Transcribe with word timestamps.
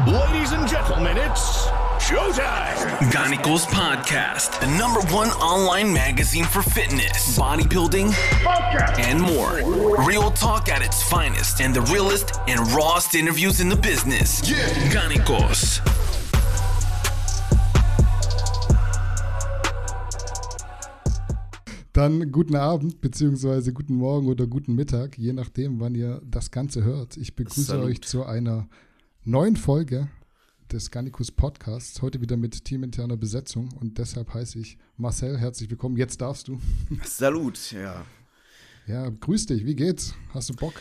Ladies 0.00 0.52
and 0.52 0.66
gentlemen, 0.66 1.18
it's 1.18 1.66
showtime. 2.00 2.98
Ganicos 3.12 3.66
Podcast, 3.66 4.58
the 4.60 4.66
number 4.78 5.00
one 5.14 5.28
online 5.32 5.92
magazine 5.92 6.44
for 6.44 6.62
fitness, 6.62 7.38
bodybuilding, 7.38 8.10
and 8.98 9.20
more. 9.20 9.60
Real 10.06 10.30
talk 10.30 10.70
at 10.70 10.80
its 10.82 11.02
finest 11.02 11.60
and 11.60 11.74
the 11.74 11.82
realest 11.92 12.40
and 12.48 12.58
rawest 12.72 13.14
interviews 13.14 13.60
in 13.60 13.68
the 13.68 13.76
business. 13.76 14.40
Yeah. 14.50 14.56
Ganicos. 14.90 15.82
Dann 21.92 22.32
guten 22.32 22.56
Abend, 22.56 23.02
beziehungsweise 23.02 23.74
guten 23.74 23.96
Morgen 23.96 24.28
oder 24.28 24.46
guten 24.46 24.74
Mittag, 24.74 25.18
je 25.18 25.34
nachdem, 25.34 25.80
wann 25.80 25.94
ihr 25.94 26.22
das 26.24 26.50
Ganze 26.50 26.82
hört. 26.82 27.18
Ich 27.18 27.36
begrüße 27.36 27.60
Salut. 27.72 27.90
euch 27.90 28.02
zu 28.02 28.24
einer 28.24 28.66
neuen 29.24 29.56
Folge 29.56 30.08
des 30.72 30.90
Garnicus 30.90 31.30
Podcasts. 31.30 32.02
Heute 32.02 32.20
wieder 32.20 32.36
mit 32.36 32.64
teaminterner 32.64 33.16
Besetzung 33.16 33.68
und 33.80 33.98
deshalb 33.98 34.34
heiße 34.34 34.58
ich 34.58 34.78
Marcel, 34.96 35.38
herzlich 35.38 35.70
willkommen. 35.70 35.96
Jetzt 35.96 36.20
darfst 36.20 36.48
du. 36.48 36.60
Salut, 37.04 37.70
ja. 37.70 38.04
Ja, 38.88 39.08
grüß 39.08 39.46
dich, 39.46 39.64
wie 39.64 39.76
geht's? 39.76 40.14
Hast 40.34 40.50
du 40.50 40.54
Bock? 40.54 40.74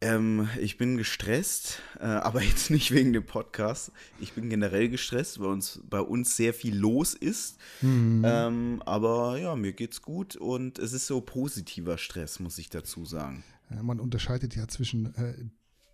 Ähm, 0.00 0.48
ich 0.58 0.78
bin 0.78 0.96
gestresst, 0.96 1.82
äh, 2.00 2.04
aber 2.04 2.42
jetzt 2.42 2.70
nicht 2.70 2.92
wegen 2.92 3.12
dem 3.12 3.26
Podcast. 3.26 3.92
Ich 4.20 4.32
bin 4.32 4.48
generell 4.48 4.88
gestresst, 4.88 5.38
weil 5.38 5.48
uns 5.48 5.80
bei 5.84 6.00
uns 6.00 6.34
sehr 6.34 6.54
viel 6.54 6.74
los 6.74 7.12
ist. 7.12 7.58
Ähm, 7.82 8.82
aber 8.86 9.38
ja, 9.38 9.54
mir 9.54 9.74
geht's 9.74 10.00
gut 10.00 10.34
und 10.36 10.78
es 10.78 10.94
ist 10.94 11.06
so 11.06 11.20
positiver 11.20 11.98
Stress, 11.98 12.40
muss 12.40 12.56
ich 12.56 12.70
dazu 12.70 13.04
sagen. 13.04 13.44
Ja, 13.70 13.82
man 13.82 14.00
unterscheidet 14.00 14.56
ja 14.56 14.66
zwischen 14.66 15.14
äh, 15.14 15.34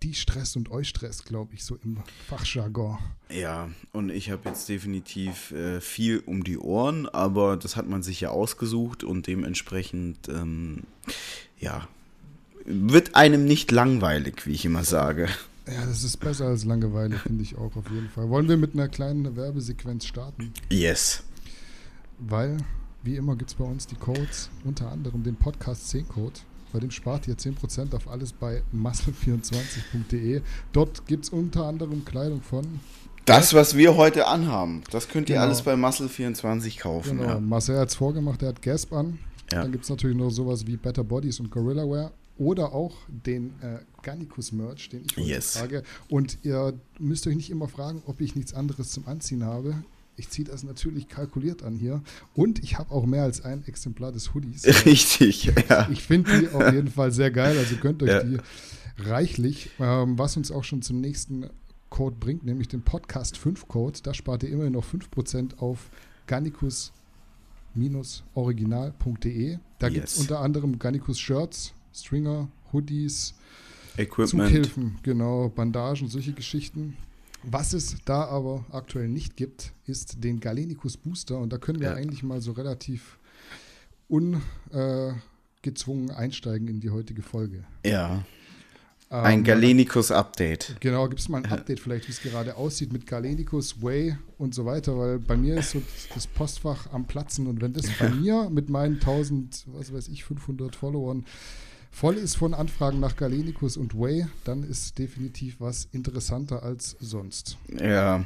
die 0.02 0.15
Stress 0.15 0.57
und 0.57 0.70
Eustress, 0.70 1.25
glaube 1.25 1.55
ich, 1.55 1.65
so 1.65 1.77
im 1.84 1.98
Fachjargon. 2.29 2.98
Ja, 3.30 3.69
und 3.93 4.11
ich 4.11 4.30
habe 4.30 4.48
jetzt 4.48 4.69
definitiv 4.69 5.51
äh, 5.52 5.80
viel 5.80 6.23
um 6.24 6.45
die 6.45 6.59
Ohren, 6.59 7.09
aber 7.09 7.57
das 7.57 7.77
hat 7.77 7.88
man 7.88 8.02
sich 8.02 8.21
ja 8.21 8.30
ausgesucht 8.30 9.04
und 9.04 9.26
dementsprechend, 9.26 10.29
ähm, 10.29 10.85
ja, 11.59 11.88
wird 12.65 13.15
einem 13.15 13.45
nicht 13.45 13.71
langweilig, 13.71 14.46
wie 14.46 14.52
ich 14.52 14.65
immer 14.65 14.85
sage. 14.85 15.29
Ja, 15.66 15.85
das 15.85 16.02
ist 16.02 16.19
besser 16.19 16.46
als 16.46 16.65
Langeweile, 16.65 17.19
finde 17.19 17.43
ich 17.43 17.57
auch 17.57 17.76
auf 17.76 17.91
jeden 17.91 18.09
Fall. 18.09 18.29
Wollen 18.30 18.49
wir 18.49 18.57
mit 18.57 18.74
einer 18.74 18.88
kleinen 18.88 19.37
Werbesequenz 19.37 20.07
starten? 20.07 20.52
Yes. 20.71 21.24
Weil, 22.19 22.59
wie 23.02 23.16
immer, 23.16 23.37
gibt 23.37 23.51
es 23.51 23.57
bei 23.57 23.65
uns 23.65 23.87
die 23.87 23.96
Codes, 23.96 24.49
unter 24.65 24.91
anderem 24.91 25.23
den 25.23 25.37
Podcast 25.37 25.95
10-Code. 25.95 26.41
Bei 26.73 26.80
dem 26.80 26.91
spart 26.91 27.27
ihr 27.29 27.37
10% 27.37 27.95
auf 27.95 28.09
alles 28.09 28.33
bei 28.33 28.63
muscle24.de. 28.74 30.43
Dort 30.73 31.07
gibt 31.07 31.25
es 31.25 31.30
unter 31.30 31.65
anderem 31.66 32.05
Kleidung 32.05 32.43
von 32.43 32.65
Das, 33.25 33.52
was 33.55 33.77
wir 33.77 33.97
heute 33.97 34.27
anhaben, 34.27 34.83
das 34.91 35.09
könnt 35.09 35.29
ihr 35.29 35.35
Genau. 35.37 35.47
alles 35.47 35.63
bei 35.63 35.75
Muscle24 35.75 36.79
kaufen. 36.80 37.19
Genau, 37.19 37.30
Ja. 37.30 37.41
Marcel 37.41 37.79
hat 37.79 37.88
es 37.88 37.95
vorgemacht, 37.95 38.43
er 38.43 38.49
hat 38.51 38.63
Gasp 38.63 38.93
an. 38.93 39.19
Ja. 39.52 39.63
Dann 39.63 39.73
gibt 39.73 39.85
es 39.85 39.91
natürlich 39.91 40.16
noch 40.16 40.30
sowas 40.30 40.66
wie 40.66 40.77
Better 40.77 41.05
Bodies 41.05 41.41
und 41.41 41.51
Gorilla 41.51 41.85
Wear 41.88 42.13
oder 42.38 42.73
auch 42.73 42.95
den 43.09 43.51
äh, 43.63 43.79
Garnicus 44.03 44.53
Merch, 44.53 44.88
den 44.91 45.05
ich 45.07 45.16
heute 45.16 45.27
Yes. 45.29 45.55
trage. 45.55 45.82
Und 46.09 46.38
ihr 46.43 46.75
müsst 46.99 47.27
euch 47.27 47.35
nicht 47.37 47.51
immer 47.51 47.66
fragen, 47.69 48.03
ob 48.07 48.21
ich 48.21 48.35
nichts 48.37 48.55
anderes 48.55 48.91
zum 48.91 49.07
Anziehen 49.09 49.45
habe. 49.45 49.75
Ich 50.19 50.29
ziehe 50.30 50.47
das 50.47 50.65
natürlich 50.65 51.09
kalkuliert 51.09 51.63
an 51.63 51.77
hier. 51.77 52.02
Und 52.35 52.63
ich 52.63 52.77
habe 52.79 52.91
auch 52.93 53.07
mehr 53.07 53.23
als 53.23 53.43
ein 53.45 53.65
Exemplar 53.66 54.11
des 54.13 54.35
Hoodies. 54.35 54.66
Richtig, 54.85 55.52
ja. 55.69 55.88
Ich 55.91 56.02
finde 56.02 56.41
die 56.41 56.49
auf 56.49 56.63
jeden 56.73 56.88
Fall 56.88 57.13
sehr 57.13 57.30
geil, 57.30 57.57
also 57.57 57.77
gönnt 57.77 58.02
euch 58.02 58.10
Ja. 58.10 58.23
die 58.25 58.38
reichlich, 58.99 59.71
ähm, 59.79 60.19
was 60.19 60.37
uns 60.37 60.51
auch 60.51 60.65
schon 60.65 60.83
zum 60.83 61.01
nächsten 61.01 61.47
Code 61.88 62.16
bringt, 62.19 62.45
nämlich 62.45 62.66
den 62.69 62.83
Podcast 62.83 63.38
5 63.38 63.69
Code. 63.69 64.00
Da 64.03 64.12
spart 64.12 64.43
ihr 64.43 64.50
immerhin 64.50 64.72
noch 64.75 64.84
5% 64.84 65.59
auf 65.59 65.88
garnicus-original.de. 68.34 69.59
Da 69.78 69.88
gibt 69.88 70.06
es 70.09 70.15
Yes. 70.16 70.21
unter 70.22 70.41
anderem 70.41 70.78
Garnicus 70.78 71.19
Shirts, 71.19 71.72
Stringer, 71.94 72.48
Hoodies, 72.72 73.34
Equipment. 73.97 74.48
Zughilfen, 74.48 74.98
genau, 75.03 75.48
Bandagen, 75.48 76.09
solche 76.09 76.32
Geschichten. 76.32 76.97
Was 77.44 77.72
es 77.72 77.97
da 78.04 78.25
aber 78.25 78.65
aktuell 78.71 79.09
nicht 79.09 79.37
gibt, 79.37 79.72
ist 79.87 80.22
den 80.25 80.41
Galenicus 80.41 80.97
Booster 80.97 81.38
und 81.38 81.53
da 81.53 81.59
können 81.59 81.81
wir 81.81 81.91
Ja. 81.91 81.94
eigentlich 81.94 82.22
mal 82.22 82.41
so 82.41 82.53
relativ 82.53 83.19
ungezwungen 84.09 86.10
einsteigen 86.10 86.69
in 86.69 86.81
die 86.81 86.91
heutige 86.91 87.22
Folge. 87.22 87.65
Ja. 87.84 88.25
Ähm, 89.10 89.25
Ein 89.25 89.44
Galenicus-Update. 89.44 90.77
Genau, 90.81 91.09
gibt 91.09 91.21
es 91.21 91.28
mal 91.31 91.38
ein 91.43 91.50
Update 91.50 91.81
vielleicht, 91.81 92.09
wie 92.09 92.12
es 92.12 92.21
gerade 92.21 92.56
aussieht 92.56 92.93
mit 92.93 93.06
Galenicus, 93.06 93.81
Way 93.81 94.19
und 94.37 94.54
so 94.54 94.66
weiter, 94.66 94.98
weil 94.98 95.19
bei 95.19 95.37
mir 95.37 95.56
ist 95.59 95.71
so 95.71 95.81
das 96.15 96.27
Postfach 96.27 96.93
am 96.93 97.06
Platzen 97.06 97.47
und 97.47 97.62
wenn 97.62 97.72
das 97.72 97.87
bei 97.98 98.10
mir 98.21 98.50
mit 98.50 98.69
meinen 98.69 98.94
1000, 98.97 99.65
was 99.69 99.93
weiß 99.94 100.09
ich, 100.09 100.25
500 100.25 100.77
Followern 100.77 101.25
voll 101.91 102.16
ist 102.16 102.37
von 102.37 102.54
Anfragen 102.54 103.00
nach 103.00 103.16
Galenicus 103.16 103.76
und 103.76 103.99
Way, 103.99 104.26
dann 104.44 104.62
ist 104.62 104.99
definitiv 104.99 105.56
was 105.59 105.88
interessanter 105.93 106.62
als 106.62 106.97
sonst. 107.00 107.59
Ja. 107.81 108.25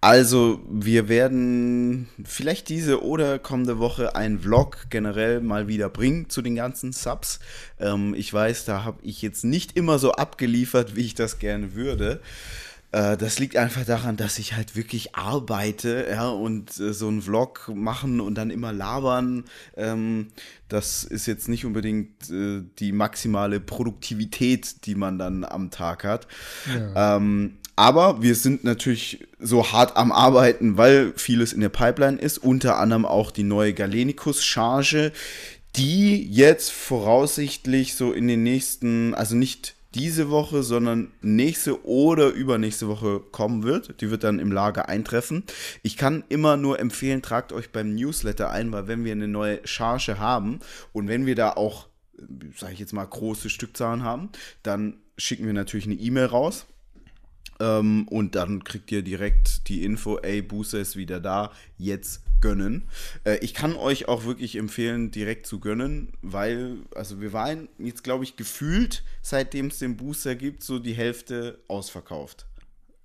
Also, 0.00 0.60
wir 0.70 1.08
werden 1.08 2.08
vielleicht 2.22 2.68
diese 2.68 3.02
oder 3.02 3.40
kommende 3.40 3.80
Woche 3.80 4.14
einen 4.14 4.38
Vlog 4.38 4.86
generell 4.90 5.40
mal 5.40 5.66
wieder 5.66 5.88
bringen 5.88 6.30
zu 6.30 6.40
den 6.40 6.54
ganzen 6.54 6.92
Subs. 6.92 7.40
Ähm, 7.80 8.14
ich 8.14 8.32
weiß, 8.32 8.64
da 8.64 8.84
habe 8.84 8.98
ich 9.02 9.22
jetzt 9.22 9.44
nicht 9.44 9.76
immer 9.76 9.98
so 9.98 10.12
abgeliefert, 10.12 10.94
wie 10.94 11.04
ich 11.04 11.16
das 11.16 11.40
gerne 11.40 11.74
würde. 11.74 12.20
Äh, 12.92 13.16
das 13.16 13.38
liegt 13.38 13.56
einfach 13.56 13.84
daran, 13.84 14.16
dass 14.16 14.38
ich 14.38 14.54
halt 14.54 14.76
wirklich 14.76 15.14
arbeite, 15.14 16.06
ja, 16.10 16.28
und 16.28 16.78
äh, 16.78 16.92
so 16.92 17.08
einen 17.08 17.22
Vlog 17.22 17.70
machen 17.74 18.20
und 18.20 18.34
dann 18.34 18.50
immer 18.50 18.72
labern, 18.72 19.44
ähm, 19.76 20.28
das 20.68 21.04
ist 21.04 21.26
jetzt 21.26 21.48
nicht 21.48 21.64
unbedingt 21.64 22.30
äh, 22.30 22.62
die 22.78 22.92
maximale 22.92 23.60
Produktivität, 23.60 24.86
die 24.86 24.94
man 24.94 25.18
dann 25.18 25.44
am 25.44 25.70
Tag 25.70 26.04
hat. 26.04 26.28
Ja. 26.66 27.16
Ähm, 27.16 27.58
aber 27.76 28.22
wir 28.22 28.34
sind 28.34 28.64
natürlich 28.64 29.28
so 29.38 29.70
hart 29.70 29.96
am 29.96 30.10
Arbeiten, 30.10 30.76
weil 30.76 31.12
vieles 31.14 31.52
in 31.52 31.60
der 31.60 31.68
Pipeline 31.68 32.18
ist, 32.18 32.38
unter 32.38 32.78
anderem 32.78 33.06
auch 33.06 33.30
die 33.30 33.44
neue 33.44 33.72
Galenicus-Charge, 33.72 35.12
die 35.76 36.28
jetzt 36.28 36.72
voraussichtlich 36.72 37.94
so 37.94 38.12
in 38.12 38.26
den 38.26 38.42
nächsten, 38.42 39.14
also 39.14 39.36
nicht 39.36 39.76
diese 39.94 40.30
Woche, 40.30 40.62
sondern 40.62 41.12
nächste 41.22 41.84
oder 41.86 42.28
übernächste 42.28 42.88
Woche 42.88 43.20
kommen 43.20 43.62
wird. 43.62 44.00
Die 44.00 44.10
wird 44.10 44.24
dann 44.24 44.38
im 44.38 44.52
Lager 44.52 44.88
eintreffen. 44.88 45.44
Ich 45.82 45.96
kann 45.96 46.24
immer 46.28 46.56
nur 46.56 46.78
empfehlen, 46.78 47.22
tragt 47.22 47.52
euch 47.52 47.70
beim 47.70 47.94
Newsletter 47.94 48.50
ein, 48.50 48.70
weil 48.72 48.86
wenn 48.86 49.04
wir 49.04 49.12
eine 49.12 49.28
neue 49.28 49.66
Charge 49.66 50.18
haben 50.18 50.60
und 50.92 51.08
wenn 51.08 51.26
wir 51.26 51.34
da 51.34 51.52
auch, 51.52 51.88
sage 52.56 52.74
ich 52.74 52.80
jetzt 52.80 52.92
mal, 52.92 53.04
große 53.06 53.48
Stückzahlen 53.48 54.02
haben, 54.02 54.30
dann 54.62 54.98
schicken 55.16 55.46
wir 55.46 55.54
natürlich 55.54 55.86
eine 55.86 55.94
E-Mail 55.94 56.26
raus. 56.26 56.66
Ähm, 57.60 58.06
und 58.08 58.34
dann 58.34 58.64
kriegt 58.64 58.90
ihr 58.92 59.02
direkt 59.02 59.68
die 59.68 59.84
Info, 59.84 60.18
ey, 60.18 60.42
Booster 60.42 60.78
ist 60.80 60.96
wieder 60.96 61.20
da, 61.20 61.52
jetzt 61.76 62.22
gönnen. 62.40 62.84
Äh, 63.24 63.38
ich 63.38 63.54
kann 63.54 63.74
euch 63.76 64.08
auch 64.08 64.24
wirklich 64.24 64.56
empfehlen, 64.56 65.10
direkt 65.10 65.46
zu 65.46 65.60
gönnen, 65.60 66.12
weil, 66.22 66.78
also 66.94 67.20
wir 67.20 67.32
waren 67.32 67.68
jetzt, 67.78 68.04
glaube 68.04 68.24
ich, 68.24 68.36
gefühlt, 68.36 69.04
seitdem 69.22 69.66
es 69.66 69.78
den 69.78 69.96
Booster 69.96 70.34
gibt, 70.34 70.62
so 70.62 70.78
die 70.78 70.94
Hälfte 70.94 71.58
ausverkauft. 71.68 72.47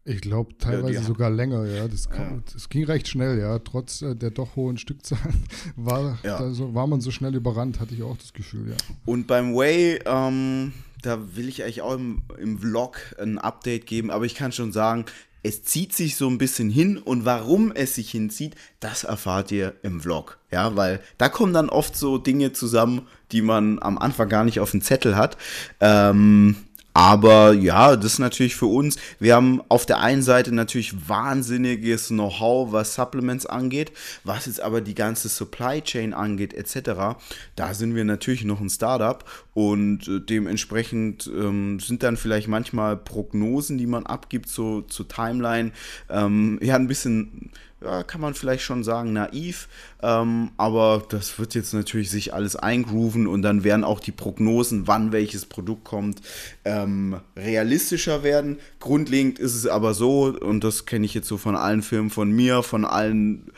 Ich 0.06 0.20
glaube 0.22 0.58
teilweise 0.58 1.00
die- 1.00 1.06
sogar 1.06 1.30
länger, 1.30 1.66
ja. 1.66 1.88
Das, 1.88 2.10
kam, 2.10 2.44
das 2.54 2.68
ging 2.70 2.84
recht 2.86 3.08
schnell, 3.08 3.40
ja. 3.40 3.58
Trotz 3.60 4.02
äh, 4.02 4.16
der 4.16 4.32
doch 4.32 4.56
hohen 4.58 4.78
Stückzahlen 4.78 5.44
war, 5.78 6.20
Ja. 6.24 6.40
da 6.40 6.52
so, 6.52 6.74
war 6.74 6.88
man 6.88 7.00
so 7.02 7.10
schnell 7.12 7.34
überrannt, 7.36 7.80
hatte 7.80 7.94
ich 7.96 8.04
auch 8.04 8.18
das 8.18 8.34
Gefühl, 8.34 8.70
ja. 8.72 8.76
Und 9.06 9.28
beim 9.28 9.56
Way, 9.56 10.00
ähm, 10.06 10.74
da 11.02 11.20
will 11.36 11.48
ich 11.48 11.64
eigentlich 11.64 11.82
auch 11.82 11.96
im, 11.96 12.22
im 12.38 12.60
Vlog 12.60 12.98
ein 13.18 13.38
Update 13.38 13.86
geben, 13.86 14.12
aber 14.12 14.26
ich 14.26 14.36
kann 14.36 14.52
schon 14.52 14.72
sagen, 14.74 15.06
es 15.46 15.64
zieht 15.64 15.94
sich 15.94 16.16
so 16.16 16.30
ein 16.30 16.38
bisschen 16.38 16.70
hin 16.70 16.98
und 16.98 17.26
warum 17.26 17.72
es 17.74 17.96
sich 17.96 18.10
hinzieht, 18.12 18.56
das 18.80 19.04
erfahrt 19.04 19.52
ihr 19.52 19.74
im 19.84 20.00
Vlog. 20.00 20.38
Ja, 20.52 20.76
weil 20.78 21.02
da 21.18 21.28
kommen 21.28 21.52
dann 21.54 21.70
oft 21.70 21.98
so 21.98 22.18
Dinge 22.18 22.54
zusammen, 22.54 23.02
die 23.34 23.42
man 23.42 23.78
am 23.82 23.98
Anfang 23.98 24.30
gar 24.30 24.46
nicht 24.46 24.62
auf 24.62 24.72
dem 24.72 24.82
Zettel 24.82 25.18
hat. 25.18 25.38
Ähm, 25.82 26.56
aber 26.94 27.54
ja, 27.54 27.96
das 27.96 28.14
ist 28.14 28.20
natürlich 28.20 28.56
für 28.56 28.68
uns. 28.68 28.98
Wir 29.20 29.36
haben 29.36 29.62
auf 29.68 29.86
der 29.86 30.00
einen 30.00 30.22
Seite 30.22 30.54
natürlich 30.54 31.10
wahnsinniges 31.10 32.10
Know-how, 32.10 32.72
was 32.72 32.94
Supplements 32.94 33.46
angeht, 33.46 33.92
was 34.24 34.46
jetzt 34.46 34.62
aber 34.62 34.82
die 34.82 34.94
ganze 34.94 35.28
Supply 35.30 35.82
Chain 35.82 36.14
angeht, 36.14 36.54
etc. 36.54 37.18
Da 37.56 37.74
sind 37.74 37.96
wir 37.96 38.06
natürlich 38.06 38.44
noch 38.44 38.62
ein 38.62 38.70
Startup 38.70 39.24
und 39.54 40.08
äh, 40.08 40.20
dementsprechend 40.20 41.28
ähm, 41.28 41.80
sind 41.80 42.04
dann 42.04 42.16
vielleicht 42.16 42.48
manchmal 42.48 42.96
Prognosen, 42.96 43.78
die 43.78 43.88
man 43.88 44.06
abgibt, 44.06 44.50
so 44.50 44.82
zur 44.82 45.08
Timeline, 45.08 45.72
ähm, 46.10 46.60
ja, 46.62 46.76
ein 46.76 46.88
bisschen 46.88 47.52
ja, 47.84 48.04
kann 48.04 48.22
man 48.22 48.34
vielleicht 48.34 48.64
schon 48.64 48.84
sagen, 48.84 49.14
naiv. 49.14 49.68
Ähm, 50.02 50.52
aber 50.58 51.04
das 51.10 51.38
wird 51.40 51.56
jetzt 51.56 51.74
natürlich 51.74 52.10
sich 52.10 52.34
alles 52.34 52.56
eingrooven 52.56 53.28
und 53.28 53.42
dann 53.42 53.64
werden 53.64 53.84
auch 53.84 54.00
die 54.00 54.12
Prognosen, 54.12 54.88
wann 54.88 55.12
welches 55.12 55.46
Produkt 55.46 55.84
kommt, 55.84 56.22
ähm, 56.66 57.20
realistischer 57.36 58.24
werden. 58.24 58.60
Grundlegend 58.80 59.40
ist 59.40 59.56
es 59.56 59.68
aber 59.68 59.94
so, 59.94 60.26
und 60.26 60.64
das 60.64 60.86
kenne 60.86 61.06
ich 61.06 61.14
jetzt 61.14 61.28
so 61.28 61.38
von 61.38 61.56
allen 61.56 61.82
Filmen 61.82 62.10
von 62.10 62.32
mir, 62.32 62.64
von 62.64 62.86
allen 62.86 63.52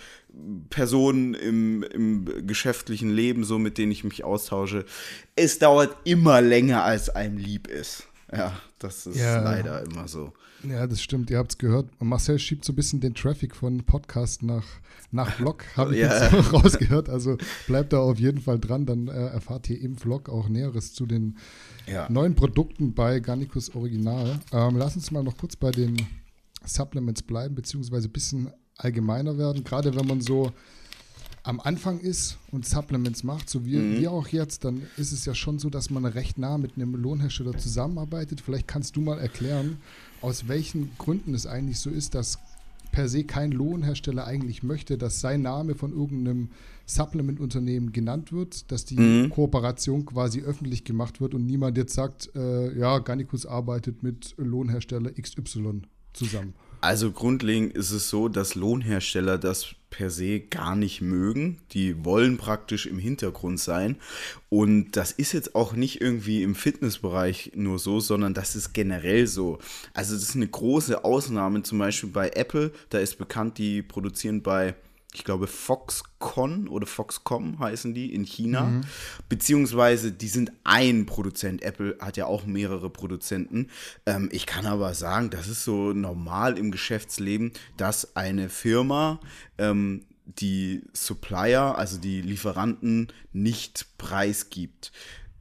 Personen 0.70 1.34
im, 1.34 1.84
im 1.84 2.48
geschäftlichen 2.48 3.10
Leben, 3.10 3.44
so 3.44 3.58
mit 3.58 3.78
denen 3.78 3.92
ich 3.92 4.04
mich 4.04 4.24
austausche, 4.24 4.86
es 5.36 5.60
dauert 5.60 5.96
immer 6.04 6.42
länger, 6.42 6.84
als 6.84 7.10
einem 7.10 7.38
lieb 7.38 7.68
ist. 7.68 8.08
Ja, 8.32 8.60
das 8.80 9.06
ist 9.06 9.18
ja. 9.18 9.42
leider 9.42 9.84
immer 9.84 10.08
so. 10.08 10.34
Ja, 10.70 10.88
das 10.88 11.02
stimmt. 11.02 11.30
Ihr 11.30 11.38
habt 11.38 11.52
es 11.52 11.58
gehört. 11.58 11.90
Marcel 12.02 12.40
schiebt 12.40 12.66
so 12.66 12.74
ein 12.74 12.76
bisschen 12.76 13.00
den 13.00 13.14
Traffic 13.14 13.56
von 13.56 13.84
Podcast 13.84 14.44
nach, 14.44 14.66
nach 15.12 15.34
Vlog, 15.36 15.66
habe 15.76 15.94
ich 15.94 16.02
ja. 16.02 16.30
jetzt 16.30 16.54
rausgehört. 16.54 17.10
Also 17.10 17.38
bleibt 17.68 17.94
da 17.94 18.00
auf 18.00 18.20
jeden 18.20 18.42
Fall 18.42 18.60
dran. 18.60 18.86
Dann 18.86 19.08
äh, 19.08 19.12
erfahrt 19.12 19.70
ihr 19.70 19.80
im 19.80 19.98
Vlog 19.98 20.30
auch 20.30 20.50
Näheres 20.50 20.94
zu 20.94 21.06
den 21.06 21.38
ja. 21.88 22.10
neuen 22.10 22.36
Produkten 22.36 22.94
bei 22.94 23.20
Garnicus 23.20 23.74
Original. 23.76 24.40
Ähm, 24.52 24.78
lass 24.78 24.96
uns 24.96 25.12
mal 25.12 25.24
noch 25.24 25.38
kurz 25.38 25.56
bei 25.56 25.72
den 25.72 25.98
Supplements 26.66 27.22
bleiben, 27.22 27.56
beziehungsweise 27.56 28.08
ein 28.08 28.14
bisschen 28.14 28.50
allgemeiner 28.78 29.38
werden. 29.38 29.64
Gerade 29.64 29.96
wenn 29.96 30.08
man 30.08 30.22
so 30.22 30.52
am 31.46 31.60
Anfang 31.60 32.00
ist 32.00 32.38
und 32.52 32.66
Supplements 32.66 33.24
macht, 33.24 33.50
so 33.50 33.66
wie 33.66 33.78
mhm. 33.78 34.00
wir 34.00 34.12
auch 34.12 34.28
jetzt, 34.30 34.66
dann 34.66 34.82
ist 34.98 35.12
es 35.12 35.26
ja 35.26 35.36
schon 35.36 35.60
so, 35.60 35.70
dass 35.70 35.92
man 35.92 36.04
recht 36.06 36.40
nah 36.40 36.58
mit 36.58 36.76
einem 36.76 36.96
Lohnhersteller 36.96 37.56
zusammenarbeitet. 37.58 38.42
Vielleicht 38.42 38.68
kannst 38.68 38.96
du 38.96 39.02
mal 39.02 39.20
erklären, 39.20 39.78
aus 40.26 40.48
welchen 40.48 40.90
Gründen 40.98 41.36
es 41.36 41.46
eigentlich 41.46 41.80
so 41.80 41.92
ist, 41.92 42.16
dass 42.16 42.40
per 42.92 43.08
se 43.08 43.26
kein 43.26 43.52
Lohnhersteller 43.52 44.26
eigentlich 44.26 44.64
möchte, 44.64 44.98
dass 44.98 45.22
sein 45.22 45.44
Name 45.44 45.76
von 45.76 45.94
irgendeinem 45.94 46.50
Supplement-Unternehmen 46.88 47.92
genannt 47.92 48.32
wird, 48.32 48.72
dass 48.72 48.86
die 48.86 48.98
mhm. 48.98 49.30
Kooperation 49.30 50.04
quasi 50.06 50.42
öffentlich 50.42 50.84
gemacht 50.84 51.22
wird 51.22 51.36
und 51.36 51.46
niemand 51.46 51.78
jetzt 51.78 51.94
sagt, 51.94 52.32
äh, 52.36 52.76
ja, 52.76 52.98
Garnicus 53.00 53.46
arbeitet 53.46 54.02
mit 54.02 54.34
Lohnhersteller 54.38 55.12
XY 55.12 55.84
zusammen. 56.14 56.56
Also 56.82 57.12
grundlegend 57.12 57.76
ist 57.76 57.92
es 57.92 58.10
so, 58.10 58.28
dass 58.28 58.56
Lohnhersteller 58.56 59.38
das 59.38 59.76
per 59.96 60.10
se 60.10 60.42
gar 60.42 60.76
nicht 60.76 61.00
mögen. 61.00 61.58
Die 61.72 62.04
wollen 62.04 62.38
praktisch 62.38 62.86
im 62.86 63.00
Hintergrund 63.00 63.62
sein. 63.62 63.96
Und 64.50 64.92
das 64.98 65.14
ist 65.14 65.32
jetzt 65.32 65.56
auch 65.56 65.72
nicht 65.72 66.02
irgendwie 66.02 66.44
im 66.44 66.54
Fitnessbereich 66.54 67.54
nur 67.56 67.80
so, 67.80 68.02
sondern 68.02 68.34
das 68.34 68.58
ist 68.58 68.74
generell 68.74 69.26
so. 69.26 69.58
Also 69.94 70.14
das 70.14 70.24
ist 70.24 70.36
eine 70.36 70.50
große 70.50 71.06
Ausnahme, 71.06 71.64
zum 71.64 71.78
Beispiel 71.78 72.10
bei 72.10 72.30
Apple. 72.32 72.74
Da 72.90 73.00
ist 73.00 73.18
bekannt, 73.18 73.58
die 73.58 73.82
produzieren 73.82 74.42
bei 74.42 74.76
ich 75.16 75.24
glaube, 75.24 75.48
Foxconn 75.48 76.68
oder 76.68 76.86
Foxcom 76.86 77.60
heißen 77.60 77.94
die 77.94 78.14
in 78.14 78.26
China. 78.26 78.64
Mhm. 78.64 78.82
Beziehungsweise 79.30 80.12
die 80.12 80.28
sind 80.28 80.52
ein 80.64 81.06
Produzent. 81.06 81.64
Apple 81.64 81.98
hat 82.00 82.18
ja 82.18 82.26
auch 82.26 82.46
mehrere 82.46 82.90
Produzenten. 82.90 83.70
Ähm, 84.06 84.30
ich 84.32 84.46
kann 84.46 84.66
aber 84.66 84.94
sagen, 84.94 85.30
das 85.30 85.48
ist 85.48 85.64
so 85.64 85.94
normal 85.94 86.58
im 86.58 86.72
Geschäftsleben, 86.72 87.54
dass 87.78 88.16
eine 88.16 88.50
Firma 88.50 89.20
ähm, 89.58 90.04
die 90.26 90.84
Supplier, 90.94 91.78
also 91.78 91.98
die 91.98 92.22
Lieferanten, 92.22 93.08
nicht 93.32 93.98
preisgibt. 93.98 94.92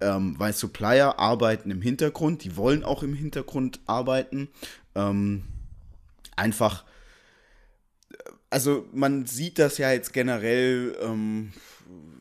Ähm, 0.00 0.36
weil 0.38 0.52
Supplier 0.52 1.18
arbeiten 1.18 1.70
im 1.70 1.82
Hintergrund, 1.82 2.44
die 2.44 2.56
wollen 2.56 2.84
auch 2.84 3.02
im 3.02 3.14
Hintergrund 3.14 3.80
arbeiten. 3.86 4.48
Ähm, 4.94 5.44
einfach 6.36 6.84
also 8.54 8.86
man 8.92 9.26
sieht 9.26 9.58
das 9.58 9.78
ja 9.78 9.90
jetzt 9.90 10.12
generell, 10.12 10.96
ähm, 11.02 11.52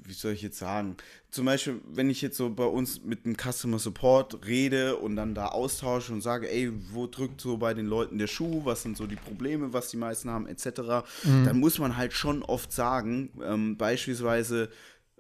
wie 0.04 0.14
soll 0.14 0.34
ich 0.34 0.42
jetzt 0.42 0.58
sagen? 0.58 0.98
Zum 1.30 1.46
Beispiel, 1.46 1.80
wenn 1.94 2.10
ich 2.10 2.24
jetzt 2.24 2.38
so 2.38 2.50
bei 2.50 2.66
uns 2.66 3.04
mit 3.04 3.26
dem 3.26 3.36
Customer 3.38 3.78
Support 3.78 4.44
rede 4.48 4.96
und 4.96 5.16
dann 5.16 5.36
da 5.36 5.50
austausche 5.50 6.12
und 6.12 6.22
sage, 6.22 6.52
ey, 6.52 6.72
wo 6.92 7.06
drückt 7.06 7.40
so 7.40 7.58
bei 7.58 7.76
den 7.76 7.86
Leuten 7.86 8.18
der 8.18 8.26
Schuh, 8.26 8.66
was 8.66 8.82
sind 8.82 8.98
so 8.98 9.06
die 9.06 9.16
Probleme, 9.16 9.74
was 9.74 9.90
die 9.90 9.98
meisten 9.98 10.32
haben, 10.32 10.48
etc., 10.48 11.06
mhm. 11.24 11.46
dann 11.46 11.60
muss 11.60 11.78
man 11.78 11.98
halt 11.98 12.14
schon 12.14 12.42
oft 12.42 12.72
sagen, 12.72 13.30
ähm, 13.44 13.78
beispielsweise, 13.78 14.70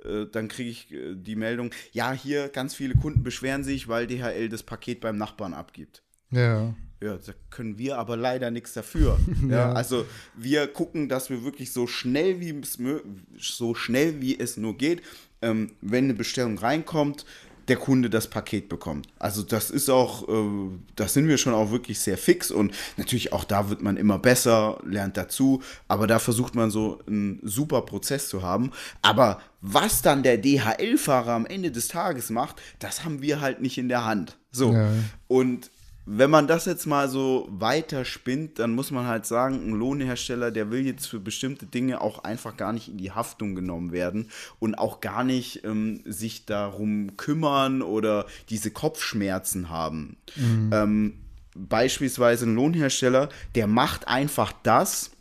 äh, 0.03 0.25
dann 0.31 0.47
kriege 0.47 0.71
ich 0.71 0.91
äh, 0.91 1.13
die 1.13 1.35
Meldung, 1.35 1.69
ja, 1.91 2.11
hier 2.11 2.49
ganz 2.49 2.73
viele 2.73 2.95
Kunden 2.95 3.21
beschweren 3.21 3.63
sich, 3.63 3.87
weil 3.87 4.07
DHL 4.07 4.49
das 4.49 4.63
Paket 4.63 4.99
beim 4.99 5.17
Nachbarn 5.17 5.53
abgibt. 5.53 6.01
Ja. 6.31 6.73
Ja, 7.03 7.17
da 7.17 7.33
können 7.49 7.77
wir 7.77 7.97
aber 7.97 8.15
leider 8.15 8.49
nichts 8.49 8.71
dafür. 8.73 9.19
ja. 9.49 9.73
also 9.73 10.05
wir 10.35 10.67
gucken, 10.67 11.09
dass 11.09 11.29
wir 11.29 11.43
wirklich 11.43 11.73
so 11.73 11.85
schnell 11.85 12.39
wie 12.39 12.57
es 12.61 12.77
so 13.37 13.75
schnell 13.75 14.21
wie 14.21 14.39
es 14.39 14.55
nur 14.55 14.77
geht, 14.77 15.01
ähm, 15.41 15.71
wenn 15.81 16.05
eine 16.05 16.13
Bestellung 16.13 16.57
reinkommt, 16.57 17.25
der 17.67 17.75
Kunde 17.75 18.09
das 18.09 18.27
Paket 18.27 18.69
bekommt. 18.69 19.07
Also 19.19 19.41
das 19.41 19.69
ist 19.69 19.89
auch, 19.89 20.27
äh, 20.29 20.69
das 20.95 21.13
sind 21.13 21.27
wir 21.27 21.37
schon 21.37 21.53
auch 21.53 21.71
wirklich 21.71 21.99
sehr 21.99 22.17
fix 22.17 22.51
und 22.51 22.73
natürlich 22.95 23.33
auch 23.33 23.43
da 23.43 23.69
wird 23.69 23.81
man 23.81 23.97
immer 23.97 24.17
besser, 24.17 24.79
lernt 24.85 25.17
dazu, 25.17 25.61
aber 25.89 26.07
da 26.07 26.19
versucht 26.19 26.55
man 26.55 26.71
so 26.71 27.01
einen 27.05 27.39
super 27.43 27.81
Prozess 27.81 28.29
zu 28.29 28.43
haben. 28.43 28.71
Aber 29.01 29.41
was 29.59 30.01
dann 30.01 30.23
der 30.23 30.37
DHL-Fahrer 30.37 31.33
am 31.33 31.45
Ende 31.45 31.71
des 31.71 31.89
Tages 31.89 32.29
macht, 32.29 32.61
das 32.79 33.03
haben 33.03 33.21
wir 33.21 33.41
halt 33.41 33.61
nicht 33.61 33.77
in 33.77 33.89
der 33.89 34.05
Hand. 34.05 34.37
So. 34.51 34.71
Ja. 34.71 34.89
Und 35.27 35.71
wenn 36.05 36.29
man 36.29 36.47
das 36.47 36.65
jetzt 36.65 36.85
mal 36.85 37.07
so 37.09 37.47
weiter 37.49 38.03
spinnt, 38.03 38.59
dann 38.59 38.75
muss 38.75 38.91
man 38.91 39.07
halt 39.07 39.25
sagen, 39.25 39.55
ein 39.55 39.73
Lohnhersteller, 39.73 40.51
der 40.51 40.69
will 40.69 40.85
jetzt 40.85 41.07
für 41.07 41.19
bestimmte 41.19 41.65
Dinge 41.65 42.01
auch 42.01 42.23
einfach 42.23 42.57
gar 42.57 42.73
nicht 42.73 42.89
in 42.89 42.97
die 42.97 43.11
Haftung 43.11 43.55
genommen 43.55 43.91
werden 43.91 44.29
und 44.59 44.75
auch 44.75 44.99
gar 44.99 45.23
nicht 45.23 45.63
ähm, 45.63 46.01
sich 46.05 46.45
darum 46.45 47.15
kümmern 47.15 47.81
oder 47.81 48.25
diese 48.49 48.71
Kopfschmerzen 48.71 49.69
haben. 49.69 50.17
Mhm. 50.35 50.69
Ähm, 50.73 51.13
beispielsweise 51.55 52.47
ein 52.47 52.55
Lohnhersteller, 52.55 53.29
der 53.55 53.67
macht 53.67 54.07
einfach 54.07 54.53
das, 54.63 55.11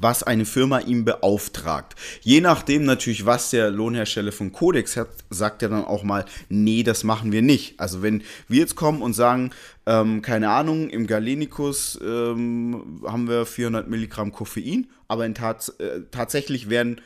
was 0.00 0.22
eine 0.22 0.44
Firma 0.44 0.80
ihm 0.80 1.04
beauftragt. 1.04 1.94
Je 2.20 2.40
nachdem 2.40 2.84
natürlich, 2.84 3.26
was 3.26 3.50
der 3.50 3.70
Lohnhersteller 3.70 4.32
von 4.32 4.52
Codex 4.52 4.96
hat, 4.96 5.08
sagt 5.30 5.62
er 5.62 5.68
dann 5.68 5.84
auch 5.84 6.02
mal, 6.02 6.24
nee, 6.48 6.82
das 6.82 7.04
machen 7.04 7.32
wir 7.32 7.42
nicht. 7.42 7.78
Also 7.78 8.02
wenn 8.02 8.22
wir 8.48 8.60
jetzt 8.60 8.74
kommen 8.74 9.02
und 9.02 9.12
sagen, 9.12 9.50
ähm, 9.86 10.22
keine 10.22 10.50
Ahnung, 10.50 10.90
im 10.90 11.06
Galenicus 11.06 11.98
ähm, 12.02 13.02
haben 13.06 13.28
wir 13.28 13.46
400 13.46 13.88
Milligramm 13.88 14.32
Koffein, 14.32 14.88
aber 15.08 15.26
in 15.26 15.34
tats 15.34 15.68
äh, 15.80 16.00
tatsächlich 16.10 16.68
werden 16.68 17.00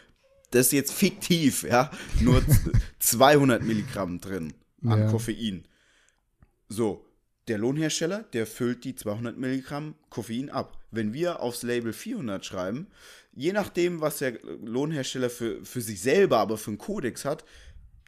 das 0.51 0.73
jetzt 0.73 0.93
fiktiv, 0.93 1.65
ja, 1.65 1.91
nur 2.21 2.43
200 3.01 3.63
Milligramm 3.65 4.21
drin 4.21 4.55
an 4.85 5.01
ja. 5.01 5.11
Koffein. 5.11 5.67
So, 6.69 7.05
der 7.49 7.59
Lohnhersteller, 7.59 8.25
der 8.33 8.47
füllt 8.47 8.85
die 8.85 8.95
200 8.95 9.37
Milligramm 9.37 9.95
Koffein 10.11 10.51
ab. 10.51 10.77
Wenn 10.91 11.13
wir 11.13 11.41
aufs 11.41 11.63
Label 11.63 11.93
400 11.93 12.45
schreiben, 12.45 12.87
je 13.35 13.53
nachdem, 13.53 14.01
was 14.01 14.19
der 14.19 14.39
Lohnhersteller 14.65 15.31
für, 15.31 15.65
für 15.65 15.81
sich 15.81 16.01
selber, 16.01 16.39
aber 16.39 16.59
für 16.59 16.71
einen 16.71 16.79
Kodex 16.79 17.25
hat, 17.25 17.45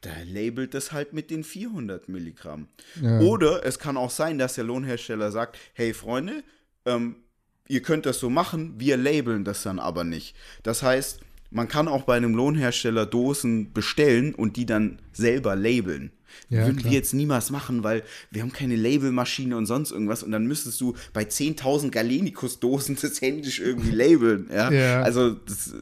da 0.03 0.11
labelt 0.27 0.75
das 0.75 0.93
halt 0.93 1.13
mit 1.13 1.31
den 1.31 1.45
400 1.45 2.09
Milligramm. 2.09 2.69
Ja. 3.03 3.21
Oder 3.21 3.65
es 3.67 3.79
kann 3.79 3.97
auch 3.97 4.11
sein, 4.11 4.39
dass 4.39 4.55
der 4.55 4.65
Lohnhersteller 4.65 5.31
sagt, 5.31 5.59
hey 5.75 5.93
Freunde, 5.93 6.43
ähm, 6.87 7.17
ihr 7.69 7.83
könnt 7.83 8.07
das 8.07 8.19
so 8.19 8.31
machen, 8.31 8.75
wir 8.79 8.97
labeln 8.97 9.45
das 9.45 9.63
dann 9.63 9.79
aber 9.79 10.05
nicht. 10.05 10.35
Das 10.63 10.83
heißt, 10.83 11.21
man 11.51 11.69
kann 11.69 11.89
auch 11.89 12.05
bei 12.05 12.17
einem 12.17 12.35
Lohnhersteller 12.35 13.07
Dosen 13.07 13.73
bestellen 13.73 14.35
und 14.35 14.57
die 14.57 14.67
dann 14.67 15.01
selber 15.13 15.57
labeln. 15.57 16.13
Ja, 16.49 16.67
Würden 16.67 16.79
klar. 16.79 16.91
wir 16.91 16.99
jetzt 16.99 17.15
niemals 17.15 17.51
machen, 17.51 17.85
weil 17.85 18.03
wir 18.31 18.43
haben 18.43 18.53
keine 18.53 18.77
Labelmaschine 18.77 19.57
und 19.57 19.67
sonst 19.67 19.91
irgendwas 19.91 20.23
und 20.23 20.33
dann 20.33 20.47
müsstest 20.47 20.81
du 20.81 20.95
bei 21.13 21.23
10.000 21.23 21.91
Galenicus-Dosen 21.91 22.99
das 23.01 23.21
händisch 23.21 23.61
irgendwie 23.61 23.91
labeln. 23.91 24.49
Ja? 24.53 24.71
ja. 24.73 25.03
Also, 25.03 25.31
das, 25.31 25.75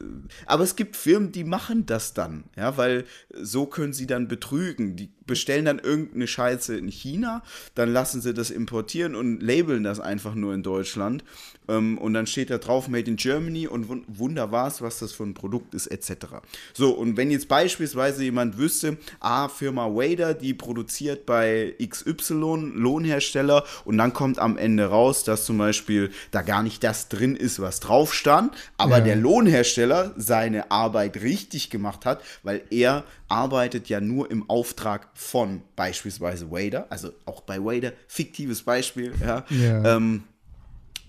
aber 0.45 0.63
es 0.63 0.75
gibt 0.75 0.95
Firmen, 0.95 1.31
die 1.31 1.43
machen 1.43 1.85
das 1.85 2.13
dann, 2.13 2.43
ja, 2.55 2.77
weil 2.77 3.05
so 3.33 3.65
können 3.65 3.93
sie 3.93 4.07
dann 4.07 4.27
betrügen. 4.27 4.95
Die 4.95 5.09
bestellen 5.29 5.65
dann 5.65 5.77
irgendeine 5.77 6.25
Scheiße 6.27 6.75
in 6.75 6.87
China, 6.87 7.43
dann 7.75 7.93
lassen 7.93 8.19
sie 8.19 8.33
das 8.33 8.49
importieren 8.49 9.13
und 9.15 9.41
labeln 9.41 9.83
das 9.83 9.99
einfach 9.99 10.33
nur 10.33 10.55
in 10.55 10.63
Deutschland. 10.63 11.23
Ähm, 11.67 11.99
und 11.99 12.15
dann 12.15 12.25
steht 12.25 12.49
da 12.49 12.57
drauf 12.57 12.87
Made 12.87 13.09
in 13.09 13.15
Germany 13.15 13.67
und 13.67 13.87
Wunder 14.07 14.51
war's, 14.51 14.81
was 14.81 14.97
das 14.97 15.11
für 15.11 15.23
ein 15.23 15.35
Produkt 15.35 15.75
ist, 15.75 15.85
etc. 15.87 16.25
So, 16.73 16.91
und 16.91 17.15
wenn 17.15 17.29
jetzt 17.29 17.47
beispielsweise 17.47 18.23
jemand 18.23 18.57
wüsste, 18.57 18.97
ah, 19.19 19.47
Firma 19.49 19.85
Wader, 19.85 20.33
die 20.41 20.53
produziert 20.53 21.25
bei 21.25 21.75
XY 21.85 22.73
Lohnhersteller 22.75 23.63
und 23.85 23.97
dann 23.97 24.13
kommt 24.13 24.39
am 24.39 24.57
Ende 24.57 24.85
raus, 24.85 25.23
dass 25.23 25.45
zum 25.45 25.57
Beispiel 25.57 26.11
da 26.31 26.41
gar 26.41 26.63
nicht 26.63 26.83
das 26.83 27.09
drin 27.09 27.35
ist, 27.35 27.59
was 27.59 27.79
drauf 27.79 28.13
stand, 28.13 28.53
aber 28.77 28.99
ja. 28.99 29.03
der 29.03 29.15
Lohnhersteller 29.15 30.13
seine 30.17 30.71
Arbeit 30.71 31.21
richtig 31.21 31.69
gemacht 31.69 32.05
hat, 32.05 32.21
weil 32.43 32.61
er 32.69 33.03
arbeitet 33.27 33.89
ja 33.89 34.01
nur 34.01 34.29
im 34.31 34.49
Auftrag 34.49 35.07
von 35.13 35.61
beispielsweise 35.75 36.51
Wader, 36.51 36.87
also 36.89 37.11
auch 37.25 37.41
bei 37.41 37.59
Wader, 37.59 37.93
fiktives 38.07 38.63
Beispiel, 38.63 39.13
ja. 39.21 39.45
ja. 39.49 39.95
Ähm, 39.95 40.23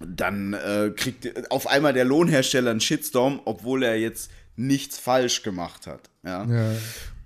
dann 0.00 0.54
äh, 0.54 0.90
kriegt 0.96 1.50
auf 1.50 1.66
einmal 1.66 1.92
der 1.92 2.04
Lohnhersteller 2.04 2.70
einen 2.70 2.80
Shitstorm, 2.80 3.40
obwohl 3.44 3.82
er 3.82 3.98
jetzt 3.98 4.30
nichts 4.56 4.98
falsch 4.98 5.42
gemacht 5.42 5.86
hat. 5.86 6.10
Ja. 6.24 6.44
ja. 6.44 6.72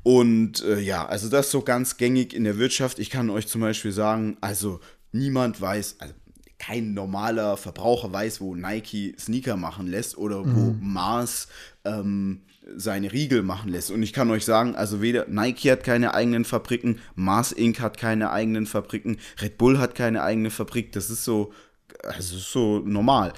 Und 0.04 0.62
äh, 0.62 0.78
ja, 0.78 1.06
also 1.06 1.28
das 1.28 1.46
ist 1.46 1.52
so 1.52 1.62
ganz 1.62 1.96
gängig 1.96 2.34
in 2.34 2.44
der 2.44 2.58
Wirtschaft. 2.58 2.98
Ich 2.98 3.10
kann 3.10 3.30
euch 3.30 3.48
zum 3.48 3.62
Beispiel 3.62 3.90
sagen, 3.90 4.36
also 4.40 4.78
niemand 5.12 5.60
weiß, 5.60 5.96
also 5.98 6.14
kein 6.58 6.94
normaler 6.94 7.56
Verbraucher 7.56 8.12
weiß, 8.12 8.40
wo 8.40 8.54
Nike 8.54 9.16
Sneaker 9.18 9.56
machen 9.56 9.86
lässt 9.86 10.16
oder 10.16 10.44
wo 10.44 10.72
mhm. 10.72 10.78
Mars 10.80 11.48
ähm, 11.84 12.42
seine 12.76 13.12
Riegel 13.12 13.42
machen 13.42 13.70
lässt. 13.70 13.90
Und 13.90 14.02
ich 14.02 14.12
kann 14.12 14.30
euch 14.30 14.44
sagen, 14.44 14.74
also 14.74 15.00
weder 15.00 15.26
Nike 15.28 15.70
hat 15.70 15.84
keine 15.84 16.14
eigenen 16.14 16.44
Fabriken, 16.44 17.00
Mars 17.14 17.52
Inc. 17.52 17.80
hat 17.80 17.96
keine 17.96 18.30
eigenen 18.30 18.66
Fabriken, 18.66 19.18
Red 19.40 19.58
Bull 19.58 19.78
hat 19.78 19.94
keine 19.94 20.22
eigene 20.22 20.50
Fabrik. 20.50 20.92
Das 20.92 21.10
ist 21.10 21.24
so, 21.24 21.52
also 22.02 22.36
ist 22.36 22.52
so 22.52 22.80
normal. 22.80 23.32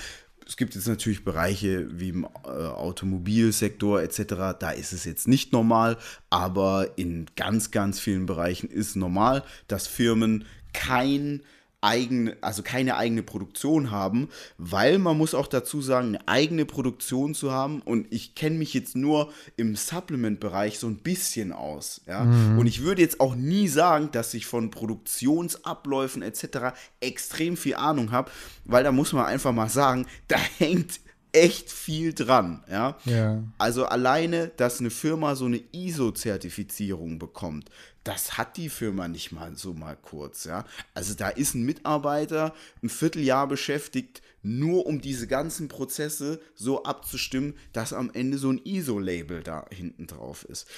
Es 0.46 0.56
gibt 0.56 0.76
jetzt 0.76 0.86
natürlich 0.86 1.24
Bereiche 1.24 1.88
wie 1.90 2.10
im 2.10 2.24
äh, 2.24 2.48
Automobilsektor 2.48 4.00
etc., 4.02 4.56
da 4.58 4.70
ist 4.70 4.92
es 4.92 5.04
jetzt 5.04 5.26
nicht 5.26 5.52
normal, 5.52 5.98
aber 6.30 6.96
in 6.96 7.26
ganz, 7.34 7.72
ganz 7.72 7.98
vielen 7.98 8.26
Bereichen 8.26 8.70
ist 8.70 8.94
normal, 8.94 9.42
dass 9.66 9.88
Firmen 9.88 10.44
kein 10.72 11.42
eigene, 11.86 12.36
also 12.40 12.62
keine 12.62 12.96
eigene 12.96 13.22
Produktion 13.22 13.90
haben, 13.90 14.28
weil 14.58 14.98
man 14.98 15.16
muss 15.16 15.34
auch 15.34 15.46
dazu 15.46 15.80
sagen, 15.80 16.08
eine 16.08 16.28
eigene 16.28 16.64
Produktion 16.66 17.34
zu 17.34 17.52
haben 17.52 17.80
und 17.80 18.06
ich 18.10 18.34
kenne 18.34 18.58
mich 18.58 18.74
jetzt 18.74 18.96
nur 18.96 19.32
im 19.56 19.76
Supplement-Bereich 19.76 20.78
so 20.78 20.88
ein 20.88 20.96
bisschen 20.96 21.52
aus, 21.52 22.00
ja, 22.06 22.24
mhm. 22.24 22.58
und 22.58 22.66
ich 22.66 22.82
würde 22.82 23.02
jetzt 23.02 23.20
auch 23.20 23.36
nie 23.36 23.68
sagen, 23.68 24.10
dass 24.10 24.34
ich 24.34 24.46
von 24.46 24.70
Produktionsabläufen 24.70 26.22
etc. 26.22 26.76
extrem 27.00 27.56
viel 27.56 27.76
Ahnung 27.76 28.10
habe, 28.10 28.30
weil 28.64 28.82
da 28.82 28.90
muss 28.92 29.12
man 29.12 29.26
einfach 29.26 29.52
mal 29.52 29.68
sagen, 29.68 30.06
da 30.28 30.38
hängt 30.58 31.00
echt 31.36 31.70
viel 31.70 32.14
dran, 32.14 32.64
ja? 32.68 32.96
ja. 33.04 33.42
Also 33.58 33.84
alleine, 33.84 34.48
dass 34.56 34.80
eine 34.80 34.88
Firma 34.88 35.34
so 35.36 35.44
eine 35.44 35.60
ISO-Zertifizierung 35.72 37.18
bekommt, 37.18 37.70
das 38.04 38.38
hat 38.38 38.56
die 38.56 38.70
Firma 38.70 39.06
nicht 39.06 39.32
mal 39.32 39.54
so 39.54 39.74
mal 39.74 39.96
kurz, 39.96 40.44
ja. 40.44 40.64
Also 40.94 41.14
da 41.14 41.28
ist 41.28 41.54
ein 41.54 41.64
Mitarbeiter 41.64 42.54
ein 42.82 42.88
Vierteljahr 42.88 43.48
beschäftigt, 43.48 44.22
nur 44.42 44.86
um 44.86 45.00
diese 45.00 45.26
ganzen 45.26 45.68
Prozesse 45.68 46.40
so 46.54 46.84
abzustimmen, 46.84 47.54
dass 47.72 47.92
am 47.92 48.10
Ende 48.14 48.38
so 48.38 48.50
ein 48.50 48.60
ISO-Label 48.64 49.42
da 49.42 49.66
hinten 49.70 50.06
drauf 50.06 50.44
ist. 50.44 50.68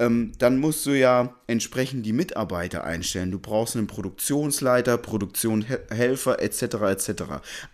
Ähm, 0.00 0.32
dann 0.38 0.58
musst 0.58 0.84
du 0.86 0.98
ja 0.98 1.36
entsprechend 1.46 2.06
die 2.06 2.14
Mitarbeiter 2.14 2.82
einstellen. 2.82 3.30
Du 3.30 3.38
brauchst 3.38 3.76
einen 3.76 3.86
Produktionsleiter, 3.86 4.96
Produktionshelfer 4.98 6.40
etc. 6.40 6.62
etc. 6.62 7.22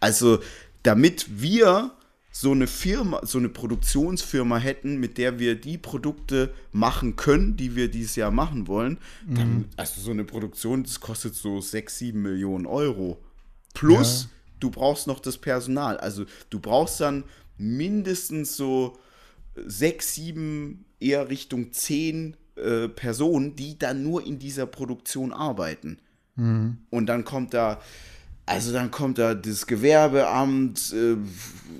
Also 0.00 0.40
damit 0.82 1.40
wir 1.40 1.92
so 2.36 2.50
eine 2.50 2.66
Firma, 2.66 3.20
so 3.24 3.38
eine 3.38 3.48
Produktionsfirma 3.48 4.58
hätten, 4.58 4.98
mit 4.98 5.18
der 5.18 5.38
wir 5.38 5.54
die 5.54 5.78
Produkte 5.78 6.52
machen 6.72 7.14
können, 7.14 7.56
die 7.56 7.76
wir 7.76 7.88
dieses 7.88 8.16
Jahr 8.16 8.32
machen 8.32 8.66
wollen, 8.66 8.98
mhm. 9.24 9.34
dann, 9.36 9.64
also 9.76 10.00
so 10.00 10.10
eine 10.10 10.24
Produktion, 10.24 10.82
das 10.82 10.98
kostet 10.98 11.36
so 11.36 11.60
6, 11.60 11.96
7 11.96 12.20
Millionen 12.20 12.66
Euro. 12.66 13.22
Plus, 13.72 14.24
ja. 14.24 14.28
du 14.58 14.70
brauchst 14.70 15.06
noch 15.06 15.20
das 15.20 15.38
Personal. 15.38 15.96
Also 15.96 16.24
du 16.50 16.58
brauchst 16.58 17.00
dann 17.00 17.22
mindestens 17.56 18.56
so 18.56 18.98
6, 19.54 20.14
7, 20.16 20.84
eher 20.98 21.28
Richtung 21.28 21.72
10 21.72 22.36
äh, 22.56 22.88
Personen, 22.88 23.54
die 23.54 23.78
dann 23.78 24.02
nur 24.02 24.26
in 24.26 24.40
dieser 24.40 24.66
Produktion 24.66 25.32
arbeiten. 25.32 25.98
Mhm. 26.34 26.78
Und 26.90 27.06
dann 27.06 27.24
kommt 27.24 27.54
da 27.54 27.80
also 28.46 28.72
dann 28.72 28.90
kommt 28.90 29.18
da 29.18 29.34
das 29.34 29.66
Gewerbeamt, 29.66 30.92
äh, 30.92 31.16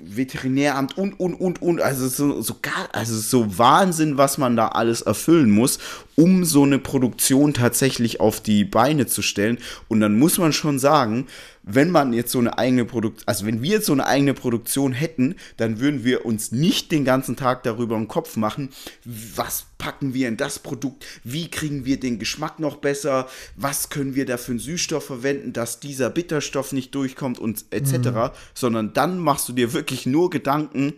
Veterinäramt 0.03 0.97
und, 0.97 1.19
und, 1.19 1.35
und, 1.35 1.61
und. 1.61 1.81
Also 1.81 2.07
so, 2.07 2.41
so 2.41 2.55
gar, 2.61 2.89
also 2.91 3.15
so 3.17 3.57
Wahnsinn, 3.57 4.17
was 4.17 4.37
man 4.37 4.55
da 4.55 4.69
alles 4.69 5.01
erfüllen 5.01 5.51
muss, 5.51 5.77
um 6.15 6.43
so 6.43 6.63
eine 6.63 6.79
Produktion 6.79 7.53
tatsächlich 7.53 8.19
auf 8.19 8.41
die 8.41 8.63
Beine 8.63 9.05
zu 9.05 9.21
stellen. 9.21 9.59
Und 9.89 9.99
dann 9.99 10.17
muss 10.17 10.39
man 10.39 10.53
schon 10.53 10.79
sagen, 10.79 11.27
wenn 11.65 11.89
man 11.89 12.13
jetzt 12.13 12.31
so 12.31 12.39
eine 12.39 12.57
eigene 12.57 12.85
Produktion, 12.85 13.27
also 13.27 13.45
wenn 13.45 13.61
wir 13.61 13.71
jetzt 13.71 13.87
so 13.87 13.93
eine 13.93 14.05
eigene 14.05 14.33
Produktion 14.33 14.93
hätten, 14.93 15.35
dann 15.57 15.79
würden 15.79 16.03
wir 16.03 16.25
uns 16.25 16.51
nicht 16.51 16.91
den 16.91 17.05
ganzen 17.05 17.35
Tag 17.35 17.63
darüber 17.63 17.95
im 17.97 18.07
Kopf 18.07 18.37
machen, 18.37 18.69
was 19.03 19.65
packen 19.77 20.13
wir 20.13 20.27
in 20.27 20.37
das 20.37 20.59
Produkt, 20.59 21.05
wie 21.23 21.49
kriegen 21.49 21.85
wir 21.85 21.99
den 21.99 22.19
Geschmack 22.19 22.59
noch 22.59 22.77
besser, 22.77 23.27
was 23.55 23.89
können 23.89 24.15
wir 24.15 24.25
da 24.25 24.37
für 24.37 24.51
einen 24.51 24.59
Süßstoff 24.59 25.05
verwenden, 25.05 25.53
dass 25.53 25.79
dieser 25.79 26.09
Bitterstoff 26.09 26.71
nicht 26.71 26.93
durchkommt 26.93 27.39
und 27.39 27.65
etc., 27.71 27.93
mhm. 27.93 28.29
sondern 28.53 28.93
dann 28.93 29.19
machst 29.19 29.49
du 29.49 29.53
dir 29.53 29.73
wirklich 29.73 30.05
nur 30.05 30.29
Gedanken, 30.29 30.93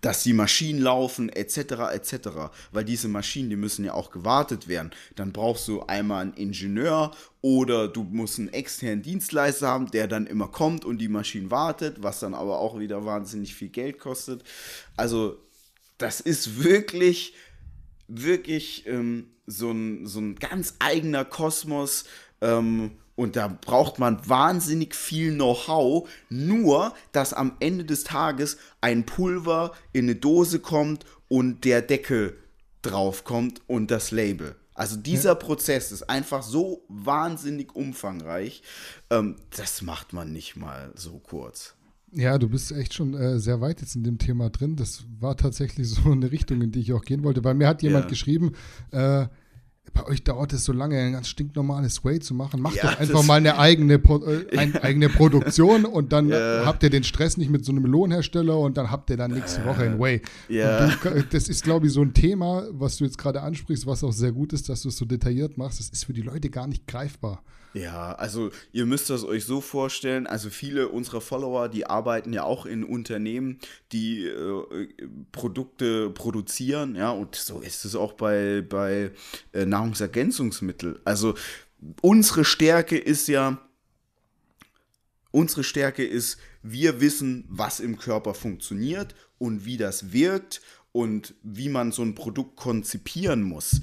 dass 0.00 0.22
die 0.22 0.32
Maschinen 0.32 0.80
laufen, 0.80 1.28
etc., 1.28 1.92
etc. 1.92 2.28
Weil 2.72 2.84
diese 2.84 3.08
Maschinen, 3.08 3.50
die 3.50 3.56
müssen 3.56 3.84
ja 3.84 3.94
auch 3.94 4.10
gewartet 4.10 4.68
werden. 4.68 4.90
Dann 5.16 5.32
brauchst 5.32 5.66
du 5.68 5.82
einmal 5.82 6.22
einen 6.22 6.34
Ingenieur 6.34 7.10
oder 7.40 7.88
du 7.88 8.04
musst 8.04 8.38
einen 8.38 8.52
externen 8.52 9.02
Dienstleister 9.02 9.68
haben, 9.68 9.90
der 9.90 10.06
dann 10.06 10.26
immer 10.26 10.48
kommt 10.48 10.84
und 10.84 10.98
die 10.98 11.08
Maschinen 11.08 11.50
wartet, 11.50 12.02
was 12.02 12.20
dann 12.20 12.34
aber 12.34 12.60
auch 12.60 12.78
wieder 12.78 13.04
wahnsinnig 13.04 13.54
viel 13.54 13.68
Geld 13.68 13.98
kostet. 13.98 14.44
Also, 14.96 15.38
das 15.98 16.20
ist 16.20 16.62
wirklich, 16.62 17.34
wirklich 18.06 18.86
ähm, 18.86 19.30
so, 19.46 19.72
ein, 19.72 20.06
so 20.06 20.20
ein 20.20 20.36
ganz 20.36 20.74
eigener 20.78 21.24
Kosmos. 21.24 22.04
Ähm, 22.40 22.92
und 23.18 23.34
da 23.34 23.48
braucht 23.48 23.98
man 23.98 24.26
wahnsinnig 24.28 24.94
viel 24.94 25.34
Know-how, 25.34 26.08
nur 26.30 26.94
dass 27.10 27.34
am 27.34 27.56
Ende 27.58 27.84
des 27.84 28.04
Tages 28.04 28.58
ein 28.80 29.06
Pulver 29.06 29.72
in 29.92 30.04
eine 30.04 30.14
Dose 30.14 30.60
kommt 30.60 31.04
und 31.26 31.64
der 31.64 31.82
Deckel 31.82 32.36
drauf 32.80 33.24
kommt 33.24 33.60
und 33.66 33.90
das 33.90 34.12
Label. 34.12 34.54
Also 34.72 34.96
dieser 34.96 35.30
ja. 35.30 35.34
Prozess 35.34 35.90
ist 35.90 36.08
einfach 36.08 36.44
so 36.44 36.84
wahnsinnig 36.88 37.74
umfangreich, 37.74 38.62
ähm, 39.10 39.34
das 39.56 39.82
macht 39.82 40.12
man 40.12 40.32
nicht 40.32 40.54
mal 40.54 40.92
so 40.94 41.18
kurz. 41.18 41.74
Ja, 42.12 42.38
du 42.38 42.48
bist 42.48 42.70
echt 42.70 42.94
schon 42.94 43.14
äh, 43.14 43.40
sehr 43.40 43.60
weit 43.60 43.80
jetzt 43.80 43.96
in 43.96 44.04
dem 44.04 44.18
Thema 44.18 44.48
drin. 44.48 44.76
Das 44.76 45.04
war 45.18 45.36
tatsächlich 45.36 45.88
so 45.90 46.12
eine 46.12 46.30
Richtung, 46.30 46.62
in 46.62 46.70
die 46.70 46.78
ich 46.78 46.92
auch 46.92 47.04
gehen 47.04 47.24
wollte, 47.24 47.42
weil 47.42 47.54
mir 47.54 47.66
hat 47.66 47.82
jemand 47.82 48.04
ja. 48.04 48.10
geschrieben, 48.10 48.52
äh, 48.92 49.26
bei 49.98 50.06
euch 50.06 50.22
dauert 50.22 50.52
es 50.52 50.64
so 50.64 50.72
lange, 50.72 50.98
ein 50.98 51.12
ganz 51.12 51.28
stinknormales 51.28 52.04
Way 52.04 52.20
zu 52.20 52.34
machen. 52.34 52.60
Macht 52.60 52.76
ja, 52.76 52.90
doch 52.90 53.00
einfach 53.00 53.24
mal 53.24 53.34
eine 53.34 53.58
eigene, 53.58 53.94
äh, 53.94 54.56
ein, 54.56 54.72
ja. 54.72 54.82
eigene 54.82 55.08
Produktion 55.08 55.84
und 55.84 56.12
dann 56.12 56.28
ja. 56.28 56.62
habt 56.64 56.82
ihr 56.82 56.90
den 56.90 57.04
Stress 57.04 57.36
nicht 57.36 57.50
mit 57.50 57.64
so 57.64 57.72
einem 57.72 57.84
Lohnhersteller 57.84 58.58
und 58.58 58.76
dann 58.76 58.90
habt 58.90 59.10
ihr 59.10 59.16
dann 59.16 59.32
nächste 59.32 59.64
Woche 59.64 59.82
ein 59.82 59.98
Way. 59.98 60.22
Ja. 60.48 60.88
Du, 60.88 61.24
das 61.30 61.48
ist, 61.48 61.64
glaube 61.64 61.86
ich, 61.86 61.92
so 61.92 62.02
ein 62.02 62.14
Thema, 62.14 62.66
was 62.70 62.96
du 62.98 63.04
jetzt 63.04 63.18
gerade 63.18 63.42
ansprichst, 63.42 63.86
was 63.86 64.04
auch 64.04 64.12
sehr 64.12 64.32
gut 64.32 64.52
ist, 64.52 64.68
dass 64.68 64.82
du 64.82 64.88
es 64.88 64.96
so 64.96 65.04
detailliert 65.04 65.58
machst. 65.58 65.80
Das 65.80 65.88
ist 65.88 66.04
für 66.04 66.12
die 66.12 66.22
Leute 66.22 66.50
gar 66.50 66.66
nicht 66.66 66.86
greifbar. 66.86 67.42
Ja, 67.74 68.12
also 68.14 68.50
ihr 68.72 68.86
müsst 68.86 69.10
das 69.10 69.24
euch 69.24 69.44
so 69.44 69.60
vorstellen, 69.60 70.26
also 70.26 70.48
viele 70.48 70.88
unserer 70.88 71.20
Follower, 71.20 71.68
die 71.68 71.86
arbeiten 71.86 72.32
ja 72.32 72.44
auch 72.44 72.64
in 72.64 72.82
Unternehmen, 72.82 73.58
die 73.92 74.24
äh, 74.24 74.88
Produkte 75.32 76.10
produzieren, 76.10 76.96
ja, 76.96 77.10
und 77.10 77.34
so 77.34 77.60
ist 77.60 77.84
es 77.84 77.94
auch 77.94 78.14
bei, 78.14 78.62
bei 78.66 79.10
äh, 79.52 79.66
Nahrungsergänzungsmitteln. 79.88 80.98
Also 81.04 81.34
unsere 82.00 82.44
Stärke 82.44 82.98
ist 82.98 83.28
ja, 83.28 83.58
unsere 85.30 85.64
Stärke 85.64 86.04
ist, 86.04 86.38
wir 86.62 87.00
wissen, 87.00 87.44
was 87.48 87.80
im 87.80 87.98
Körper 87.98 88.34
funktioniert 88.34 89.14
und 89.38 89.64
wie 89.64 89.76
das 89.76 90.12
wirkt 90.12 90.60
und 90.92 91.34
wie 91.42 91.68
man 91.68 91.92
so 91.92 92.02
ein 92.02 92.14
Produkt 92.14 92.56
konzipieren 92.56 93.42
muss. 93.42 93.80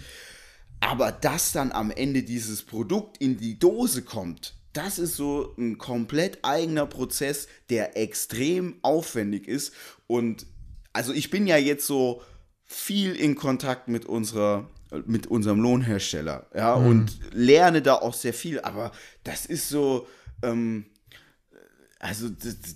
Aber 0.82 1.12
dass 1.12 1.52
dann 1.52 1.72
am 1.72 1.90
Ende 1.90 2.24
dieses 2.24 2.62
Produkt 2.64 3.18
in 3.18 3.38
die 3.38 3.58
Dose 3.58 4.04
kommt, 4.04 4.56
das 4.74 5.00
ist 5.00 5.16
so 5.16 5.56
ein 5.58 5.78
komplett 5.78 6.40
eigener 6.44 6.86
Prozess, 6.86 7.48
der 7.70 7.96
extrem 7.98 8.76
aufwendig 8.82 9.48
ist. 9.48 9.74
Und 10.06 10.46
also 10.92 11.14
ich 11.14 11.30
bin 11.30 11.48
ja 11.48 11.56
jetzt 11.56 11.88
so 11.88 12.22
viel 12.66 13.16
in 13.16 13.36
Kontakt 13.36 13.88
mit 13.88 14.06
unserer 14.06 14.70
mit 15.06 15.28
unserem 15.28 15.60
Lohnhersteller, 15.60 16.48
ja, 16.56 16.78
mhm. 16.78 16.88
und 16.88 17.20
lerne 17.32 17.82
da 17.82 17.96
auch 17.96 18.14
sehr 18.14 18.34
viel, 18.34 18.60
aber 18.62 18.92
das 19.24 19.46
ist 19.46 19.70
so, 19.70 20.08
ähm, 20.44 20.86
also 22.00 22.30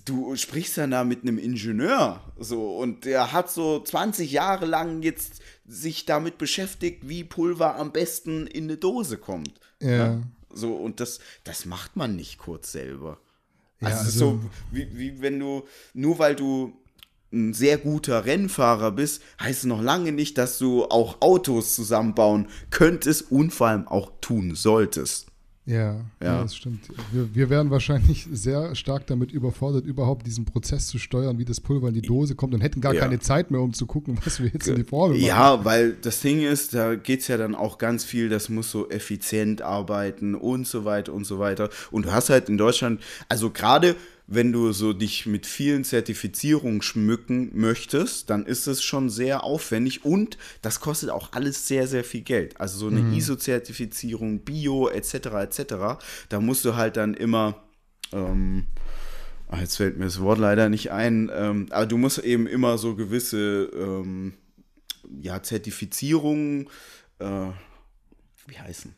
du 0.04 0.34
sprichst 0.34 0.78
dann 0.78 0.90
da 0.90 1.04
mit 1.04 1.22
einem 1.22 1.38
Ingenieur 1.38 2.20
so 2.38 2.76
und 2.76 3.04
der 3.04 3.32
hat 3.32 3.50
so 3.50 3.80
20 3.80 4.32
Jahre 4.32 4.66
lang 4.66 5.02
jetzt 5.02 5.40
sich 5.66 6.04
damit 6.04 6.36
beschäftigt, 6.36 7.08
wie 7.08 7.22
Pulver 7.22 7.76
am 7.76 7.92
besten 7.92 8.46
in 8.48 8.64
eine 8.64 8.76
Dose 8.76 9.18
kommt. 9.18 9.60
Ja. 9.80 9.90
ja? 9.90 10.22
So 10.52 10.74
und 10.74 10.98
das 10.98 11.20
das 11.44 11.64
macht 11.64 11.94
man 11.96 12.16
nicht 12.16 12.38
kurz 12.38 12.72
selber. 12.72 13.20
Also, 13.80 13.94
ja, 13.94 14.00
also 14.00 14.18
so 14.18 14.40
wie, 14.72 14.88
wie 14.98 15.20
wenn 15.20 15.38
du 15.38 15.66
nur 15.94 16.18
weil 16.18 16.34
du 16.34 16.79
ein 17.32 17.54
sehr 17.54 17.78
guter 17.78 18.24
Rennfahrer 18.24 18.92
bist, 18.92 19.22
heißt 19.40 19.60
es 19.60 19.64
noch 19.64 19.82
lange 19.82 20.12
nicht, 20.12 20.38
dass 20.38 20.58
du 20.58 20.84
auch 20.84 21.20
Autos 21.20 21.74
zusammenbauen 21.74 22.48
könntest 22.70 23.30
und 23.30 23.52
vor 23.52 23.68
allem 23.68 23.86
auch 23.86 24.10
tun 24.20 24.54
solltest. 24.54 25.30
Ja, 25.66 25.76
ja, 25.76 26.02
ja. 26.20 26.42
das 26.42 26.56
stimmt. 26.56 26.88
Wir, 27.12 27.32
wir 27.32 27.50
wären 27.50 27.70
wahrscheinlich 27.70 28.26
sehr 28.32 28.74
stark 28.74 29.06
damit 29.06 29.30
überfordert, 29.30 29.84
überhaupt 29.84 30.26
diesen 30.26 30.44
Prozess 30.44 30.88
zu 30.88 30.98
steuern, 30.98 31.38
wie 31.38 31.44
das 31.44 31.60
Pulver 31.60 31.88
in 31.88 31.94
die 31.94 32.02
Dose 32.02 32.34
kommt 32.34 32.54
und 32.54 32.60
hätten 32.60 32.80
gar 32.80 32.94
ja. 32.94 33.00
keine 33.00 33.20
Zeit 33.20 33.52
mehr, 33.52 33.60
um 33.60 33.72
zu 33.72 33.86
gucken, 33.86 34.18
was 34.24 34.40
wir 34.40 34.48
jetzt 34.48 34.66
in 34.66 34.76
die 34.76 34.84
Formel 34.84 35.16
machen. 35.16 35.26
Ja, 35.26 35.64
weil 35.64 35.92
das 35.92 36.20
Ding 36.22 36.40
ist, 36.40 36.74
da 36.74 36.96
geht 36.96 37.20
es 37.20 37.28
ja 37.28 37.36
dann 37.36 37.54
auch 37.54 37.78
ganz 37.78 38.04
viel, 38.04 38.28
das 38.28 38.48
muss 38.48 38.70
so 38.70 38.88
effizient 38.88 39.62
arbeiten 39.62 40.34
und 40.34 40.66
so 40.66 40.84
weiter 40.84 41.12
und 41.12 41.24
so 41.24 41.38
weiter. 41.38 41.68
Und 41.92 42.06
du 42.06 42.12
hast 42.12 42.30
halt 42.30 42.48
in 42.48 42.58
Deutschland, 42.58 43.00
also 43.28 43.50
gerade 43.50 43.94
wenn 44.32 44.52
du 44.52 44.70
so 44.70 44.92
dich 44.92 45.26
mit 45.26 45.44
vielen 45.44 45.82
Zertifizierungen 45.82 46.82
schmücken 46.82 47.50
möchtest, 47.52 48.30
dann 48.30 48.46
ist 48.46 48.68
es 48.68 48.80
schon 48.80 49.10
sehr 49.10 49.42
aufwendig 49.42 50.04
und 50.04 50.38
das 50.62 50.78
kostet 50.78 51.10
auch 51.10 51.32
alles 51.32 51.66
sehr, 51.66 51.88
sehr 51.88 52.04
viel 52.04 52.20
Geld. 52.20 52.58
Also 52.60 52.78
so 52.78 52.86
eine 52.86 53.00
mhm. 53.00 53.14
ISO-Zertifizierung, 53.14 54.44
Bio 54.44 54.88
etc. 54.88 55.14
etc. 55.14 55.74
Da 56.28 56.40
musst 56.40 56.64
du 56.64 56.76
halt 56.76 56.96
dann 56.96 57.14
immer, 57.14 57.60
ähm, 58.12 58.68
ach, 59.48 59.60
jetzt 59.60 59.76
fällt 59.76 59.98
mir 59.98 60.04
das 60.04 60.20
Wort 60.20 60.38
leider 60.38 60.68
nicht 60.68 60.92
ein, 60.92 61.28
ähm, 61.34 61.66
aber 61.70 61.86
du 61.86 61.98
musst 61.98 62.20
eben 62.20 62.46
immer 62.46 62.78
so 62.78 62.94
gewisse 62.94 63.68
ähm, 63.74 64.34
ja, 65.20 65.42
Zertifizierungen, 65.42 66.68
äh, 67.18 67.48
wie 68.46 68.58
heißen? 68.60 68.94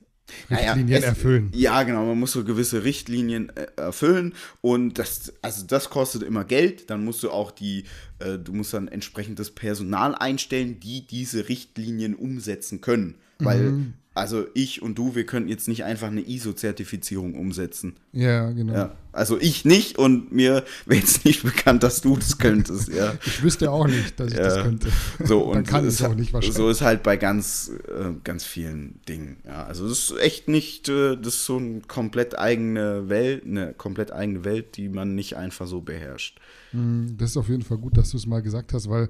Richtlinien 0.51 0.87
naja, 0.87 0.99
es, 0.99 1.05
erfüllen. 1.05 1.51
Ja, 1.55 1.83
genau, 1.83 2.07
man 2.07 2.19
muss 2.19 2.33
so 2.33 2.45
gewisse 2.45 2.85
Richtlinien 2.85 3.51
äh, 3.57 3.67
erfüllen 3.77 4.35
und 4.61 4.99
das, 4.99 5.33
also 5.43 5.67
das 5.67 5.91
kostet 5.91 6.23
immer 6.23 6.45
Geld. 6.45 6.91
Dann 6.91 7.05
musst 7.05 7.23
du 7.23 7.31
auch 7.31 7.51
die, 7.51 7.85
äh, 8.19 8.39
du 8.39 8.53
musst 8.53 8.75
dann 8.75 8.89
entsprechend 8.89 9.39
das 9.39 9.51
Personal 9.51 10.15
einstellen, 10.15 10.81
die 10.81 11.07
diese 11.07 11.49
Richtlinien 11.49 12.15
umsetzen 12.15 12.81
können. 12.81 13.17
Weil 13.39 13.62
mhm 13.62 13.95
also 14.14 14.45
ich 14.52 14.83
und 14.83 14.99
du, 14.99 15.14
wir 15.14 15.25
könnten 15.25 15.49
jetzt 15.49 15.69
nicht 15.69 15.85
einfach 15.85 16.09
eine 16.09 16.21
ISO-Zertifizierung 16.21 17.35
umsetzen. 17.35 17.95
Ja, 18.12 18.50
genau. 18.50 18.75
Ja, 18.75 18.97
also 19.11 19.38
ich 19.40 19.64
nicht 19.64 19.99
und 19.99 20.33
mir 20.33 20.64
wäre 20.85 21.00
jetzt 21.00 21.25
nicht 21.25 21.42
bekannt, 21.42 21.83
dass 21.83 22.02
du 22.02 22.16
das 22.16 22.37
könntest, 22.37 22.88
ja. 22.88 23.14
ich 23.26 23.42
wüsste 23.42 23.71
auch 23.71 23.87
nicht, 23.87 24.21
dass 24.21 24.33
ich 24.33 24.37
ja. 24.37 24.45
das 24.45 24.62
könnte. 24.62 24.88
So, 25.25 25.40
und 25.50 25.66
kann 25.66 25.87
es 25.87 26.02
auch 26.02 26.14
nicht 26.14 26.35
wahrscheinlich. 26.35 26.57
So 26.57 26.69
ist 26.69 26.83
halt 26.83 27.02
bei 27.02 27.16
ganz, 27.16 27.71
äh, 27.88 28.12
ganz 28.23 28.45
vielen 28.45 29.00
Dingen. 29.09 29.38
Ja, 29.47 29.64
also 29.64 29.88
das 29.88 30.11
ist 30.11 30.19
echt 30.21 30.47
nicht, 30.47 30.90
äh, 30.90 31.16
das 31.16 31.35
ist 31.35 31.47
so 31.47 31.57
eine 31.57 31.81
komplett 31.81 32.38
eigene 32.38 33.09
Welt, 33.09 33.47
eine 33.47 33.73
komplett 33.73 34.12
eigene 34.12 34.45
Welt, 34.45 34.76
die 34.76 34.90
man 34.90 35.14
nicht 35.14 35.38
einfach 35.38 35.66
so 35.66 35.81
beherrscht. 35.81 36.38
Hm, 36.73 37.16
das 37.16 37.31
ist 37.31 37.37
auf 37.38 37.49
jeden 37.49 37.62
Fall 37.62 37.78
gut, 37.78 37.97
dass 37.97 38.11
du 38.11 38.19
es 38.19 38.26
mal 38.26 38.42
gesagt 38.42 38.73
hast, 38.75 38.88
weil 38.88 39.09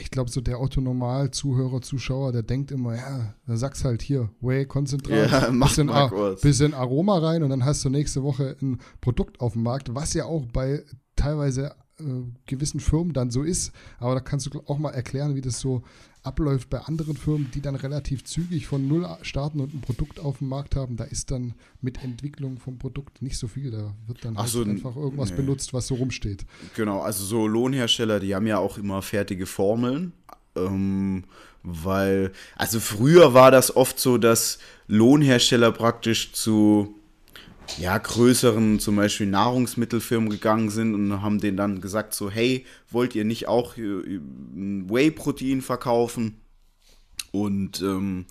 ich 0.00 0.10
glaube, 0.10 0.30
so 0.30 0.40
der 0.40 0.58
Autonormal-Zuhörer, 0.58 1.80
Zuschauer, 1.80 2.32
der 2.32 2.42
denkt 2.42 2.72
immer, 2.72 2.96
ja, 2.96 3.34
dann 3.46 3.56
sagst 3.56 3.84
halt 3.84 4.02
hier, 4.02 4.30
Whey-Konzentrat, 4.40 5.30
ja, 5.30 5.50
bisschen, 5.50 5.90
Ar 5.90 6.10
bisschen 6.42 6.74
Aroma 6.74 7.18
rein 7.18 7.42
und 7.42 7.50
dann 7.50 7.64
hast 7.64 7.84
du 7.84 7.90
nächste 7.90 8.22
Woche 8.22 8.56
ein 8.60 8.78
Produkt 9.00 9.40
auf 9.40 9.52
dem 9.52 9.62
Markt, 9.62 9.94
was 9.94 10.14
ja 10.14 10.24
auch 10.24 10.44
bei 10.46 10.82
teilweise 11.14 11.74
gewissen 12.46 12.80
Firmen 12.80 13.12
dann 13.12 13.30
so 13.30 13.42
ist. 13.42 13.72
Aber 13.98 14.14
da 14.14 14.20
kannst 14.20 14.52
du 14.52 14.62
auch 14.66 14.78
mal 14.78 14.90
erklären, 14.90 15.34
wie 15.34 15.40
das 15.40 15.60
so 15.60 15.82
abläuft 16.22 16.68
bei 16.68 16.80
anderen 16.80 17.16
Firmen, 17.16 17.50
die 17.54 17.60
dann 17.60 17.76
relativ 17.76 18.24
zügig 18.24 18.66
von 18.66 18.86
Null 18.86 19.06
starten 19.22 19.60
und 19.60 19.72
ein 19.72 19.80
Produkt 19.80 20.20
auf 20.20 20.38
dem 20.38 20.48
Markt 20.48 20.74
haben. 20.74 20.96
Da 20.96 21.04
ist 21.04 21.30
dann 21.30 21.54
mit 21.80 22.02
Entwicklung 22.02 22.58
vom 22.58 22.78
Produkt 22.78 23.22
nicht 23.22 23.38
so 23.38 23.48
viel. 23.48 23.70
Da 23.70 23.94
wird 24.06 24.24
dann 24.24 24.36
halt 24.36 24.48
so, 24.48 24.62
einfach 24.62 24.96
irgendwas 24.96 25.30
nee. 25.30 25.36
benutzt, 25.36 25.72
was 25.72 25.86
so 25.86 25.94
rumsteht. 25.94 26.44
Genau, 26.74 27.00
also 27.00 27.24
so 27.24 27.46
Lohnhersteller, 27.46 28.20
die 28.20 28.34
haben 28.34 28.46
ja 28.46 28.58
auch 28.58 28.76
immer 28.76 29.00
fertige 29.02 29.46
Formeln. 29.46 30.12
Ähm, 30.56 31.24
weil, 31.62 32.32
also 32.56 32.80
früher 32.80 33.34
war 33.34 33.50
das 33.50 33.74
oft 33.74 33.98
so, 33.98 34.18
dass 34.18 34.58
Lohnhersteller 34.86 35.72
praktisch 35.72 36.32
zu 36.32 36.95
ja, 37.78 37.98
größeren 37.98 38.78
zum 38.78 38.96
Beispiel 38.96 39.26
Nahrungsmittelfirmen 39.26 40.30
gegangen 40.30 40.70
sind 40.70 40.94
und 40.94 41.22
haben 41.22 41.40
denen 41.40 41.56
dann 41.56 41.80
gesagt 41.80 42.14
so, 42.14 42.30
hey, 42.30 42.64
wollt 42.90 43.14
ihr 43.14 43.24
nicht 43.24 43.48
auch 43.48 43.76
äh, 43.76 44.20
Whey-Protein 44.54 45.62
verkaufen? 45.62 46.40
Und 47.32 47.82
ähm, 47.82 48.26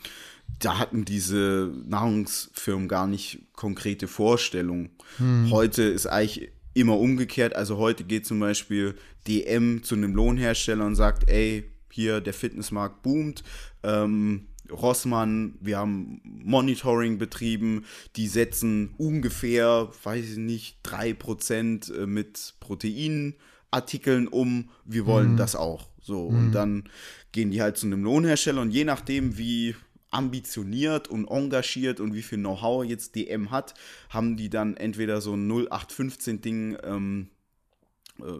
da 0.60 0.80
hatten 0.80 1.06
diese 1.06 1.72
Nahrungsfirmen 1.86 2.88
gar 2.88 3.08
nicht 3.08 3.42
konkrete 3.54 4.08
Vorstellungen. 4.08 4.90
Hm. 5.18 5.52
Heute 5.52 5.84
ist 5.84 6.08
eigentlich 6.08 6.52
immer 6.74 6.98
umgekehrt. 6.98 7.56
Also 7.56 7.78
heute 7.78 8.04
geht 8.04 8.26
zum 8.26 8.40
Beispiel 8.40 8.96
DM 9.28 9.84
zu 9.84 9.96
einem 9.96 10.16
Lohnhersteller 10.16 10.86
und 10.86 10.96
sagt, 10.96 11.30
ey, 11.30 11.70
hier 11.90 12.22
der 12.22 12.34
Fitnessmarkt 12.34 13.02
boomt. 13.02 13.44
Ähm, 13.84 14.48
Rossmann, 14.72 15.56
wir 15.60 15.78
haben 15.78 16.22
Monitoring 16.24 17.18
betrieben, 17.18 17.86
die 18.16 18.28
setzen 18.28 18.94
ungefähr, 18.98 19.90
weiß 20.04 20.32
ich 20.32 20.38
nicht, 20.38 20.78
3% 20.86 21.94
äh, 21.94 22.06
mit 22.06 22.56
Proteinartikeln 22.60 24.28
um. 24.28 24.70
Wir 24.86 25.06
wollen 25.06 25.34
mhm. 25.34 25.38
das 25.38 25.56
auch. 25.56 25.90
So, 26.02 26.30
mhm. 26.30 26.38
und 26.38 26.52
dann 26.52 26.84
gehen 27.32 27.52
die 27.52 27.62
halt 27.62 27.78
zu 27.78 27.88
einem 27.88 28.04
Lohnhersteller 28.04 28.62
und 28.62 28.72
je 28.72 28.86
nachdem, 28.86 29.38
wie 29.38 29.76
ambitioniert 30.12 31.08
und 31.10 31.28
engagiert 31.28 32.00
und 32.00 32.14
wie 32.14 32.22
viel 32.22 32.38
Know-how 32.38 32.86
jetzt 32.86 33.16
DM 33.16 33.52
hat, 33.52 33.74
haben 34.10 34.38
die 34.38 34.50
dann 34.50 34.78
entweder 34.78 35.20
so 35.20 35.34
ein 35.34 35.52
0815-Ding, 35.52 36.78
ähm, 36.84 37.28
äh, 38.20 38.32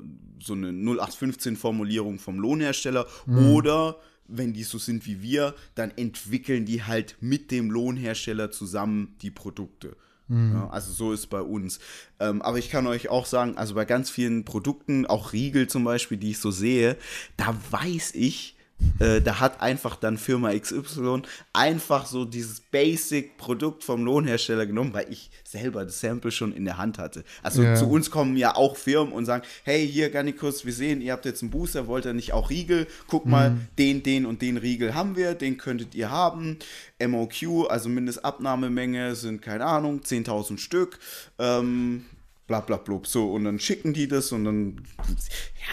so 0.42 0.54
eine 0.54 0.70
0815-Formulierung 0.70 2.20
vom 2.20 2.40
Lohnhersteller 2.40 3.08
mhm. 3.26 3.50
oder 3.50 3.98
wenn 4.28 4.54
die 4.54 4.64
so 4.64 4.78
sind 4.78 5.06
wie 5.06 5.22
wir, 5.22 5.56
dann 5.76 5.92
entwickeln 5.96 6.66
die 6.66 6.84
halt 6.84 7.16
mit 7.22 7.52
dem 7.52 7.72
Lohnhersteller 7.72 8.52
zusammen 8.52 9.16
die 9.22 9.32
Produkte. 9.32 9.96
Mhm. 10.28 10.54
Ja, 10.54 10.70
also 10.70 10.92
so 10.92 11.14
ist 11.14 11.28
bei 11.28 11.42
uns. 11.42 11.80
Ähm, 12.20 12.42
aber 12.42 12.58
ich 12.58 12.70
kann 12.70 12.88
euch 12.88 13.10
auch 13.10 13.26
sagen, 13.26 13.58
also 13.58 13.76
bei 13.76 13.86
ganz 13.86 14.10
vielen 14.10 14.46
Produkten, 14.46 15.06
auch 15.06 15.34
Riegel 15.34 15.68
zum 15.68 15.84
Beispiel, 15.84 16.18
die 16.18 16.32
ich 16.32 16.40
so 16.40 16.52
sehe, 16.52 16.98
da 17.38 17.56
weiß 17.70 18.14
ich, 18.16 18.55
äh, 19.00 19.22
da 19.22 19.40
hat 19.40 19.62
einfach 19.62 19.96
dann 19.96 20.18
Firma 20.18 20.54
XY 20.54 21.24
einfach 21.54 22.06
so 22.06 22.26
dieses 22.26 22.60
Basic-Produkt 22.60 23.84
vom 23.84 24.04
Lohnhersteller 24.04 24.66
genommen, 24.66 24.94
weil 24.94 25.12
ich 25.12 25.32
selber 25.44 25.86
das 25.86 26.00
Sample 26.00 26.32
schon 26.32 26.54
in 26.54 26.66
der 26.66 26.78
Hand 26.78 26.98
hatte. 26.98 27.24
Also 27.42 27.64
ja. 27.64 27.76
zu 27.76 27.90
uns 27.90 28.12
kommen 28.12 28.36
ja 28.36 28.56
auch 28.56 28.76
Firmen 28.76 29.14
und 29.14 29.26
sagen, 29.26 29.46
hey, 29.64 29.88
hier 29.88 30.10
Garnikus, 30.10 30.66
wir 30.66 30.74
sehen, 30.74 31.02
ihr 31.02 31.14
habt 31.14 31.26
jetzt 31.26 31.42
einen 31.42 31.52
Booster, 31.52 31.88
wollt 31.88 32.06
ihr 32.06 32.14
nicht 32.14 32.34
auch 32.34 32.50
Riegel? 32.50 32.88
Guck 33.08 33.26
mal, 33.26 33.52
mhm. 33.52 33.68
den, 33.78 34.04
den 34.04 34.26
und 34.26 34.42
den 34.42 34.58
Riegel 34.58 34.94
haben 34.94 35.16
wir, 35.16 35.36
den 35.36 35.58
könntet 35.58 35.96
ihr 35.96 36.10
haben. 36.10 36.58
MOQ, 37.06 37.70
also 37.70 37.90
Mindestabnahmemenge 37.90 39.16
sind, 39.16 39.42
keine 39.42 39.66
Ahnung, 39.66 40.02
10.000 40.02 40.58
Stück. 40.58 41.00
Ähm, 41.40 42.06
bla 42.48 42.60
bla 42.60 42.78
blub. 42.78 43.08
So, 43.08 43.32
und 43.32 43.46
dann 43.46 43.60
schicken 43.60 43.94
die 43.94 44.08
das 44.08 44.32
und 44.32 44.46
dann, 44.46 44.82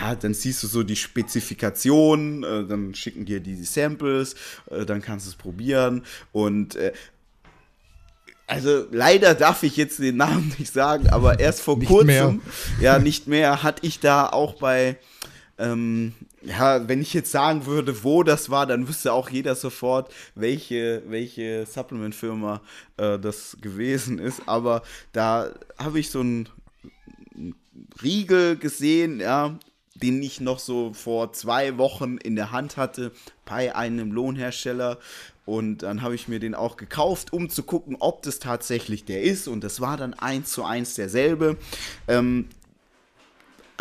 ja, 0.00 0.14
dann 0.14 0.34
siehst 0.34 0.62
du 0.62 0.66
so 0.66 0.82
die 0.82 0.96
Spezifikation, 0.96 2.42
äh, 2.44 2.66
dann 2.66 2.94
schicken 2.94 3.24
dir 3.24 3.40
die 3.40 3.62
Samples, 3.64 4.34
äh, 4.70 4.84
dann 4.84 5.02
kannst 5.02 5.26
du 5.26 5.30
es 5.30 5.36
probieren 5.36 6.04
und 6.32 6.76
äh, 6.76 6.92
also 8.46 8.86
leider 8.90 9.34
darf 9.34 9.62
ich 9.62 9.76
jetzt 9.76 9.98
den 9.98 10.18
Namen 10.18 10.54
nicht 10.58 10.72
sagen, 10.72 11.08
aber 11.08 11.40
erst 11.40 11.62
vor 11.62 11.78
kurzem, 11.80 12.06
mehr. 12.06 12.38
ja, 12.80 12.98
nicht 12.98 13.26
mehr, 13.26 13.62
hatte 13.62 13.86
ich 13.86 13.98
da 14.00 14.26
auch 14.26 14.54
bei, 14.54 14.98
ähm, 15.58 16.12
ja, 16.42 16.86
wenn 16.86 17.00
ich 17.00 17.14
jetzt 17.14 17.30
sagen 17.30 17.66
würde, 17.66 18.02
wo 18.04 18.22
das 18.22 18.50
war, 18.50 18.66
dann 18.66 18.88
wüsste 18.88 19.12
auch 19.12 19.30
jeder 19.30 19.54
sofort, 19.54 20.12
welche, 20.34 21.02
welche 21.06 21.64
Supplement-Firma 21.66 22.60
äh, 22.96 23.18
das 23.18 23.56
gewesen 23.62 24.18
ist. 24.18 24.42
Aber 24.46 24.82
da 25.12 25.52
habe 25.78 26.00
ich 26.00 26.10
so 26.10 26.20
ein 26.20 26.48
Riegel 28.02 28.56
gesehen, 28.56 29.20
ja, 29.20 29.58
den 29.94 30.22
ich 30.22 30.40
noch 30.40 30.58
so 30.58 30.92
vor 30.92 31.32
zwei 31.32 31.78
Wochen 31.78 32.16
in 32.16 32.36
der 32.36 32.50
Hand 32.50 32.76
hatte 32.76 33.12
bei 33.44 33.74
einem 33.74 34.12
Lohnhersteller. 34.12 34.98
Und 35.44 35.78
dann 35.82 36.02
habe 36.02 36.14
ich 36.14 36.28
mir 36.28 36.38
den 36.38 36.54
auch 36.54 36.76
gekauft, 36.76 37.32
um 37.32 37.50
zu 37.50 37.64
gucken, 37.64 37.96
ob 37.98 38.22
das 38.22 38.38
tatsächlich 38.38 39.04
der 39.04 39.22
ist. 39.22 39.48
Und 39.48 39.64
das 39.64 39.80
war 39.80 39.96
dann 39.96 40.14
eins 40.14 40.52
zu 40.52 40.64
eins 40.64 40.94
derselbe. 40.94 41.56
Ähm, 42.08 42.48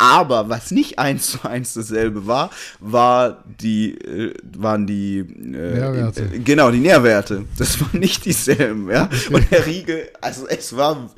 aber 0.02 0.48
was 0.48 0.72
nicht 0.72 0.98
eins 0.98 1.30
zu 1.30 1.48
eins 1.48 1.74
dasselbe 1.74 2.26
war, 2.26 2.50
war 2.80 3.44
die, 3.60 3.92
äh, 3.98 4.34
waren 4.56 4.84
die 4.84 5.18
äh, 5.18 5.24
Nährwerte. 5.24 6.24
Äh, 6.24 6.40
genau, 6.40 6.72
die 6.72 6.80
Nährwerte. 6.80 7.44
Das 7.56 7.80
waren 7.80 8.00
nicht 8.00 8.24
dieselben, 8.24 8.90
ja. 8.90 9.08
Und 9.30 9.48
der 9.52 9.64
Riegel, 9.64 10.08
also 10.20 10.48
es 10.48 10.76
war 10.76 11.08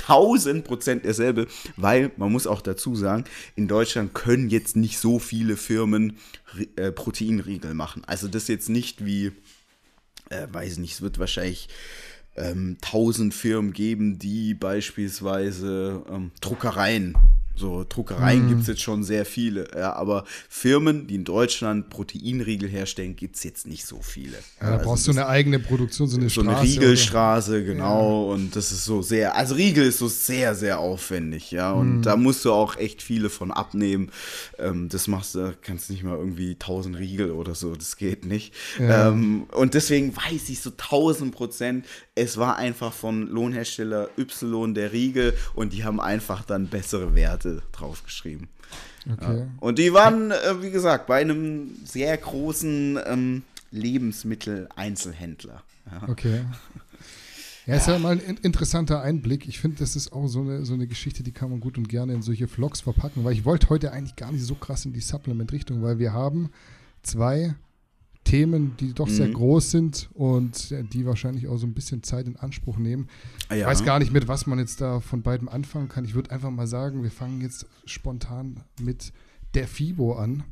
1000 0.00 0.64
Prozent 0.64 1.04
derselbe, 1.04 1.46
weil 1.76 2.10
man 2.16 2.32
muss 2.32 2.48
auch 2.48 2.60
dazu 2.60 2.96
sagen, 2.96 3.22
in 3.54 3.68
Deutschland 3.68 4.14
können 4.14 4.50
jetzt 4.50 4.74
nicht 4.74 4.98
so 4.98 5.20
viele 5.20 5.56
Firmen 5.56 6.18
äh, 6.74 6.90
Proteinriegel 6.90 7.72
machen. 7.74 8.02
Also 8.04 8.26
das 8.26 8.48
jetzt 8.48 8.68
nicht 8.68 9.04
wie, 9.04 9.30
äh, 10.30 10.48
weiß 10.50 10.78
nicht, 10.78 10.94
es 10.94 11.02
wird 11.02 11.20
wahrscheinlich 11.20 11.68
ähm, 12.34 12.78
1000 12.82 13.32
Firmen 13.32 13.72
geben, 13.72 14.18
die 14.18 14.54
beispielsweise 14.54 16.02
ähm, 16.10 16.32
Druckereien 16.40 17.16
So 17.56 17.86
Druckereien 17.88 18.46
mm. 18.46 18.48
gibt 18.48 18.60
es 18.62 18.66
jetzt 18.66 18.82
schon 18.82 19.04
sehr 19.04 19.24
viele, 19.24 19.68
ja, 19.76 19.92
aber 19.92 20.24
Firmen, 20.48 21.06
die 21.06 21.14
in 21.14 21.24
Deutschland 21.24 21.88
Proteinriegel 21.88 22.68
herstellen, 22.68 23.14
gibt 23.14 23.36
es 23.36 23.44
jetzt 23.44 23.66
nicht 23.66 23.86
so 23.86 24.00
viele. 24.02 24.32
Ja, 24.32 24.40
da 24.58 24.72
also 24.72 24.84
brauchst 24.84 25.06
du 25.06 25.12
eine 25.12 25.28
eigene 25.28 25.60
Produktion, 25.60 26.08
so 26.08 26.16
eine 26.16 26.28
so 26.28 26.42
Straße. 26.42 26.50
So 26.50 26.50
eine 26.50 26.62
Riegelstraße, 26.62 27.52
oder? 27.52 27.62
genau. 27.62 28.28
Ja. 28.28 28.34
Und 28.34 28.56
das 28.56 28.72
ist 28.72 28.84
so 28.84 29.02
sehr, 29.02 29.36
also 29.36 29.54
Riegel 29.54 29.86
ist 29.86 29.98
so 29.98 30.08
sehr, 30.08 30.56
sehr 30.56 30.80
aufwendig, 30.80 31.52
ja. 31.52 31.70
Und 31.72 32.00
mm. 32.00 32.02
da 32.02 32.16
musst 32.16 32.44
du 32.44 32.52
auch 32.52 32.76
echt 32.76 33.02
viele 33.02 33.30
von 33.30 33.52
abnehmen. 33.52 34.10
Ähm, 34.58 34.88
das 34.88 35.06
machst 35.06 35.36
du, 35.36 35.54
kannst 35.62 35.90
nicht 35.90 36.02
mal 36.02 36.16
irgendwie 36.16 36.52
1000 36.52 36.98
Riegel 36.98 37.30
oder 37.30 37.54
so, 37.54 37.76
das 37.76 37.96
geht 37.96 38.24
nicht. 38.24 38.52
Ja. 38.80 39.08
Ähm, 39.08 39.44
und 39.52 39.74
deswegen 39.74 40.16
weiß 40.16 40.48
ich 40.48 40.60
so 40.60 40.70
1000 40.70 41.32
Prozent, 41.32 41.86
es 42.16 42.36
war 42.36 42.56
einfach 42.56 42.92
von 42.92 43.28
Lohnhersteller 43.28 44.08
Y 44.18 44.74
der 44.74 44.92
Riegel 44.92 45.34
und 45.54 45.72
die 45.72 45.84
haben 45.84 46.00
einfach 46.00 46.44
dann 46.44 46.66
bessere 46.66 47.14
Werte 47.14 47.43
draufgeschrieben. 47.72 48.48
Okay. 49.10 49.38
Ja. 49.38 49.46
Und 49.60 49.78
die 49.78 49.92
waren, 49.92 50.30
äh, 50.30 50.62
wie 50.62 50.70
gesagt, 50.70 51.06
bei 51.06 51.20
einem 51.20 51.76
sehr 51.84 52.16
großen 52.16 52.98
ähm, 53.06 53.42
Lebensmitteleinzelhändler. 53.70 55.62
Ja. 55.90 56.08
Okay. 56.08 56.44
Ja, 57.66 57.76
ist 57.76 57.88
ja 57.88 57.98
mal 57.98 58.12
ein 58.12 58.38
interessanter 58.42 59.00
Einblick. 59.00 59.48
Ich 59.48 59.58
finde, 59.58 59.78
das 59.78 59.96
ist 59.96 60.12
auch 60.12 60.26
so 60.28 60.42
eine, 60.42 60.66
so 60.66 60.74
eine 60.74 60.86
Geschichte, 60.86 61.22
die 61.22 61.32
kann 61.32 61.48
man 61.48 61.60
gut 61.60 61.78
und 61.78 61.88
gerne 61.88 62.12
in 62.12 62.20
solche 62.20 62.46
Vlogs 62.46 62.82
verpacken, 62.82 63.24
weil 63.24 63.32
ich 63.32 63.46
wollte 63.46 63.70
heute 63.70 63.90
eigentlich 63.90 64.16
gar 64.16 64.30
nicht 64.32 64.44
so 64.44 64.54
krass 64.54 64.84
in 64.84 64.92
die 64.92 65.00
Supplement-Richtung, 65.00 65.82
weil 65.82 65.98
wir 65.98 66.12
haben 66.12 66.50
zwei 67.02 67.54
Themen, 68.24 68.76
die 68.80 68.94
doch 68.94 69.06
mhm. 69.06 69.12
sehr 69.12 69.28
groß 69.28 69.70
sind 69.70 70.08
und 70.14 70.74
die 70.92 71.06
wahrscheinlich 71.06 71.46
auch 71.48 71.56
so 71.56 71.66
ein 71.66 71.74
bisschen 71.74 72.02
Zeit 72.02 72.26
in 72.26 72.36
Anspruch 72.36 72.78
nehmen. 72.78 73.08
Ah, 73.48 73.54
ja. 73.54 73.60
Ich 73.60 73.66
weiß 73.66 73.84
gar 73.84 73.98
nicht, 73.98 74.12
mit 74.12 74.28
was 74.28 74.46
man 74.46 74.58
jetzt 74.58 74.80
da 74.80 75.00
von 75.00 75.22
beiden 75.22 75.48
anfangen 75.48 75.88
kann. 75.88 76.04
Ich 76.04 76.14
würde 76.14 76.30
einfach 76.30 76.50
mal 76.50 76.66
sagen, 76.66 77.02
wir 77.02 77.10
fangen 77.10 77.40
jetzt 77.40 77.66
spontan 77.84 78.60
mit 78.80 79.12
der 79.54 79.68
FIBO 79.68 80.14
an. 80.14 80.44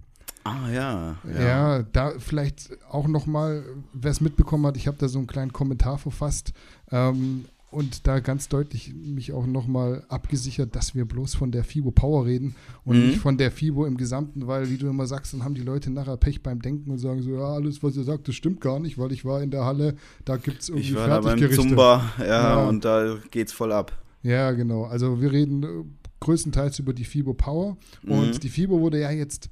Ah 0.44 0.68
ja, 0.70 1.16
ja. 1.24 1.42
Ja, 1.42 1.82
da 1.82 2.12
vielleicht 2.18 2.70
auch 2.90 3.06
noch 3.06 3.26
mal, 3.26 3.64
wer 3.92 4.10
es 4.10 4.20
mitbekommen 4.20 4.66
hat, 4.66 4.76
ich 4.76 4.88
habe 4.88 4.96
da 4.98 5.08
so 5.08 5.18
einen 5.18 5.28
kleinen 5.28 5.52
Kommentar 5.52 5.98
verfasst. 5.98 6.52
Ähm, 6.90 7.44
und 7.72 8.06
da 8.06 8.20
ganz 8.20 8.48
deutlich 8.48 8.94
mich 8.94 9.32
auch 9.32 9.46
nochmal 9.46 10.04
abgesichert, 10.08 10.76
dass 10.76 10.94
wir 10.94 11.04
bloß 11.04 11.34
von 11.34 11.50
der 11.50 11.64
FIBO 11.64 11.90
Power 11.90 12.26
reden 12.26 12.54
und 12.84 12.98
mhm. 12.98 13.06
nicht 13.08 13.18
von 13.18 13.38
der 13.38 13.50
FIBO 13.50 13.86
im 13.86 13.96
Gesamten, 13.96 14.46
weil, 14.46 14.70
wie 14.70 14.76
du 14.76 14.88
immer 14.88 15.06
sagst, 15.06 15.32
dann 15.32 15.42
haben 15.42 15.54
die 15.54 15.62
Leute 15.62 15.90
nachher 15.90 16.16
Pech 16.16 16.42
beim 16.42 16.60
Denken 16.60 16.90
und 16.90 16.98
sagen 16.98 17.22
so, 17.22 17.30
ja, 17.30 17.54
alles, 17.54 17.82
was 17.82 17.96
ihr 17.96 18.04
sagt, 18.04 18.28
das 18.28 18.34
stimmt 18.34 18.60
gar 18.60 18.78
nicht, 18.78 18.98
weil 18.98 19.10
ich 19.12 19.24
war 19.24 19.42
in 19.42 19.50
der 19.50 19.64
Halle, 19.64 19.96
da 20.24 20.36
gibt 20.36 20.62
es 20.62 20.68
irgendwie 20.68 20.90
Ich 20.90 20.94
war 20.94 21.08
da 21.08 21.20
beim 21.20 21.50
Zumba, 21.50 22.12
ja, 22.18 22.26
ja, 22.26 22.68
und 22.68 22.84
da 22.84 23.16
geht's 23.30 23.52
voll 23.52 23.72
ab. 23.72 23.98
Ja, 24.22 24.52
genau. 24.52 24.84
Also 24.84 25.20
wir 25.20 25.32
reden 25.32 25.62
äh, 25.62 25.84
größtenteils 26.20 26.78
über 26.78 26.92
die 26.92 27.04
FIBO 27.04 27.34
Power 27.34 27.76
und 28.06 28.34
mhm. 28.34 28.40
die 28.40 28.48
FIBO 28.48 28.80
wurde 28.80 29.00
ja 29.00 29.10
jetzt 29.10 29.50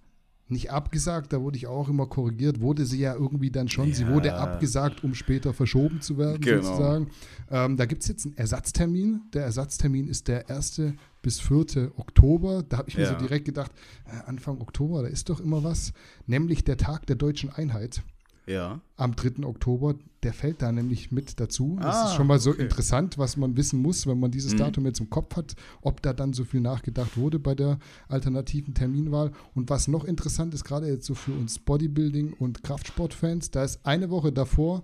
nicht 0.50 0.70
abgesagt, 0.70 1.32
da 1.32 1.40
wurde 1.40 1.56
ich 1.56 1.66
auch 1.66 1.88
immer 1.88 2.06
korrigiert, 2.06 2.60
wurde 2.60 2.86
sie 2.86 3.00
ja 3.00 3.14
irgendwie 3.14 3.50
dann 3.50 3.68
schon, 3.68 3.88
ja. 3.88 3.94
sie 3.94 4.08
wurde 4.08 4.34
abgesagt, 4.34 5.04
um 5.04 5.14
später 5.14 5.52
verschoben 5.52 6.00
zu 6.00 6.18
werden, 6.18 6.40
genau. 6.40 6.62
sozusagen. 6.62 7.10
Ähm, 7.50 7.76
da 7.76 7.86
gibt 7.86 8.02
es 8.02 8.08
jetzt 8.08 8.26
einen 8.26 8.36
Ersatztermin. 8.36 9.22
Der 9.32 9.44
Ersatztermin 9.44 10.08
ist 10.08 10.28
der 10.28 10.50
1. 10.50 10.82
bis 11.22 11.40
4. 11.40 11.92
Oktober. 11.96 12.62
Da 12.68 12.78
habe 12.78 12.88
ich 12.88 12.96
mir 12.96 13.04
ja. 13.04 13.10
so 13.10 13.16
direkt 13.18 13.44
gedacht, 13.44 13.72
äh, 14.06 14.28
Anfang 14.28 14.60
Oktober, 14.60 15.02
da 15.02 15.08
ist 15.08 15.28
doch 15.28 15.40
immer 15.40 15.64
was, 15.64 15.92
nämlich 16.26 16.64
der 16.64 16.76
Tag 16.76 17.06
der 17.06 17.16
deutschen 17.16 17.50
Einheit. 17.50 18.02
Ja. 18.50 18.80
Am 18.96 19.14
3. 19.14 19.44
Oktober, 19.44 19.94
der 20.24 20.32
fällt 20.32 20.60
da 20.60 20.72
nämlich 20.72 21.12
mit 21.12 21.38
dazu. 21.38 21.78
Das 21.80 21.94
ah, 21.94 22.04
ist 22.06 22.14
schon 22.16 22.26
mal 22.26 22.40
so 22.40 22.50
okay. 22.50 22.62
interessant, 22.62 23.16
was 23.16 23.36
man 23.36 23.56
wissen 23.56 23.80
muss, 23.80 24.08
wenn 24.08 24.18
man 24.18 24.32
dieses 24.32 24.54
mhm. 24.54 24.58
Datum 24.58 24.86
jetzt 24.86 24.98
im 24.98 25.08
Kopf 25.08 25.36
hat, 25.36 25.54
ob 25.82 26.02
da 26.02 26.12
dann 26.12 26.32
so 26.32 26.44
viel 26.44 26.60
nachgedacht 26.60 27.16
wurde 27.16 27.38
bei 27.38 27.54
der 27.54 27.78
alternativen 28.08 28.74
Terminwahl. 28.74 29.30
Und 29.54 29.70
was 29.70 29.86
noch 29.86 30.04
interessant 30.04 30.52
ist, 30.52 30.64
gerade 30.64 30.88
jetzt 30.88 31.06
so 31.06 31.14
für 31.14 31.32
uns 31.32 31.60
Bodybuilding- 31.60 32.34
und 32.34 32.64
Kraftsportfans, 32.64 33.52
da 33.52 33.62
ist 33.62 33.86
eine 33.86 34.10
Woche 34.10 34.32
davor, 34.32 34.82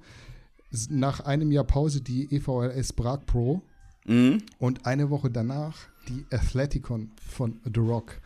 nach 0.88 1.20
einem 1.20 1.50
Jahr 1.50 1.64
Pause, 1.64 2.00
die 2.00 2.32
EVLS 2.32 2.92
Prag 2.92 3.26
Pro. 3.26 3.62
Mhm. 4.06 4.42
Und 4.58 4.86
eine 4.86 5.10
Woche 5.10 5.28
danach 5.28 5.76
die 6.08 6.24
Athleticon 6.30 7.10
von 7.16 7.60
The 7.64 7.80
Rock. 7.80 8.20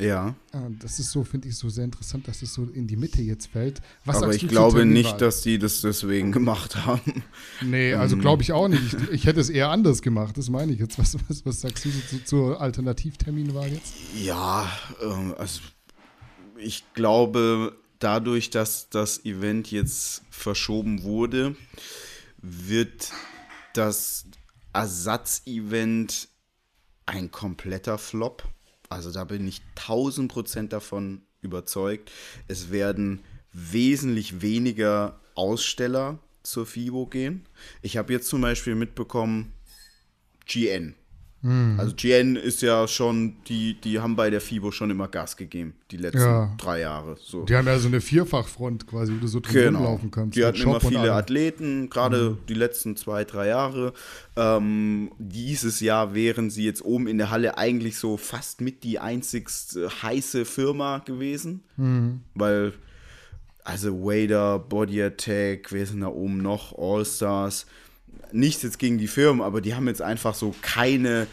Ja. 0.00 0.36
Ah, 0.52 0.68
das 0.78 1.00
ist 1.00 1.10
so, 1.10 1.24
finde 1.24 1.48
ich, 1.48 1.56
so 1.56 1.68
sehr 1.68 1.84
interessant, 1.84 2.28
dass 2.28 2.42
es 2.42 2.54
so 2.54 2.64
in 2.64 2.86
die 2.86 2.96
Mitte 2.96 3.20
jetzt 3.20 3.48
fällt. 3.48 3.80
Was 4.04 4.22
Aber 4.22 4.32
ich 4.32 4.46
glaube 4.46 4.86
nicht, 4.86 5.20
dass 5.20 5.40
die 5.42 5.58
das 5.58 5.80
deswegen 5.80 6.30
gemacht 6.30 6.86
haben. 6.86 7.24
Nee, 7.60 7.94
also 7.94 8.14
ähm. 8.14 8.20
glaube 8.20 8.42
ich 8.42 8.52
auch 8.52 8.68
nicht. 8.68 8.94
Ich, 8.94 9.10
ich, 9.10 9.26
hätte 9.26 9.40
es 9.40 9.50
eher 9.50 9.70
anders 9.70 10.02
gemacht, 10.02 10.38
das 10.38 10.50
meine 10.50 10.72
ich 10.72 10.78
jetzt. 10.78 10.98
Was, 10.98 11.16
was, 11.28 11.44
was 11.44 11.60
sagst 11.60 11.84
du 11.84 11.90
zu, 11.90 12.24
zur 12.24 12.60
Alternativterminwahl 12.60 13.72
jetzt? 13.72 13.92
Ja, 14.22 14.70
ähm, 15.02 15.34
also 15.36 15.60
ich 16.56 16.84
glaube, 16.94 17.76
dadurch, 17.98 18.50
dass 18.50 18.88
das 18.90 19.24
Event 19.24 19.70
jetzt 19.70 20.22
verschoben 20.30 21.02
wurde, 21.02 21.56
wird 22.40 23.10
das 23.74 24.26
Ersatzevent 24.72 26.28
ein 27.06 27.30
kompletter 27.30 27.98
Flop. 27.98 28.44
Also 28.88 29.12
da 29.12 29.24
bin 29.24 29.46
ich 29.46 29.60
1000 29.76 30.30
Prozent 30.30 30.72
davon 30.72 31.22
überzeugt. 31.40 32.10
Es 32.46 32.70
werden 32.70 33.20
wesentlich 33.52 34.40
weniger 34.42 35.20
Aussteller 35.34 36.18
zur 36.42 36.66
FIBO 36.66 37.06
gehen. 37.06 37.46
Ich 37.82 37.96
habe 37.96 38.12
jetzt 38.12 38.28
zum 38.28 38.40
Beispiel 38.40 38.74
mitbekommen, 38.74 39.52
GN 40.46 40.94
Mhm. 41.40 41.78
Also 41.78 41.94
GN 41.94 42.36
ist 42.36 42.62
ja 42.62 42.88
schon, 42.88 43.36
die, 43.46 43.74
die 43.80 44.00
haben 44.00 44.16
bei 44.16 44.28
der 44.28 44.40
FIBO 44.40 44.72
schon 44.72 44.90
immer 44.90 45.06
Gas 45.06 45.36
gegeben, 45.36 45.74
die 45.90 45.96
letzten 45.96 46.20
ja. 46.20 46.54
drei 46.58 46.80
Jahre. 46.80 47.16
So. 47.20 47.44
Die 47.44 47.54
haben 47.54 47.66
ja 47.66 47.78
so 47.78 47.86
eine 47.86 48.00
Vierfachfront 48.00 48.86
quasi, 48.86 49.12
wo 49.12 49.18
du 49.18 49.28
so 49.28 49.38
drin 49.38 49.74
genau. 49.74 49.84
laufen 49.84 50.10
kannst. 50.10 50.36
Die 50.36 50.44
hatten 50.44 50.60
immer 50.60 50.80
viele 50.80 51.12
Athleten, 51.12 51.90
gerade 51.90 52.30
mhm. 52.30 52.38
die 52.48 52.54
letzten 52.54 52.96
zwei, 52.96 53.24
drei 53.24 53.48
Jahre. 53.48 53.92
Ähm, 54.36 55.12
dieses 55.18 55.78
Jahr 55.80 56.14
wären 56.14 56.50
sie 56.50 56.64
jetzt 56.64 56.84
oben 56.84 57.06
in 57.06 57.18
der 57.18 57.30
Halle 57.30 57.56
eigentlich 57.56 57.98
so 57.98 58.16
fast 58.16 58.60
mit 58.60 58.82
die 58.82 58.98
einzigst 58.98 59.78
heiße 60.02 60.44
Firma 60.44 60.98
gewesen, 60.98 61.62
mhm. 61.76 62.22
weil 62.34 62.72
also 63.62 64.02
Wader, 64.02 64.58
Body 64.58 65.02
Attack, 65.02 65.70
wer 65.72 65.84
sind 65.84 66.00
da 66.00 66.08
oben 66.08 66.38
noch? 66.38 66.76
All-Stars 66.78 67.66
nichts 68.32 68.62
jetzt 68.62 68.78
gegen 68.78 68.98
die 68.98 69.08
Firmen, 69.08 69.42
aber 69.42 69.60
die 69.60 69.74
haben 69.74 69.86
jetzt 69.88 70.02
einfach 70.02 70.34
so 70.34 70.54
keine, 70.62 71.26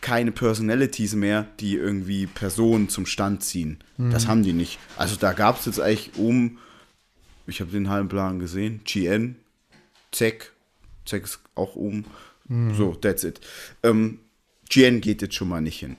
keine 0.00 0.32
Personalities 0.32 1.14
mehr, 1.14 1.46
die 1.60 1.74
irgendwie 1.74 2.26
Personen 2.26 2.88
zum 2.88 3.06
Stand 3.06 3.42
ziehen. 3.42 3.78
Mhm. 3.96 4.10
Das 4.10 4.26
haben 4.26 4.42
die 4.42 4.52
nicht. 4.52 4.78
Also 4.96 5.16
da 5.16 5.32
gab 5.32 5.58
es 5.58 5.66
jetzt 5.66 5.80
eigentlich 5.80 6.12
um, 6.16 6.58
ich 7.46 7.60
habe 7.60 7.70
den 7.70 7.88
halben 7.88 8.08
Plan 8.08 8.38
gesehen, 8.38 8.80
GN, 8.84 9.36
Zeck, 10.10 10.52
Zeck 11.04 11.24
ist 11.24 11.40
auch 11.54 11.76
um. 11.76 12.04
Mhm. 12.48 12.74
So, 12.74 12.94
that's 12.94 13.24
it. 13.24 13.40
Ähm, 13.82 14.20
GN 14.68 15.00
geht 15.00 15.22
jetzt 15.22 15.34
schon 15.34 15.48
mal 15.48 15.60
nicht 15.60 15.80
hin. 15.80 15.96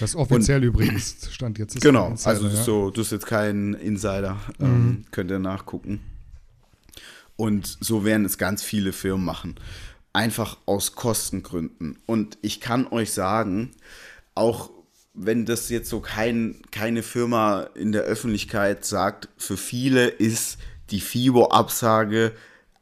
Das 0.00 0.10
ist 0.10 0.16
offiziell 0.16 0.58
Und, 0.58 0.64
übrigens 0.64 1.28
stand 1.30 1.58
jetzt. 1.58 1.80
genau, 1.80 2.08
Insider, 2.08 2.30
also 2.30 2.48
ja? 2.48 2.62
so, 2.62 2.90
du 2.90 3.00
bist 3.00 3.12
jetzt 3.12 3.26
kein 3.26 3.74
Insider, 3.74 4.36
ähm, 4.60 4.68
mhm. 4.68 5.04
könnt 5.10 5.30
ihr 5.30 5.38
nachgucken. 5.38 6.00
Und 7.36 7.78
so 7.80 8.04
werden 8.04 8.24
es 8.24 8.38
ganz 8.38 8.62
viele 8.62 8.92
Firmen 8.92 9.24
machen. 9.24 9.56
Einfach 10.12 10.56
aus 10.66 10.94
Kostengründen. 10.94 11.98
Und 12.06 12.38
ich 12.40 12.60
kann 12.60 12.86
euch 12.86 13.12
sagen, 13.12 13.72
auch 14.34 14.70
wenn 15.12 15.46
das 15.46 15.68
jetzt 15.68 15.88
so 15.88 16.00
kein, 16.00 16.60
keine 16.70 17.02
Firma 17.02 17.62
in 17.74 17.92
der 17.92 18.02
Öffentlichkeit 18.02 18.84
sagt, 18.84 19.28
für 19.36 19.56
viele 19.56 20.08
ist 20.08 20.58
die 20.90 21.00
FIBO-Absage 21.00 22.32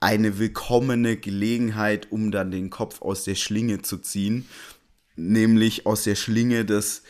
eine 0.00 0.38
willkommene 0.38 1.16
Gelegenheit, 1.16 2.10
um 2.10 2.30
dann 2.30 2.50
den 2.50 2.70
Kopf 2.70 3.00
aus 3.02 3.24
der 3.24 3.36
Schlinge 3.36 3.82
zu 3.82 3.98
ziehen, 3.98 4.46
nämlich 5.16 5.86
aus 5.86 6.04
der 6.04 6.16
Schlinge 6.16 6.64
des 6.64 7.02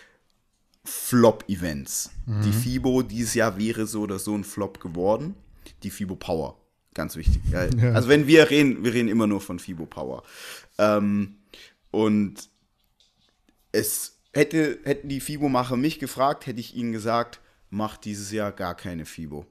Flop-Events. 0.85 2.11
Mhm. 2.27 2.43
Die 2.43 2.53
FIBO 2.53 3.03
dieses 3.03 3.35
Jahr 3.35 3.59
wäre 3.59 3.87
so 3.87 4.03
oder 4.03 4.19
so 4.19 4.35
ein 4.35 4.45
Flop 4.45 4.81
geworden, 4.81 5.35
die 5.83 5.91
FIBO 5.91 6.15
Power. 6.15 6.59
Ganz 6.95 7.17
wichtig. 7.17 7.43
Ja. 7.51 7.65
Ja. 7.77 7.93
Also 7.93 8.09
wenn 8.09 8.27
wir 8.27 8.51
reden, 8.51 8.85
wir 8.85 8.95
reden 8.95 9.09
immer 9.09 9.27
nur 9.27 9.41
von 9.41 9.59
Fibo 9.59 9.85
Power. 9.87 10.23
Ähm, 10.79 11.37
und 11.91 12.49
es 13.73 14.19
hätte, 14.33 14.79
hätten 14.85 15.09
die 15.09 15.21
Fibo-Macher 15.21 15.77
mich 15.77 15.99
gefragt, 15.99 16.47
hätte 16.47 16.61
ich 16.61 16.75
ihnen 16.77 16.93
gesagt, 16.93 17.41
macht 17.71 18.05
dieses 18.05 18.31
Jahr 18.31 18.53
gar 18.53 18.77
keine 18.77 19.05
Fibo. 19.05 19.47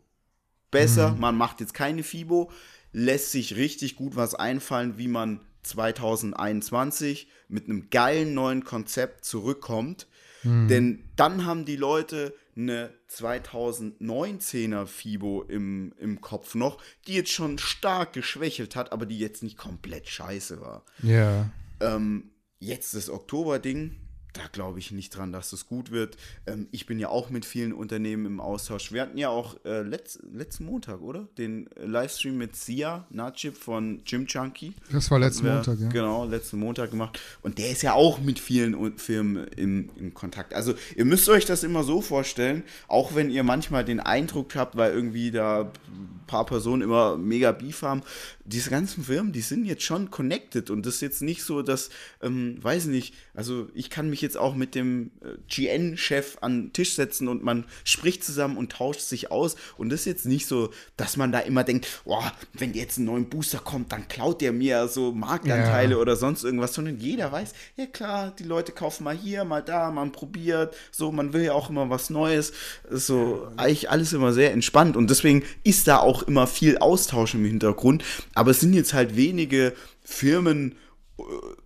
Besser, 0.72 1.12
mhm. 1.12 1.20
man 1.20 1.38
macht 1.38 1.60
jetzt 1.60 1.74
keine 1.74 2.04
Fibo, 2.04 2.52
lässt 2.92 3.32
sich 3.32 3.56
richtig 3.56 3.96
gut 3.96 4.16
was 4.16 4.36
einfallen, 4.36 4.98
wie 4.98 5.08
man 5.08 5.42
2021 5.64 7.28
mit 7.48 7.66
einem 7.66 7.90
geilen 7.90 8.34
neuen 8.34 8.64
Konzept 8.64 9.26
zurückkommt. 9.26 10.08
Mhm. 10.44 10.68
Denn 10.68 11.04
dann 11.16 11.46
haben 11.46 11.66
die 11.66 11.76
Leute 11.76 12.34
eine 12.56 12.94
2019er 13.10 14.86
FIBO 14.86 15.44
im, 15.44 15.94
im 15.98 16.22
Kopf 16.22 16.56
noch, 16.56 16.82
die 17.08 17.14
jetzt 17.14 17.32
schon 17.32 17.58
stark 17.58 18.14
geschwächelt 18.14 18.76
hat, 18.76 18.92
aber 18.92 19.06
die 19.06 19.20
jetzt 19.20 19.44
nicht 19.44 19.58
komplett 19.58 20.08
scheiße 20.08 20.62
war. 20.62 20.86
Ja. 21.02 21.50
Ähm, 21.80 22.32
jetzt 22.60 22.94
das 22.94 23.10
Oktober-Ding, 23.10 24.03
da 24.34 24.42
glaube 24.52 24.80
ich 24.80 24.92
nicht 24.92 25.16
dran, 25.16 25.32
dass 25.32 25.54
es 25.54 25.68
gut 25.68 25.92
wird. 25.92 26.18
Ähm, 26.46 26.68
ich 26.72 26.86
bin 26.86 27.00
ja 27.00 27.10
auch 27.10 27.30
mit 27.30 27.46
vielen 27.46 27.72
Unternehmen 27.72 28.26
im 28.26 28.40
Austausch. 28.40 28.92
Wir 28.92 29.02
hatten 29.04 29.18
ja 29.18 29.30
auch 29.30 29.64
äh, 29.64 29.82
letzt, 29.84 30.20
letzten 30.34 30.66
Montag, 30.66 31.02
oder? 31.02 31.28
Den 31.38 31.68
äh, 31.78 31.86
Livestream 31.86 32.38
mit 32.38 32.56
Sia 32.56 33.06
Najib 33.12 33.56
von 33.56 34.02
Jim 34.06 34.26
Junkie. 34.28 34.74
Das 34.92 35.10
war 35.12 35.20
letzten 35.20 35.46
wir, 35.46 35.54
Montag, 35.54 35.80
ja. 35.80 35.90
Genau, 35.90 36.26
letzten 36.26 36.60
Montag 36.60 36.92
gemacht. 36.92 37.20
Und 37.42 37.60
der 37.60 37.72
ist 37.72 37.84
ja 37.84 37.94
auch 37.94 38.20
mit 38.20 38.40
vielen 38.40 38.98
Firmen 38.98 39.48
im, 39.56 39.90
im 39.96 40.14
Kontakt. 40.14 40.54
Also 40.54 40.74
ihr 40.96 41.06
müsst 41.06 41.30
euch 41.30 41.46
das 41.46 41.64
immer 41.64 41.84
so 41.84 42.02
vorstellen, 42.02 42.64
auch 42.88 43.16
wenn 43.16 43.30
ihr 43.30 43.44
manchmal 43.44 43.86
den 43.86 44.00
Eindruck 44.00 44.56
habt, 44.56 44.76
weil 44.76 44.94
irgendwie 44.94 45.30
da 45.32 45.62
ein 45.62 46.26
paar 46.26 46.46
Personen 46.46 46.82
immer 46.82 47.18
mega 47.18 47.52
Beef 47.52 47.84
haben, 47.84 48.02
diese 48.46 48.70
ganzen 48.70 49.04
Firmen, 49.04 49.32
die 49.32 49.42
sind 49.42 49.66
jetzt 49.66 49.84
schon 49.84 50.10
connected 50.10 50.70
und 50.70 50.86
das 50.86 50.96
ist 50.96 51.02
jetzt 51.02 51.22
nicht 51.22 51.44
so, 51.44 51.62
dass, 51.62 51.90
ähm, 52.22 52.58
weiß 52.62 52.86
nicht, 52.86 53.14
also 53.34 53.70
ich 53.74 53.90
kann 53.90 54.10
mich 54.10 54.22
jetzt 54.24 54.38
auch 54.38 54.56
mit 54.56 54.74
dem 54.74 55.12
äh, 55.22 55.36
GN-Chef 55.48 56.38
an 56.42 56.64
den 56.64 56.74
Tisch 56.74 56.96
setzen 56.96 57.28
und 57.28 57.44
man 57.44 57.66
spricht 57.84 58.24
zusammen 58.24 58.58
und 58.58 58.72
tauscht 58.72 59.02
sich 59.02 59.32
aus. 59.32 59.56
Und 59.78 59.90
das 59.90 60.02
ist 60.02 60.06
jetzt 60.06 60.26
nicht 60.26 60.48
so, 60.48 60.72
dass 60.98 61.18
man 61.18 61.32
da 61.32 61.40
immer 61.40 61.64
denkt, 61.64 61.88
boah, 62.06 62.34
wenn 62.54 62.74
jetzt 62.74 62.98
ein 62.98 63.06
neuer 63.06 63.22
Booster 63.22 63.60
kommt, 63.60 63.92
dann 63.92 64.08
klaut 64.08 64.42
der 64.42 64.52
mir 64.52 64.88
so 64.88 65.12
Marktanteile 65.12 65.96
ja. 65.96 65.98
oder 65.98 66.16
sonst 66.16 66.44
irgendwas, 66.44 66.74
sondern 66.74 66.98
jeder 66.98 67.32
weiß, 67.32 67.54
ja 67.78 67.86
klar, 67.86 68.34
die 68.38 68.44
Leute 68.44 68.72
kaufen 68.72 69.04
mal 69.04 69.16
hier, 69.16 69.44
mal 69.44 69.62
da, 69.62 69.92
man 69.92 70.12
probiert, 70.12 70.76
so, 70.92 71.12
man 71.12 71.34
will 71.34 71.44
ja 71.44 71.54
auch 71.54 71.70
immer 71.70 71.90
was 71.90 72.10
Neues, 72.10 72.54
so, 72.90 73.48
eigentlich 73.58 73.90
alles 73.90 74.14
immer 74.14 74.34
sehr 74.34 74.52
entspannt. 74.52 74.98
Und 74.98 75.10
deswegen 75.10 75.44
ist 75.64 75.88
da 75.88 76.00
auch 76.00 76.24
immer 76.24 76.48
viel 76.48 76.78
Austausch 76.78 77.34
im 77.36 77.46
Hintergrund. 77.46 78.04
Aber 78.34 78.52
es 78.52 78.60
sind 78.60 78.74
jetzt 78.74 78.94
halt 78.94 79.16
wenige 79.16 79.74
Firmen, 80.04 80.76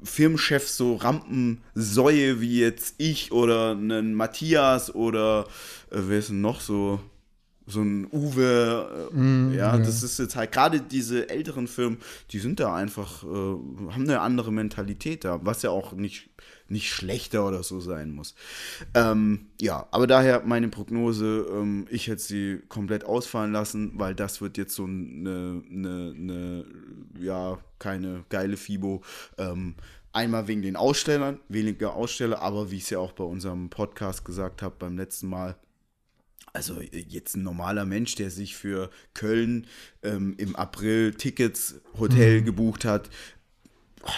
Firmenchefs, 0.03 0.77
so 0.77 0.95
Rampensäue 0.95 2.41
wie 2.41 2.59
jetzt 2.59 2.95
ich 2.97 3.31
oder 3.31 3.71
einen 3.71 4.13
Matthias 4.13 4.93
oder 4.93 5.45
äh, 5.91 5.97
wer 6.07 6.19
ist 6.19 6.29
denn 6.29 6.41
noch 6.41 6.61
so? 6.61 6.99
so 7.67 7.81
ein 7.81 8.07
Uwe, 8.11 9.09
äh, 9.11 9.15
mm, 9.15 9.53
ja, 9.53 9.75
ja, 9.75 9.77
das 9.77 10.01
ist 10.01 10.17
jetzt 10.19 10.37
halt 10.37 10.53
gerade 10.53 10.79
diese 10.79 11.29
älteren 11.29 11.67
Firmen, 11.67 11.97
die 12.31 12.39
sind 12.39 12.61
da 12.61 12.73
einfach, 12.73 13.23
äh, 13.23 13.27
haben 13.27 14.03
eine 14.03 14.21
andere 14.21 14.53
Mentalität 14.53 15.25
da, 15.25 15.41
was 15.43 15.63
ja 15.63 15.69
auch 15.69 15.91
nicht 15.91 16.29
nicht 16.69 16.91
schlechter 16.91 17.47
oder 17.47 17.63
so 17.63 17.79
sein 17.79 18.11
muss. 18.11 18.35
Ähm, 18.93 19.47
ja, 19.59 19.87
aber 19.91 20.07
daher 20.07 20.43
meine 20.45 20.69
Prognose, 20.69 21.45
ähm, 21.51 21.87
ich 21.89 22.07
hätte 22.07 22.21
sie 22.21 22.59
komplett 22.69 23.05
ausfallen 23.05 23.51
lassen, 23.51 23.93
weil 23.95 24.15
das 24.15 24.41
wird 24.41 24.57
jetzt 24.57 24.75
so 24.75 24.85
eine, 24.85 25.63
eine, 25.71 26.13
eine 26.15 26.65
ja, 27.19 27.57
keine 27.79 28.25
geile 28.29 28.57
FIBO. 28.57 29.01
Ähm, 29.37 29.75
einmal 30.13 30.47
wegen 30.47 30.61
den 30.61 30.75
Ausstellern, 30.75 31.39
weniger 31.47 31.93
Aussteller, 31.93 32.41
aber 32.41 32.71
wie 32.71 32.77
ich 32.77 32.83
es 32.83 32.89
ja 32.89 32.99
auch 32.99 33.11
bei 33.11 33.23
unserem 33.23 33.69
Podcast 33.69 34.25
gesagt 34.25 34.61
habe 34.61 34.75
beim 34.79 34.97
letzten 34.97 35.27
Mal, 35.27 35.55
also 36.53 36.81
jetzt 36.81 37.35
ein 37.35 37.43
normaler 37.43 37.85
Mensch, 37.85 38.15
der 38.15 38.31
sich 38.31 38.55
für 38.55 38.89
Köln 39.13 39.67
ähm, 40.01 40.33
im 40.37 40.55
April 40.55 41.13
Tickets, 41.13 41.75
Hotel 41.99 42.41
mhm. 42.41 42.45
gebucht 42.45 42.83
hat, 42.83 43.11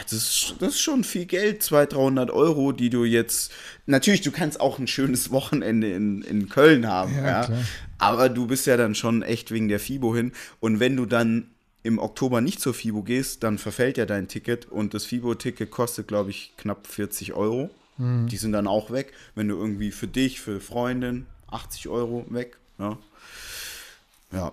das 0.03 0.13
ist, 0.13 0.55
das 0.59 0.75
ist 0.75 0.81
schon 0.81 1.03
viel 1.03 1.25
Geld, 1.25 1.63
200, 1.63 1.93
300 1.93 2.31
Euro, 2.31 2.71
die 2.71 2.89
du 2.89 3.05
jetzt. 3.05 3.51
Natürlich, 3.85 4.21
du 4.21 4.31
kannst 4.31 4.59
auch 4.59 4.79
ein 4.79 4.87
schönes 4.87 5.31
Wochenende 5.31 5.91
in, 5.91 6.21
in 6.21 6.49
Köln 6.49 6.87
haben, 6.87 7.15
ja, 7.15 7.43
ja. 7.43 7.49
aber 7.97 8.29
du 8.29 8.47
bist 8.47 8.67
ja 8.67 8.77
dann 8.77 8.95
schon 8.95 9.23
echt 9.23 9.51
wegen 9.51 9.67
der 9.67 9.79
FIBO 9.79 10.15
hin. 10.15 10.31
Und 10.59 10.79
wenn 10.79 10.95
du 10.95 11.05
dann 11.05 11.49
im 11.83 11.97
Oktober 11.97 12.41
nicht 12.41 12.59
zur 12.59 12.73
FIBO 12.73 13.03
gehst, 13.03 13.43
dann 13.43 13.57
verfällt 13.57 13.97
ja 13.97 14.05
dein 14.05 14.27
Ticket 14.27 14.65
und 14.65 14.93
das 14.93 15.05
FIBO-Ticket 15.05 15.71
kostet, 15.71 16.07
glaube 16.07 16.29
ich, 16.29 16.53
knapp 16.57 16.87
40 16.87 17.33
Euro. 17.33 17.69
Mhm. 17.97 18.27
Die 18.27 18.37
sind 18.37 18.51
dann 18.51 18.67
auch 18.67 18.91
weg. 18.91 19.13
Wenn 19.35 19.47
du 19.47 19.55
irgendwie 19.55 19.91
für 19.91 20.07
dich, 20.07 20.41
für 20.41 20.59
Freundin, 20.59 21.25
80 21.47 21.87
Euro 21.87 22.25
weg. 22.29 22.57
Ja. 22.77 22.97
ja. 24.31 24.51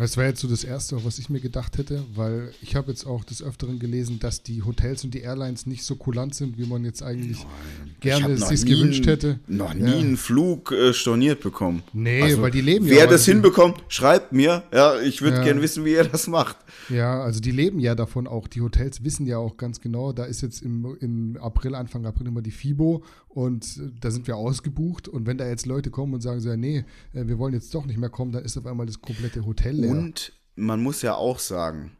Das 0.00 0.16
wäre 0.16 0.28
jetzt 0.28 0.40
so 0.40 0.48
das 0.48 0.64
Erste, 0.64 1.04
was 1.04 1.18
ich 1.18 1.28
mir 1.28 1.40
gedacht 1.40 1.76
hätte, 1.76 2.02
weil 2.14 2.52
ich 2.62 2.74
habe 2.74 2.90
jetzt 2.90 3.06
auch 3.06 3.22
des 3.22 3.42
Öfteren 3.42 3.78
gelesen, 3.78 4.18
dass 4.18 4.42
die 4.42 4.62
Hotels 4.62 5.04
und 5.04 5.12
die 5.12 5.20
Airlines 5.20 5.66
nicht 5.66 5.84
so 5.84 5.94
kulant 5.94 6.34
sind, 6.34 6.56
wie 6.56 6.64
man 6.64 6.86
jetzt 6.86 7.02
eigentlich 7.02 7.44
Nein. 7.44 7.94
gerne 8.00 8.38
sich 8.38 8.64
gewünscht 8.64 9.06
hätte. 9.06 9.40
Noch 9.46 9.74
nie 9.74 9.90
ja. 9.90 9.98
einen 9.98 10.16
Flug 10.16 10.72
äh, 10.72 10.94
storniert 10.94 11.42
bekommen. 11.42 11.82
Nee, 11.92 12.22
also, 12.22 12.40
weil 12.40 12.50
die 12.50 12.62
leben 12.62 12.86
wer 12.86 12.94
ja. 12.94 13.00
Wer 13.02 13.08
das 13.08 13.26
hinbekommt, 13.26 13.84
schreibt 13.88 14.32
mir. 14.32 14.62
Ja, 14.72 14.98
ich 15.00 15.20
würde 15.20 15.36
ja. 15.36 15.44
gerne 15.44 15.60
wissen, 15.60 15.84
wie 15.84 15.92
ihr 15.92 16.04
das 16.04 16.26
macht. 16.28 16.56
Ja, 16.88 17.22
also 17.22 17.40
die 17.40 17.50
leben 17.50 17.78
ja 17.78 17.94
davon 17.94 18.26
auch. 18.26 18.48
Die 18.48 18.62
Hotels 18.62 19.04
wissen 19.04 19.26
ja 19.26 19.36
auch 19.36 19.58
ganz 19.58 19.82
genau, 19.82 20.12
da 20.12 20.24
ist 20.24 20.40
jetzt 20.40 20.62
im, 20.62 20.96
im 21.00 21.36
April, 21.40 21.74
Anfang 21.74 22.06
April 22.06 22.26
immer 22.26 22.40
die 22.40 22.52
FIBO 22.52 23.04
und 23.28 23.64
äh, 23.76 23.90
da 24.00 24.10
sind 24.10 24.26
wir 24.26 24.36
ausgebucht. 24.36 25.08
Und 25.08 25.26
wenn 25.26 25.38
da 25.38 25.46
jetzt 25.46 25.66
Leute 25.66 25.90
kommen 25.90 26.14
und 26.14 26.20
sagen 26.20 26.40
so, 26.40 26.48
ja, 26.48 26.56
nee, 26.56 26.84
äh, 27.12 27.26
wir 27.26 27.38
wollen 27.38 27.54
jetzt 27.54 27.74
doch 27.74 27.86
nicht 27.86 27.98
mehr 27.98 28.08
kommen, 28.08 28.32
dann 28.32 28.44
ist 28.44 28.56
auf 28.56 28.66
einmal 28.66 28.86
das 28.86 29.00
komplette 29.00 29.44
Hotel 29.44 29.76
leer. 29.76 29.89
Und 29.90 30.32
man 30.56 30.82
muss 30.82 31.02
ja 31.02 31.14
auch 31.14 31.38
sagen, 31.38 31.96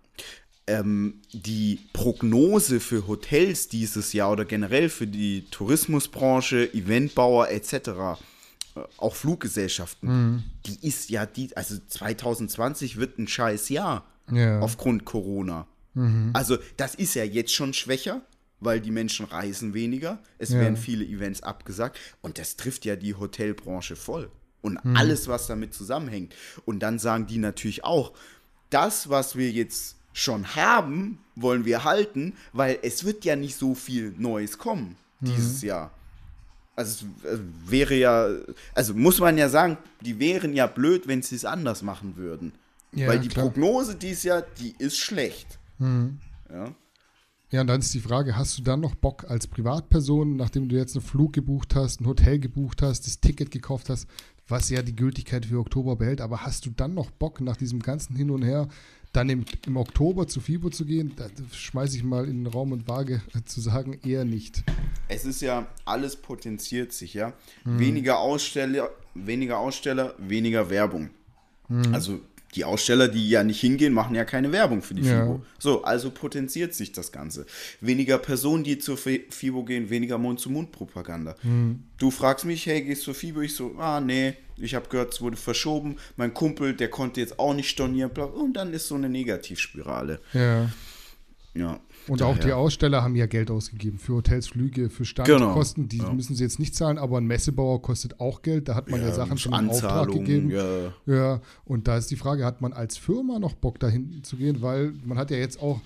ähm, 0.66 1.20
die 1.32 1.80
Prognose 1.92 2.80
für 2.80 3.06
Hotels 3.06 3.68
dieses 3.68 4.12
Jahr 4.12 4.30
oder 4.30 4.44
generell 4.44 4.88
für 4.88 5.06
die 5.06 5.46
Tourismusbranche, 5.50 6.72
Eventbauer 6.72 7.48
etc., 7.48 7.74
äh, 7.74 7.86
auch 8.98 9.14
Fluggesellschaften, 9.14 10.08
mhm. 10.08 10.44
die 10.66 10.86
ist 10.86 11.10
ja 11.10 11.26
die, 11.26 11.56
also 11.56 11.76
2020 11.88 12.98
wird 12.98 13.18
ein 13.18 13.26
scheiß 13.26 13.68
Jahr 13.70 14.04
ja. 14.30 14.60
aufgrund 14.60 15.04
Corona. 15.04 15.66
Mhm. 15.94 16.30
Also 16.34 16.58
das 16.76 16.94
ist 16.94 17.14
ja 17.14 17.24
jetzt 17.24 17.52
schon 17.52 17.74
schwächer, 17.74 18.22
weil 18.60 18.80
die 18.80 18.92
Menschen 18.92 19.26
reisen 19.26 19.74
weniger, 19.74 20.22
es 20.38 20.50
ja. 20.50 20.60
werden 20.60 20.76
viele 20.76 21.04
Events 21.04 21.42
abgesagt 21.42 21.98
und 22.20 22.38
das 22.38 22.56
trifft 22.56 22.84
ja 22.84 22.94
die 22.94 23.14
Hotelbranche 23.14 23.96
voll 23.96 24.30
und 24.62 24.84
mhm. 24.84 24.96
alles, 24.96 25.28
was 25.28 25.46
damit 25.46 25.74
zusammenhängt. 25.74 26.34
Und 26.64 26.80
dann 26.80 26.98
sagen 26.98 27.26
die 27.26 27.38
natürlich 27.38 27.84
auch, 27.84 28.12
das, 28.70 29.10
was 29.10 29.36
wir 29.36 29.50
jetzt 29.50 29.96
schon 30.12 30.54
haben, 30.54 31.18
wollen 31.34 31.64
wir 31.64 31.84
halten, 31.84 32.34
weil 32.52 32.78
es 32.82 33.04
wird 33.04 33.24
ja 33.24 33.36
nicht 33.36 33.56
so 33.56 33.74
viel 33.74 34.14
Neues 34.18 34.58
kommen 34.58 34.96
dieses 35.20 35.62
mhm. 35.62 35.68
Jahr. 35.68 35.90
Also 36.76 37.06
es 37.22 37.30
äh, 37.30 37.38
wäre 37.66 37.94
ja, 37.94 38.28
also 38.74 38.94
muss 38.94 39.20
man 39.20 39.36
ja 39.36 39.48
sagen, 39.48 39.76
die 40.00 40.18
wären 40.18 40.54
ja 40.54 40.66
blöd, 40.66 41.06
wenn 41.06 41.22
sie 41.22 41.36
es 41.36 41.44
anders 41.44 41.82
machen 41.82 42.16
würden. 42.16 42.52
Ja, 42.92 43.08
weil 43.08 43.20
die 43.20 43.28
klar. 43.28 43.46
Prognose 43.46 43.94
dieses 43.94 44.22
Jahr, 44.24 44.42
die 44.58 44.74
ist 44.78 44.98
schlecht. 44.98 45.58
Mhm. 45.78 46.18
Ja. 46.50 46.74
Ja, 47.52 47.62
und 47.62 47.66
dann 47.66 47.80
ist 47.80 47.92
die 47.92 48.00
Frage, 48.00 48.36
hast 48.36 48.56
du 48.58 48.62
dann 48.62 48.78
noch 48.78 48.94
Bock 48.94 49.28
als 49.28 49.48
Privatperson, 49.48 50.36
nachdem 50.36 50.68
du 50.68 50.76
jetzt 50.76 50.94
einen 50.94 51.04
Flug 51.04 51.32
gebucht 51.32 51.74
hast, 51.74 52.00
ein 52.00 52.06
Hotel 52.06 52.38
gebucht 52.38 52.80
hast, 52.80 53.06
das 53.06 53.18
Ticket 53.18 53.50
gekauft 53.50 53.88
hast, 53.90 54.06
was 54.50 54.70
ja 54.70 54.82
die 54.82 54.96
Gültigkeit 54.96 55.46
für 55.46 55.58
Oktober 55.58 55.96
behält, 55.96 56.20
aber 56.20 56.44
hast 56.44 56.66
du 56.66 56.70
dann 56.70 56.94
noch 56.94 57.10
Bock, 57.10 57.40
nach 57.40 57.56
diesem 57.56 57.80
ganzen 57.80 58.16
Hin 58.16 58.30
und 58.30 58.42
Her, 58.42 58.68
dann 59.12 59.28
im, 59.28 59.44
im 59.66 59.76
Oktober 59.76 60.28
zu 60.28 60.40
FIBO 60.40 60.70
zu 60.70 60.84
gehen? 60.84 61.12
Da 61.16 61.26
schmeiße 61.52 61.96
ich 61.96 62.04
mal 62.04 62.26
in 62.26 62.44
den 62.44 62.52
Raum 62.52 62.72
und 62.72 62.88
Waage 62.88 63.22
zu 63.44 63.60
sagen, 63.60 63.98
eher 64.04 64.24
nicht. 64.24 64.62
Es 65.08 65.24
ist 65.24 65.40
ja, 65.40 65.66
alles 65.84 66.16
potenziert 66.16 66.92
sich, 66.92 67.14
ja. 67.14 67.32
Hm. 67.64 67.78
Weniger 67.78 68.18
Aussteller, 68.18 68.90
weniger 69.14 69.58
Aussteller, 69.58 70.14
weniger 70.18 70.70
Werbung. 70.70 71.10
Hm. 71.68 71.94
Also 71.94 72.20
die 72.54 72.64
Aussteller, 72.64 73.08
die 73.08 73.28
ja 73.30 73.44
nicht 73.44 73.60
hingehen, 73.60 73.92
machen 73.92 74.14
ja 74.14 74.24
keine 74.24 74.50
Werbung 74.52 74.82
für 74.82 74.94
die 74.94 75.02
ja. 75.02 75.22
FIBO. 75.22 75.42
So, 75.58 75.84
also 75.84 76.10
potenziert 76.10 76.74
sich 76.74 76.92
das 76.92 77.12
Ganze. 77.12 77.46
Weniger 77.80 78.18
Personen, 78.18 78.64
die 78.64 78.78
zur 78.78 78.96
FIBO 78.96 79.64
gehen, 79.64 79.90
weniger 79.90 80.18
Mund-zu-Mund-Propaganda. 80.18 81.36
Mhm. 81.42 81.84
Du 81.98 82.10
fragst 82.10 82.44
mich, 82.44 82.66
hey, 82.66 82.82
gehst 82.82 83.02
du 83.02 83.04
zur 83.06 83.14
FIBO? 83.14 83.40
Ich 83.42 83.54
so, 83.54 83.76
ah, 83.78 84.00
nee, 84.00 84.34
ich 84.56 84.74
habe 84.74 84.88
gehört, 84.88 85.14
es 85.14 85.20
wurde 85.20 85.36
verschoben. 85.36 85.96
Mein 86.16 86.34
Kumpel, 86.34 86.74
der 86.74 86.88
konnte 86.88 87.20
jetzt 87.20 87.38
auch 87.38 87.54
nicht 87.54 87.70
stornieren. 87.70 88.10
Und 88.10 88.54
dann 88.54 88.72
ist 88.72 88.88
so 88.88 88.96
eine 88.96 89.08
Negativspirale. 89.08 90.20
Ja. 90.32 90.70
Ja. 91.54 91.80
Und 92.08 92.20
Daher. 92.20 92.34
auch 92.34 92.38
die 92.38 92.52
Aussteller 92.52 93.02
haben 93.02 93.14
ja 93.14 93.26
Geld 93.26 93.50
ausgegeben 93.50 93.98
für 93.98 94.14
Hotels, 94.14 94.48
Flüge, 94.48 94.90
für 94.90 95.04
Standkosten. 95.04 95.88
Genau. 95.88 96.04
Die 96.04 96.08
ja. 96.08 96.14
müssen 96.14 96.34
sie 96.34 96.42
jetzt 96.42 96.58
nicht 96.58 96.74
zahlen, 96.74 96.98
aber 96.98 97.18
ein 97.18 97.26
Messebauer 97.26 97.82
kostet 97.82 98.20
auch 98.20 98.42
Geld. 98.42 98.68
Da 98.68 98.74
hat 98.74 98.90
man 98.90 99.00
ja, 99.00 99.08
ja 99.08 99.14
Sachen 99.14 99.38
schon 99.38 99.52
im 99.52 99.70
Auftrag 99.70 100.10
gegeben. 100.10 100.50
Ja. 100.50 100.92
ja. 101.06 101.40
Und 101.64 101.88
da 101.88 101.96
ist 101.96 102.10
die 102.10 102.16
Frage, 102.16 102.44
hat 102.44 102.60
man 102.60 102.72
als 102.72 102.96
Firma 102.96 103.38
noch 103.38 103.54
Bock 103.54 103.78
dahin 103.78 104.22
zu 104.22 104.36
gehen? 104.36 104.62
Weil 104.62 104.92
man 105.04 105.18
hat 105.18 105.30
ja 105.30 105.36
jetzt 105.36 105.60
auch 105.62 105.80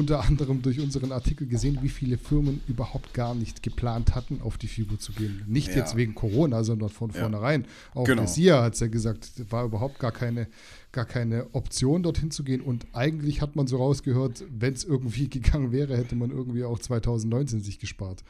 unter 0.00 0.24
anderem 0.24 0.62
durch 0.62 0.80
unseren 0.80 1.12
Artikel 1.12 1.46
gesehen, 1.46 1.78
wie 1.82 1.88
viele 1.88 2.18
Firmen 2.18 2.60
überhaupt 2.66 3.14
gar 3.14 3.34
nicht 3.34 3.62
geplant 3.62 4.14
hatten, 4.14 4.40
auf 4.42 4.58
die 4.58 4.66
FIBO 4.66 4.96
zu 4.96 5.12
gehen. 5.12 5.44
Nicht 5.46 5.68
ja. 5.68 5.76
jetzt 5.76 5.94
wegen 5.94 6.14
Corona, 6.14 6.64
sondern 6.64 6.88
von 6.88 7.10
vornherein. 7.10 7.66
Auch 7.94 8.04
genau. 8.04 8.22
der 8.22 8.28
SIA 8.28 8.62
hat 8.62 8.74
es 8.74 8.80
ja 8.80 8.88
gesagt, 8.88 9.30
war 9.50 9.64
überhaupt 9.64 9.98
gar 9.98 10.12
keine 10.12 10.48
gar 10.92 11.04
keine 11.04 11.46
Option, 11.52 12.02
dorthin 12.02 12.30
zu 12.30 12.42
gehen. 12.42 12.60
Und 12.60 12.86
eigentlich 12.92 13.40
hat 13.40 13.54
man 13.54 13.66
so 13.66 13.76
rausgehört, 13.76 14.44
wenn 14.50 14.74
es 14.74 14.84
irgendwie 14.84 15.28
gegangen 15.30 15.72
wäre, 15.72 15.96
hätte 15.96 16.16
man 16.16 16.30
irgendwie 16.30 16.64
auch 16.64 16.78
2019 16.78 17.60
sich 17.60 17.78
gespart. 17.78 18.24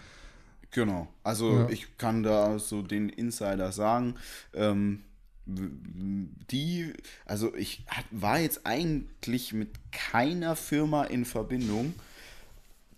Genau. 0.73 1.09
Also 1.23 1.51
ja. 1.51 1.69
ich 1.71 1.97
kann 1.97 2.23
da 2.23 2.59
so 2.59 2.83
den 2.83 3.09
Insider 3.09 3.73
sagen. 3.73 4.15
Ähm, 4.55 5.01
die, 6.51 6.93
also 7.27 7.55
ich 7.55 7.85
war 8.11 8.39
jetzt 8.39 8.61
eigentlich 8.65 9.53
mit 9.53 9.71
keiner 9.93 10.57
Firma 10.57 11.05
in 11.05 11.25
Verbindung, 11.25 11.95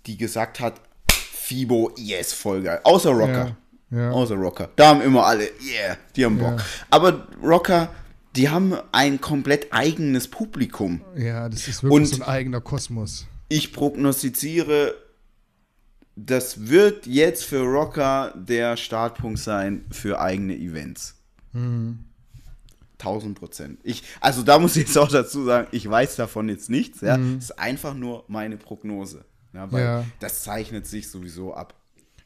die 0.06 0.16
gesagt 0.16 0.60
hat, 0.60 0.80
Fibo, 1.10 1.92
yes, 1.96 2.32
voll 2.32 2.62
geil. 2.62 2.80
Außer 2.84 3.10
Rocker. 3.10 3.56
Ja. 3.90 3.98
Ja. 3.98 4.10
Außer 4.10 4.36
Rocker. 4.36 4.70
Da 4.76 4.88
haben 4.88 5.02
immer 5.02 5.26
alle, 5.26 5.44
yeah, 5.62 5.98
die 6.16 6.24
haben 6.24 6.38
Bock. 6.38 6.58
Ja. 6.58 6.64
Aber 6.88 7.28
Rocker, 7.42 7.92
die 8.36 8.48
haben 8.48 8.74
ein 8.90 9.20
komplett 9.20 9.72
eigenes 9.72 10.28
Publikum. 10.28 11.02
Ja, 11.14 11.48
das 11.48 11.68
ist 11.68 11.82
wirklich 11.82 11.94
Und- 11.94 12.06
so 12.06 12.22
ein 12.22 12.28
eigener 12.28 12.60
Kosmos. 12.62 13.26
Ich 13.48 13.74
prognostiziere, 13.74 14.94
das 16.16 16.68
wird 16.68 17.06
jetzt 17.06 17.44
für 17.44 17.60
Rocker 17.60 18.32
der 18.34 18.78
Startpunkt 18.78 19.38
sein 19.40 19.84
für 19.90 20.20
eigene 20.20 20.56
Events. 20.56 21.16
Mhm. 21.52 22.06
1000 23.04 23.38
Prozent. 23.38 23.80
Ich, 23.82 24.02
also 24.20 24.42
da 24.42 24.58
muss 24.58 24.76
ich 24.76 24.86
jetzt 24.86 24.96
auch 24.98 25.08
dazu 25.08 25.44
sagen, 25.44 25.68
ich 25.72 25.88
weiß 25.88 26.16
davon 26.16 26.48
jetzt 26.48 26.70
nichts. 26.70 27.00
Ja, 27.00 27.16
es 27.18 27.44
ist 27.44 27.58
einfach 27.58 27.94
nur 27.94 28.24
meine 28.28 28.56
Prognose. 28.56 29.24
Ja, 29.52 29.70
weil 29.70 29.80
Mhm. 29.82 29.86
Ja. 30.02 30.04
das 30.20 30.42
zeichnet 30.42 30.86
sich 30.86 31.10
sowieso 31.10 31.52
ab. 31.54 31.74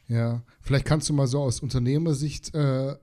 Ja, 0.07 0.41
vielleicht 0.61 0.85
kannst 0.85 1.09
du 1.09 1.13
mal 1.13 1.27
so 1.27 1.41
aus 1.41 1.59
Unternehmersicht 1.59 2.55
äh, 2.55 2.95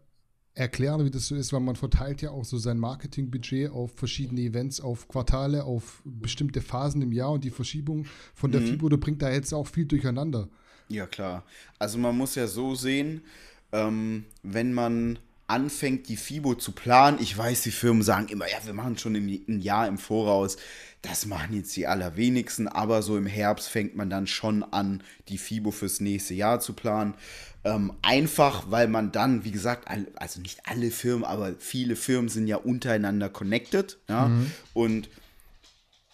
erklären, 0.55 1.05
wie 1.05 1.11
das 1.11 1.27
so 1.27 1.35
ist, 1.35 1.53
weil 1.53 1.61
man 1.61 1.77
verteilt 1.77 2.23
ja 2.23 2.31
auch 2.31 2.45
so 2.45 2.57
sein 2.59 2.79
Marketingbudget 2.79 3.71
auf 3.71 3.93
verschiedene 3.97 4.41
Events, 4.41 4.81
auf 4.81 5.09
Quartale, 5.09 5.65
auf 5.65 6.01
bestimmte 6.05 6.63
Phasen 6.63 7.03
im 7.03 7.13
Jahr 7.13 7.33
und 7.33 7.45
die 7.45 7.51
Verschiebung 7.51 8.07
von 8.35 8.51
Mhm. 8.51 8.53
der 8.53 8.63
FIBO, 8.63 8.89
da 8.89 8.97
bringt 8.97 9.21
da 9.21 9.31
jetzt 9.31 9.53
auch 9.53 9.67
viel 9.67 9.85
durcheinander. 9.85 10.49
Ja, 10.89 11.07
klar. 11.07 11.45
Also 11.79 11.99
man 11.99 12.17
muss 12.17 12.35
ja 12.37 12.47
so 12.47 12.75
sehen, 12.75 13.23
ähm, 13.73 14.25
wenn 14.43 14.73
man 14.73 15.19
anfängt, 15.47 16.09
die 16.09 16.17
FIBO 16.17 16.55
zu 16.55 16.73
planen, 16.73 17.19
ich 17.21 17.37
weiß, 17.37 17.63
die 17.63 17.71
Firmen 17.71 18.03
sagen 18.03 18.29
immer, 18.29 18.49
ja, 18.51 18.59
wir 18.65 18.73
machen 18.73 18.99
schon 18.99 19.15
im, 19.15 19.29
ein 19.49 19.61
Jahr 19.61 19.87
im 19.87 19.99
Voraus. 19.99 20.57
Das 21.03 21.27
machen 21.27 21.55
jetzt 21.55 21.77
die 21.77 21.87
allerwenigsten, 21.87 22.67
aber 22.67 23.03
so 23.03 23.19
im 23.19 23.27
Herbst 23.27 23.69
fängt 23.69 23.95
man 23.95 24.09
dann 24.09 24.27
schon 24.27 24.63
an, 24.63 25.03
die 25.29 25.37
FIBO 25.37 25.71
fürs 25.71 26.01
nächste 26.01 26.33
Jahr 26.33 26.61
zu 26.61 26.73
planen. 26.73 27.15
Ähm, 27.63 27.93
einfach, 28.01 28.71
weil 28.71 28.89
man 28.89 29.13
dann, 29.13 29.45
wie 29.45 29.51
gesagt, 29.51 29.89
also 30.17 30.41
nicht 30.41 30.61
alle 30.65 30.91
Firmen, 30.91 31.25
aber 31.25 31.55
viele 31.59 31.97
Firmen 31.97 32.31
sind 32.31 32.47
ja 32.47 32.57
untereinander 32.57 33.29
connected. 33.29 33.99
Ja? 34.09 34.31
Und 34.73 35.11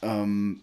ähm, 0.02 0.62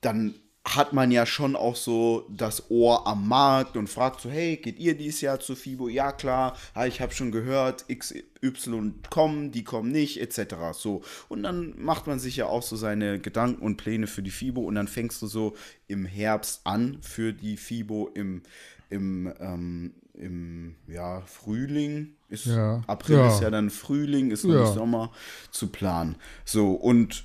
dann 0.00 0.34
hat 0.66 0.94
man 0.94 1.10
ja 1.10 1.26
schon 1.26 1.56
auch 1.56 1.76
so 1.76 2.26
das 2.30 2.70
Ohr 2.70 3.06
am 3.06 3.28
Markt 3.28 3.76
und 3.76 3.88
fragt 3.88 4.22
so, 4.22 4.30
hey, 4.30 4.56
geht 4.56 4.78
ihr 4.78 4.96
dieses 4.96 5.20
Jahr 5.20 5.38
zu 5.38 5.54
FIBO? 5.54 5.88
Ja, 5.88 6.10
klar, 6.10 6.56
ich 6.86 7.02
habe 7.02 7.12
schon 7.12 7.32
gehört, 7.32 7.84
XY 7.88 8.94
kommen, 9.10 9.52
die 9.52 9.62
kommen 9.62 9.92
nicht, 9.92 10.20
etc. 10.22 10.54
So. 10.72 11.02
Und 11.28 11.42
dann 11.42 11.74
macht 11.76 12.06
man 12.06 12.18
sich 12.18 12.36
ja 12.36 12.46
auch 12.46 12.62
so 12.62 12.76
seine 12.76 13.18
Gedanken 13.20 13.60
und 13.62 13.76
Pläne 13.76 14.06
für 14.06 14.22
die 14.22 14.30
FIBO 14.30 14.62
und 14.62 14.74
dann 14.74 14.88
fängst 14.88 15.20
du 15.20 15.26
so 15.26 15.54
im 15.86 16.06
Herbst 16.06 16.62
an 16.64 16.96
für 17.02 17.34
die 17.34 17.58
FIBO 17.58 18.10
im, 18.14 18.42
im, 18.88 19.32
ähm, 19.40 19.92
im 20.14 20.76
ja, 20.88 21.20
Frühling. 21.26 22.14
Ist, 22.30 22.46
Ja. 22.46 22.82
April 22.86 23.16
Ja. 23.16 23.28
ist 23.28 23.42
ja 23.42 23.50
dann 23.50 23.68
Frühling, 23.68 24.30
ist 24.30 24.44
noch 24.44 24.54
Ja. 24.54 24.60
nicht 24.62 24.74
Sommer 24.74 25.12
zu 25.50 25.66
planen. 25.68 26.16
So, 26.46 26.72
und 26.72 27.22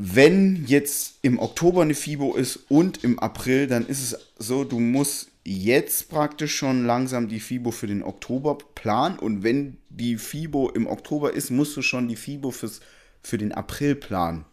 wenn 0.00 0.64
jetzt 0.66 1.18
im 1.22 1.40
Oktober 1.40 1.82
eine 1.82 1.94
FIBO 1.94 2.36
ist 2.36 2.60
und 2.68 3.02
im 3.02 3.18
April, 3.18 3.66
dann 3.66 3.84
ist 3.84 4.00
es 4.00 4.18
so, 4.38 4.62
du 4.62 4.78
musst 4.78 5.32
jetzt 5.44 6.08
praktisch 6.08 6.54
schon 6.54 6.86
langsam 6.86 7.26
die 7.26 7.40
FIBO 7.40 7.72
für 7.72 7.88
den 7.88 8.04
Oktober 8.04 8.58
planen 8.76 9.18
und 9.18 9.42
wenn 9.42 9.78
die 9.88 10.16
FIBO 10.16 10.70
im 10.70 10.86
Oktober 10.86 11.34
ist, 11.34 11.50
musst 11.50 11.76
du 11.76 11.82
schon 11.82 12.06
die 12.06 12.14
FIBO 12.14 12.52
fürs, 12.52 12.80
für 13.24 13.38
den 13.38 13.50
April 13.50 13.96
planen. 13.96 14.44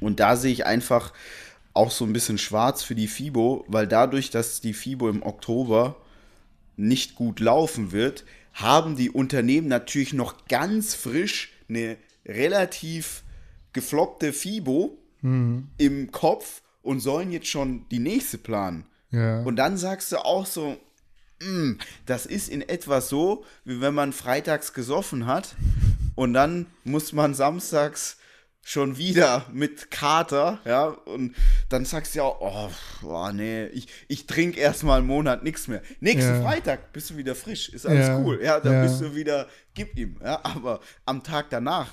Und 0.00 0.18
da 0.18 0.34
sehe 0.34 0.52
ich 0.52 0.66
einfach 0.66 1.12
auch 1.72 1.92
so 1.92 2.04
ein 2.04 2.12
bisschen 2.12 2.38
schwarz 2.38 2.82
für 2.82 2.96
die 2.96 3.06
FIBO, 3.06 3.64
weil 3.68 3.86
dadurch, 3.86 4.30
dass 4.30 4.60
die 4.60 4.74
FIBO 4.74 5.08
im 5.08 5.22
Oktober 5.22 5.94
nicht 6.76 7.14
gut 7.14 7.38
laufen 7.38 7.92
wird, 7.92 8.24
haben 8.54 8.96
die 8.96 9.10
Unternehmen 9.10 9.68
natürlich 9.68 10.14
noch 10.14 10.48
ganz 10.48 10.96
frisch 10.96 11.52
eine 11.68 11.96
relativ 12.26 13.22
gefloppte 13.72 14.32
FIBO 14.32 14.96
im 15.22 16.12
Kopf 16.12 16.62
und 16.82 17.00
sollen 17.00 17.32
jetzt 17.32 17.48
schon 17.48 17.86
die 17.90 17.98
nächste 17.98 18.38
planen. 18.38 18.86
Ja. 19.10 19.42
Und 19.42 19.56
dann 19.56 19.76
sagst 19.76 20.12
du 20.12 20.18
auch 20.18 20.46
so, 20.46 20.76
"Mm, 21.42 21.72
das 22.06 22.24
ist 22.24 22.48
in 22.48 22.62
etwa 22.62 23.00
so, 23.00 23.44
wie 23.64 23.80
wenn 23.80 23.94
man 23.94 24.12
freitags 24.12 24.72
gesoffen 24.74 25.26
hat 25.26 25.56
und 26.14 26.34
dann 26.34 26.66
muss 26.84 27.12
man 27.12 27.34
samstags 27.34 28.16
schon 28.62 28.96
wieder 28.98 29.46
mit 29.52 29.90
Kater, 29.90 30.60
ja, 30.66 30.86
und 30.88 31.34
dann 31.70 31.84
sagst 31.86 32.14
du 32.14 32.18
ja, 32.18 32.24
auch, 32.24 32.38
oh, 32.40 32.70
boah, 33.06 33.32
nee, 33.32 33.66
ich, 33.68 33.88
ich 34.08 34.26
trinke 34.26 34.60
erstmal 34.60 34.98
einen 34.98 35.06
Monat 35.06 35.42
nichts 35.42 35.68
mehr. 35.68 35.80
Nächsten 36.00 36.34
Ja. 36.34 36.42
Freitag 36.42 36.92
bist 36.92 37.10
du 37.10 37.16
wieder 37.16 37.34
frisch, 37.34 37.70
ist 37.70 37.86
alles 37.86 38.08
Ja. 38.08 38.18
cool, 38.18 38.40
ja, 38.42 38.60
dann 38.60 38.74
Ja. 38.74 38.82
bist 38.82 39.00
du 39.00 39.14
wieder, 39.14 39.48
gib 39.74 39.96
ihm, 39.96 40.20
ja, 40.22 40.38
aber 40.44 40.80
am 41.06 41.22
Tag 41.22 41.46
danach, 41.50 41.88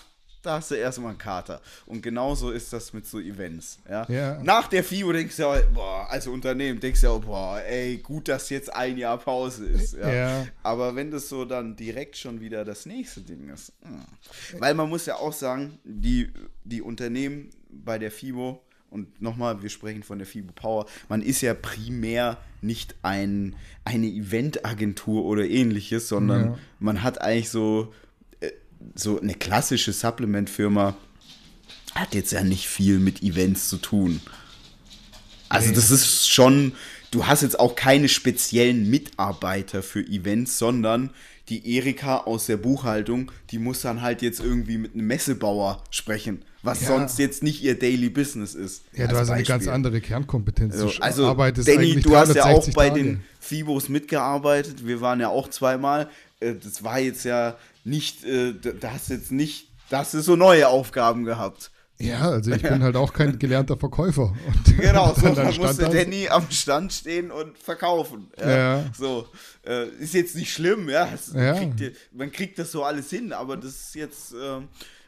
da 0.45 0.58
hast 0.58 0.71
du 0.71 0.75
erstmal 0.75 1.10
einen 1.10 1.17
Kater. 1.17 1.62
Und 1.86 2.01
genauso 2.01 2.51
ist 2.51 2.71
das 2.73 2.93
mit 2.93 3.05
so 3.05 3.19
Events, 3.19 3.79
ja. 3.89 4.05
Ja. 4.10 4.43
Nach 4.43 4.67
der 4.67 4.84
FIBO 4.84 5.12
denkst 5.12 5.36
du 5.38 5.43
ja, 5.43 5.62
boah, 5.73 6.08
als 6.10 6.27
Unternehmen 6.27 6.79
denkst 6.79 7.01
du 7.01 7.08
ja, 7.08 7.17
boah, 7.17 7.62
ey, 7.62 7.97
gut, 7.97 8.27
dass 8.27 8.49
jetzt 8.49 8.73
ein 8.73 8.97
Jahr 8.97 9.17
Pause 9.17 9.65
ist, 9.65 9.93
ja. 9.93 10.13
Ja. 10.13 10.47
Aber 10.63 10.95
wenn 10.95 11.12
das 11.12 11.29
so 11.29 11.45
dann 11.45 11.75
direkt 11.75 12.17
schon 12.17 12.41
wieder 12.41 12.65
das 12.65 12.86
nächste 12.86 13.21
Ding 13.21 13.49
ist. 13.49 13.73
hm. 13.81 14.01
Weil 14.60 14.73
man 14.73 14.89
muss 14.89 15.05
ja 15.05 15.15
auch 15.15 15.34
sagen, 15.34 15.79
die, 15.84 16.31
die 16.63 16.81
Unternehmen 16.81 17.49
bei 17.69 17.97
der 17.97 18.12
FIBO, 18.12 18.62
und 18.91 19.21
nochmal, 19.21 19.62
wir 19.62 19.69
sprechen 19.69 20.03
von 20.03 20.19
der 20.19 20.27
FIBO 20.27 20.53
Power, 20.53 20.86
man 21.10 21.21
ist 21.21 21.41
ja 21.41 21.53
primär 21.53 22.38
nicht 22.62 22.95
ein, 23.01 23.55
eine 23.84 24.08
Eventagentur 24.08 25.25
oder 25.25 25.43
ähnliches, 25.43 26.08
sondern 26.08 26.58
man 26.79 27.03
hat 27.03 27.19
eigentlich 27.19 27.49
so, 27.49 27.93
so 28.93 29.19
eine 29.19 29.34
klassische 29.34 29.93
Supplement-Firma, 29.93 30.95
hat 31.95 32.13
jetzt 32.13 32.32
ja 32.32 32.43
nicht 32.43 32.67
viel 32.67 33.00
mit 33.00 33.24
Events 33.24 33.69
zu 33.69 33.78
tun. 33.78 34.19
Also 35.50 35.69
Nee. 35.69 35.76
das 35.76 35.91
ist 35.91 36.30
schon, 36.30 36.74
du 37.12 37.26
hast 37.28 37.41
jetzt 37.41 37.60
auch 37.60 37.76
keine 37.76 38.10
speziellen 38.10 38.89
Mitarbeiter 38.89 39.82
für 39.84 40.02
Events, 40.02 40.58
sondern 40.58 41.12
die 41.50 41.76
Erika 41.76 42.17
aus 42.21 42.48
der 42.48 42.58
Buchhaltung, 42.58 43.32
die 43.52 43.60
muss 43.60 43.82
dann 43.82 44.02
halt 44.02 44.24
jetzt 44.24 44.39
irgendwie 44.39 44.80
mit 44.80 44.95
einem 44.95 45.06
Messebauer 45.06 45.84
sprechen, 45.91 46.41
was 46.63 46.82
Ja. 46.82 46.88
sonst 46.88 47.19
jetzt 47.19 47.43
nicht 47.43 47.62
ihr 47.63 47.78
Daily 47.78 48.10
Business 48.10 48.56
ist. 48.56 48.84
Ja, 48.93 49.06
du 49.08 49.15
hast 49.15 49.30
eine 49.30 49.43
ganz 49.43 49.60
Beispiel. 49.65 49.74
andere 49.74 50.02
Kernkompetenz. 50.02 50.74
Also, 50.74 50.88
Du 50.89 51.02
also 51.04 51.28
arbeitest 51.28 51.67
Danny, 51.67 52.02
du 52.02 52.15
hast 52.15 52.34
ja 52.34 52.41
auch 52.45 52.65
360 52.65 52.74
bei 52.74 52.89
Tage. 52.89 53.04
den 53.04 53.24
FIBOs 53.39 53.89
mitgearbeitet. 53.89 54.86
Wir 54.88 55.00
waren 55.02 55.19
ja 55.19 55.30
auch 55.30 55.48
zweimal. 55.50 56.10
Äh, 56.39 56.56
Das 56.56 56.84
war 56.84 57.00
jetzt 57.00 57.24
ja 57.26 57.56
nicht, 57.86 58.26
äh, 58.26 58.54
da 58.54 58.71
da 58.71 58.91
hast 58.91 59.10
du 59.10 59.13
jetzt 59.13 59.32
nicht, 59.32 59.69
da 59.89 60.00
hast 60.00 60.13
du 60.13 60.21
so 60.21 60.36
neue 60.36 60.67
Aufgaben 60.67 61.24
gehabt. 61.24 61.71
Ja, 61.98 62.30
also 62.32 62.52
ich 62.52 62.62
bin 62.63 62.84
halt 62.84 62.98
auch 62.98 63.13
kein 63.13 63.39
gelernter 63.39 63.78
Verkäufer. 63.78 64.34
Und 64.48 64.78
Genau, 64.78 65.13
so 65.15 65.21
dann 65.21 65.36
dann 65.36 65.56
musste 65.56 65.84
da- 65.84 65.89
Danny 65.89 66.28
am 66.28 66.52
Stand 66.52 66.91
stehen 66.91 67.32
und 67.32 67.58
verkaufen. 67.58 68.28
Ja. 68.38 68.50
Ja. 68.80 68.86
So, 68.98 69.28
äh, 69.65 69.88
ist 70.00 70.13
jetzt 70.13 70.36
nicht 70.36 70.52
schlimm, 70.52 70.89
ja. 70.89 71.08
Es 71.13 71.32
Ja. 71.34 71.54
Kriegt, 71.54 71.95
man 72.12 72.32
kriegt 72.34 72.60
das 72.60 72.74
so 72.74 72.84
alles 72.84 73.10
hin, 73.10 73.32
aber 73.32 73.56
das 73.56 73.71
ist 73.71 73.95
jetzt 73.95 74.34
ähm, 74.34 74.67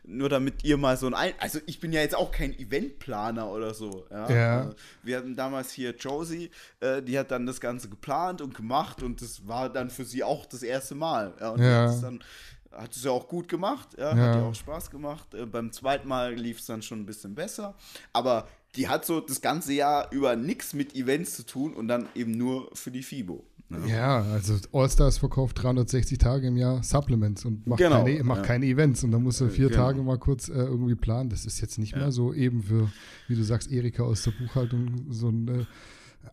nur 0.10 0.30
damit 0.30 0.64
ihr 0.64 0.78
mal 0.78 0.96
so 0.96 1.08
ein, 1.08 1.14
ein 1.14 1.34
also 1.40 1.60
ich 1.66 1.82
bin 1.82 1.92
ja 1.92 2.00
jetzt 2.00 2.16
auch 2.16 2.32
kein 2.32 2.58
Eventplaner 2.58 3.52
oder 3.52 3.74
so. 3.74 4.06
Ja. 4.10 4.32
Ja. 4.32 4.62
Äh, 4.70 4.74
Wir 5.04 5.18
hatten 5.18 5.36
damals 5.36 5.72
hier 5.74 5.94
Josie, 5.98 6.50
äh, 6.80 7.02
die 7.02 7.20
hat 7.20 7.32
dann 7.32 7.46
das 7.46 7.60
Ganze 7.60 7.90
geplant 7.90 8.42
und 8.42 8.56
gemacht 8.56 9.04
und 9.04 9.22
das 9.22 9.46
war 9.46 9.68
dann 9.70 9.90
für 9.90 10.06
sie 10.06 10.24
auch 10.24 10.46
das 10.46 10.64
erste 10.64 10.96
Mal. 10.96 11.34
Ja, 11.42 11.50
und 11.50 11.62
Ja. 11.62 11.82
hat 11.88 11.96
es 11.96 12.00
dann 12.02 12.24
hat 12.72 12.96
es 12.96 13.04
ja 13.04 13.12
auch 13.12 13.28
gut 13.28 13.48
gemacht, 13.48 13.90
ja, 13.98 14.16
Ja. 14.16 14.24
hat 14.28 14.36
ja 14.36 14.44
auch 14.46 14.56
Spaß 14.56 14.90
gemacht. 14.92 15.34
Äh, 15.34 15.46
beim 15.46 15.72
zweiten 15.72 16.08
Mal 16.08 16.34
lief 16.36 16.60
es 16.60 16.66
dann 16.66 16.82
schon 16.82 17.00
ein 17.02 17.06
bisschen 17.06 17.36
besser, 17.36 17.76
aber 18.14 18.48
die 18.76 18.88
hat 18.88 19.06
so 19.06 19.22
das 19.22 19.42
ganze 19.42 19.74
Jahr 19.74 20.12
über 20.12 20.36
nichts 20.36 20.74
mit 20.74 20.96
Events 20.96 21.36
zu 21.36 21.46
tun 21.46 21.74
und 21.74 21.88
dann 21.88 22.08
eben 22.16 22.32
nur 22.32 22.70
für 22.74 22.92
die 22.92 23.02
FIBO. 23.02 23.44
ne? 23.70 23.88
Ja, 23.90 24.22
also 24.22 24.56
Allstars 24.72 25.18
verkauft 25.18 25.62
360 25.64 26.18
Tage 26.20 26.48
im 26.48 26.58
Jahr 26.58 26.84
Supplements 26.84 27.44
und 27.46 27.66
macht, 27.66 27.80
Genau, 27.80 28.04
keine, 28.04 28.24
macht 28.24 28.42
ja. 28.42 28.46
keine 28.46 28.66
Events. 28.68 29.04
Und 29.04 29.12
dann 29.12 29.24
musst 29.24 29.42
du 29.42 29.50
vier 29.50 29.70
genau. 29.70 29.82
Tage 29.84 30.02
mal 30.04 30.20
kurz 30.20 30.48
äh, 30.50 30.54
irgendwie 30.54 30.96
planen. 30.96 31.30
Das 31.30 31.46
ist 31.46 31.60
jetzt 31.62 31.78
nicht 31.80 31.96
mehr 31.96 32.12
so 32.12 32.34
eben 32.34 32.62
für, 32.64 32.92
wie 33.28 33.36
du 33.36 33.44
sagst, 33.44 33.72
Erika 33.72 34.04
aus 34.04 34.24
der 34.24 34.32
Buchhaltung, 34.32 35.08
so 35.10 35.30
ein 35.30 35.48
äh, 35.48 35.66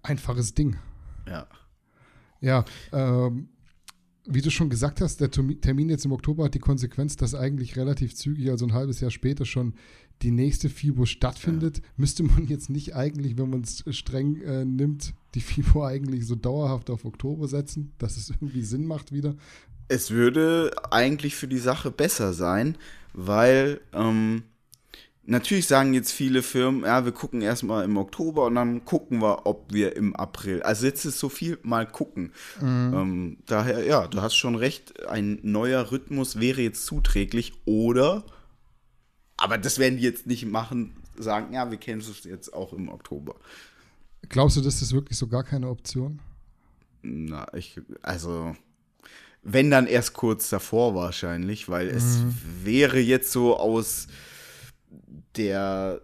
einfaches 0.03 0.55
Ding. 0.55 0.77
Ja. 1.27 1.47
Ja, 2.41 2.65
ähm, 2.93 3.49
wie 4.27 4.41
du 4.41 4.51
schon 4.51 4.71
gesagt 4.71 5.01
hast, 5.01 5.21
der 5.21 5.31
Termi- 5.31 5.61
Termin 5.61 5.91
jetzt 5.91 6.05
im 6.05 6.13
Oktober 6.13 6.45
hat 6.45 6.55
die 6.55 6.61
Konsequenz, 6.61 7.17
dass 7.17 7.35
eigentlich 7.35 7.77
relativ 7.77 8.15
zügig, 8.15 8.51
also 8.51 8.67
ein 8.67 8.73
halbes 8.73 9.01
Jahr 9.01 9.11
später 9.11 9.45
schon 9.45 9.75
die 10.23 10.31
nächste 10.31 10.71
FIBO 10.71 11.07
stattfindet. 11.07 11.83
Müsste 11.97 12.23
man 12.23 12.47
jetzt 12.47 12.71
nicht 12.71 12.95
eigentlich, 12.95 13.37
wenn 13.37 13.51
man 13.51 13.63
es 13.63 13.85
streng 13.91 14.41
äh, 14.43 14.65
nimmt, 14.65 15.15
die 15.35 15.41
FIBO 15.41 15.85
eigentlich 15.85 16.27
so 16.27 16.37
dauerhaft 16.37 16.89
auf 16.91 17.05
Oktober 17.05 17.49
setzen, 17.49 17.93
dass 17.99 18.17
es 18.17 18.31
irgendwie 18.31 18.63
Sinn 18.63 18.87
macht 18.87 19.13
wieder? 19.13 19.37
Es 19.89 20.11
würde 20.11 20.71
eigentlich 20.91 21.35
für 21.35 21.49
die 21.49 21.59
Sache 21.59 21.91
besser 21.91 22.33
sein, 22.33 22.79
weil 23.13 23.81
ähm, 23.93 24.45
natürlich 25.27 25.67
sagen 25.67 25.95
jetzt 25.95 26.13
viele 26.13 26.43
Firmen, 26.43 26.85
ja, 26.85 27.05
wir 27.05 27.13
gucken 27.13 27.41
erstmal 27.41 27.85
im 27.85 27.97
Oktober 27.97 28.47
und 28.47 28.55
dann 28.55 28.85
gucken 28.85 29.21
wir, 29.21 29.47
ob 29.47 29.73
wir 29.73 29.97
im 29.97 30.15
April. 30.17 30.63
Also 30.63 30.87
jetzt 30.87 31.05
ist 31.05 31.19
so 31.19 31.29
viel 31.29 31.59
mal 31.63 31.87
gucken. 31.87 32.33
Mhm. 32.61 32.95
Ähm, 32.95 33.37
daher, 33.47 33.85
ja, 33.85 34.07
du 34.07 34.21
hast 34.21 34.37
schon 34.37 34.55
recht, 34.55 35.07
ein 35.09 35.39
neuer 35.43 35.91
Rhythmus 35.91 36.41
wäre 36.41 36.61
jetzt 36.61 36.87
zuträglich 36.87 37.53
oder, 37.65 38.25
aber 39.37 39.59
das 39.59 39.79
werden 39.79 39.99
die 39.99 40.05
jetzt 40.05 40.27
nicht 40.27 40.47
machen, 40.47 40.97
sagen, 41.17 41.55
ja, 41.55 41.71
wir 41.71 41.79
kennen 41.79 42.01
es 42.01 42.25
jetzt 42.25 42.53
auch 42.53 42.73
im 42.73 42.89
Oktober. 42.89 43.37
Glaubst 44.29 44.57
du, 44.57 44.61
das 44.61 44.83
ist 44.83 44.93
wirklich 44.93 45.19
so 45.19 45.27
gar 45.27 45.45
keine 45.45 45.69
Option? 45.69 46.21
Na, 47.03 47.47
ich, 47.55 47.81
also, 48.01 48.57
wenn 49.43 49.71
dann 49.71 49.87
erst 49.87 50.15
kurz 50.15 50.49
davor 50.49 50.95
wahrscheinlich, 50.95 51.69
weil 51.69 51.91
mhm. 51.91 51.97
es 51.97 52.21
wäre 52.63 52.99
jetzt 52.99 53.31
so 53.31 53.59
aus 53.59 54.09
der, 55.37 56.01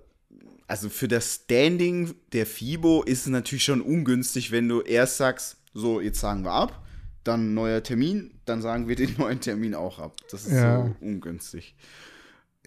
also 0.66 0.88
für 0.88 1.08
das 1.08 1.34
Standing 1.44 2.14
der 2.32 2.46
FIBO 2.46 3.02
ist 3.02 3.22
es 3.22 3.26
natürlich 3.26 3.64
schon 3.64 3.80
ungünstig, 3.80 4.50
wenn 4.50 4.68
du 4.68 4.80
erst 4.80 5.16
sagst, 5.16 5.56
so, 5.72 6.00
jetzt 6.00 6.20
sagen 6.20 6.44
wir 6.44 6.52
ab, 6.52 6.86
dann 7.24 7.54
neuer 7.54 7.82
Termin, 7.82 8.32
dann 8.44 8.62
sagen 8.62 8.88
wir 8.88 8.96
den 8.96 9.14
neuen 9.18 9.40
Termin 9.40 9.74
auch 9.74 9.98
ab. 9.98 10.16
Das 10.30 10.46
ist 10.46 10.52
ja. 10.52 10.84
so 10.84 10.96
ungünstig. 11.00 11.74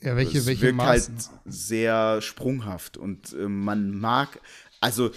Ja, 0.02 0.16
welche, 0.16 0.40
das 0.40 0.48
welche 0.48 0.62
wirkt 0.64 0.82
halt 0.82 1.10
sehr 1.46 2.22
sprunghaft 2.22 2.98
und 2.98 3.34
äh, 3.34 3.48
man 3.48 3.92
mag, 3.92 4.40
also 4.82 5.12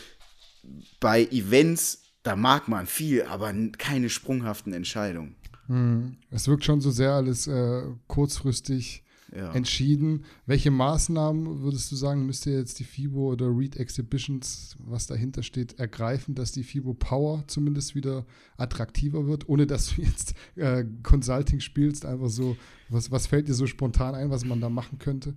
bei 1.00 1.24
Events, 1.24 2.02
da 2.22 2.36
mag 2.36 2.68
man 2.68 2.86
viel, 2.86 3.22
aber 3.22 3.52
keine 3.78 4.10
sprunghaften 4.10 4.72
Entscheidungen. 4.72 5.34
Hm. 5.66 6.16
Es 6.30 6.46
wirkt 6.46 6.64
schon 6.64 6.80
so 6.80 6.90
sehr 6.90 7.12
alles 7.12 7.46
äh, 7.48 7.82
kurzfristig 8.06 9.04
ja. 9.34 9.52
entschieden. 9.52 10.24
Welche 10.46 10.70
Maßnahmen 10.70 11.62
würdest 11.62 11.90
du 11.90 11.96
sagen, 11.96 12.26
müsste 12.26 12.50
jetzt 12.50 12.78
die 12.78 12.84
FIBO 12.84 13.32
oder 13.32 13.46
Read 13.46 13.76
Exhibitions, 13.76 14.76
was 14.78 15.06
dahinter 15.06 15.42
steht, 15.42 15.78
ergreifen, 15.78 16.34
dass 16.34 16.52
die 16.52 16.62
FIBO 16.62 16.94
Power 16.94 17.44
zumindest 17.46 17.94
wieder 17.94 18.24
attraktiver 18.56 19.26
wird, 19.26 19.48
ohne 19.48 19.66
dass 19.66 19.94
du 19.94 20.02
jetzt 20.02 20.34
äh, 20.56 20.84
Consulting 21.02 21.60
spielst? 21.60 22.06
Einfach 22.06 22.28
so, 22.28 22.56
was, 22.88 23.10
was 23.10 23.26
fällt 23.26 23.48
dir 23.48 23.54
so 23.54 23.66
spontan 23.66 24.14
ein, 24.14 24.30
was 24.30 24.44
man 24.44 24.60
da 24.60 24.68
machen 24.68 24.98
könnte? 24.98 25.34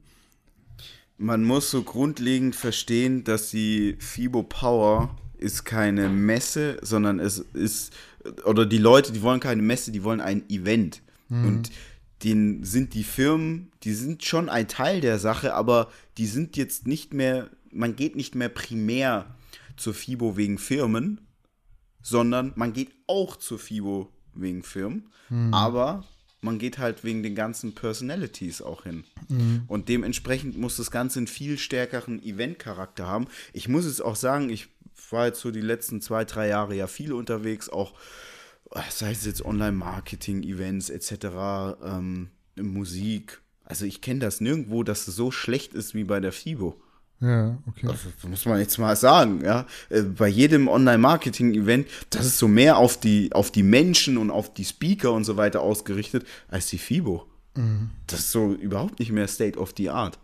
Man 1.18 1.44
muss 1.44 1.70
so 1.70 1.84
grundlegend 1.84 2.56
verstehen, 2.56 3.24
dass 3.26 3.50
die 3.52 3.96
FIBO 4.00 4.44
Power 4.44 5.18
ist 5.38 5.66
keine 5.66 6.10
Messe, 6.10 6.78
sondern 6.82 7.20
es 7.20 7.40
ist, 7.40 7.94
oder 8.46 8.66
die 8.66 8.78
Leute, 8.78 9.12
die 9.12 9.22
wollen 9.22 9.40
keine 9.40 9.62
Messe, 9.62 9.92
die 9.92 10.04
wollen 10.04 10.22
ein 10.22 10.50
Event. 10.50 11.02
Mhm. 11.30 11.46
Und 11.46 11.72
den 12.24 12.64
sind 12.64 12.94
die 12.94 13.04
Firmen, 13.04 13.72
die 13.84 13.94
sind 13.94 14.24
schon 14.24 14.50
ein 14.50 14.68
Teil 14.68 15.02
der 15.02 15.20
Sache, 15.20 15.54
aber 15.54 15.90
die 16.18 16.28
sind 16.28 16.58
jetzt 16.58 16.86
nicht 16.86 17.14
mehr, 17.14 17.50
man 17.72 17.96
geht 17.96 18.16
nicht 18.16 18.36
mehr 18.36 18.50
primär 18.50 19.36
zur 19.78 19.94
FIBO 19.94 20.36
wegen 20.36 20.58
Firmen, 20.58 21.22
sondern 22.02 22.54
man 22.56 22.74
geht 22.74 22.92
auch 23.08 23.38
zur 23.38 23.60
FIBO 23.60 24.12
wegen 24.34 24.64
Firmen, 24.64 25.10
mhm. 25.30 25.54
aber 25.54 26.04
man 26.42 26.60
geht 26.60 26.78
halt 26.78 27.04
wegen 27.04 27.24
den 27.24 27.36
ganzen 27.36 27.76
Personalities 27.76 28.62
auch 28.62 28.84
hin. 28.84 29.04
Mhm. 29.28 29.64
Und 29.68 29.90
dementsprechend 29.90 30.58
muss 30.58 30.78
das 30.78 30.92
Ganze 30.92 31.20
einen 31.20 31.28
viel 31.28 31.58
stärkeren 31.58 32.22
Event-Charakter 32.24 33.08
haben. 33.08 33.28
Ich 33.52 33.68
muss 33.68 33.86
es 33.86 34.00
auch 34.00 34.16
sagen, 34.16 34.50
ich 34.50 34.70
war 35.10 35.28
jetzt 35.28 35.42
so 35.42 35.52
die 35.52 35.62
letzten 35.62 36.02
zwei, 36.02 36.26
drei 36.26 36.48
Jahre 36.48 36.76
ja 36.76 36.88
viel 36.88 37.14
unterwegs, 37.14 37.70
auch 37.70 37.94
sei 38.90 39.12
es 39.12 39.26
jetzt 39.26 39.44
Online-Marketing, 39.44 40.44
Events 40.44 40.90
etc., 40.90 41.78
ähm, 41.84 42.30
Musik. 42.56 43.42
Also 43.64 43.86
ich 43.86 44.02
kenne 44.02 44.20
das 44.20 44.42
nirgendwo, 44.42 44.84
dass 44.84 45.08
es 45.08 45.16
so 45.16 45.32
schlecht 45.32 45.74
ist 45.74 45.94
wie 45.94 46.04
bei 46.04 46.20
der 46.20 46.32
FIBO. 46.32 46.80
Ja, 47.22 47.58
okay. 47.68 47.86
Das 47.86 48.00
muss 48.30 48.46
man 48.46 48.60
jetzt 48.60 48.78
mal 48.78 48.96
sagen, 48.96 49.44
ja. 49.44 49.66
Äh, 49.90 50.04
bei 50.04 50.28
jedem 50.28 50.68
Online-Marketing-Event, 50.68 51.88
das 52.12 52.26
ist 52.26 52.38
so 52.38 52.48
mehr 52.48 52.78
auf 52.78 52.98
die, 52.98 53.34
auf 53.34 53.52
die 53.52 53.64
Menschen 53.64 54.18
und 54.18 54.32
auf 54.32 54.54
die 54.54 54.64
Speaker 54.64 55.12
und 55.12 55.26
so 55.26 55.36
weiter 55.36 55.62
ausgerichtet 55.62 56.26
als 56.48 56.68
die 56.68 56.78
FIBO. 56.78 57.26
Mhm. 57.56 57.90
Das 58.08 58.22
ist 58.22 58.32
so 58.32 58.54
überhaupt 58.54 59.00
nicht 59.00 59.12
mehr 59.12 59.28
State 59.28 59.60
of 59.60 59.74
the 59.76 59.90
Art. 59.90 60.18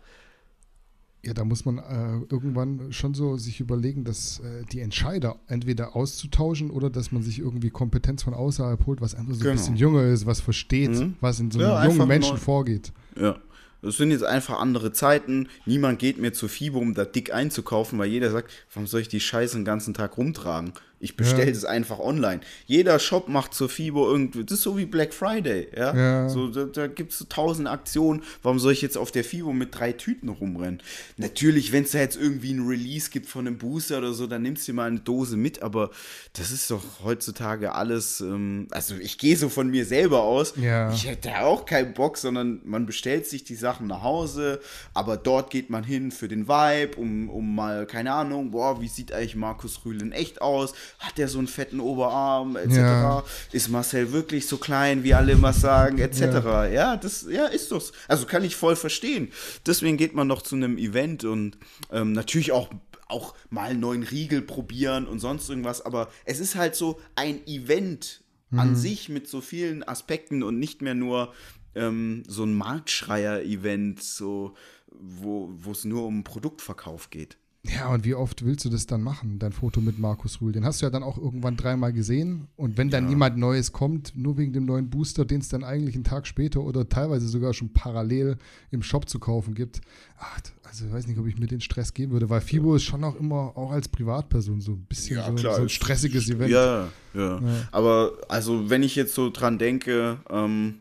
Ja, 1.26 1.34
da 1.34 1.44
muss 1.44 1.64
man 1.64 1.78
äh, 1.78 2.32
irgendwann 2.32 2.92
schon 2.92 3.14
so 3.14 3.36
sich 3.36 3.58
überlegen, 3.58 4.04
dass 4.04 4.38
äh, 4.38 4.64
die 4.70 4.80
Entscheider 4.80 5.36
entweder 5.48 5.96
auszutauschen 5.96 6.70
oder 6.70 6.88
dass 6.88 7.10
man 7.10 7.22
sich 7.22 7.40
irgendwie 7.40 7.70
Kompetenz 7.70 8.22
von 8.22 8.32
außerhalb 8.32 8.86
holt, 8.86 9.00
was 9.00 9.16
einfach 9.16 9.34
so 9.34 9.40
genau. 9.40 9.50
ein 9.50 9.56
bisschen 9.56 9.76
jünger 9.76 10.04
ist, 10.04 10.24
was 10.24 10.40
versteht, 10.40 10.90
mhm. 10.90 11.16
was 11.20 11.40
in 11.40 11.50
so 11.50 11.58
einem 11.58 11.68
ja, 11.68 11.84
jungen 11.84 12.06
Menschen 12.06 12.34
neu. 12.34 12.40
vorgeht. 12.40 12.92
Ja. 13.20 13.38
Es 13.82 13.96
sind 13.98 14.10
jetzt 14.10 14.24
einfach 14.24 14.60
andere 14.60 14.92
Zeiten. 14.92 15.48
Niemand 15.64 15.98
geht 15.98 16.18
mehr 16.18 16.32
zur 16.32 16.48
FIBO, 16.48 16.78
um 16.78 16.94
da 16.94 17.04
dick 17.04 17.32
einzukaufen, 17.32 17.98
weil 17.98 18.08
jeder 18.08 18.30
sagt, 18.30 18.50
warum 18.72 18.86
soll 18.86 19.00
ich 19.00 19.08
die 19.08 19.20
Scheiße 19.20 19.56
den 19.56 19.64
ganzen 19.64 19.94
Tag 19.94 20.16
rumtragen? 20.16 20.72
Ich 20.98 21.16
bestelle 21.16 21.50
es 21.50 21.62
ja. 21.62 21.68
einfach 21.68 21.98
online. 21.98 22.40
Jeder 22.64 22.98
Shop 22.98 23.28
macht 23.28 23.52
zur 23.52 23.68
FIBO 23.68 24.10
irgendwie, 24.10 24.44
das 24.44 24.58
ist 24.58 24.62
so 24.62 24.78
wie 24.78 24.86
Black 24.86 25.12
Friday, 25.12 25.68
ja. 25.76 25.94
ja. 25.94 26.28
So, 26.30 26.48
da, 26.48 26.64
da 26.64 26.86
gibt 26.86 27.12
es 27.12 27.18
so 27.18 27.26
tausend 27.26 27.68
Aktionen. 27.68 28.22
Warum 28.42 28.58
soll 28.58 28.72
ich 28.72 28.80
jetzt 28.80 28.96
auf 28.96 29.12
der 29.12 29.22
FIBO 29.22 29.52
mit 29.52 29.78
drei 29.78 29.92
Tüten 29.92 30.30
rumrennen? 30.30 30.82
Natürlich, 31.18 31.72
wenn 31.72 31.84
es 31.84 31.90
da 31.90 31.98
jetzt 31.98 32.16
irgendwie 32.16 32.54
ein 32.54 32.66
Release 32.66 33.10
gibt 33.10 33.26
von 33.26 33.46
einem 33.46 33.58
Booster 33.58 33.98
oder 33.98 34.14
so, 34.14 34.26
dann 34.26 34.40
nimmst 34.40 34.66
du 34.68 34.72
mal 34.72 34.88
eine 34.88 35.00
Dose 35.00 35.36
mit, 35.36 35.62
aber 35.62 35.90
das 36.32 36.50
ist 36.50 36.70
doch 36.70 36.82
heutzutage 37.04 37.74
alles, 37.74 38.22
ähm, 38.22 38.68
also 38.70 38.94
ich 38.96 39.18
gehe 39.18 39.36
so 39.36 39.50
von 39.50 39.68
mir 39.68 39.84
selber 39.84 40.22
aus. 40.22 40.54
Ja. 40.56 40.90
Ich 40.92 41.06
hätte 41.06 41.40
auch 41.40 41.66
keinen 41.66 41.92
Bock, 41.92 42.16
sondern 42.16 42.62
man 42.64 42.86
bestellt 42.86 43.26
sich 43.26 43.44
die 43.44 43.54
Sachen 43.54 43.86
nach 43.86 44.02
Hause, 44.02 44.60
aber 44.94 45.18
dort 45.18 45.50
geht 45.50 45.68
man 45.68 45.84
hin 45.84 46.10
für 46.10 46.28
den 46.28 46.48
Vibe, 46.48 46.96
um, 46.96 47.28
um 47.28 47.54
mal, 47.54 47.86
keine 47.86 48.12
Ahnung, 48.12 48.50
boah, 48.52 48.80
wie 48.80 48.88
sieht 48.88 49.12
eigentlich 49.12 49.36
Markus 49.36 49.84
Rühl 49.84 50.00
in 50.00 50.12
echt 50.12 50.40
aus? 50.40 50.72
Hat 50.98 51.18
der 51.18 51.28
so 51.28 51.38
einen 51.38 51.48
fetten 51.48 51.80
Oberarm, 51.80 52.56
etc. 52.56 52.76
Ja. 52.76 53.24
Ist 53.52 53.68
Marcel 53.68 54.12
wirklich 54.12 54.46
so 54.46 54.58
klein, 54.58 55.04
wie 55.04 55.14
alle 55.14 55.32
immer 55.32 55.52
sagen, 55.52 55.98
etc. 55.98 56.20
Ja. 56.20 56.66
ja, 56.66 56.96
das, 56.96 57.26
ja, 57.28 57.46
ist 57.46 57.72
das. 57.72 57.92
Also 58.08 58.26
kann 58.26 58.44
ich 58.44 58.56
voll 58.56 58.76
verstehen. 58.76 59.30
Deswegen 59.66 59.96
geht 59.96 60.14
man 60.14 60.26
noch 60.26 60.42
zu 60.42 60.56
einem 60.56 60.78
Event 60.78 61.24
und 61.24 61.58
ähm, 61.90 62.12
natürlich 62.12 62.52
auch 62.52 62.70
auch 63.08 63.34
mal 63.50 63.70
einen 63.70 63.78
neuen 63.78 64.02
Riegel 64.02 64.42
probieren 64.42 65.06
und 65.06 65.20
sonst 65.20 65.48
irgendwas, 65.48 65.80
aber 65.80 66.10
es 66.24 66.40
ist 66.40 66.56
halt 66.56 66.74
so 66.74 67.00
ein 67.14 67.46
Event 67.46 68.24
mhm. 68.50 68.58
an 68.58 68.76
sich 68.76 69.08
mit 69.08 69.28
so 69.28 69.40
vielen 69.40 69.86
Aspekten 69.86 70.42
und 70.42 70.58
nicht 70.58 70.82
mehr 70.82 70.94
nur 70.94 71.32
ähm, 71.74 72.24
so 72.26 72.44
ein 72.44 72.54
Marktschreier-Event, 72.54 74.02
so, 74.02 74.54
wo 74.88 75.70
es 75.70 75.84
nur 75.84 76.04
um 76.04 76.24
Produktverkauf 76.24 77.10
geht. 77.10 77.36
Ja, 77.74 77.88
und 77.88 78.04
wie 78.04 78.14
oft 78.14 78.44
willst 78.44 78.64
du 78.64 78.68
das 78.68 78.86
dann 78.86 79.02
machen, 79.02 79.38
dein 79.38 79.52
Foto 79.52 79.80
mit 79.80 79.98
Markus 79.98 80.40
Rühl? 80.40 80.52
Den 80.52 80.64
hast 80.64 80.80
du 80.80 80.86
ja 80.86 80.90
dann 80.90 81.02
auch 81.02 81.18
irgendwann 81.18 81.56
dreimal 81.56 81.92
gesehen. 81.92 82.48
Und 82.56 82.76
wenn 82.76 82.90
dann 82.90 83.04
ja. 83.04 83.10
niemand 83.10 83.38
Neues 83.38 83.72
kommt, 83.72 84.16
nur 84.16 84.36
wegen 84.38 84.52
dem 84.52 84.66
neuen 84.66 84.90
Booster, 84.90 85.24
den 85.24 85.40
es 85.40 85.48
dann 85.48 85.64
eigentlich 85.64 85.94
einen 85.94 86.04
Tag 86.04 86.26
später 86.26 86.60
oder 86.60 86.88
teilweise 86.88 87.26
sogar 87.26 87.54
schon 87.54 87.72
parallel 87.72 88.38
im 88.70 88.82
Shop 88.82 89.08
zu 89.08 89.18
kaufen 89.18 89.54
gibt, 89.54 89.80
ach, 90.18 90.40
also 90.62 90.86
ich 90.86 90.92
weiß 90.92 91.06
nicht, 91.06 91.18
ob 91.18 91.26
ich 91.26 91.38
mir 91.38 91.46
den 91.46 91.60
Stress 91.60 91.94
geben 91.94 92.12
würde, 92.12 92.28
weil 92.30 92.40
Fibo 92.40 92.74
ist 92.74 92.84
schon 92.84 93.02
auch 93.04 93.16
immer, 93.16 93.56
auch 93.56 93.72
als 93.72 93.88
Privatperson, 93.88 94.60
so 94.60 94.72
ein 94.72 94.84
bisschen 94.84 95.16
ja, 95.16 95.30
so, 95.30 95.36
so, 95.36 95.62
ein 95.62 95.68
stressiges 95.68 96.28
Event. 96.28 96.50
Ja, 96.50 96.88
ja, 97.14 97.40
ja, 97.40 97.40
Aber 97.72 98.12
also, 98.28 98.70
wenn 98.70 98.82
ich 98.82 98.94
jetzt 98.96 99.14
so 99.14 99.30
dran 99.30 99.58
denke, 99.58 100.18
ähm, 100.30 100.80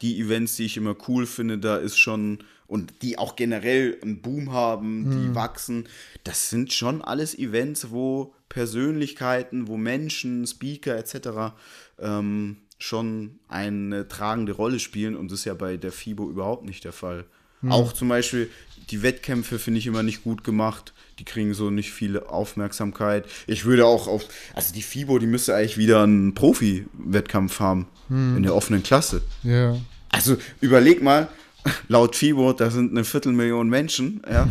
die 0.00 0.20
Events, 0.20 0.56
die 0.56 0.64
ich 0.64 0.76
immer 0.76 0.96
cool 1.08 1.26
finde, 1.26 1.58
da 1.58 1.76
ist 1.76 1.98
schon 1.98 2.38
und 2.68 3.02
die 3.02 3.18
auch 3.18 3.34
generell 3.34 3.98
einen 4.02 4.20
Boom 4.20 4.52
haben, 4.52 5.10
die 5.10 5.28
mhm. 5.28 5.34
wachsen. 5.34 5.88
Das 6.22 6.50
sind 6.50 6.72
schon 6.72 7.02
alles 7.02 7.36
Events, 7.36 7.90
wo 7.90 8.34
Persönlichkeiten, 8.48 9.66
wo 9.66 9.76
Menschen, 9.76 10.46
Speaker 10.46 10.96
etc. 10.96 11.56
Ähm, 11.98 12.58
schon 12.78 13.40
eine 13.48 14.06
tragende 14.06 14.52
Rolle 14.52 14.78
spielen 14.78 15.16
und 15.16 15.32
das 15.32 15.40
ist 15.40 15.44
ja 15.46 15.54
bei 15.54 15.76
der 15.76 15.90
FIBO 15.90 16.30
überhaupt 16.30 16.64
nicht 16.64 16.84
der 16.84 16.92
Fall. 16.92 17.24
Mhm. 17.62 17.72
Auch 17.72 17.92
zum 17.92 18.08
Beispiel 18.08 18.50
die 18.90 19.02
Wettkämpfe 19.02 19.58
finde 19.58 19.78
ich 19.78 19.86
immer 19.86 20.02
nicht 20.02 20.22
gut 20.22 20.44
gemacht. 20.44 20.92
Die 21.18 21.24
kriegen 21.24 21.54
so 21.54 21.70
nicht 21.70 21.90
viel 21.90 22.20
Aufmerksamkeit. 22.20 23.26
Ich 23.46 23.64
würde 23.64 23.86
auch 23.86 24.06
auf, 24.06 24.26
also 24.54 24.72
die 24.72 24.82
FIBO, 24.82 25.18
die 25.18 25.26
müsste 25.26 25.54
eigentlich 25.54 25.78
wieder 25.78 26.02
einen 26.02 26.34
Profi-Wettkampf 26.34 27.60
haben 27.60 27.88
mhm. 28.08 28.36
in 28.36 28.42
der 28.44 28.54
offenen 28.54 28.82
Klasse. 28.82 29.22
Ja. 29.42 29.76
Also 30.10 30.36
überleg 30.60 31.02
mal, 31.02 31.28
laut 31.88 32.16
FIBO, 32.16 32.52
da 32.52 32.70
sind 32.70 32.92
eine 32.92 33.04
Viertelmillion 33.04 33.68
Menschen, 33.68 34.22
ja. 34.30 34.48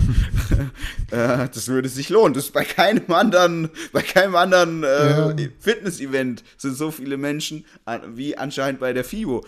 äh, 1.12 1.50
das 1.50 1.68
würde 1.68 1.90
sich 1.90 2.10
lohnen. 2.10 2.34
Das 2.34 2.46
ist 2.46 2.54
bei 2.54 2.64
keinem 2.64 3.12
anderen, 3.12 3.70
bei 3.92 4.02
keinem 4.02 4.36
anderen 4.36 4.84
äh, 4.84 4.88
ja. 4.88 5.36
Fitness-Event 5.60 6.44
sind 6.58 6.76
so 6.76 6.92
viele 6.92 7.18
Menschen 7.18 7.66
wie 8.14 8.38
anscheinend 8.38 8.80
bei 8.80 8.94
der 8.94 9.04
FIBO. 9.04 9.46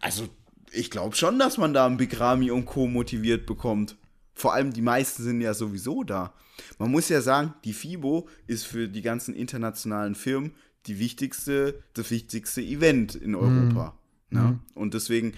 Also, 0.00 0.28
ich 0.70 0.90
glaube 0.90 1.16
schon, 1.16 1.38
dass 1.38 1.58
man 1.58 1.74
da 1.74 1.86
einen 1.86 1.98
Big 1.98 2.18
Rami 2.18 2.50
und 2.50 2.64
Co. 2.64 2.86
motiviert 2.86 3.46
bekommt. 3.46 3.96
Vor 4.34 4.54
allem 4.54 4.72
die 4.72 4.82
meisten 4.82 5.22
sind 5.22 5.40
ja 5.40 5.52
sowieso 5.52 6.02
da. 6.02 6.32
Man 6.78 6.90
muss 6.90 7.08
ja 7.08 7.20
sagen, 7.20 7.54
die 7.64 7.74
FIBO 7.74 8.28
ist 8.46 8.66
für 8.66 8.88
die 8.88 9.02
ganzen 9.02 9.34
internationalen 9.34 10.14
Firmen 10.14 10.52
die 10.86 10.98
wichtigste, 10.98 11.82
das 11.94 12.10
wichtigste 12.10 12.60
Event 12.60 13.14
in 13.14 13.34
Europa. 13.34 13.94
Mhm. 14.30 14.38
Ne? 14.38 14.58
Und 14.74 14.94
deswegen 14.94 15.34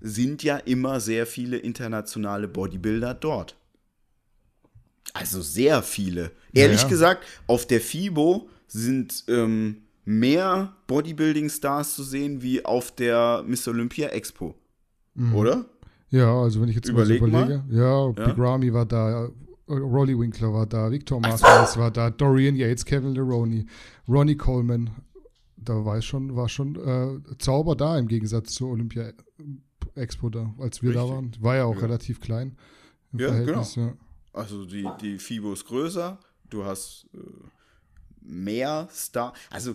sind 0.00 0.42
ja 0.42 0.56
immer 0.58 1.00
sehr 1.00 1.26
viele 1.26 1.56
internationale 1.58 2.48
Bodybuilder 2.48 3.14
dort. 3.14 3.56
Also 5.14 5.40
sehr 5.40 5.82
viele. 5.82 6.32
Ehrlich 6.52 6.82
Ja. 6.82 6.88
gesagt, 6.88 7.24
auf 7.46 7.66
der 7.66 7.80
FIBO 7.80 8.48
sind 8.66 9.24
ähm, 9.28 9.82
mehr 10.04 10.76
Bodybuilding-Stars 10.86 11.94
zu 11.94 12.02
sehen 12.02 12.42
wie 12.42 12.64
auf 12.64 12.94
der 12.94 13.42
Miss 13.46 13.66
Olympia 13.66 14.08
Expo. 14.08 14.54
Oder? 15.34 15.64
Ja, 16.10 16.32
also 16.40 16.60
wenn 16.60 16.68
ich 16.68 16.76
jetzt 16.76 16.88
Überleg 16.88 17.20
mal 17.20 17.26
so 17.30 17.32
mal. 17.36 17.44
überlege, 17.44 17.64
ja, 17.76 18.06
Ja. 18.06 18.26
Big 18.32 18.38
Ramy 18.38 18.72
war 18.72 18.86
da, 18.86 19.24
äh, 19.26 19.30
Rolly 19.72 20.16
Winkler 20.18 20.52
war 20.52 20.66
da, 20.66 20.90
Victor 20.90 21.20
Masters 21.20 21.76
war 21.76 21.90
da, 21.90 22.08
Dorian 22.10 22.54
Yates, 22.56 22.84
Kevin 22.84 23.14
Leroney, 23.14 23.66
Ronnie 24.08 24.36
Coleman. 24.36 24.90
Da 25.56 25.84
war 25.84 25.98
ich 25.98 26.04
schon, 26.04 26.36
war 26.36 26.48
schon 26.48 26.76
äh, 26.76 27.36
Zauber 27.38 27.74
da 27.74 27.98
im 27.98 28.06
Gegensatz 28.06 28.54
zur 28.54 28.70
Olympia 28.70 29.10
Expo 29.98 30.28
da, 30.30 30.54
als 30.58 30.82
wir 30.82 30.92
da 30.92 31.02
Richtig. 31.02 31.16
waren. 31.16 31.36
War 31.40 31.56
ja 31.56 31.64
auch 31.64 31.74
Ja. 31.76 31.80
relativ 31.82 32.20
klein 32.20 32.56
im 33.12 33.18
Ja, 33.20 33.28
Verhältnis. 33.28 33.74
Ja. 33.76 33.94
Also 34.32 34.64
die, 34.64 34.86
die 35.00 35.18
FIBO 35.18 35.52
ist 35.52 35.64
größer, 35.66 36.18
du 36.50 36.64
hast 36.64 37.06
äh, 37.14 37.18
mehr 38.20 38.88
Star. 38.92 39.32
Also 39.50 39.74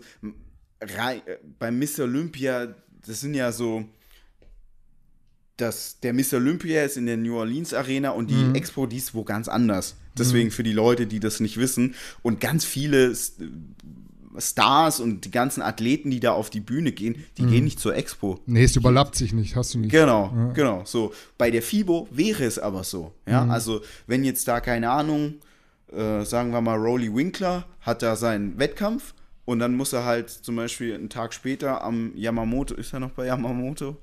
äh, 0.80 1.20
bei 1.60 1.72
Miss 1.72 2.00
Olympia, 2.00 2.74
das 3.06 3.22
sind 3.22 3.34
ja 3.34 3.52
so. 3.52 3.86
Das, 5.58 6.00
der 6.00 6.14
Miss 6.14 6.34
Olympia 6.34 6.84
ist 6.84 6.98
in 6.98 7.06
der 7.06 7.16
New 7.18 7.36
Orleans 7.38 7.74
Arena 7.76 8.10
und 8.10 8.30
die 8.32 8.34
Mhm. 8.36 8.56
Expo, 8.56 8.88
die 8.88 8.98
ist 8.98 9.14
wo 9.14 9.24
ganz 9.24 9.48
anders. 9.48 9.96
Deswegen 10.18 10.50
für 10.52 10.64
die 10.64 10.74
Leute, 10.74 11.06
die 11.08 11.20
das 11.20 11.40
nicht 11.40 11.58
wissen. 11.58 11.96
Und 12.24 12.40
ganz 12.42 12.66
viele 12.66 13.16
Stars 14.40 15.00
und 15.00 15.26
die 15.26 15.32
ganzen 15.32 15.62
Athleten, 15.62 16.10
die 16.12 16.20
da 16.20 16.32
auf 16.34 16.50
die 16.50 16.60
Bühne 16.60 16.92
gehen, 16.92 17.14
Mhm. 17.14 17.24
die 17.38 17.46
gehen 17.48 17.64
nicht 17.64 17.80
zur 17.80 17.96
Expo. 17.96 18.40
Nee, 18.46 18.64
es 18.64 18.76
überlappt 18.76 19.16
sich 19.16 19.34
nicht, 19.34 19.56
hast 19.56 19.74
du 19.74 19.80
nicht. 19.80 19.92
Genau, 19.92 20.32
Ja. 20.36 20.52
genau. 20.54 20.82
So, 20.86 21.14
bei 21.38 21.52
der 21.52 21.62
FIBO 21.62 22.08
wäre 22.12 22.44
es 22.44 22.60
aber 22.60 22.84
so. 22.84 23.12
Ja, 23.28 23.46
also 23.48 23.82
wenn 24.08 24.24
jetzt 24.24 24.48
da, 24.48 24.60
keine 24.60 24.90
Ahnung, 24.90 25.36
äh, 25.92 26.24
sagen 26.26 26.52
wir 26.52 26.62
mal, 26.62 26.78
Rolly 26.78 27.14
Winkler 27.14 27.66
hat 27.82 28.02
da 28.02 28.16
seinen 28.16 28.58
Wettkampf 28.58 29.14
und 29.46 29.60
dann 29.60 29.76
muss 29.76 29.94
er 29.94 30.06
halt 30.06 30.30
zum 30.30 30.56
Beispiel 30.56 30.94
einen 30.96 31.10
Tag 31.10 31.34
später 31.34 31.84
am 31.84 32.12
Yamamoto, 32.16 32.74
ist 32.76 32.94
er 32.94 33.00
noch 33.00 33.12
bei 33.12 33.26
Yamamoto? 33.28 33.98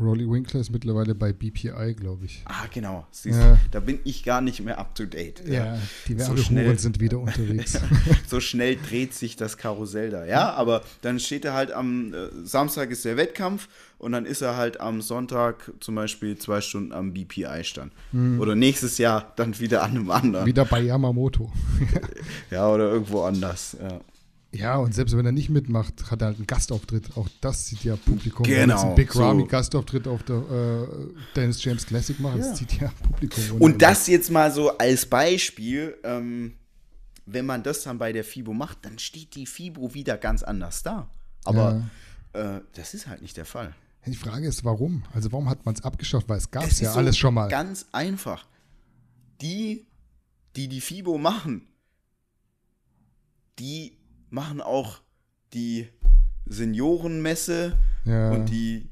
Rolly 0.00 0.28
Winkler 0.28 0.60
ist 0.60 0.70
mittlerweile 0.70 1.14
bei 1.14 1.32
BPI, 1.32 1.94
glaube 1.94 2.24
ich. 2.24 2.42
Ah, 2.46 2.64
genau. 2.72 3.06
Siehst 3.10 3.38
Ja. 3.38 3.58
da 3.70 3.80
bin 3.80 3.98
ich 4.04 4.24
gar 4.24 4.40
nicht 4.40 4.60
mehr 4.64 4.78
up 4.78 4.94
to 4.94 5.04
date. 5.04 5.46
Ja, 5.46 5.78
die 6.08 6.12
So 6.14 6.18
Werbehuren 6.18 6.44
schnell. 6.44 6.78
sind 6.78 7.00
wieder 7.00 7.18
unterwegs. 7.18 7.78
so 8.26 8.40
schnell 8.40 8.76
dreht 8.76 9.14
sich 9.14 9.36
das 9.36 9.56
Karussell 9.58 10.10
da. 10.10 10.24
Ja, 10.24 10.54
aber 10.54 10.82
dann 11.02 11.20
steht 11.20 11.44
er 11.44 11.52
halt 11.54 11.70
am 11.72 12.12
äh, 12.14 12.28
Samstag 12.44 12.90
ist 12.90 13.04
der 13.04 13.16
Wettkampf 13.16 13.68
und 13.98 14.12
dann 14.12 14.26
ist 14.26 14.40
er 14.40 14.56
halt 14.56 14.80
am 14.80 15.02
Sonntag 15.02 15.70
zum 15.80 15.94
Beispiel 15.94 16.36
zwei 16.38 16.60
Stunden 16.60 16.92
am 16.92 17.12
BPI-Stand. 17.12 17.92
Oder 18.38 18.54
nächstes 18.54 18.98
Jahr 18.98 19.32
dann 19.36 19.58
wieder 19.60 19.82
an 19.82 19.90
einem 19.92 20.10
anderen. 20.10 20.46
wieder 20.46 20.64
bei 20.64 20.80
Yamamoto. 20.80 21.52
Ja, 22.50 22.68
oder 22.68 22.90
irgendwo 22.90 23.22
anders. 23.22 23.76
Ja. 23.80 24.00
Ja, 24.54 24.76
und 24.76 24.94
selbst 24.94 25.16
wenn 25.16 25.26
er 25.26 25.32
nicht 25.32 25.50
mitmacht, 25.50 26.10
hat 26.10 26.22
er 26.22 26.28
halt 26.28 26.36
einen 26.36 26.46
Gastauftritt. 26.46 27.16
Auch 27.16 27.28
das 27.40 27.66
zieht 27.66 27.84
ja 27.84 27.96
Publikum. 27.96 28.46
Wenn 28.46 28.54
Genau, 28.54 28.74
jetzt 28.74 28.84
ein 28.84 28.94
Big 28.94 29.12
so. 29.12 29.22
Ramy 29.22 29.46
Gastauftritt 29.46 30.06
auf 30.06 30.22
der 30.22 30.36
äh, 30.36 30.86
Dennis 31.34 31.62
James 31.64 31.86
Classic 31.86 32.18
macht, 32.20 32.38
das 32.38 32.54
zieht 32.54 32.80
ja 32.80 32.90
Publikum. 33.02 33.60
Und 33.60 33.72
Ende. 33.72 33.78
das 33.78 34.06
jetzt 34.06 34.30
mal 34.30 34.50
so 34.52 34.76
als 34.78 35.06
Beispiel, 35.06 35.96
ähm, 36.04 36.54
wenn 37.26 37.46
man 37.46 37.62
das 37.62 37.82
dann 37.82 37.98
bei 37.98 38.12
der 38.12 38.24
FIBO 38.24 38.52
macht, 38.52 38.78
dann 38.84 38.98
steht 38.98 39.34
die 39.34 39.46
FIBO 39.46 39.94
wieder 39.94 40.16
ganz 40.16 40.42
anders 40.42 40.82
da. 40.82 41.08
Aber 41.44 41.82
äh, 42.32 42.60
das 42.74 42.94
ist 42.94 43.06
halt 43.06 43.22
nicht 43.22 43.36
der 43.36 43.44
Fall. 43.46 43.74
Die 44.06 44.14
Frage 44.14 44.46
ist, 44.46 44.64
warum? 44.64 45.04
Also 45.14 45.32
warum 45.32 45.48
hat 45.48 45.64
man 45.64 45.74
es 45.74 45.82
abgeschafft? 45.82 46.28
Weil 46.28 46.38
es 46.38 46.50
gab 46.50 46.64
Es 46.64 46.80
ja 46.80 46.92
so 46.92 46.98
alles 46.98 47.16
schon 47.16 47.32
mal. 47.32 47.48
Ganz 47.48 47.86
einfach. 47.92 48.46
Die, 49.40 49.86
die 50.56 50.68
die 50.68 50.80
FIBO 50.80 51.16
machen, 51.16 51.66
die 53.58 53.96
machen 54.34 54.60
auch 54.60 55.00
die 55.52 55.86
Seniorenmesse 56.46 57.76
Ja. 58.04 58.32
und 58.32 58.46
die, 58.50 58.88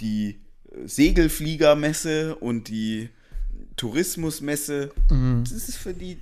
die 0.00 0.40
äh, 0.72 0.86
Segelfliegermesse 0.88 2.34
und 2.36 2.68
die 2.68 3.10
Tourismusmesse. 3.76 4.90
Mhm. 5.10 5.44
Das 5.44 5.52
ist 5.52 5.76
für 5.76 5.94
die 5.94 6.18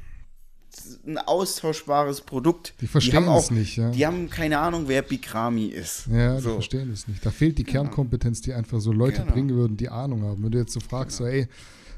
ein 1.06 1.18
austauschbares 1.18 2.20
Produkt. 2.22 2.74
Die 2.80 2.88
verstehen 2.88 3.26
haben 3.26 3.36
es 3.38 3.50
nicht, 3.52 3.76
ja. 3.76 3.90
Die 3.90 4.04
haben 4.04 4.28
keine 4.28 4.58
Ahnung, 4.58 4.88
wer 4.88 5.02
Bikrami 5.02 5.66
ist. 5.66 6.08
Ja, 6.08 6.34
die 6.36 6.42
so. 6.42 6.54
verstehen 6.54 6.90
es 6.92 7.06
nicht. 7.06 7.24
Da 7.24 7.30
fehlt 7.30 7.58
die 7.58 7.64
Kernkompetenz, 7.64 8.40
die 8.40 8.52
einfach 8.52 8.80
so 8.80 8.90
Leute 8.90 9.20
Genau. 9.20 9.32
bringen 9.32 9.50
würden, 9.54 9.76
die 9.76 9.88
Ahnung 9.88 10.22
haben. 10.24 10.42
Wenn 10.42 10.50
du 10.50 10.58
jetzt 10.58 10.72
so 10.72 10.80
fragst, 10.80 11.18
so, 11.18 11.26
ey, 11.26 11.46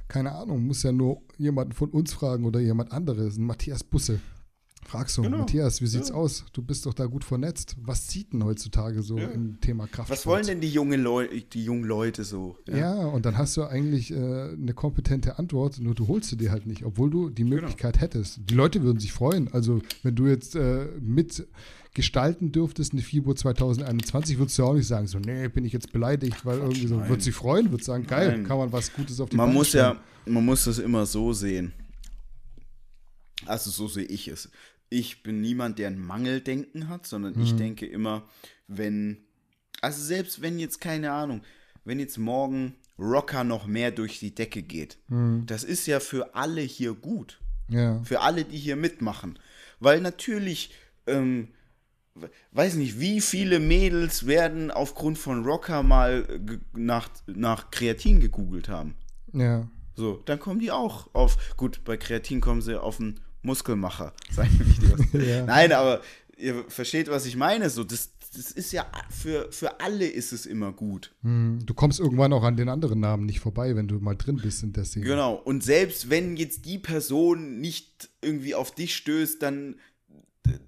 keine 0.09 0.33
Ahnung, 0.33 0.67
muss 0.67 0.83
ja 0.83 0.93
nur 0.93 1.23
jemanden 1.39 1.73
von 1.73 1.89
uns 1.89 2.13
fragen 2.13 2.45
oder 2.45 2.61
jemand 2.61 2.93
anderes, 2.93 3.39
ein 3.39 3.45
Matthias 3.45 3.83
Busse. 3.83 4.21
Fragst 4.89 5.17
du, 5.19 5.23
Genau. 5.23 5.39
Matthias, 5.39 5.81
wie 5.83 5.87
sieht's 5.89 6.13
aus? 6.13 6.45
Du 6.53 6.63
bist 6.63 6.87
doch 6.87 6.95
da 6.95 7.07
gut 7.07 7.25
vernetzt. 7.25 7.75
Was 7.83 8.07
zieht 8.07 8.33
denn 8.33 8.45
heutzutage 8.45 9.03
so 9.03 9.19
im 9.19 9.61
Thema 9.61 9.89
Kraft? 9.89 10.11
Was 10.11 10.27
wollen 10.27 10.47
denn 10.47 10.61
die 10.61 10.69
jungen, 10.71 11.03
Leu 11.03 11.27
die 11.53 11.65
jungen 11.65 11.83
Leute 11.85 12.23
so? 12.23 12.57
Ja. 12.69 12.95
und 13.07 13.27
dann 13.27 13.37
hast 13.37 13.57
du 13.57 13.65
eigentlich 13.65 14.13
äh, 14.13 14.15
eine 14.17 14.75
kompetente 14.75 15.41
Antwort, 15.41 15.81
nur 15.81 15.95
du 15.97 16.07
holst 16.07 16.31
sie 16.31 16.37
dir 16.37 16.53
halt 16.53 16.67
nicht, 16.67 16.85
obwohl 16.85 17.11
du 17.11 17.31
die 17.31 17.43
Genau. 17.43 17.57
Möglichkeit 17.57 18.01
hättest. 18.01 18.39
Die 18.49 18.55
Leute 18.55 18.83
würden 18.83 19.01
sich 19.01 19.13
freuen. 19.13 19.53
Also, 19.53 19.83
wenn 20.05 20.15
du 20.15 20.27
jetzt 20.29 20.55
äh, 20.55 20.87
mit 21.01 21.47
gestalten 21.93 22.53
dürftest 22.53 22.93
eine 22.93 23.03
FIBO 23.03 23.35
2021, 23.35 24.39
würdest 24.39 24.57
du 24.59 24.65
auch 24.65 24.75
nicht 24.75 24.87
sagen, 24.87 25.07
so, 25.09 25.19
nee, 25.19 25.49
bin 25.49 25.65
ich 25.65 25.73
jetzt 25.73 25.93
beleidigt, 25.93 26.45
weil 26.47 26.59
irgendwie 26.59 26.87
so, 26.87 27.09
wird 27.09 27.23
sich 27.23 27.35
freuen, 27.35 27.73
wird 27.73 27.83
sagen, 27.83 28.07
geil, 28.07 28.29
Nein. 28.29 28.45
kann 28.47 28.59
man 28.59 28.71
was 28.71 28.93
Gutes 28.93 29.19
auf 29.19 29.31
die 29.31 29.37
man 29.37 29.47
Beine 29.47 29.59
muss 29.59 29.69
stellen. 29.71 29.97
ja, 30.27 30.33
man 30.33 30.45
muss 30.45 30.65
das 30.65 30.79
immer 30.79 31.07
so 31.07 31.33
sehen. 31.33 31.73
Also 33.47 33.71
so 33.71 33.89
sehe 33.89 34.05
ich 34.05 34.29
es. 34.29 34.49
Ich 34.89 35.23
bin 35.23 35.41
niemand, 35.41 35.79
der 35.79 35.89
ein 35.89 35.99
Mangeldenken 35.99 36.89
hat, 36.89 37.07
sondern 37.07 37.41
ich 37.41 37.57
denke 37.57 37.87
immer, 37.87 38.23
wenn, 38.69 39.25
also 39.81 40.03
selbst 40.03 40.43
wenn 40.43 40.59
jetzt 40.59 40.81
keine 40.81 41.13
Ahnung, 41.13 41.43
wenn 41.85 41.99
jetzt 41.99 42.19
morgen 42.19 42.75
Rocker 42.99 43.45
noch 43.45 43.67
mehr 43.67 43.91
durch 43.91 44.21
die 44.21 44.35
Decke 44.35 44.63
geht, 44.63 44.99
das 45.47 45.65
ist 45.65 45.87
ja 45.87 46.01
für 46.01 46.35
alle 46.35 46.61
hier 46.61 46.95
gut. 46.95 47.41
Ja. 47.69 48.01
Für 48.05 48.21
alle, 48.21 48.45
die 48.45 48.57
hier 48.59 48.77
mitmachen. 48.77 49.39
Weil 49.81 50.01
natürlich, 50.01 50.71
ähm, 51.09 51.49
we- 52.15 52.31
weiß 52.53 52.77
nicht, 52.77 53.01
wie 53.01 53.21
viele 53.21 53.59
Mädels 53.59 54.27
werden 54.29 54.71
aufgrund 54.71 55.19
von 55.19 55.45
Rocker 55.45 55.83
mal 55.83 56.41
nach, 56.75 57.09
nach 57.27 57.73
Kreatin 57.73 58.21
gegoogelt 58.21 58.69
haben. 58.69 58.95
Ja. 59.33 59.69
So, 59.97 60.23
dann 60.27 60.39
kommen 60.39 60.61
die 60.61 60.71
auch 60.71 61.13
auf, 61.13 61.57
gut, 61.57 61.83
bei 61.85 61.97
Kreatin 61.97 62.41
kommen 62.41 62.63
sie 62.63 62.81
auf 62.81 63.01
einen 63.01 63.21
Muskelmacher. 63.47 64.13
Sei 64.31 64.49
mir 64.59 64.65
nicht 64.65 64.83
was. 64.93 65.27
Ja. 65.27 65.47
Nein, 65.47 65.73
aber 65.73 66.03
ihr 66.37 66.65
versteht, 66.69 67.09
was 67.09 67.25
ich 67.27 67.37
meine. 67.37 67.71
So, 67.71 67.85
das, 67.85 68.11
das 68.37 68.51
ist 68.51 68.73
ja, 68.73 68.87
für, 69.11 69.51
für 69.51 69.81
alle 69.81 70.07
ist 70.07 70.33
es 70.33 70.45
immer 70.45 70.73
gut. 70.73 71.15
Hm, 71.23 71.61
Du 71.65 71.73
kommst 71.73 71.99
irgendwann 72.01 72.33
auch 72.33 72.43
an 72.43 72.57
den 72.57 72.69
anderen 72.69 73.01
Namen 73.01 73.25
nicht 73.25 73.41
vorbei, 73.41 73.75
wenn 73.77 73.89
du 73.89 73.99
mal 74.01 74.17
drin 74.17 74.37
bist 74.37 74.63
in 74.63 74.73
der 74.73 74.85
Szene. 74.85 75.07
Genau. 75.07 75.35
Und 75.35 75.65
selbst 75.65 76.11
wenn 76.11 76.37
jetzt 76.37 76.67
die 76.67 76.79
Person 76.79 77.61
nicht 77.61 78.11
irgendwie 78.21 78.55
auf 78.55 78.75
dich 78.75 78.95
stößt, 78.97 79.43
dann 79.43 79.77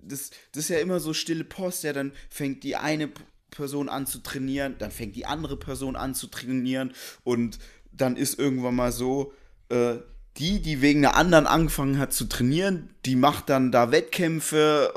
das, 0.03 0.31
das 0.53 0.65
ist 0.65 0.71
ja 0.71 0.79
immer 0.79 1.01
so 1.01 1.13
stille 1.13 1.45
Post, 1.45 1.85
ja, 1.85 1.93
dann 1.93 2.13
fängt 2.31 2.65
die 2.65 2.77
eine 2.77 3.11
Person 3.51 3.89
an 3.89 4.07
zu 4.07 4.19
trainieren, 4.19 4.75
dann 4.79 4.91
fängt 4.91 5.17
die 5.17 5.27
andere 5.27 5.57
Person 5.57 5.97
an 5.97 6.15
zu 6.15 6.27
trainieren 6.27 6.93
und 7.25 7.59
dann 7.93 8.17
ist 8.17 8.39
irgendwann 8.39 8.75
mal 8.75 8.93
so, 8.93 9.33
äh, 9.69 9.97
die, 10.39 10.61
die 10.61 10.81
wegen 10.81 11.05
einer 11.05 11.17
anderen 11.17 11.47
angefangen 11.47 11.99
hat 11.99 12.13
zu 12.13 12.27
trainieren, 12.27 12.91
die 13.07 13.17
macht 13.17 13.49
dann 13.49 13.73
da 13.73 13.91
Wettkämpfe, 13.91 14.93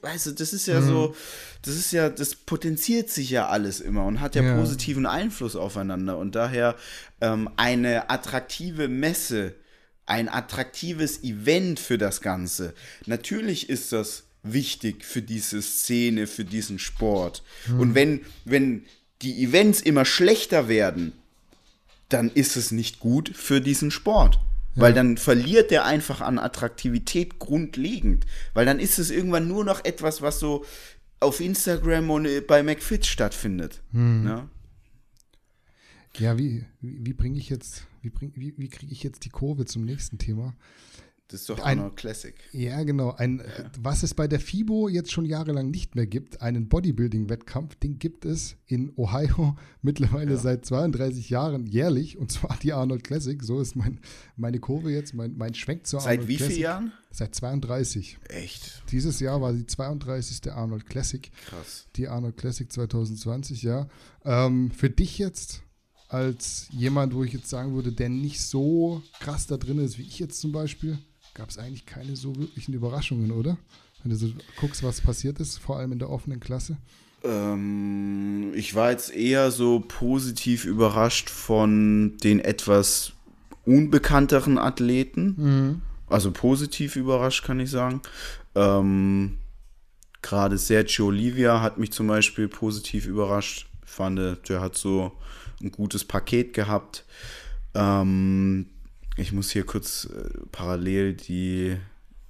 weißt 0.00 0.26
du, 0.26 0.32
das 0.32 0.52
ist 0.52 0.66
ja 0.66 0.80
so, 0.80 1.14
das 1.62 1.76
ist 1.76 1.92
ja, 1.92 2.08
das 2.08 2.34
potenziert 2.34 3.10
sich 3.10 3.30
ja 3.30 3.48
alles 3.48 3.80
immer 3.80 4.04
und 4.06 4.20
hat 4.20 4.34
ja, 4.34 4.42
Ja. 4.42 4.56
positiven 4.56 5.06
Einfluss 5.06 5.56
aufeinander 5.56 6.16
und 6.18 6.34
daher 6.34 6.76
ähm, 7.20 7.50
eine 7.56 8.08
attraktive 8.10 8.88
Messe, 8.88 9.54
ein 10.06 10.28
attraktives 10.28 11.22
Event 11.22 11.78
für 11.78 11.98
das 11.98 12.20
Ganze. 12.20 12.74
Natürlich 13.06 13.68
ist 13.68 13.92
das 13.92 14.24
wichtig 14.42 15.04
für 15.04 15.22
diese 15.22 15.62
Szene, 15.62 16.26
für 16.26 16.44
diesen 16.44 16.78
Sport. 16.80 17.44
Und 17.78 17.94
wenn, 17.94 18.22
wenn 18.44 18.84
die 19.22 19.44
Events 19.44 19.80
immer 19.80 20.04
schlechter 20.04 20.66
werden, 20.66 21.12
dann 22.08 22.30
ist 22.30 22.56
es 22.56 22.72
nicht 22.72 22.98
gut 22.98 23.30
für 23.34 23.60
diesen 23.60 23.90
Sport. 23.92 24.40
Weil 24.74 24.94
dann 24.94 25.16
verliert 25.18 25.70
der 25.70 25.84
einfach 25.84 26.20
an 26.20 26.38
Attraktivität 26.38 27.38
grundlegend. 27.38 28.26
Weil 28.54 28.64
dann 28.64 28.78
ist 28.78 28.98
es 28.98 29.10
irgendwann 29.10 29.48
nur 29.48 29.64
noch 29.64 29.84
etwas, 29.84 30.22
was 30.22 30.38
so 30.38 30.64
auf 31.20 31.40
Instagram 31.40 32.10
und 32.10 32.26
äh, 32.26 32.40
bei 32.40 32.62
McFit 32.62 33.06
stattfindet. 33.06 33.82
Ne? 34.24 34.48
Ja, 36.18 36.38
wie, 36.38 36.64
wie, 36.80 37.06
wie 37.06 37.12
bringe 37.12 37.38
ich 37.38 37.48
jetzt, 37.48 37.86
wie, 38.02 38.10
bring, 38.10 38.32
wie, 38.34 38.54
wie 38.56 38.68
kriege 38.68 38.92
ich 38.92 39.02
jetzt 39.02 39.24
die 39.24 39.30
Kurve 39.30 39.64
zum 39.64 39.84
nächsten 39.84 40.18
Thema? 40.18 40.54
Das 41.32 41.40
ist 41.40 41.48
doch 41.50 41.58
Ein- 41.60 41.78
Arnold 41.78 41.96
Classic. 41.96 42.34
Ja, 42.52 42.82
genau. 42.84 43.10
Ein, 43.12 43.40
äh, 43.40 43.64
Was 43.80 44.02
es 44.02 44.14
bei 44.14 44.28
der 44.28 44.38
FIBO 44.38 44.88
jetzt 44.88 45.10
schon 45.10 45.24
jahrelang 45.24 45.70
nicht 45.70 45.94
mehr 45.96 46.06
gibt, 46.06 46.42
einen 46.42 46.68
Bodybuilding-Wettkampf, 46.68 47.74
den 47.76 47.98
gibt 47.98 48.24
es 48.24 48.56
in 48.66 48.92
Ohio 48.96 49.56
mittlerweile 49.82 50.36
seit 50.36 50.64
32 50.66 51.30
Jahren 51.30 51.66
jährlich 51.66 52.18
und 52.18 52.30
zwar 52.30 52.56
die 52.62 52.72
Arnold 52.72 53.02
Classic. 53.04 53.42
So 53.42 53.60
ist 53.60 53.74
mein, 53.76 53.98
meine 54.36 54.60
Kurve 54.60 54.90
jetzt, 54.92 55.14
mein, 55.14 55.36
mein 55.36 55.54
Schwenk 55.54 55.86
zur 55.86 56.00
Seit 56.00 56.10
Arnold 56.20 56.28
wie 56.28 56.36
vielen 56.36 56.46
Classic. 56.48 56.62
Jahren? 56.62 56.92
Seit 57.10 57.34
32. 57.34 58.18
Echt 58.28 58.82
Dieses 58.90 59.18
Jahr 59.20 59.40
war 59.40 59.52
die 59.52 59.66
32. 59.66 60.52
Arnold 60.52 60.86
Classic. 60.86 61.30
krass. 61.46 61.86
Die 61.96 62.08
Arnold 62.08 62.36
Classic 62.36 62.70
2020, 62.70 63.62
ja. 63.62 63.88
Ähm, 64.24 64.70
für 64.70 64.90
dich 64.90 65.18
jetzt 65.18 65.62
als 66.08 66.68
jemand, 66.70 67.14
wo 67.14 67.24
ich 67.24 67.32
jetzt 67.32 67.48
sagen 67.48 67.74
würde, 67.74 67.90
der 67.90 68.10
nicht 68.10 68.40
so 68.42 69.02
krass 69.20 69.46
da 69.46 69.56
drin 69.56 69.78
ist 69.78 69.96
wie 69.98 70.02
ich 70.02 70.18
jetzt 70.18 70.40
zum 70.40 70.52
Beispiel, 70.52 70.98
gab 71.34 71.50
es 71.50 71.58
eigentlich 71.58 71.86
keine 71.86 72.16
so 72.16 72.36
wirklichen 72.36 72.74
Überraschungen, 72.74 73.30
oder? 73.30 73.58
Wenn 74.02 74.10
du 74.10 74.16
so 74.16 74.28
guckst, 74.60 74.82
was 74.82 75.00
passiert 75.00 75.38
ist, 75.40 75.58
vor 75.58 75.78
allem 75.78 75.92
in 75.92 75.98
der 75.98 76.10
offenen 76.10 76.40
Klasse. 76.40 76.76
Ähm, 77.24 78.52
ich 78.54 78.74
war 78.74 78.90
jetzt 78.90 79.14
eher 79.14 79.50
so 79.50 79.80
positiv 79.80 80.64
überrascht 80.64 81.30
von 81.30 82.16
den 82.18 82.40
etwas 82.40 83.12
unbekannteren 83.64 84.58
Athleten. 84.58 85.82
Also 86.08 86.32
positiv 86.32 86.96
überrascht, 86.96 87.44
kann 87.44 87.60
ich 87.60 87.70
sagen. 87.70 88.02
Ähm, 88.54 89.38
Gerade 90.20 90.58
Sergio 90.58 91.06
Olivia 91.06 91.60
hat 91.60 91.78
mich 91.78 91.92
zum 91.92 92.06
Beispiel 92.06 92.48
positiv 92.48 93.06
überrascht. 93.06 93.66
Ich 93.84 93.90
fand, 93.90 94.18
der 94.18 94.60
hat 94.60 94.76
so 94.76 95.12
ein 95.60 95.70
gutes 95.70 96.04
Paket 96.04 96.54
gehabt. 96.54 97.04
Ähm, 97.74 98.66
ich 99.16 99.32
muss 99.32 99.50
hier 99.50 99.64
kurz 99.64 100.06
äh, 100.06 100.28
parallel 100.50 101.14
die, 101.14 101.76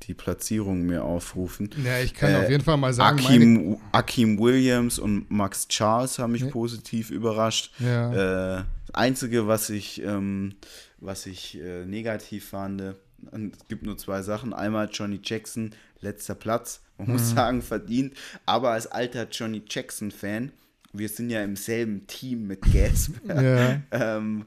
die 0.02 0.14
Platzierung 0.14 0.82
mir 0.82 1.04
aufrufen. 1.04 1.70
Ja, 1.84 2.00
ich 2.00 2.14
kann 2.14 2.32
Äh, 2.32 2.36
auf 2.36 2.50
jeden 2.50 2.64
Fall 2.64 2.76
mal 2.76 2.92
sagen, 2.92 3.18
Akim, 3.18 3.78
Akim 3.92 4.38
Williams 4.38 4.98
und 4.98 5.30
Max 5.30 5.68
Charles 5.68 6.18
haben 6.18 6.32
mich 6.32 6.42
Ja. 6.42 6.50
positiv 6.50 7.10
überrascht. 7.10 7.72
Ja. 7.78 8.12
Äh, 8.60 8.64
das 8.86 8.94
Einzige, 8.94 9.46
was 9.46 9.70
ich, 9.70 10.02
ähm, 10.02 10.54
was 10.98 11.26
ich 11.26 11.58
äh, 11.60 11.84
negativ 11.86 12.48
fand, 12.48 12.82
und 13.30 13.54
es 13.56 13.68
gibt 13.68 13.84
nur 13.84 13.96
zwei 13.96 14.22
Sachen. 14.22 14.52
Einmal 14.52 14.88
Johnny 14.92 15.20
Jackson, 15.22 15.70
letzter 16.00 16.34
Platz. 16.34 16.80
Man 16.98 17.06
Mhm. 17.06 17.12
muss 17.14 17.30
sagen, 17.30 17.62
verdient. 17.62 18.14
Aber 18.46 18.70
als 18.72 18.88
alter 18.88 19.28
Johnny 19.30 19.62
Jackson-Fan, 19.68 20.50
wir 20.94 21.08
sind 21.08 21.30
ja 21.30 21.42
im 21.42 21.56
selben 21.56 22.06
Team 22.06 22.46
mit 22.46 22.60
Gasp. 22.62 23.12
Ja. 23.26 23.80
ähm, 23.90 24.44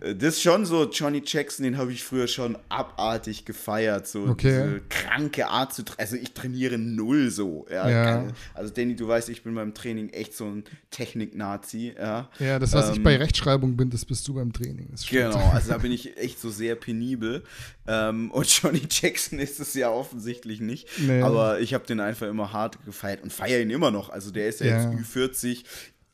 das 0.00 0.34
ist 0.34 0.42
schon 0.42 0.66
so, 0.66 0.90
Johnny 0.90 1.22
Jackson, 1.24 1.64
den 1.64 1.78
habe 1.78 1.92
ich 1.92 2.02
früher 2.02 2.26
schon 2.26 2.58
abartig 2.68 3.44
gefeiert. 3.44 4.06
So 4.06 4.24
Okay. 4.24 4.48
diese 4.50 4.80
kranke 4.88 5.46
Art 5.46 5.72
zu 5.74 5.84
trainieren. 5.84 6.00
Also 6.00 6.16
ich 6.16 6.32
trainiere 6.32 6.76
null 6.78 7.30
so. 7.30 7.66
Ja, 7.70 7.88
Ja. 7.88 8.26
Also 8.54 8.72
Danny, 8.74 8.96
du 8.96 9.06
weißt, 9.08 9.28
ich 9.28 9.42
bin 9.42 9.54
beim 9.54 9.74
Training 9.74 10.10
echt 10.10 10.34
so 10.34 10.44
ein 10.46 10.64
Technik-Nazi. 10.90 11.94
Ja. 11.98 12.28
ja, 12.38 12.58
das, 12.58 12.72
was 12.72 12.90
ich 12.90 12.96
Ähm, 12.96 13.02
bei 13.02 13.16
Rechtschreibung 13.16 13.76
bin, 13.76 13.90
das 13.90 14.04
bist 14.04 14.26
du 14.28 14.34
beim 14.34 14.52
Training. 14.52 14.88
Genau, 15.10 15.50
also 15.52 15.70
da 15.70 15.78
bin 15.78 15.92
ich 15.92 16.16
echt 16.16 16.40
so 16.40 16.50
sehr 16.50 16.74
penibel. 16.74 17.42
Ähm, 17.86 18.30
und 18.32 18.46
Johnny 18.48 18.82
Jackson 18.90 19.38
ist 19.38 19.60
es 19.60 19.74
ja 19.74 19.90
offensichtlich 19.90 20.60
nicht. 20.60 20.88
Nee. 20.98 21.22
Aber 21.22 21.60
ich 21.60 21.72
habe 21.74 21.86
den 21.86 22.00
einfach 22.00 22.26
immer 22.26 22.52
hart 22.52 22.84
gefeiert 22.84 23.22
und 23.22 23.32
feiere 23.32 23.60
ihn 23.60 23.70
immer 23.70 23.90
noch. 23.90 24.10
Also 24.10 24.30
der 24.30 24.48
ist 24.48 24.60
ja, 24.60 24.66
Ja. 24.66 24.90
jetzt 24.92 25.14
Ü40, 25.16 25.64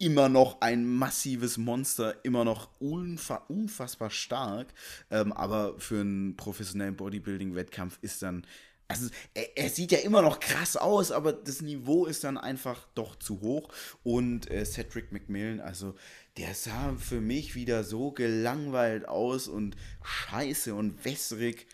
immer 0.03 0.28
noch 0.28 0.61
ein 0.61 0.84
massives 0.84 1.59
Monster, 1.59 2.24
immer 2.24 2.44
noch 2.44 2.68
unfa 2.80 3.36
unfassbar 3.48 4.11
stark. 4.11 4.74
Ähm, 5.11 5.32
aber 5.32 5.78
für 5.78 6.00
einen 6.00 6.36
professionellen 6.36 6.96
Bodybuilding-Wettkampf 6.96 7.98
ist 8.03 8.22
dann. 8.22 8.44
Also, 8.88 9.09
er, 9.32 9.57
er 9.57 9.70
sieht 9.70 9.92
ja 9.92 9.98
immer 9.98 10.20
noch 10.20 10.40
krass 10.40 10.76
aus, 10.76 11.12
aber 11.12 11.32
das 11.32 11.62
Niveau 11.62 12.05
ist 12.05 12.24
dann 12.24 12.36
einfach 12.36 12.88
doch 12.94 13.16
zu 13.16 13.40
hoch. 13.40 13.68
Und 14.03 14.50
äh, 14.50 14.64
Cedric 14.64 15.12
McMillan, 15.12 15.61
also 15.61 15.94
der 16.36 16.55
sah 16.55 16.94
für 16.96 17.20
mich 17.20 17.55
wieder 17.55 17.84
so 17.84 18.11
gelangweilt 18.11 19.09
aus 19.09 19.46
und 19.46 19.76
scheiße 20.03 20.74
und 20.74 21.05
wässrig. 21.05 21.68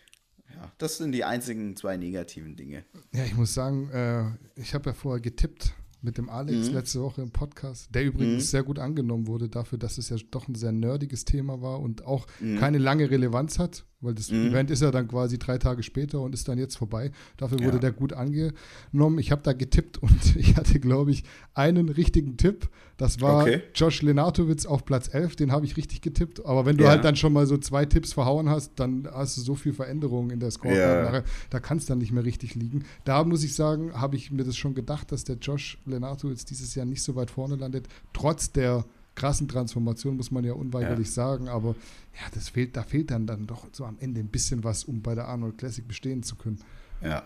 Ja, 0.55 0.71
das 0.77 0.97
sind 0.97 1.13
die 1.13 1.23
einzigen 1.23 1.75
zwei 1.75 1.97
negativen 1.97 2.55
Dinge. 2.55 2.85
Ja, 3.11 3.23
ich 3.23 3.35
muss 3.35 3.55
sagen, 3.55 3.89
äh, 3.89 4.61
ich 4.61 4.73
habe 4.75 4.91
ja 4.91 4.93
vorher 4.93 5.19
getippt 5.19 5.73
mit 6.01 6.17
dem 6.17 6.29
Alex 6.29 6.69
letzte 6.71 7.01
Woche 7.01 7.21
im 7.21 7.31
Podcast, 7.31 7.93
der 7.93 8.05
übrigens 8.05 8.51
sehr 8.51 8.63
gut 8.63 8.79
angenommen 8.79 9.27
wurde 9.27 9.49
dafür, 9.49 9.77
dass 9.77 9.97
es 9.97 10.09
ja 10.09 10.17
doch 10.31 10.47
ein 10.47 10.55
sehr 10.55 10.71
nerdiges 10.71 11.25
Thema 11.25 11.61
war 11.61 11.79
und 11.79 12.05
auch 12.05 12.27
keine 12.59 12.77
lange 12.77 13.09
Relevanz 13.09 13.59
hat, 13.59 13.85
weil 14.01 14.13
das 14.13 14.29
Event 14.29 14.71
ist 14.71 14.81
ja 14.81 14.91
dann 14.91 15.07
quasi 15.07 15.37
drei 15.37 15.57
Tage 15.57 15.83
später 15.83 16.21
und 16.21 16.33
ist 16.33 16.47
dann 16.47 16.57
jetzt 16.57 16.77
vorbei. 16.77 17.11
Dafür 17.37 17.59
wurde 17.59 17.73
Ja. 17.73 17.79
der 17.79 17.91
gut 17.91 18.13
angenommen. 18.13 19.19
Ich 19.19 19.31
habe 19.31 19.41
da 19.43 19.53
getippt 19.53 19.97
und 20.01 20.35
ich 20.35 20.55
hatte, 20.55 20.79
glaube 20.79 21.11
ich, 21.11 21.23
einen 21.53 21.89
richtigen 21.89 22.37
Tipp. 22.37 22.69
Das 22.97 23.19
war 23.21 23.41
Okay. 23.43 23.61
Josh 23.75 24.01
Lenartowitz 24.01 24.65
auf 24.65 24.85
Platz 24.85 25.13
11, 25.13 25.35
den 25.35 25.51
habe 25.51 25.65
ich 25.65 25.75
richtig 25.77 26.01
getippt. 26.01 26.45
Aber 26.45 26.65
wenn 26.65 26.77
du 26.77 26.85
Ja. 26.85 26.91
halt 26.91 27.03
dann 27.05 27.15
schon 27.15 27.33
mal 27.33 27.45
so 27.45 27.57
zwei 27.57 27.85
Tipps 27.85 28.13
verhauen 28.13 28.49
hast, 28.49 28.73
dann 28.79 29.07
hast 29.11 29.37
du 29.37 29.41
so 29.41 29.55
viel 29.55 29.73
Veränderungen 29.73 30.29
in 30.31 30.39
der 30.39 30.51
Scorecard 30.51 31.13
Ja. 31.13 31.23
da 31.49 31.59
kann 31.59 31.77
es 31.77 31.85
dann 31.85 31.97
nicht 31.97 32.11
mehr 32.11 32.23
richtig 32.25 32.55
liegen. 32.55 32.83
Da 33.05 33.23
muss 33.23 33.43
ich 33.43 33.53
sagen, 33.55 33.93
habe 33.93 34.15
ich 34.15 34.31
mir 34.31 34.43
das 34.43 34.55
schon 34.57 34.75
gedacht, 34.75 35.11
dass 35.11 35.23
der 35.23 35.37
Josh 35.37 35.77
Lenato 35.85 36.29
jetzt 36.29 36.49
dieses 36.51 36.75
Jahr 36.75 36.85
nicht 36.85 37.01
so 37.03 37.15
weit 37.15 37.31
vorne 37.31 37.55
landet, 37.55 37.87
trotz 38.13 38.51
der 38.51 38.85
krassen 39.19 39.47
Transformation, 39.47 40.15
muss 40.17 40.31
man 40.31 40.43
ja 40.43 40.53
unweigerlich 40.53 41.07
Ja. 41.07 41.13
sagen, 41.13 41.47
aber 41.49 41.69
ja, 42.15 42.27
das 42.33 42.49
fehlt, 42.49 42.75
da 42.77 42.83
fehlt 42.83 43.11
dann, 43.11 43.27
dann 43.27 43.45
doch 43.45 43.67
so 43.71 43.85
am 43.85 43.97
Ende 43.99 44.19
ein 44.21 44.27
bisschen 44.29 44.63
was, 44.63 44.83
um 44.85 45.01
bei 45.01 45.13
der 45.13 45.27
Arnold 45.27 45.57
Classic 45.57 45.87
bestehen 45.87 46.23
zu 46.23 46.35
können. 46.35 46.59
Ja. 47.03 47.23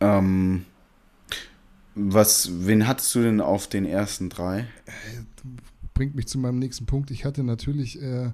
Ähm, 0.00 0.64
was, 1.94 2.50
wen 2.66 2.86
hattest 2.86 3.14
du 3.14 3.22
denn 3.22 3.40
auf 3.40 3.66
den 3.68 3.84
ersten 3.84 4.28
drei? 4.28 4.66
Bringt 5.94 6.14
mich 6.14 6.28
zu 6.28 6.38
meinem 6.38 6.58
nächsten 6.58 6.86
Punkt. 6.86 7.10
Ich 7.10 7.24
hatte 7.24 7.42
natürlich 7.42 8.00
äh, 8.00 8.30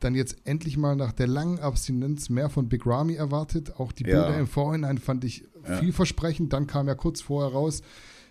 dann 0.00 0.14
jetzt 0.14 0.36
endlich 0.44 0.76
mal 0.76 0.96
nach 0.96 1.12
der 1.12 1.28
langen 1.28 1.60
Abstinenz 1.60 2.28
mehr 2.28 2.50
von 2.50 2.68
Big 2.68 2.86
Ramy 2.86 3.14
erwartet. 3.14 3.78
Auch 3.78 3.92
die 3.92 4.04
Ja. 4.04 4.22
Bilder 4.24 4.38
im 4.38 4.46
Vorhinein 4.48 4.98
fand 4.98 5.24
ich 5.24 5.44
Ja. 5.66 5.76
vielversprechend. 5.78 6.52
Dann 6.52 6.66
kam 6.66 6.88
ja 6.88 6.94
kurz 6.94 7.20
vorher 7.20 7.52
raus, 7.52 7.82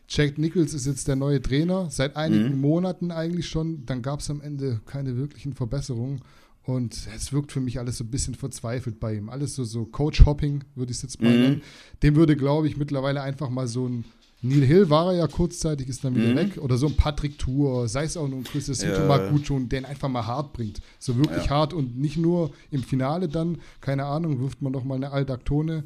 Jack 0.09 0.37
Nichols 0.37 0.73
ist 0.73 0.85
jetzt 0.85 1.07
der 1.07 1.15
neue 1.15 1.41
Trainer, 1.41 1.89
seit 1.89 2.15
einigen 2.15 2.55
Mhm. 2.55 2.61
Monaten 2.61 3.11
eigentlich 3.11 3.47
schon. 3.47 3.85
Dann 3.85 4.01
gab 4.01 4.19
es 4.19 4.29
am 4.29 4.41
Ende 4.41 4.81
keine 4.85 5.15
wirklichen 5.17 5.53
Verbesserungen. 5.53 6.21
Und 6.65 6.97
es 7.13 7.33
wirkt 7.33 7.51
für 7.51 7.59
mich 7.59 7.77
alles 7.79 7.97
so 7.97 8.03
ein 8.05 8.11
bisschen 8.11 8.35
verzweifelt 8.35 8.99
bei 8.99 9.15
ihm. 9.15 9.29
Alles 9.29 9.55
so, 9.55 9.63
so 9.65 9.85
Coach-Hopping, 9.85 10.63
würde 10.75 10.91
ich 10.91 10.97
es 10.97 11.03
jetzt 11.03 11.21
mal 11.21 11.33
Mhm. 11.33 11.41
nennen. 11.41 11.61
Dem 12.03 12.15
würde, 12.15 12.35
glaube 12.37 12.67
ich, 12.67 12.77
mittlerweile 12.77 13.21
einfach 13.21 13.49
mal 13.49 13.67
so 13.67 13.87
ein 13.87 14.05
Neil 14.45 14.61
Hill 14.65 14.89
war 14.89 15.13
er 15.13 15.19
ja 15.19 15.27
kurzzeitig, 15.27 15.87
ist 15.87 16.03
dann 16.03 16.15
wieder 16.15 16.31
Mhm. 16.31 16.35
weg. 16.35 16.57
Oder 16.61 16.75
so 16.77 16.87
ein 16.87 16.97
Patrick 16.97 17.37
Tour, 17.39 17.87
sei 17.87 18.03
es 18.03 18.17
auch 18.17 18.27
nur 18.27 18.39
ein 18.39 18.43
Chris 18.43 18.65
Sito 18.65 18.99
Ja. 19.01 19.07
mal 19.07 19.29
gut 19.29 19.47
schon, 19.47 19.69
der 19.69 19.79
ihn 19.79 19.85
einfach 19.85 20.09
mal 20.09 20.27
hart 20.27 20.51
bringt. 20.51 20.81
So 20.99 21.15
wirklich 21.17 21.45
Ja. 21.45 21.51
hart 21.51 21.73
und 21.73 21.97
nicht 21.97 22.17
nur 22.17 22.51
im 22.69 22.83
Finale 22.83 23.29
dann, 23.29 23.59
keine 23.79 24.03
Ahnung, 24.03 24.41
wirft 24.41 24.61
man 24.61 24.73
noch 24.73 24.83
mal 24.83 24.95
eine 24.95 25.11
Aldaktone, 25.11 25.85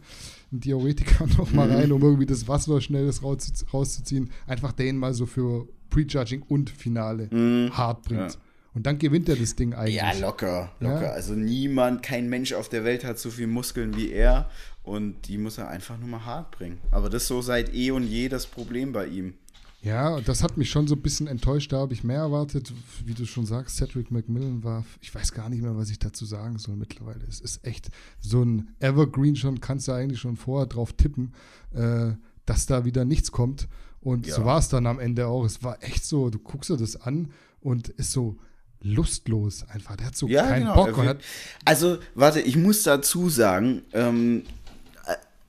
einen 0.52 0.62
Diuretiker 0.62 1.26
noch 1.38 1.52
mal 1.52 1.68
Mhm. 1.68 1.76
rein, 1.76 1.91
um 1.91 2.02
irgendwie 2.02 2.26
das 2.26 2.48
Wasser 2.48 2.80
schnell 2.82 3.10
raus, 3.10 3.52
rauszuziehen. 3.74 4.30
Einfach 4.45 4.72
den 4.72 4.98
mal 4.98 5.14
so 5.14 5.26
für 5.26 5.68
Prejudging 5.89 6.43
und 6.48 6.70
Finale 6.70 7.30
hart 7.72 8.04
bringt. 8.04 8.22
Mhm. 8.22 8.28
Ja. 8.28 8.36
Und 8.74 8.86
dann 8.86 9.00
gewinnt 9.00 9.28
er 9.28 9.36
das 9.36 9.56
Ding 9.56 9.74
eigentlich. 9.74 9.95
Ja, 9.95 10.12
locker, 10.20 10.72
locker. 10.80 11.02
Ja. 11.04 11.10
Also 11.12 11.34
niemand, 11.34 12.04
kein 12.04 12.30
Mensch 12.30 12.54
auf 12.54 12.70
der 12.70 12.84
Welt 12.84 13.04
hat 13.04 13.18
so 13.18 13.32
viel 13.32 13.48
Muskeln 13.48 13.95
wie 13.98 14.12
er 14.12 14.50
und 14.84 15.28
die 15.28 15.39
muss 15.39 15.58
er 15.58 15.68
einfach 15.70 15.98
nur 15.98 16.08
mal 16.08 16.26
hart 16.26 16.52
bringen. 16.52 16.78
Aber 16.91 17.10
das 17.10 17.24
ist 17.24 17.28
so 17.30 17.41
seit 17.41 17.74
eh 17.74 17.89
und 17.91 18.04
je 18.04 18.30
das 18.30 18.45
Problem 18.45 18.91
bei 18.91 19.08
ihm. 19.08 19.34
Ja, 19.82 20.20
das 20.22 20.44
hat 20.44 20.58
mich 20.58 20.70
schon 20.70 20.88
so 20.88 20.96
ein 20.96 21.02
bisschen 21.02 21.28
enttäuscht. 21.28 21.72
Da 21.72 21.78
habe 21.78 21.94
ich 21.94 22.04
mehr 22.04 22.18
erwartet. 22.20 22.74
Wie 23.06 23.14
du 23.14 23.26
schon 23.26 23.46
sagst, 23.46 23.78
Cedric 23.78 24.12
McMillan 24.12 24.64
war, 24.64 24.84
ich 25.02 25.14
weiß 25.14 25.32
gar 25.34 25.50
nicht 25.50 25.62
mehr, 25.62 25.78
was 25.78 25.90
ich 25.92 26.00
dazu 26.00 26.26
sagen 26.26 26.58
soll 26.58 26.76
mittlerweile. 26.76 27.24
Es 27.30 27.40
ist 27.40 27.64
echt 27.66 27.90
so 28.20 28.44
ein 28.44 28.70
Evergreen 28.80 29.36
schon, 29.36 29.62
kannst 29.62 29.88
du 29.88 29.92
eigentlich 29.94 30.20
schon 30.20 30.36
vorher 30.36 30.66
drauf 30.68 30.94
tippen, 30.94 31.34
äh, 31.74 32.12
dass 32.46 32.66
da 32.66 32.86
wieder 32.86 33.06
nichts 33.06 33.32
kommt. 33.32 33.68
Und 34.02 34.26
Ja. 34.26 34.36
so 34.36 34.46
war 34.46 34.58
es 34.58 34.68
dann 34.70 34.88
am 34.88 35.00
Ende 35.00 35.28
auch. 35.28 35.46
Es 35.46 35.64
war 35.64 35.82
echt 35.84 36.04
so, 36.06 36.30
du 36.30 36.40
guckst 36.40 36.70
dir 36.70 36.78
das 36.78 36.96
an 37.00 37.30
und 37.62 37.90
ist 37.90 38.12
so 38.12 38.38
lustlos 38.82 39.64
einfach. 39.70 39.96
Der 39.96 40.08
hat 40.08 40.16
so 40.16 40.28
Ja, 40.28 40.48
keinen 40.48 40.62
genau. 40.62 40.86
Bock. 40.86 40.98
Will- 40.98 41.18
also, 41.66 41.98
warte, 42.16 42.42
ich 42.42 42.56
muss 42.58 42.84
dazu 42.84 43.30
sagen, 43.30 43.84
ähm, 43.94 44.44
äh, 44.44 44.66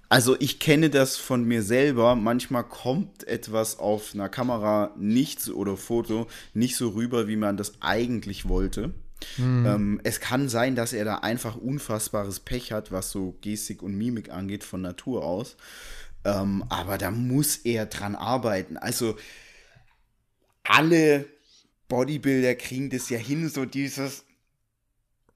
also 0.09 0.37
ich 0.39 0.59
kenne 0.59 0.91
das 0.91 1.17
von 1.17 1.45
mir 1.45 1.63
selber. 1.63 2.17
Manchmal 2.17 2.65
kommt 2.65 3.27
etwas 3.27 3.79
auf 3.79 4.15
einer 4.15 4.29
Kamera 4.29 4.95
nicht 4.97 5.41
so, 5.41 5.55
oder 5.55 5.77
Foto 5.77 6.27
nicht 6.55 6.77
so 6.77 6.91
rüber, 6.91 7.29
wie 7.29 7.37
man 7.37 7.57
das 7.57 7.81
eigentlich 7.81 8.49
wollte. 8.49 8.95
Ähm, 9.67 10.01
es 10.05 10.21
kann 10.21 10.49
sein, 10.49 10.77
dass 10.77 10.93
er 10.93 11.05
da 11.05 11.17
einfach 11.17 11.57
unfassbares 11.57 12.41
Pech 12.41 12.73
hat, 12.73 12.93
was 12.93 13.11
so 13.11 13.37
Gestik 13.41 13.83
und 13.83 13.97
Mimik 13.97 14.31
angeht, 14.31 14.65
von 14.65 14.81
Natur 14.81 15.25
aus. 15.25 15.57
Ähm, 16.25 16.65
aber 16.69 16.99
da 16.99 17.11
muss 17.11 17.57
er 17.57 17.87
dran 17.87 18.15
arbeiten. 18.15 18.77
Also 18.77 19.17
alle 20.63 21.27
Bodybuilder 21.89 22.55
kriegen 22.55 22.91
das 22.91 23.09
ja 23.11 23.19
hin, 23.19 23.49
so 23.49 23.65
dieses, 23.65 24.25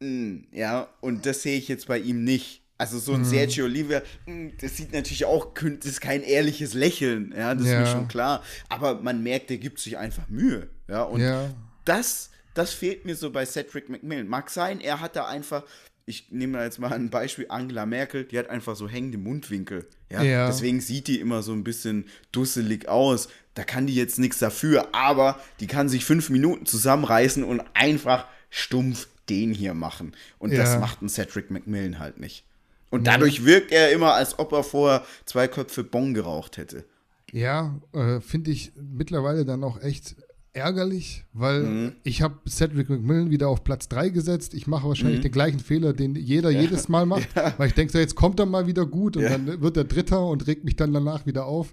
Mm, 0.03 0.47
ja, 0.51 0.89
und 1.01 1.27
das 1.27 1.43
sehe 1.43 1.57
ich 1.57 1.69
jetzt 1.69 1.87
bei 1.87 1.99
ihm 1.99 2.25
nicht. 2.25 2.62
Also 2.83 2.99
so 2.99 3.13
ein 3.13 3.21
mhm. 3.21 3.27
Sergio 3.27 3.67
Oliva, 3.67 4.03
hm, 4.25 4.55
das 4.61 4.77
sieht 4.77 4.93
natürlich 4.93 5.25
auch, 5.25 5.55
das 5.55 5.87
ist 5.89 6.01
kein 6.01 6.25
ehrliches 6.25 6.75
Lächeln, 6.75 7.33
ja, 7.37 7.55
das 7.55 7.65
ja. 7.65 7.75
ist 7.75 7.79
mir 7.79 7.87
schon 7.87 8.09
klar. 8.09 8.43
Aber 8.69 9.01
man 9.01 9.23
merkt, 9.23 9.51
der 9.51 9.59
gibt 9.59 9.79
sich 9.79 9.99
einfach 9.99 10.29
Mühe, 10.29 10.67
ja. 10.89 11.05
Und 11.05 11.21
ja. 11.21 11.49
das, 11.85 12.31
das 12.55 12.73
fehlt 12.73 13.05
mir 13.05 13.15
so 13.15 13.31
bei 13.31 13.47
Cedric 13.47 13.89
McMillan. 13.89 14.27
Mag 14.27 14.51
sein, 14.51 14.81
er 14.81 14.99
hat 14.99 15.15
da 15.15 15.29
einfach, 15.29 15.63
ich 16.07 16.33
nehme 16.33 16.61
jetzt 16.61 16.81
mal 16.81 16.93
ein 16.93 17.09
Beispiel, 17.09 17.47
Angela 17.51 17.87
Merkel, 17.87 18.25
die 18.25 18.37
hat 18.37 18.51
einfach 18.51 18.75
so 18.75 18.89
hängende 18.89 19.19
Mundwinkel. 19.19 19.87
Ja? 20.11 20.25
ja? 20.25 20.49
Deswegen 20.49 20.81
sieht 20.81 21.07
die 21.07 21.21
immer 21.21 21.45
so 21.45 21.53
ein 21.53 21.63
bisschen 21.63 22.07
dusselig 22.33 22.89
aus. 22.89 23.29
Da 23.55 23.63
kann 23.63 23.87
die 23.87 23.95
jetzt 23.95 24.19
nichts 24.19 24.41
dafür, 24.41 24.93
aber 24.93 25.39
die 25.61 25.69
kann 25.69 25.89
sich 25.89 26.05
fünf 26.05 26.31
Minuten 26.31 26.67
zusammenreißen 26.67 27.45
und 27.45 27.63
einfach 27.75 28.27
stumpf 28.51 29.07
den 29.29 29.55
hier 29.55 29.75
machen. 29.75 30.15
Und 30.41 30.53
das 30.53 30.81
macht 30.81 31.01
ein 31.01 31.09
Cedric 31.09 31.53
McMillan 31.53 32.01
halt 32.01 32.19
nicht. 32.19 32.45
Und 32.93 33.07
dadurch 33.07 33.47
wirkt 33.47 33.73
er 33.73 33.91
immer, 33.91 34.13
als 34.13 34.39
ob 34.39 34.53
er 34.53 34.63
vorher 34.63 35.03
zwei 35.25 35.49
Köpfe 35.49 35.83
Bon 35.83 36.13
geraucht 36.13 36.59
hätte. 36.59 36.85
Ja, 37.33 37.81
äh, 37.95 38.21
finde 38.21 38.51
ich 38.51 38.73
mittlerweile 38.77 39.47
dann 39.47 39.65
auch 39.65 39.81
echt 39.81 40.15
ärgerlich, 40.53 41.25
weil 41.33 41.63
mhm. 41.63 41.93
ich 42.03 42.21
habe 42.21 42.39
Cedric 42.47 42.91
McMillan 42.91 43.31
wieder 43.31 43.49
auf 43.49 43.65
Platz 43.65 43.89
3 43.89 44.11
gesetzt. 44.11 44.53
Ich 44.53 44.67
mache 44.67 44.87
wahrscheinlich 44.87 45.21
mhm. 45.21 45.23
den 45.23 45.33
gleichen 45.33 45.61
Fehler, 45.61 45.95
den 45.95 46.15
jeder 46.15 46.51
ja. 46.51 46.61
jedes 46.61 46.91
Mal 46.91 47.07
macht, 47.07 47.35
ja. 47.35 47.55
weil 47.57 47.69
ich 47.69 47.75
denke, 47.75 47.93
so, 47.93 47.99
jetzt 47.99 48.15
kommt 48.15 48.39
er 48.39 48.45
mal 48.45 48.67
wieder 48.67 48.85
gut 48.85 49.17
und 49.17 49.23
ja. 49.23 49.31
dann 49.31 49.63
wird 49.63 49.77
er 49.79 49.85
Dritter 49.85 50.27
und 50.27 50.47
regt 50.47 50.65
mich 50.65 50.77
dann 50.77 50.93
danach 50.93 51.25
wieder 51.25 51.47
auf 51.47 51.73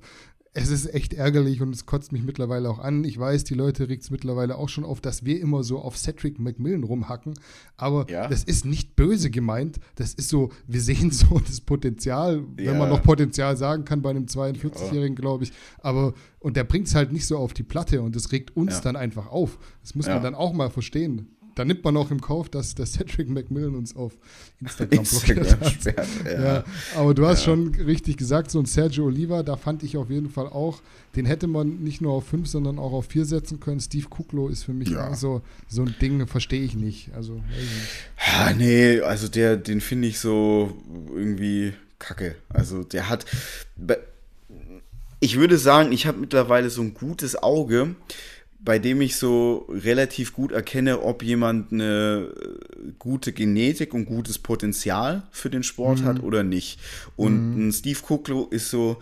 es 0.53 0.69
ist 0.69 0.93
echt 0.93 1.13
ärgerlich 1.13 1.61
und 1.61 1.73
es 1.73 1.85
kotzt 1.85 2.11
mich 2.11 2.23
mittlerweile 2.23 2.69
auch 2.69 2.79
an. 2.79 3.03
Ich 3.03 3.19
weiß, 3.19 3.43
die 3.43 3.53
Leute 3.53 3.87
regt 3.87 4.03
es 4.03 4.09
mittlerweile 4.09 4.57
auch 4.57 4.67
schon 4.67 4.83
auf, 4.83 4.99
dass 4.99 5.23
wir 5.23 5.39
immer 5.39 5.63
so 5.63 5.79
auf 5.79 5.97
Cedric 5.97 6.39
McMillan 6.39 6.83
rumhacken. 6.83 7.35
Aber 7.77 8.09
ja. 8.09 8.27
das 8.27 8.43
ist 8.43 8.65
nicht 8.65 8.95
böse 8.95 9.29
gemeint. 9.29 9.79
Das 9.95 10.13
ist 10.13 10.29
so, 10.29 10.51
wir 10.67 10.81
sehen 10.81 11.11
so 11.11 11.39
das 11.47 11.61
Potenzial, 11.61 12.43
ja. 12.57 12.71
wenn 12.71 12.79
man 12.79 12.89
noch 12.89 13.03
Potenzial 13.03 13.57
sagen 13.57 13.85
kann 13.85 14.01
bei 14.01 14.09
einem 14.09 14.25
42-Jährigen, 14.25 15.15
ja. 15.15 15.21
glaube 15.21 15.43
ich. 15.43 15.51
Aber, 15.79 16.13
und 16.39 16.57
der 16.57 16.63
bringt 16.63 16.87
es 16.87 16.95
halt 16.95 17.11
nicht 17.11 17.27
so 17.27 17.37
auf 17.37 17.53
die 17.53 17.63
Platte 17.63 18.01
und 18.01 18.15
das 18.15 18.31
regt 18.31 18.55
uns 18.55 18.81
dann 18.81 18.95
einfach 18.95 19.27
auf. 19.27 19.59
Das 19.81 19.93
muss 19.93 20.07
man 20.07 20.23
dann 20.23 20.35
auch 20.35 20.53
mal 20.53 20.69
verstehen 20.69 21.27
da 21.59 21.65
nimmt 21.65 21.83
man 21.83 21.97
auch 21.97 22.09
im 22.09 22.21
Kauf, 22.21 22.47
dass 22.47 22.73
der 22.73 22.85
Cedric 22.85 23.27
McMillan 23.27 23.75
uns 23.75 23.93
auf 23.93 24.13
Instagram, 24.61 24.99
Instagram 24.99 25.43
blockiert 25.43 25.97
hat. 25.97 26.07
Ja. 26.25 26.41
ja. 26.41 26.63
aber 26.95 27.13
du 27.13 27.27
hast 27.27 27.39
ja. 27.39 27.45
schon 27.51 27.75
richtig 27.75 28.15
gesagt, 28.15 28.49
so 28.49 28.59
ein 28.59 28.65
Sergio 28.65 29.07
Oliva, 29.07 29.43
da 29.43 29.57
fand 29.57 29.83
ich 29.83 29.97
auf 29.97 30.09
jeden 30.09 30.29
Fall 30.29 30.47
auch, 30.47 30.81
den 31.17 31.25
hätte 31.25 31.47
man 31.47 31.83
nicht 31.83 31.99
nur 31.99 32.13
auf 32.13 32.27
fünf, 32.27 32.47
sondern 32.47 32.79
auch 32.79 32.93
auf 32.93 33.07
vier 33.07 33.25
setzen 33.25 33.59
können. 33.59 33.81
Steve 33.81 34.07
Kuklo 34.07 34.47
ist 34.47 34.63
für 34.63 34.71
mich 34.71 34.91
ja. 34.91 35.13
so, 35.15 35.41
so 35.67 35.81
ein 35.81 35.93
Ding, 36.01 36.25
verstehe 36.27 36.63
ich 36.63 36.75
nicht. 36.75 37.11
Also, 37.13 37.33
nicht. 37.33 37.43
Ja, 38.25 38.53
nee, 38.53 39.01
also 39.01 39.27
der, 39.27 39.57
den 39.57 39.81
finde 39.81 40.07
ich 40.07 40.19
so 40.19 40.77
irgendwie 41.13 41.73
kacke. 41.99 42.35
Also 42.47 42.85
der 42.85 43.09
hat, 43.09 43.25
ich 45.19 45.37
würde 45.37 45.57
sagen, 45.57 45.91
ich 45.91 46.07
habe 46.07 46.19
mittlerweile 46.19 46.69
so 46.69 46.81
ein 46.81 46.93
gutes 46.93 47.35
Auge 47.35 47.95
bei 48.59 48.77
dem 48.77 49.01
ich 49.01 49.15
so 49.15 49.67
relativ 49.69 50.33
gut 50.33 50.51
erkenne, 50.51 51.01
ob 51.01 51.23
jemand 51.23 51.71
eine 51.71 52.29
äh, 52.35 52.91
gute 52.99 53.31
Genetik 53.31 53.93
und 53.93 54.05
gutes 54.05 54.37
Potenzial 54.37 55.23
für 55.31 55.49
den 55.49 55.63
Sport 55.63 56.01
mhm. 56.01 56.05
hat 56.05 56.23
oder 56.23 56.43
nicht. 56.43 56.79
Und 57.15 57.55
mhm. 57.55 57.67
ein 57.67 57.71
Steve 57.71 57.99
Kuklo 58.01 58.47
ist 58.47 58.69
so 58.69 59.01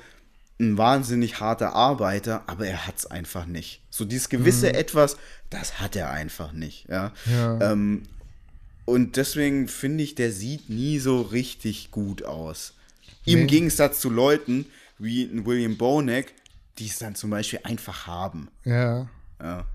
ein 0.59 0.77
wahnsinnig 0.77 1.39
harter 1.39 1.73
Arbeiter, 1.73 2.43
aber 2.47 2.67
er 2.67 2.87
hat 2.87 2.97
es 2.97 3.05
einfach 3.07 3.45
nicht. 3.45 3.81
So 3.89 4.05
dieses 4.05 4.29
gewisse 4.29 4.69
mhm. 4.69 4.75
Etwas, 4.75 5.17
das 5.49 5.79
hat 5.79 5.95
er 5.95 6.11
einfach 6.11 6.51
nicht. 6.51 6.87
Ja. 6.89 7.13
ja. 7.25 7.71
Ähm, 7.71 8.03
und 8.85 9.17
deswegen 9.17 9.67
finde 9.67 10.03
ich, 10.03 10.15
der 10.15 10.31
sieht 10.31 10.69
nie 10.69 10.99
so 10.99 11.21
richtig 11.21 11.91
gut 11.91 12.23
aus. 12.23 12.73
Nee. 13.25 13.33
Im 13.33 13.47
Gegensatz 13.47 13.99
zu 13.99 14.09
Leuten 14.09 14.65
wie 14.99 15.23
ein 15.23 15.45
William 15.45 15.77
Bonek, 15.77 16.33
die 16.77 16.85
es 16.85 16.99
dann 16.99 17.15
zum 17.15 17.31
Beispiel 17.31 17.59
einfach 17.63 18.07
haben. 18.07 18.49
Ja. 18.63 19.09
Ja. 19.41 19.65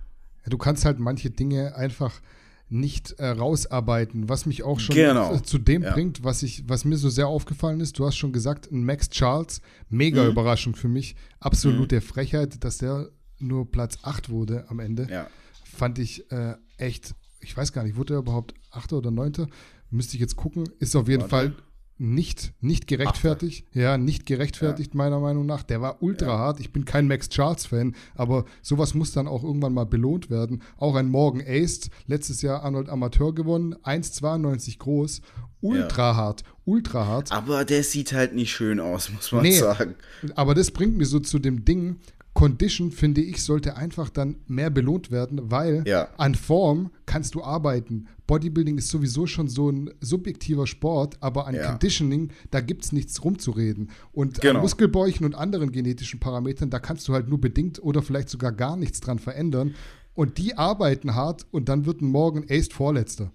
Du 0.47 0.59
kannst 0.59 0.85
halt 0.85 0.99
manche 0.99 1.31
Dinge 1.31 1.77
einfach 1.77 2.21
nicht 2.69 3.13
äh, 3.19 3.27
rausarbeiten, 3.27 4.31
was 4.31 4.47
mich 4.47 4.63
auch 4.63 4.81
schon 4.81 4.97
genau. 4.97 5.39
zu 5.41 5.59
dem 5.59 5.83
ja. 5.83 5.93
bringt, 5.93 6.25
was 6.25 6.43
ich, 6.43 6.69
was 6.69 6.87
mir 6.87 6.97
so 6.97 7.11
sehr 7.11 7.29
aufgefallen 7.29 7.81
ist. 7.81 7.99
Du 7.99 8.07
hast 8.07 8.17
schon 8.17 8.33
gesagt, 8.33 8.73
ein 8.73 8.85
Max 8.85 9.11
Charles, 9.11 9.61
mega 9.91 10.25
mhm. 10.25 10.31
Überraschung 10.31 10.75
für 10.75 10.89
mich, 10.89 11.15
absolute 11.39 11.97
mhm. 11.97 12.01
Frechheit, 12.01 12.65
dass 12.65 12.79
der 12.79 13.11
nur 13.39 13.71
Platz 13.71 13.99
8 14.03 14.31
wurde 14.31 14.65
am 14.69 14.81
Ende. 14.81 15.07
Ja. 15.11 15.29
Fand 15.65 15.99
ich 15.99 16.31
äh, 16.33 16.55
echt, 16.79 17.15
ich 17.41 17.55
weiß 17.55 17.73
gar 17.73 17.85
nicht, 17.85 17.97
wurde 17.97 18.15
er 18.15 18.21
überhaupt 18.21 18.55
8. 18.71 18.95
oder 18.95 19.11
9. 19.11 19.49
Müsste 19.91 20.15
ich 20.15 20.21
jetzt 20.21 20.37
gucken. 20.37 20.65
Ist 20.79 20.97
auf 20.97 21.09
jeden 21.09 21.31
Warte. 21.31 21.31
Fall 21.31 21.55
nicht, 22.03 22.53
nicht 22.61 22.89
gerechtfertigt. 22.89 23.67
Ach, 23.71 23.77
ja, 23.77 23.97
nicht 23.97 24.27
gerechtfertigt, 24.27 24.93
ja. 24.93 24.99
meiner 24.99 25.21
Meinung 25.21 25.47
nach. 25.47 25.63
Der 25.63 25.81
war 25.81 26.03
ultra 26.03 26.27
ja. 26.27 26.39
hart. 26.39 26.61
Ich 26.61 26.73
bin 26.73 26.85
kein 26.85 27.07
Max 27.07 27.29
Charles-Fan, 27.29 27.95
aber 28.15 28.45
sowas 28.61 28.95
muss 28.95 29.13
dann 29.13 29.29
auch 29.29 29.45
irgendwann 29.45 29.73
mal 29.73 29.87
belohnt 29.87 30.29
werden. 30.29 30.63
Auch 30.77 30.97
ein 30.97 31.09
Morgan 31.09 31.43
Ace, 31.47 31.91
letztes 32.07 32.43
Jahr 32.43 32.65
Arnold 32.65 32.89
Amateur 32.89 33.33
gewonnen, 33.33 33.77
1,92 33.85 34.79
groß. 34.79 35.23
Ultra 35.61 36.11
ja. 36.11 36.17
hart, 36.17 36.43
ultra 36.65 37.07
hart. 37.07 37.31
Aber 37.31 37.65
der 37.65 37.85
sieht 37.85 38.13
halt 38.13 38.35
nicht 38.35 38.51
schön 38.51 38.81
aus, 38.81 39.09
muss 39.13 39.31
man 39.31 39.43
nee, 39.43 39.53
sagen. 39.53 39.95
Aber 40.35 40.57
das 40.57 40.73
bringt 40.73 40.97
mich 40.97 41.09
so 41.09 41.21
zu 41.21 41.39
dem 41.39 41.65
Ding, 41.65 42.01
Condition, 42.35 42.93
finde 42.93 43.21
ich, 43.21 43.43
sollte 43.43 43.77
einfach 43.77 44.09
dann 44.09 44.37
mehr 44.47 44.71
belohnt 44.71 45.11
werden, 45.11 45.51
weil 45.51 45.85
ja. 45.87 46.09
an 46.17 46.35
Form 46.35 46.91
kannst 47.07 47.35
du 47.35 47.45
arbeiten. 47.45 48.09
Bodybuilding 48.33 48.79
ist 48.79 48.89
sowieso 48.89 49.27
schon 49.27 49.49
so 49.49 49.69
ein 49.69 49.91
subjektiver 50.01 50.67
Sport, 50.67 51.19
aber 51.21 51.47
an 51.47 51.55
ja. 51.55 51.69
Conditioning, 51.69 52.33
da 52.51 52.63
gibt 52.63 52.83
es 52.83 52.91
nichts 52.91 53.23
rumzureden. 53.23 53.91
Und 54.11 54.41
genau. 54.41 54.55
an 54.55 54.63
Muskelbäuchen 54.63 55.27
und 55.27 55.35
anderen 55.35 55.71
genetischen 55.71 56.19
Parametern, 56.19 56.71
da 56.71 56.79
kannst 56.79 57.07
du 57.09 57.13
halt 57.13 57.29
nur 57.29 57.43
bedingt 57.43 57.83
oder 57.83 58.01
vielleicht 58.01 58.31
sogar 58.31 58.53
gar 58.53 58.79
nichts 58.79 59.01
dran 59.01 59.19
verändern. 59.19 59.75
Und 60.15 60.39
die 60.39 60.57
arbeiten 60.57 61.15
hart 61.15 61.45
und 61.51 61.69
dann 61.69 61.85
wird 61.85 62.01
ein 62.01 62.07
Morgen 62.07 62.47
Ace 62.49 62.69
Vorletzter. 62.73 63.31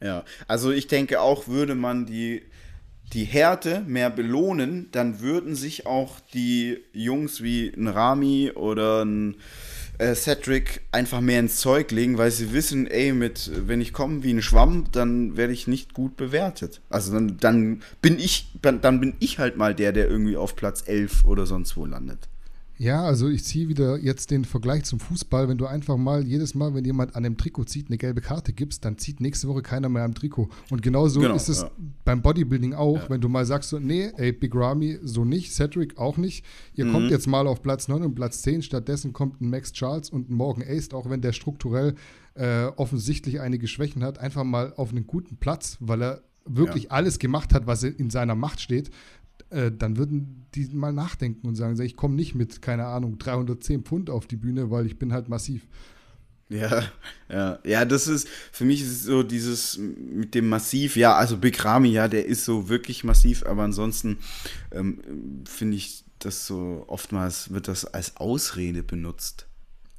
Ja, 0.00 0.24
also 0.46 0.70
ich 0.70 0.86
denke 0.86 1.20
auch, 1.20 1.48
würde 1.48 1.74
man 1.74 2.06
die 2.06 2.42
die 3.12 3.24
Härte 3.24 3.82
mehr 3.86 4.10
belohnen, 4.10 4.88
dann 4.92 5.20
würden 5.20 5.56
sich 5.56 5.86
auch 5.86 6.20
die 6.32 6.78
Jungs 6.92 7.42
wie 7.42 7.72
ein 7.76 7.88
Rami 7.88 8.52
oder 8.54 9.04
ein 9.04 9.36
äh, 9.98 10.14
Cedric 10.14 10.82
einfach 10.92 11.20
mehr 11.20 11.40
ins 11.40 11.56
Zeug 11.56 11.90
legen, 11.90 12.18
weil 12.18 12.30
sie 12.30 12.52
wissen, 12.52 12.86
ey, 12.86 13.12
mit, 13.12 13.50
wenn 13.66 13.80
ich 13.80 13.92
komme 13.92 14.22
wie 14.22 14.32
ein 14.32 14.42
Schwamm, 14.42 14.86
dann 14.92 15.36
werde 15.36 15.52
ich 15.52 15.66
nicht 15.66 15.94
gut 15.94 16.16
bewertet. 16.16 16.80
Also 16.90 17.12
dann, 17.12 17.36
dann 17.38 17.82
bin 18.02 18.18
ich, 18.18 18.50
dann, 18.62 18.80
dann 18.80 19.00
bin 19.00 19.14
ich 19.18 19.38
halt 19.38 19.56
mal 19.56 19.74
der, 19.74 19.92
der 19.92 20.08
irgendwie 20.08 20.36
auf 20.36 20.56
Platz 20.56 20.84
11 20.86 21.24
oder 21.24 21.46
sonst 21.46 21.76
wo 21.76 21.86
landet. 21.86 22.28
Ja, 22.78 23.02
also 23.02 23.28
ich 23.28 23.44
ziehe 23.44 23.68
wieder 23.68 23.98
jetzt 23.98 24.30
den 24.30 24.44
Vergleich 24.44 24.84
zum 24.84 25.00
Fußball. 25.00 25.48
Wenn 25.48 25.56
du 25.56 25.66
einfach 25.66 25.96
mal 25.96 26.26
jedes 26.26 26.54
Mal, 26.54 26.74
wenn 26.74 26.84
jemand 26.84 27.16
an 27.16 27.24
einem 27.24 27.38
Trikot 27.38 27.64
zieht, 27.64 27.88
eine 27.88 27.96
gelbe 27.96 28.20
Karte 28.20 28.52
gibst, 28.52 28.84
dann 28.84 28.98
zieht 28.98 29.20
nächste 29.20 29.48
Woche 29.48 29.62
keiner 29.62 29.88
mehr 29.88 30.04
am 30.04 30.14
Trikot. 30.14 30.50
Und 30.70 30.82
genauso 30.82 31.20
genau, 31.20 31.34
ist 31.34 31.48
es 31.48 31.62
ja. 31.62 31.70
beim 32.04 32.20
Bodybuilding 32.20 32.74
auch. 32.74 32.96
Ja. 32.96 33.10
Wenn 33.10 33.20
du 33.22 33.28
mal 33.28 33.46
sagst, 33.46 33.70
so, 33.70 33.78
nee, 33.78 34.10
ey, 34.16 34.32
Big 34.32 34.54
Ramy 34.54 34.98
so 35.02 35.24
nicht, 35.24 35.54
Cedric 35.54 35.96
auch 35.96 36.18
nicht. 36.18 36.44
Ihr 36.74 36.84
mhm. 36.84 36.92
kommt 36.92 37.10
jetzt 37.10 37.26
mal 37.26 37.46
auf 37.46 37.62
Platz 37.62 37.88
9 37.88 38.02
und 38.02 38.14
Platz 38.14 38.42
10. 38.42 38.62
Stattdessen 38.62 39.14
kommt 39.14 39.40
ein 39.40 39.48
Max 39.48 39.72
Charles 39.72 40.10
und 40.10 40.28
ein 40.30 40.34
Morgan 40.34 40.64
Ace, 40.66 40.92
auch 40.92 41.08
wenn 41.08 41.22
der 41.22 41.32
strukturell 41.32 41.94
äh, 42.34 42.66
offensichtlich 42.76 43.40
einige 43.40 43.68
Schwächen 43.68 44.04
hat, 44.04 44.18
einfach 44.18 44.44
mal 44.44 44.74
auf 44.76 44.90
einen 44.90 45.06
guten 45.06 45.36
Platz, 45.36 45.78
weil 45.80 46.02
er 46.02 46.22
wirklich 46.46 46.84
ja. 46.84 46.90
alles 46.90 47.18
gemacht 47.18 47.52
hat, 47.54 47.66
was 47.66 47.82
in 47.82 48.10
seiner 48.10 48.34
Macht 48.34 48.60
steht. 48.60 48.90
Äh, 49.50 49.70
dann 49.70 49.96
würden 49.96 50.46
die 50.54 50.66
mal 50.72 50.92
nachdenken 50.92 51.46
und 51.46 51.54
sagen, 51.54 51.80
ich 51.80 51.96
komme 51.96 52.14
nicht 52.14 52.34
mit, 52.34 52.62
keine 52.62 52.86
Ahnung, 52.86 53.18
310 53.18 53.84
Pfund 53.84 54.10
auf 54.10 54.26
die 54.26 54.36
Bühne, 54.36 54.70
weil 54.70 54.86
ich 54.86 54.98
bin 54.98 55.12
halt 55.12 55.28
massiv. 55.28 55.66
Ja, 56.48 56.84
ja, 57.28 57.58
ja, 57.64 57.84
das 57.84 58.06
ist, 58.06 58.28
für 58.52 58.64
mich 58.64 58.80
ist 58.80 58.90
es 58.90 59.02
so 59.02 59.24
dieses 59.24 59.78
mit 59.78 60.34
dem 60.34 60.48
Massiv, 60.48 60.96
ja, 60.96 61.16
also 61.16 61.38
Big 61.38 61.64
Ramy, 61.64 61.88
ja, 61.88 62.06
der 62.06 62.26
ist 62.26 62.44
so 62.44 62.68
wirklich 62.68 63.02
massiv, 63.02 63.44
aber 63.44 63.64
ansonsten 63.64 64.18
ähm, 64.70 65.44
finde 65.44 65.76
ich, 65.76 66.04
dass 66.20 66.46
so 66.46 66.84
oftmals 66.86 67.52
wird 67.52 67.66
das 67.66 67.84
als 67.84 68.16
Ausrede 68.16 68.84
benutzt. 68.84 69.48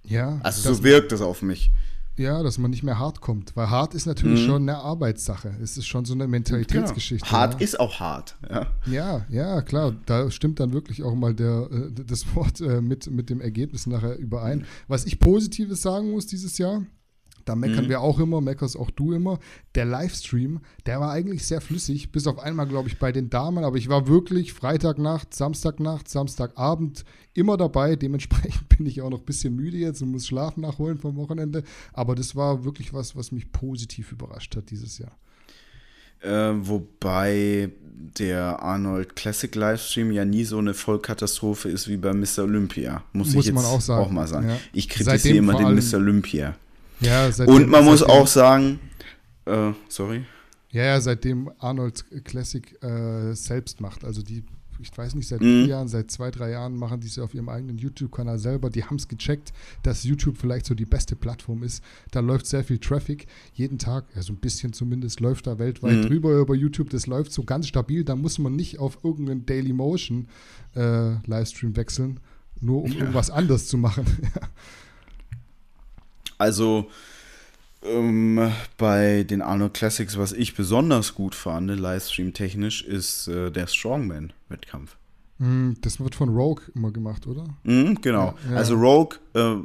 Ja. 0.04 0.40
Also 0.42 0.74
so 0.74 0.84
wirkt 0.84 1.12
das 1.12 1.22
auf 1.22 1.42
mich. 1.42 1.72
Ja, 2.18 2.42
dass 2.42 2.58
man 2.58 2.72
nicht 2.72 2.84
mehr 2.84 2.98
hart 2.98 3.22
kommt. 3.22 3.56
Weil 3.56 3.70
hart 3.70 3.94
ist 3.94 4.08
natürlich 4.08 4.42
mhm. 4.42 4.46
schon 4.46 4.62
eine 4.64 4.78
Arbeitssache. 4.78 5.56
Es 5.62 5.78
ist 5.78 5.86
schon 5.86 6.06
so 6.06 6.14
eine 6.14 6.28
Mentalitätsgeschichte. 6.28 7.26
Genau. 7.26 7.38
Hart 7.40 7.54
ja. 7.56 7.60
ist 7.60 7.80
auch 7.80 8.00
hart. 8.00 8.36
Ja. 8.50 8.68
ja, 8.86 9.26
ja, 9.30 9.62
klar. 9.62 9.94
Da 10.06 10.32
stimmt 10.32 10.60
dann 10.60 10.74
wirklich 10.74 11.04
auch 11.04 11.14
mal 11.14 11.34
der, 11.34 11.70
äh, 11.72 11.92
das 11.92 12.36
Wort 12.36 12.60
äh, 12.60 12.82
mit, 12.82 13.10
mit 13.12 13.30
dem 13.30 13.40
Ergebnis 13.40 13.86
nachher 13.86 14.18
überein. 14.18 14.66
Was 14.88 15.06
ich 15.06 15.20
Positives 15.20 15.82
sagen 15.82 16.12
muss 16.12 16.26
dieses 16.26 16.58
Jahr, 16.58 16.84
da 17.48 17.56
meckern 17.56 17.86
mhm. 17.86 17.90
wir 17.90 18.02
auch 18.02 18.20
immer, 18.20 18.42
meckerst 18.42 18.78
auch 18.78 18.92
du 18.92 19.14
immer. 19.14 19.40
Der 19.76 19.86
Livestream, 19.86 20.60
der 20.86 21.00
war 21.00 21.12
eigentlich 21.12 21.46
sehr 21.46 21.62
flüssig, 21.62 22.12
bis 22.12 22.28
auf 22.28 22.40
einmal, 22.40 22.68
glaube 22.68 22.90
ich, 22.90 23.00
bei 23.00 23.12
den 23.12 23.30
Damen. 23.30 23.64
Aber 23.64 23.78
ich 23.78 23.90
war 23.90 24.08
wirklich 24.08 24.54
Freitagnacht, 24.54 25.34
Samstagnacht, 25.34 26.10
Samstagabend 26.10 27.06
immer 27.34 27.58
dabei. 27.58 27.96
Dementsprechend 27.96 28.70
bin 28.78 28.86
ich 28.86 29.02
auch 29.02 29.10
noch 29.10 29.20
ein 29.20 29.26
bisschen 29.26 29.56
müde 29.56 29.78
jetzt 29.78 30.02
und 30.02 30.12
muss 30.12 30.28
Schlaf 30.28 30.58
nachholen 30.58 30.98
vom 30.98 31.16
Wochenende. 31.16 31.64
Aber 31.94 32.16
das 32.16 32.36
war 32.36 32.66
wirklich 32.66 32.94
was, 32.94 33.16
was 33.16 33.32
mich 33.32 33.52
positiv 33.52 34.12
überrascht 34.12 34.56
hat 34.56 34.70
dieses 34.70 34.98
Jahr. 34.98 35.18
Äh, 36.22 36.54
wobei 36.68 37.70
der 38.20 38.62
Arnold 38.62 39.16
Classic 39.16 39.54
Livestream 39.54 40.12
ja 40.12 40.26
nie 40.26 40.44
so 40.44 40.58
eine 40.58 40.74
Vollkatastrophe 40.74 41.70
ist 41.70 41.88
wie 41.88 41.98
bei 41.98 42.14
Mr. 42.14 42.40
Olympia. 42.40 43.04
Muss, 43.14 43.34
muss 43.34 43.46
ich 43.46 43.54
jetzt 43.54 43.90
auch, 43.90 43.98
auch, 43.98 44.12
mal 44.12 44.28
sagen. 44.28 44.50
Ja. 44.50 44.58
Ich 44.74 44.90
kritisiere 44.90 45.38
immer 45.38 45.56
den 45.56 45.76
Mr. 45.76 45.98
Olympia. 45.98 46.56
Ja, 47.00 47.30
Und 47.46 47.70
man 47.70 47.86
muss 47.86 48.04
auch 48.04 48.28
sagen, 48.28 48.80
äh, 49.46 49.72
sorry. 49.88 50.26
Ja, 50.72 50.84
ja, 50.84 51.02
seitdem 51.02 51.52
Arnold 51.60 52.06
Classic 52.26 52.84
äh, 52.84 53.34
selbst 53.34 53.82
macht. 53.82 54.04
Also 54.04 54.22
die 54.22 54.44
ich 54.80 54.96
weiß 54.96 55.16
nicht, 55.16 55.28
seit 55.28 55.42
mhm. 55.42 55.64
vier 55.64 55.66
Jahren, 55.68 55.88
seit 55.88 56.12
zwei, 56.12 56.32
drei 56.32 56.52
Jahren 56.52 56.76
machen 56.76 57.00
die 57.00 57.08
es 57.08 57.18
auf 57.20 57.34
ihrem 57.34 57.50
eigenen 57.50 57.78
YouTube-Kanal 57.78 58.38
selber. 58.38 58.70
Die 58.70 58.84
haben 58.84 58.98
es 58.98 59.08
gecheckt, 59.08 59.54
dass 59.84 60.04
YouTube 60.04 60.38
vielleicht 60.38 60.66
so 60.66 60.76
die 60.76 60.86
beste 60.86 61.16
Plattform 61.16 61.64
ist. 61.64 61.84
Da 62.12 62.20
läuft 62.20 62.46
sehr 62.46 62.64
viel 62.64 62.78
Traffic. 62.78 63.28
Jeden 63.54 63.78
Tag, 63.78 64.06
ja, 64.16 64.22
so 64.22 64.34
ein 64.34 64.38
bisschen 64.38 64.74
zumindest, 64.74 65.20
läuft 65.20 65.48
da 65.48 65.60
weltweit 65.60 65.98
mhm. 65.98 66.02
drüber 66.04 66.38
über 66.40 66.56
YouTube. 66.56 66.90
Das 66.90 67.08
läuft 67.08 67.32
so 67.32 67.44
ganz 67.44 67.68
stabil. 67.68 68.04
Da 68.04 68.16
muss 68.16 68.40
man 68.40 68.56
nicht 68.56 68.80
auf 68.80 69.04
irgendeinen 69.04 69.46
Daily 69.46 69.74
Motion 69.74 70.28
äh, 70.76 71.16
Livestream 71.26 71.76
wechseln, 71.76 72.20
nur 72.62 72.84
um 72.84 72.92
ja. 72.92 73.00
irgendwas 73.00 73.30
anders 73.30 73.68
zu 73.68 73.78
machen. 73.78 74.06
also, 76.38 76.90
ähm, 77.84 78.52
bei 78.78 79.24
den 79.24 79.42
Arnold 79.42 79.74
Classics, 79.74 80.18
was 80.18 80.32
ich 80.32 80.56
besonders 80.56 81.16
gut 81.16 81.36
fand, 81.36 81.70
Livestream-technisch, 81.70 82.84
ist 82.84 83.28
äh, 83.28 83.52
der 83.52 83.68
Strongman-Wettkampf. 83.68 84.98
Hm, 85.40 85.78
das 85.82 86.00
wird 86.00 86.16
von 86.16 86.30
Rogue 86.30 86.64
immer 86.74 86.92
gemacht, 86.92 87.28
oder? 87.28 87.46
Mhm, 87.64 88.02
genau. 88.02 88.36
Ja, 88.46 88.52
ja. 88.52 88.58
Also 88.58 88.76
Rogue, 88.76 89.20
äh, 89.36 89.58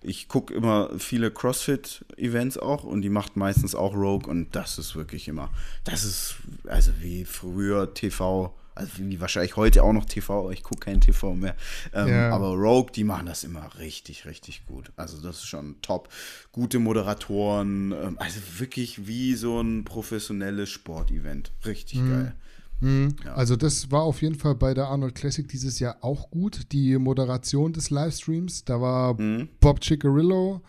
ich 0.00 0.26
gucke 0.28 0.54
immer 0.54 0.88
viele 0.98 1.30
CrossFit-Events 1.30 2.56
auch 2.56 2.84
und 2.84 3.02
die 3.02 3.10
macht 3.10 3.36
meistens 3.36 3.74
auch 3.74 3.94
Rogue 3.94 4.30
und 4.30 4.56
das 4.56 4.78
ist 4.78 4.96
wirklich 4.96 5.28
immer, 5.28 5.50
das 5.84 6.04
ist 6.04 6.36
also 6.66 6.92
wie 7.00 7.26
früher 7.26 7.92
TV 7.92 8.54
also 8.74 8.92
wie 8.98 9.20
wahrscheinlich 9.20 9.56
heute 9.56 9.82
auch 9.82 9.92
noch 9.92 10.04
TV, 10.04 10.50
ich 10.50 10.62
gucke 10.62 10.80
kein 10.80 11.00
TV 11.00 11.34
mehr. 11.34 11.54
Ähm, 11.92 12.08
ja. 12.08 12.30
Aber 12.30 12.54
Rogue, 12.54 12.90
die 12.94 13.04
machen 13.04 13.26
das 13.26 13.44
immer 13.44 13.70
richtig, 13.78 14.24
richtig 14.26 14.66
gut. 14.66 14.92
Also 14.96 15.20
das 15.20 15.36
ist 15.36 15.46
schon 15.46 15.76
top. 15.82 16.08
Gute 16.52 16.78
Moderatoren, 16.78 17.92
ähm, 17.92 18.16
also 18.18 18.40
wirklich 18.58 19.06
wie 19.06 19.34
so 19.34 19.60
ein 19.60 19.84
professionelles 19.84 20.70
Sportevent. 20.70 21.52
Richtig 21.64 22.00
mhm. 22.00 22.10
geil. 22.10 22.34
Mhm. 22.80 23.16
Ja. 23.24 23.34
Also 23.34 23.56
das 23.56 23.90
war 23.90 24.02
auf 24.02 24.22
jeden 24.22 24.34
Fall 24.34 24.56
bei 24.56 24.74
der 24.74 24.86
Arnold 24.86 25.14
Classic 25.14 25.46
dieses 25.46 25.78
Jahr 25.78 25.98
auch 26.00 26.30
gut. 26.30 26.72
Die 26.72 26.98
Moderation 26.98 27.72
des 27.72 27.90
Livestreams, 27.90 28.64
da 28.64 28.80
war 28.80 29.20
mhm. 29.20 29.48
Bob 29.60 29.82
Ciccarillo, 29.82 30.62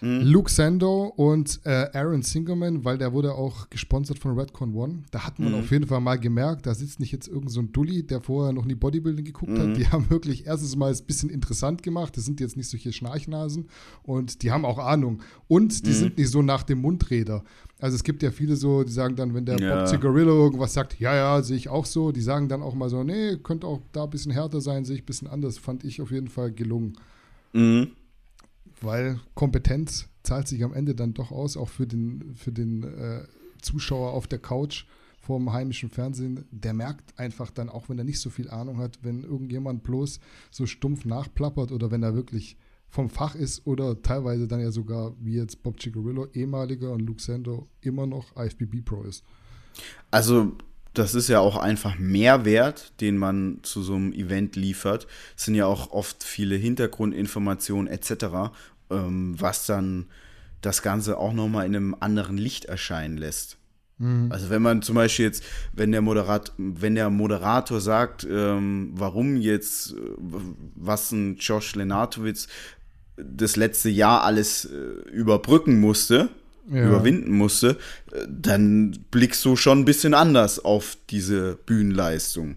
Mhm. 0.00 0.20
Luke 0.22 0.50
Sando 0.50 1.12
und 1.16 1.60
äh, 1.64 1.88
Aaron 1.92 2.22
Singerman, 2.22 2.84
weil 2.84 2.98
der 2.98 3.12
wurde 3.12 3.34
auch 3.34 3.68
gesponsert 3.68 4.18
von 4.18 4.38
Redcon 4.38 4.74
One. 4.74 5.02
Da 5.10 5.26
hat 5.26 5.38
man 5.38 5.52
mhm. 5.52 5.58
auf 5.60 5.70
jeden 5.70 5.86
Fall 5.86 6.00
mal 6.00 6.18
gemerkt, 6.18 6.66
da 6.66 6.74
sitzt 6.74 7.00
nicht 7.00 7.12
jetzt 7.12 7.28
irgend 7.28 7.50
so 7.50 7.60
ein 7.60 7.72
Dulli, 7.72 8.02
der 8.06 8.20
vorher 8.20 8.52
noch 8.52 8.64
nie 8.64 8.74
Bodybuilding 8.74 9.24
geguckt 9.24 9.52
mhm. 9.52 9.58
hat. 9.58 9.76
Die 9.76 9.88
haben 9.92 10.08
wirklich 10.10 10.46
erstens 10.46 10.76
mal 10.76 10.92
ein 10.92 11.04
bisschen 11.06 11.30
interessant 11.30 11.82
gemacht. 11.82 12.16
Das 12.16 12.24
sind 12.24 12.40
jetzt 12.40 12.56
nicht 12.56 12.68
solche 12.68 12.92
Schnarchnasen 12.92 13.68
und 14.02 14.42
die 14.42 14.50
haben 14.50 14.64
auch 14.64 14.78
Ahnung. 14.78 15.22
Und 15.48 15.84
die 15.86 15.90
mhm. 15.90 15.94
sind 15.94 16.18
nicht 16.18 16.30
so 16.30 16.42
nach 16.42 16.62
dem 16.62 16.80
Mundräder. 16.80 17.44
Also 17.78 17.96
es 17.96 18.04
gibt 18.04 18.22
ja 18.22 18.30
viele 18.30 18.56
so, 18.56 18.84
die 18.84 18.92
sagen 18.92 19.16
dann, 19.16 19.34
wenn 19.34 19.46
der 19.46 19.58
ja. 19.58 19.78
Bob 19.78 19.88
Cigarillo 19.88 20.32
irgendwas 20.44 20.74
sagt, 20.74 21.00
ja, 21.00 21.14
ja, 21.14 21.42
sehe 21.42 21.56
ich 21.56 21.68
auch 21.68 21.86
so, 21.86 22.12
die 22.12 22.20
sagen 22.20 22.48
dann 22.48 22.62
auch 22.62 22.74
mal 22.74 22.90
so, 22.90 23.02
nee, 23.02 23.36
könnte 23.36 23.66
auch 23.66 23.80
da 23.92 24.04
ein 24.04 24.10
bisschen 24.10 24.32
härter 24.32 24.60
sein, 24.60 24.84
sehe 24.84 24.96
ich 24.96 25.02
ein 25.02 25.06
bisschen 25.06 25.28
anders. 25.28 25.58
Fand 25.58 25.84
ich 25.84 26.00
auf 26.02 26.10
jeden 26.10 26.28
Fall 26.28 26.52
gelungen. 26.52 26.94
Mhm 27.52 27.92
weil 28.80 29.20
Kompetenz 29.34 30.08
zahlt 30.22 30.48
sich 30.48 30.62
am 30.64 30.74
Ende 30.74 30.94
dann 30.94 31.14
doch 31.14 31.30
aus, 31.30 31.56
auch 31.56 31.68
für 31.68 31.86
den, 31.86 32.34
für 32.34 32.52
den 32.52 32.82
äh, 32.84 33.24
Zuschauer 33.62 34.12
auf 34.12 34.26
der 34.26 34.38
Couch 34.38 34.84
vorm 35.20 35.52
heimischen 35.52 35.90
Fernsehen. 35.90 36.44
Der 36.50 36.74
merkt 36.74 37.18
einfach 37.18 37.50
dann, 37.50 37.68
auch 37.68 37.88
wenn 37.88 37.98
er 37.98 38.04
nicht 38.04 38.20
so 38.20 38.30
viel 38.30 38.50
Ahnung 38.50 38.78
hat, 38.78 38.98
wenn 39.02 39.22
irgendjemand 39.22 39.82
bloß 39.82 40.20
so 40.50 40.66
stumpf 40.66 41.04
nachplappert 41.04 41.72
oder 41.72 41.90
wenn 41.90 42.02
er 42.02 42.14
wirklich 42.14 42.56
vom 42.88 43.08
Fach 43.08 43.34
ist 43.34 43.66
oder 43.66 44.02
teilweise 44.02 44.48
dann 44.48 44.60
ja 44.60 44.72
sogar, 44.72 45.14
wie 45.20 45.34
jetzt 45.34 45.62
Bob 45.62 45.80
Cigarillo, 45.80 46.26
ehemaliger 46.32 46.92
und 46.92 47.00
Luke 47.00 47.22
Sando 47.22 47.68
immer 47.80 48.06
noch 48.06 48.36
IFBB 48.36 48.84
Pro 48.84 49.02
ist. 49.02 49.24
Also 50.10 50.56
das 50.94 51.14
ist 51.14 51.28
ja 51.28 51.40
auch 51.40 51.56
einfach 51.56 51.98
Mehrwert, 51.98 52.92
den 53.00 53.16
man 53.16 53.58
zu 53.62 53.82
so 53.82 53.94
einem 53.94 54.12
Event 54.12 54.56
liefert. 54.56 55.06
Es 55.36 55.44
sind 55.44 55.54
ja 55.54 55.66
auch 55.66 55.92
oft 55.92 56.24
viele 56.24 56.56
Hintergrundinformationen 56.56 57.86
etc 57.86 58.50
ähm, 58.90 59.34
was 59.38 59.66
dann 59.66 60.06
das 60.60 60.82
Ganze 60.82 61.16
auch 61.16 61.32
nochmal 61.32 61.66
in 61.66 61.74
einem 61.74 61.96
anderen 61.98 62.36
Licht 62.36 62.66
erscheinen 62.66 63.16
lässt. 63.16 63.56
Mhm. 63.98 64.30
Also 64.30 64.50
wenn 64.50 64.62
man 64.62 64.82
zum 64.82 64.96
Beispiel 64.96 65.26
jetzt, 65.26 65.44
wenn 65.72 65.92
der 65.92 66.02
Moderat, 66.02 66.52
wenn 66.58 66.94
der 66.94 67.08
Moderator 67.08 67.80
sagt, 67.80 68.26
ähm, 68.30 68.90
warum 68.94 69.36
jetzt, 69.36 69.92
äh, 69.92 69.96
was 70.74 71.12
ein 71.12 71.36
Josh 71.36 71.74
Lenartowitz 71.76 72.48
das 73.16 73.56
letzte 73.56 73.90
Jahr 73.90 74.24
alles 74.24 74.64
äh, 74.64 74.76
überbrücken 75.10 75.80
musste, 75.80 76.30
ja. 76.70 76.86
überwinden 76.86 77.32
musste, 77.32 77.78
äh, 78.12 78.26
dann 78.28 79.04
blickst 79.10 79.44
du 79.44 79.56
schon 79.56 79.80
ein 79.80 79.84
bisschen 79.84 80.14
anders 80.14 80.58
auf 80.64 80.96
diese 81.10 81.58
Bühnenleistung. 81.66 82.56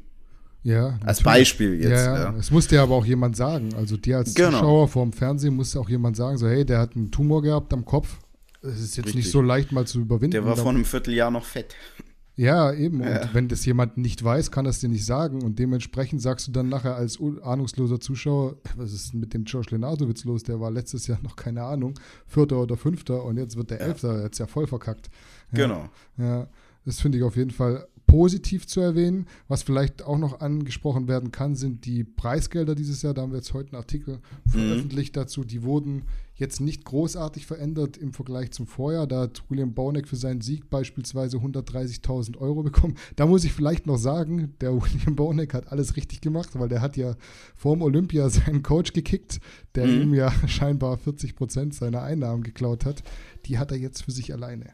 Ja. 0.64 0.98
Als 1.04 1.20
natürlich. 1.20 1.24
Beispiel 1.24 1.82
jetzt. 1.82 2.06
Ja, 2.06 2.24
ja. 2.32 2.36
Es 2.38 2.50
musste 2.52 2.76
ja 2.76 2.84
aber 2.84 2.96
auch 2.96 3.06
jemand 3.06 3.36
sagen. 3.36 3.74
Also 3.76 3.98
dir 3.98 4.18
als 4.18 4.34
genau. 4.34 4.52
Zuschauer 4.52 4.88
vorm 4.88 5.12
Fernsehen 5.12 5.56
musste 5.56 5.80
auch 5.80 5.90
jemand 5.90 6.16
sagen, 6.16 6.38
so 6.38 6.48
hey, 6.48 6.66
der 6.66 6.80
hat 6.80 6.96
einen 6.96 7.12
Tumor 7.12 7.42
gehabt 7.42 7.74
am 7.74 7.84
Kopf. 7.84 8.18
Es 8.62 8.80
ist 8.80 8.96
jetzt 8.96 9.08
Richtig. 9.08 9.26
nicht 9.26 9.32
so 9.32 9.42
leicht 9.42 9.74
mal 9.74 9.86
zu 9.86 10.00
überwinden. 10.00 10.32
Der 10.32 10.46
war 10.46 10.56
vor 10.56 10.72
einem 10.72 10.86
Vierteljahr 10.86 11.32
noch 11.32 11.44
fett. 11.44 11.76
Ja, 12.36 12.74
eben. 12.74 13.02
Ja. 13.04 13.22
Und 13.22 13.34
wenn 13.34 13.48
das 13.48 13.66
jemand 13.66 13.98
nicht 13.98 14.24
weiß, 14.24 14.52
kann 14.52 14.66
das 14.66 14.80
dir 14.80 14.90
nicht 14.90 15.06
sagen. 15.06 15.44
Und 15.44 15.60
dementsprechend 15.60 16.22
sagst 16.22 16.48
du 16.48 16.52
dann 16.52 16.70
nachher 16.70 16.96
als 16.96 17.20
ahnungsloser 17.44 18.00
Zuschauer, 18.00 18.56
was 18.76 18.92
ist 18.92 19.14
mit 19.14 19.34
dem 19.34 19.44
Josh 19.44 19.70
Lenartowitz 19.70 20.24
los? 20.26 20.44
Der 20.44 20.60
war 20.60 20.72
letztes 20.72 21.08
Jahr 21.08 21.20
noch, 21.24 21.36
keine 21.36 21.64
Ahnung, 21.64 22.00
Vierter 22.26 22.62
oder 22.62 22.78
Fünfter 22.78 23.24
und 23.24 23.38
jetzt 23.38 23.56
wird 23.56 23.70
der 23.70 23.82
Elfter. 23.82 24.18
Ja. 24.18 24.24
Jetzt 24.24 24.40
ja 24.40 24.48
voll 24.48 24.68
verkackt. 24.68 25.10
Ja. 25.52 25.68
Genau. 25.68 25.90
Ja, 26.18 26.48
das 26.86 27.00
finde 27.00 27.20
ich 27.20 27.24
auf 27.24 27.36
jeden 27.36 27.52
Fall 27.52 27.88
positiv 28.08 28.68
zu 28.68 28.82
erwähnen. 28.82 29.28
Was 29.48 29.64
vielleicht 29.64 30.04
auch 30.04 30.18
noch 30.18 30.42
angesprochen 30.42 31.08
werden 31.08 31.32
kann, 31.32 31.56
sind 31.56 31.86
die 31.86 32.04
Preisgelder 32.04 32.76
dieses 32.76 33.02
Jahr. 33.02 33.14
Da 33.14 33.22
haben 33.22 33.32
wir 33.32 33.38
jetzt 33.38 33.54
heute 33.54 33.72
einen 33.72 33.82
Artikel 33.82 34.20
mhm. 34.46 34.50
veröffentlicht 34.50 35.16
dazu. 35.16 35.44
Die 35.44 35.64
wurden 35.64 36.04
jetzt 36.36 36.60
nicht 36.60 36.84
großartig 36.86 37.46
verändert 37.46 37.98
im 37.98 38.14
Vergleich 38.14 38.52
zum 38.52 38.66
Vorjahr. 38.66 39.08
Da 39.08 39.22
hat 39.22 39.44
William 39.50 39.74
Bauneck 39.74 40.08
für 40.08 40.16
seinen 40.16 40.42
Sieg 40.42 40.70
beispielsweise 40.70 41.38
130.000 41.38 42.38
Euro 42.38 42.64
bekommen. 42.64 42.96
Da 43.16 43.26
muss 43.26 43.44
ich 43.44 43.54
vielleicht 43.54 43.86
noch 43.86 43.98
sagen, 43.98 44.56
der 44.62 44.74
William 44.82 45.16
Bauneck 45.16 45.54
hat 45.54 45.72
alles 45.72 45.96
richtig 45.96 46.22
gemacht, 46.22 46.50
weil 46.54 46.70
der 46.70 46.82
hat 46.82 46.98
ja 46.98 47.16
vorm 47.56 47.82
Olympia 47.82 48.30
seinen 48.30 48.64
Coach 48.64 48.94
gekickt, 48.94 49.40
der 49.76 49.88
mhm. 49.88 50.02
ihm 50.02 50.14
ja 50.14 50.32
scheinbar 50.48 50.98
40 50.98 51.36
Prozent 51.36 51.76
seiner 51.76 52.02
Einnahmen 52.02 52.44
geklaut 52.44 52.86
hat. 52.86 53.04
Die 53.46 53.58
hat 53.58 53.72
er 53.72 53.78
jetzt 53.78 54.04
für 54.04 54.12
sich 54.12 54.34
alleine. 54.34 54.74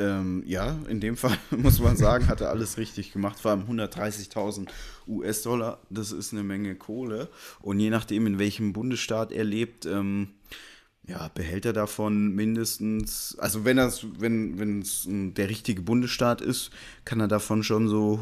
Ähm, 0.00 0.44
ja, 0.46 0.78
in 0.88 1.00
dem 1.00 1.16
Fall 1.16 1.36
muss 1.50 1.80
man 1.80 1.96
sagen, 1.96 2.28
hat 2.28 2.40
er 2.40 2.50
alles 2.50 2.78
richtig 2.78 3.12
gemacht. 3.12 3.40
Vor 3.40 3.50
allem 3.50 3.62
130.000 3.62 4.68
US-Dollar, 5.08 5.80
das 5.90 6.12
ist 6.12 6.32
eine 6.32 6.44
Menge 6.44 6.76
Kohle. 6.76 7.28
Und 7.60 7.80
je 7.80 7.90
nachdem, 7.90 8.26
in 8.26 8.38
welchem 8.38 8.72
Bundesstaat 8.72 9.32
er 9.32 9.44
lebt, 9.44 9.86
ähm, 9.86 10.28
ja, 11.08 11.30
behält 11.32 11.64
er 11.64 11.72
davon 11.72 12.34
mindestens, 12.34 13.34
also 13.38 13.64
wenn 13.64 13.78
das, 13.78 14.04
wenn 14.18 14.82
es 14.82 15.06
der 15.08 15.48
richtige 15.48 15.80
Bundesstaat 15.80 16.42
ist, 16.42 16.70
kann 17.06 17.18
er 17.18 17.28
davon 17.28 17.62
schon 17.62 17.88
so 17.88 18.20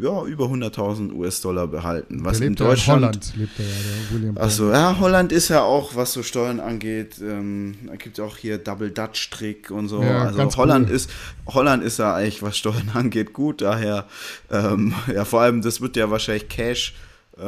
ja, 0.00 0.24
über 0.24 0.46
100.000 0.46 1.12
US-Dollar 1.12 1.68
behalten. 1.68 2.24
Was 2.24 2.40
in 2.40 2.56
Deutschland. 2.56 2.98
In 2.98 3.04
Holland 3.04 3.36
lebt 3.36 3.58
er 3.60 3.64
ja, 3.64 3.70
der 3.70 4.16
William 4.18 4.38
Achso, 4.38 4.72
ja, 4.72 4.98
Holland 4.98 5.30
ist 5.30 5.48
ja 5.50 5.62
auch, 5.62 5.94
was 5.94 6.14
so 6.14 6.24
Steuern 6.24 6.58
angeht, 6.58 7.20
ähm, 7.22 7.76
da 7.86 7.94
gibt 7.94 8.18
es 8.18 8.24
auch 8.24 8.36
hier 8.36 8.58
Double 8.58 8.90
Dutch 8.90 9.30
Trick 9.30 9.70
und 9.70 9.86
so. 9.86 10.02
Ja, 10.02 10.24
also 10.24 10.56
Holland 10.56 10.88
cool. 10.88 10.96
ist, 10.96 11.10
Holland 11.46 11.84
ist 11.84 11.98
ja 12.00 12.16
eigentlich, 12.16 12.42
was 12.42 12.58
Steuern 12.58 12.90
angeht, 12.94 13.34
gut. 13.34 13.60
Daher, 13.60 14.06
ähm, 14.50 14.94
ja, 15.14 15.24
vor 15.24 15.42
allem, 15.42 15.62
das 15.62 15.80
wird 15.80 15.94
ja 15.94 16.10
wahrscheinlich 16.10 16.48
Cash 16.48 16.94
äh, 17.38 17.46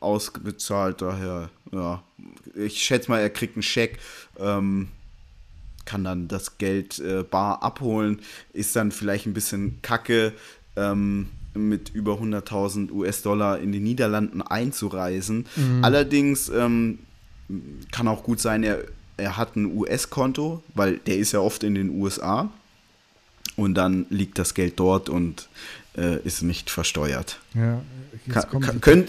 ausgezahlt. 0.00 1.02
Daher, 1.02 1.50
ja, 1.72 2.02
ich 2.54 2.82
schätze 2.82 3.10
mal, 3.10 3.20
er 3.20 3.30
kriegt 3.30 3.56
einen 3.56 3.62
Scheck, 3.62 3.98
ähm, 4.38 4.88
kann 5.84 6.04
dann 6.04 6.28
das 6.28 6.58
Geld 6.58 6.98
äh, 6.98 7.22
bar 7.22 7.62
abholen, 7.62 8.20
ist 8.52 8.76
dann 8.76 8.92
vielleicht 8.92 9.26
ein 9.26 9.34
bisschen 9.34 9.80
kacke. 9.82 10.32
Ähm, 10.76 11.28
mit 11.54 11.90
über 11.90 12.14
100.000 12.14 12.92
US-Dollar 12.92 13.58
in 13.58 13.72
die 13.72 13.80
Niederlanden 13.80 14.42
einzureisen. 14.42 15.46
Mhm. 15.56 15.84
Allerdings 15.84 16.48
ähm, 16.50 17.00
kann 17.90 18.08
auch 18.08 18.22
gut 18.22 18.40
sein, 18.40 18.62
er, 18.62 18.84
er 19.16 19.36
hat 19.36 19.56
ein 19.56 19.76
US-Konto, 19.76 20.62
weil 20.74 20.98
der 20.98 21.18
ist 21.18 21.32
ja 21.32 21.40
oft 21.40 21.64
in 21.64 21.74
den 21.74 21.90
USA. 21.90 22.50
Und 23.56 23.74
dann 23.74 24.06
liegt 24.08 24.38
das 24.38 24.54
Geld 24.54 24.78
dort 24.78 25.08
und 25.08 25.48
äh, 25.96 26.22
ist 26.22 26.42
nicht 26.42 26.70
versteuert. 26.70 27.40
Ja, 27.54 27.82
kann, 28.28 28.80
kann, 28.80 29.04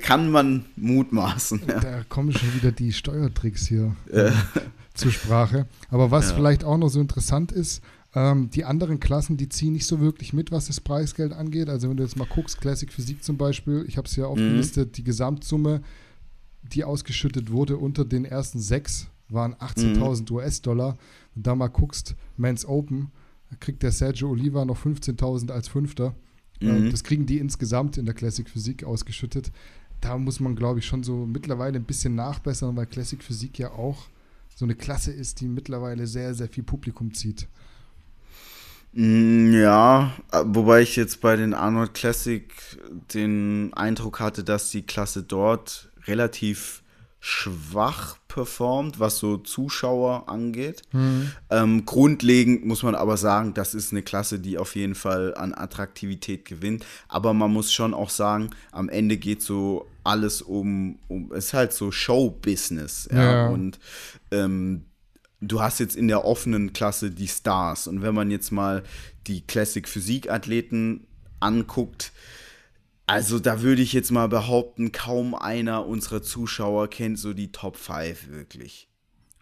kann 0.00 0.30
man 0.30 0.64
mutmaßen. 0.76 1.62
Ja. 1.66 1.80
Da 1.80 2.04
kommen 2.08 2.32
schon 2.32 2.54
wieder 2.54 2.72
die 2.72 2.92
Steuertricks 2.92 3.66
hier 3.66 3.96
äh. 4.10 4.30
zur 4.94 5.10
Sprache. 5.10 5.66
Aber 5.90 6.10
was 6.10 6.30
ja. 6.30 6.36
vielleicht 6.36 6.64
auch 6.64 6.78
noch 6.78 6.88
so 6.88 7.00
interessant 7.00 7.52
ist, 7.52 7.82
Ähm, 8.14 8.50
die 8.50 8.64
anderen 8.64 9.00
Klassen, 9.00 9.38
die 9.38 9.48
ziehen 9.48 9.72
nicht 9.72 9.86
so 9.86 10.00
wirklich 10.00 10.32
mit, 10.34 10.52
was 10.52 10.66
das 10.66 10.80
Preisgeld 10.80 11.32
angeht. 11.32 11.68
Also 11.68 11.88
wenn 11.88 11.96
du 11.96 12.02
jetzt 12.02 12.16
mal 12.16 12.26
guckst, 12.26 12.60
Classic 12.60 12.92
Physik 12.92 13.24
zum 13.24 13.38
Beispiel, 13.38 13.84
ich 13.88 13.96
habe 13.96 14.06
es 14.06 14.16
ja 14.16 14.26
aufgelistet, 14.26 14.88
mhm. 14.88 14.92
die 14.92 15.04
Gesamtsumme, 15.04 15.80
die 16.62 16.84
ausgeschüttet 16.84 17.50
wurde 17.50 17.78
unter 17.78 18.04
den 18.04 18.24
ersten 18.24 18.60
sechs, 18.60 19.08
waren 19.28 19.54
18.000 19.54 20.30
mhm. 20.30 20.36
US-Dollar. 20.36 20.98
Und 21.34 21.46
da 21.46 21.54
mal 21.54 21.68
guckst, 21.68 22.14
Men's 22.36 22.66
Open, 22.66 23.10
kriegt 23.60 23.82
der 23.82 23.92
Sergio 23.92 24.30
Oliva 24.30 24.64
noch 24.64 24.78
15.000 24.78 25.50
als 25.50 25.68
Fünfter. 25.68 26.14
Äh, 26.60 26.66
mhm. 26.66 26.90
Das 26.90 27.04
kriegen 27.04 27.26
die 27.26 27.38
insgesamt 27.38 27.98
in 27.98 28.04
der 28.04 28.14
Classic 28.14 28.48
Physik 28.48 28.84
ausgeschüttet. 28.84 29.50
Da 30.00 30.18
muss 30.18 30.40
man, 30.40 30.56
glaube 30.56 30.80
ich, 30.80 30.86
schon 30.86 31.02
so 31.02 31.26
mittlerweile 31.26 31.78
ein 31.78 31.84
bisschen 31.84 32.14
nachbessern, 32.14 32.76
weil 32.76 32.86
Classic 32.86 33.22
Physik 33.22 33.58
ja 33.58 33.70
auch 33.70 34.08
so 34.54 34.64
eine 34.64 34.74
Klasse 34.74 35.12
ist, 35.12 35.40
die 35.40 35.48
mittlerweile 35.48 36.06
sehr, 36.06 36.34
sehr 36.34 36.48
viel 36.48 36.64
Publikum 36.64 37.14
zieht. 37.14 37.46
Mm, 38.92 39.54
ja, 39.54 40.12
wobei 40.44 40.82
ich 40.82 40.96
jetzt 40.96 41.20
bei 41.20 41.36
den 41.36 41.54
Arnold 41.54 41.94
Classic 41.94 42.52
den 43.14 43.72
Eindruck 43.74 44.20
hatte, 44.20 44.44
dass 44.44 44.70
die 44.70 44.82
Klasse 44.82 45.22
dort 45.22 45.90
relativ 46.06 46.81
schwach 47.24 48.16
performt, 48.26 48.98
was 48.98 49.18
so 49.18 49.36
Zuschauer 49.36 50.28
angeht. 50.28 50.82
Mhm. 50.90 51.30
Ähm, 51.50 51.86
grundlegend 51.86 52.66
muss 52.66 52.82
man 52.82 52.96
aber 52.96 53.16
sagen, 53.16 53.54
das 53.54 53.74
ist 53.74 53.92
eine 53.92 54.02
Klasse, 54.02 54.40
die 54.40 54.58
auf 54.58 54.74
jeden 54.74 54.96
Fall 54.96 55.32
an 55.36 55.54
Attraktivität 55.54 56.44
gewinnt. 56.44 56.84
Aber 57.06 57.32
man 57.32 57.52
muss 57.52 57.72
schon 57.72 57.94
auch 57.94 58.10
sagen, 58.10 58.50
am 58.72 58.88
Ende 58.88 59.18
geht 59.18 59.40
so 59.40 59.86
alles 60.02 60.42
um, 60.42 60.98
um 61.06 61.30
es 61.30 61.46
ist 61.46 61.54
halt 61.54 61.72
so 61.72 61.92
Show-Business. 61.92 63.08
Ja? 63.12 63.22
ja? 63.22 63.48
Und 63.50 63.78
ähm, 64.32 64.86
du 65.40 65.62
hast 65.62 65.78
jetzt 65.78 65.94
in 65.94 66.08
der 66.08 66.24
offenen 66.24 66.72
Klasse 66.72 67.12
die 67.12 67.28
Stars. 67.28 67.86
Und 67.86 68.02
wenn 68.02 68.16
man 68.16 68.32
jetzt 68.32 68.50
mal 68.50 68.82
die 69.28 69.42
Classic 69.42 69.86
Physik-Athleten 69.86 71.06
anguckt, 71.38 72.10
also 73.06 73.38
da 73.38 73.62
würde 73.62 73.82
ich 73.82 73.92
jetzt 73.92 74.10
mal 74.10 74.28
behaupten, 74.28 74.92
kaum 74.92 75.34
einer 75.34 75.86
unserer 75.86 76.22
Zuschauer 76.22 76.88
kennt 76.88 77.18
so 77.18 77.32
die 77.32 77.52
Top 77.52 77.76
5 77.76 78.28
wirklich. 78.28 78.88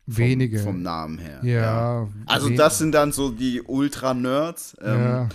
Wenige. 0.06 0.58
Vom 0.58 0.82
Namen 0.82 1.18
her. 1.18 1.40
Ja. 1.44 1.52
ja. 1.52 2.08
Also 2.26 2.48
das 2.50 2.78
sind 2.78 2.92
dann 2.92 3.12
so 3.12 3.30
die 3.30 3.62
Ultra-Nerds. 3.62 4.76
Ähm, 4.82 5.00
ja. 5.00 5.28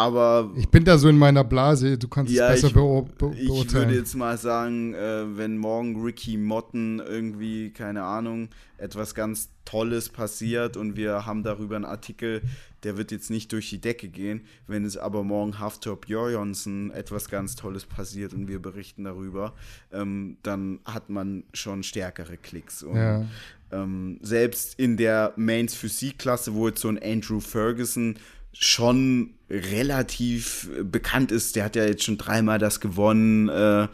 Aber 0.00 0.50
ich 0.56 0.66
bin 0.66 0.82
da 0.82 0.96
so 0.96 1.10
in 1.10 1.18
meiner 1.18 1.44
Blase, 1.44 1.98
du 1.98 2.08
kannst 2.08 2.32
ja, 2.32 2.48
es 2.48 2.62
besser 2.62 2.68
ich, 2.68 2.72
beo 2.72 3.02
be 3.02 3.28
beurteilen. 3.28 3.66
Ich 3.66 3.74
würde 3.74 3.94
jetzt 3.94 4.14
mal 4.14 4.38
sagen, 4.38 4.94
äh, 4.94 5.36
wenn 5.36 5.58
morgen 5.58 6.02
Ricky 6.02 6.38
Motten 6.38 7.00
irgendwie, 7.00 7.70
keine 7.70 8.04
Ahnung, 8.04 8.48
etwas 8.78 9.14
ganz 9.14 9.50
Tolles 9.66 10.08
passiert 10.08 10.78
und 10.78 10.96
wir 10.96 11.26
haben 11.26 11.42
darüber 11.42 11.76
einen 11.76 11.84
Artikel, 11.84 12.40
der 12.82 12.96
wird 12.96 13.12
jetzt 13.12 13.28
nicht 13.28 13.52
durch 13.52 13.68
die 13.68 13.78
Decke 13.78 14.08
gehen. 14.08 14.40
Wenn 14.66 14.86
es 14.86 14.96
aber 14.96 15.22
morgen 15.22 15.58
Haftor 15.58 16.00
Björjonsson 16.00 16.92
etwas 16.92 17.28
ganz 17.28 17.54
Tolles 17.54 17.84
passiert 17.84 18.32
und 18.32 18.48
wir 18.48 18.58
berichten 18.58 19.04
darüber, 19.04 19.52
ähm, 19.92 20.38
dann 20.42 20.80
hat 20.86 21.10
man 21.10 21.44
schon 21.52 21.82
stärkere 21.82 22.38
Klicks. 22.38 22.82
Und, 22.82 22.96
ja. 22.96 23.26
ähm, 23.70 24.18
selbst 24.22 24.78
in 24.78 24.96
der 24.96 25.34
Mains 25.36 25.74
Physik-Klasse, 25.74 26.54
wo 26.54 26.68
jetzt 26.68 26.80
so 26.80 26.88
ein 26.88 26.98
Andrew 27.02 27.40
Ferguson 27.40 28.16
schon 28.52 29.34
relativ 29.48 30.68
bekannt 30.82 31.32
ist. 31.32 31.56
Der 31.56 31.64
hat 31.64 31.76
ja 31.76 31.84
jetzt 31.84 32.04
schon 32.04 32.18
dreimal 32.18 32.58
das 32.58 32.80
gewonnen. 32.80 33.48
Äh, 33.48 33.88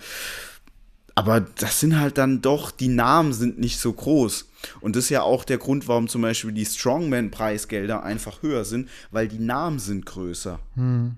aber 1.14 1.40
das 1.40 1.80
sind 1.80 1.98
halt 1.98 2.18
dann 2.18 2.42
doch, 2.42 2.70
die 2.70 2.88
Namen 2.88 3.32
sind 3.32 3.58
nicht 3.58 3.78
so 3.78 3.92
groß. 3.92 4.50
Und 4.80 4.96
das 4.96 5.04
ist 5.04 5.10
ja 5.10 5.22
auch 5.22 5.44
der 5.44 5.56
Grund, 5.56 5.88
warum 5.88 6.08
zum 6.08 6.20
Beispiel 6.22 6.52
die 6.52 6.66
Strongman-Preisgelder 6.66 8.02
einfach 8.02 8.42
höher 8.42 8.64
sind, 8.66 8.90
weil 9.10 9.26
die 9.26 9.38
Namen 9.38 9.78
sind 9.78 10.04
größer. 10.04 10.58
Hm. 10.74 11.16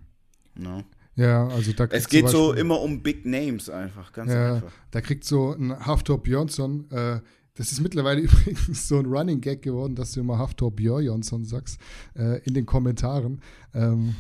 No. 0.55 0.85
Ja, 1.17 1.49
also 1.49 1.73
da 1.73 1.89
Es 1.91 2.09
geht 2.09 2.27
Beispiel, 2.27 2.41
so 2.41 2.53
immer 2.53 2.81
um 2.81 3.03
Big 3.03 3.27
Names 3.27 3.69
einfach, 3.69 4.13
ganz 4.13 4.31
ja, 4.31 4.55
einfach. 4.55 4.71
Da 4.93 5.01
kriegt 5.01 5.25
so 5.25 5.53
ein 5.53 5.85
Haftor 5.85 6.23
Björnsson 6.23 6.89
äh, 6.93 7.19
das 7.59 7.73
ist 7.73 7.81
mittlerweile 7.81 8.21
übrigens 8.23 8.89
so 8.89 8.99
ein 8.99 9.07
Running 9.07 9.41
Gag 9.41 9.63
geworden, 9.63 9.95
dass 9.95 10.13
du 10.13 10.21
immer 10.21 10.39
Haftor 10.39 10.71
Björnsson 10.71 11.45
sagst 11.45 11.81
äh, 12.17 12.41
in 12.45 12.55
den 12.55 12.65
Kommentaren. 12.65 13.41
Ähm, 13.75 14.15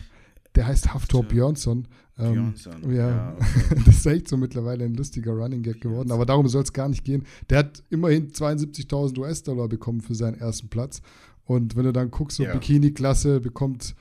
der 0.54 0.66
heißt 0.66 0.92
Haftor 0.92 1.22
Björnsson. 1.22 1.86
Ähm, 2.18 2.32
Björnsson. 2.32 2.92
Ja, 2.92 3.08
ja 3.08 3.36
okay. 3.70 3.82
das 3.86 3.98
ist 3.98 4.06
echt 4.06 4.28
so 4.28 4.36
mittlerweile 4.36 4.84
ein 4.84 4.94
lustiger 4.94 5.32
Running 5.32 5.62
Gag 5.62 5.80
geworden. 5.80 6.10
Aber 6.10 6.26
darum 6.26 6.48
soll 6.48 6.64
es 6.64 6.72
gar 6.72 6.88
nicht 6.88 7.04
gehen. 7.04 7.24
Der 7.48 7.58
hat 7.58 7.84
immerhin 7.90 8.32
72.000 8.32 9.18
US-Dollar 9.18 9.68
bekommen 9.68 10.00
für 10.00 10.16
seinen 10.16 10.38
ersten 10.38 10.68
Platz. 10.68 11.00
Und 11.44 11.76
wenn 11.76 11.84
du 11.84 11.92
dann 11.92 12.10
guckst, 12.10 12.38
so 12.38 12.42
ja. 12.42 12.52
Bikini-Klasse 12.52 13.40
bekommt 13.40 13.94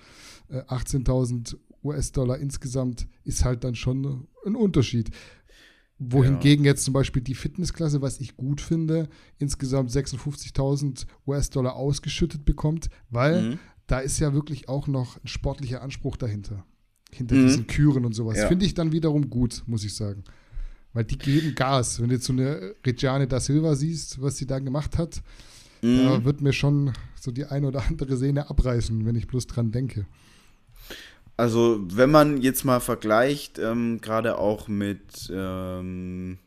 äh, 0.49 0.61
18.000 0.63 1.57
US-Dollar 1.83 2.39
insgesamt, 2.39 3.07
ist 3.23 3.45
halt 3.45 3.63
dann 3.63 3.75
schon 3.75 4.27
ein 4.45 4.55
Unterschied 4.55 5.11
wohingegen 5.99 6.63
ja. 6.63 6.71
jetzt 6.71 6.83
zum 6.83 6.93
Beispiel 6.93 7.21
die 7.21 7.35
Fitnessklasse, 7.35 8.01
was 8.01 8.19
ich 8.19 8.37
gut 8.37 8.61
finde, 8.61 9.09
insgesamt 9.39 9.89
56.000 9.91 11.05
US-Dollar 11.25 11.75
ausgeschüttet 11.75 12.45
bekommt, 12.45 12.89
weil 13.09 13.41
mhm. 13.41 13.59
da 13.87 13.99
ist 13.99 14.19
ja 14.19 14.33
wirklich 14.33 14.69
auch 14.69 14.87
noch 14.87 15.17
ein 15.23 15.27
sportlicher 15.27 15.81
Anspruch 15.81 16.17
dahinter. 16.17 16.65
Hinter 17.11 17.35
mhm. 17.35 17.47
diesen 17.47 17.67
Küren 17.67 18.05
und 18.05 18.13
sowas. 18.13 18.37
Ja. 18.37 18.47
Finde 18.47 18.65
ich 18.65 18.73
dann 18.73 18.91
wiederum 18.91 19.29
gut, 19.29 19.63
muss 19.65 19.83
ich 19.83 19.95
sagen. 19.95 20.23
Weil 20.93 21.05
die 21.05 21.17
geben 21.17 21.55
Gas. 21.55 22.01
Wenn 22.01 22.09
du 22.09 22.15
jetzt 22.15 22.25
so 22.25 22.33
eine 22.33 22.75
Regiane 22.85 23.27
da 23.27 23.39
Silva 23.39 23.75
siehst, 23.75 24.21
was 24.21 24.37
sie 24.37 24.45
da 24.45 24.59
gemacht 24.59 24.97
hat, 24.97 25.21
mhm. 25.81 25.97
da 26.03 26.25
wird 26.25 26.41
mir 26.41 26.53
schon 26.53 26.93
so 27.19 27.31
die 27.31 27.45
eine 27.45 27.67
oder 27.67 27.83
andere 27.87 28.17
Sehne 28.17 28.49
abreißen, 28.49 29.05
wenn 29.05 29.15
ich 29.15 29.27
bloß 29.27 29.47
dran 29.47 29.71
denke. 29.71 30.05
Also, 31.37 31.79
wenn 31.87 32.09
man 32.09 32.41
jetzt 32.41 32.65
mal 32.65 32.79
vergleicht, 32.79 33.59
ähm, 33.59 34.01
gerade 34.01 34.39
auch 34.39 34.67
mit, 34.67 35.31
ähm, 35.31 36.39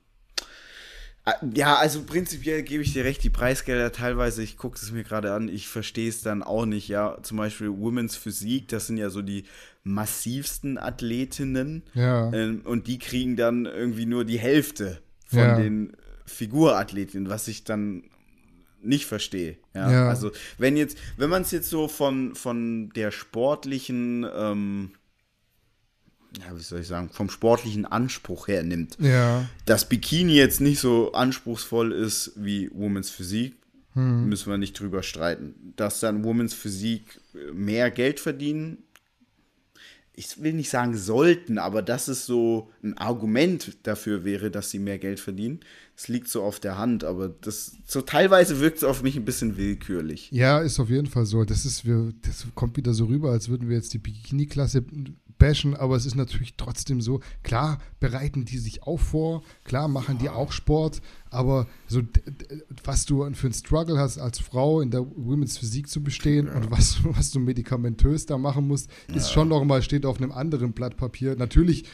äh, 1.24 1.32
ja, 1.55 1.76
also 1.76 2.03
prinzipiell 2.03 2.64
gebe 2.64 2.82
ich 2.82 2.93
dir 2.93 3.05
recht, 3.05 3.22
die 3.22 3.30
Preisgelder 3.30 3.93
teilweise, 3.93 4.43
ich 4.43 4.57
gucke 4.57 4.76
es 4.82 4.91
mir 4.91 5.05
gerade 5.05 5.32
an, 5.32 5.49
ich 5.49 5.68
verstehe 5.68 6.09
es 6.09 6.22
dann 6.22 6.43
auch 6.43 6.66
nicht, 6.66 6.88
ja, 6.88 7.18
zum 7.22 7.36
Beispiel 7.36 7.68
Women's 7.68 8.16
Physik, 8.16 8.66
das 8.66 8.88
sind 8.88 8.97
ja 8.97 9.11
so 9.11 9.22
die 9.22 9.45
massivsten 9.84 10.76
Athletinnen 10.76 11.84
ja. 11.95 12.32
ähm, 12.32 12.62
und 12.64 12.88
die 12.88 12.99
kriegen 12.99 13.36
dann 13.36 13.66
irgendwie 13.66 14.07
nur 14.07 14.24
die 14.24 14.38
Hälfte 14.38 15.01
von 15.24 15.38
ja. 15.38 15.57
den 15.57 15.97
Figurathletinnen, 16.26 17.28
was 17.28 17.47
ich 17.47 17.62
dann 17.62 18.05
nicht 18.83 19.07
verstehe. 19.07 19.57
Ja? 19.74 19.91
ja? 19.91 20.09
Also 20.09 20.31
wenn 20.59 20.76
jetzt, 20.76 20.99
wenn 21.16 21.31
man 21.31 21.43
es 21.43 21.51
jetzt 21.51 21.70
so 21.70 21.89
von, 21.89 22.35
von 22.35 22.91
der 22.91 23.11
sportlichen, 23.11 24.26
ähm, 24.35 24.91
ja, 26.39 26.57
wie 26.57 26.62
soll 26.62 26.81
ich 26.81 26.87
sagen, 26.87 27.11
vom 27.11 27.31
sportlichen 27.31 27.87
Anspruch 27.87 28.49
her 28.49 28.62
nimmt, 28.62 28.97
ja. 29.01 29.49
dass 29.66 29.89
Bikini 29.89 30.35
jetzt 30.35 30.61
nicht 30.61 30.81
so 30.81 31.12
anspruchsvoll 31.12 31.93
ist 31.93 32.33
wie 32.37 32.70
Women's 32.72 33.11
Physik, 33.11 33.57
hm. 33.95 34.28
müssen 34.28 34.51
wir 34.51 34.59
nicht 34.59 34.78
drüber 34.78 35.03
streiten. 35.03 35.72
Dass 35.76 36.01
dann 36.01 36.24
Women's 36.24 36.55
Physik 36.55 37.20
mehr 37.53 37.91
Geld 37.91 38.20
verdienen, 38.20 38.78
ich 40.20 40.43
will 40.43 40.53
nicht 40.53 40.68
sagen 40.68 40.97
sollten, 40.97 41.57
aber 41.57 41.81
dass 41.81 42.09
es 42.09 42.26
so 42.26 42.70
ein 42.83 42.97
Argument 42.99 43.78
dafür 43.85 44.22
wäre, 44.22 44.51
dass 44.51 44.70
sie 44.70 44.78
mehr 44.78 44.99
Geld 44.99 45.18
verdienen. 45.18 45.61
Es 46.01 46.09
liegt 46.09 46.28
so 46.28 46.42
auf 46.42 46.61
der 46.61 46.78
Hand, 46.78 47.05
aber 47.05 47.28
das 47.28 47.72
so 47.84 48.01
teilweise 48.01 48.59
wirkt 48.59 48.78
es 48.78 48.84
auf 48.84 49.03
mich 49.03 49.16
ein 49.16 49.26
bisschen 49.26 49.59
willkürlich. 49.59 50.30
Ja, 50.32 50.61
ist 50.61 50.80
auf 50.80 50.88
jeden 50.88 51.09
Fall 51.09 51.26
so. 51.26 51.44
Das 51.44 51.66
ist 51.66 51.84
wir, 51.84 52.14
das 52.22 52.46
kommt 52.55 52.78
wieder 52.78 52.94
so 52.94 53.05
rüber, 53.05 53.32
als 53.32 53.51
würden 53.51 53.68
wir 53.68 53.76
jetzt 53.76 53.92
die 53.92 53.98
Bikini-Klasse 53.98 54.82
bashen, 55.38 55.76
aber 55.76 55.96
es 55.96 56.07
ist 56.07 56.14
natürlich 56.14 56.55
trotzdem 56.57 57.03
so, 57.03 57.20
klar 57.42 57.80
bereiten 57.98 58.46
die 58.46 58.57
sich 58.57 58.84
auch 58.84 58.98
vor, 58.98 59.42
klar 59.64 59.88
machen 59.88 60.16
die 60.16 60.30
auch 60.30 60.53
Sport, 60.53 61.03
aber 61.31 61.66
so 61.87 62.03
was 62.85 63.07
du 63.07 63.28
für 63.35 63.47
einen 63.47 63.55
Struggle 63.55 63.99
hast 63.99 64.18
als 64.18 64.39
Frau 64.39 64.81
in 64.81 64.91
der 64.91 65.07
Women's 65.16 65.59
Physik 65.59 65.89
zu 65.89 66.03
bestehen 66.03 66.47
ja. 66.47 66.57
und 66.57 66.70
was, 66.70 67.05
was 67.05 67.31
du 67.31 67.39
medikamentös 67.39 68.26
da 68.26 68.37
machen 68.37 68.66
musst, 68.66 68.91
ist 69.09 69.28
ja. 69.28 69.35
schon 69.35 69.49
nochmal, 69.49 69.83
steht 69.83 70.05
auf 70.07 70.18
einem 70.18 70.33
anderen 70.33 70.72
Blatt 70.72 70.97
Papier. 70.97 71.37
Natürlich 71.37 71.85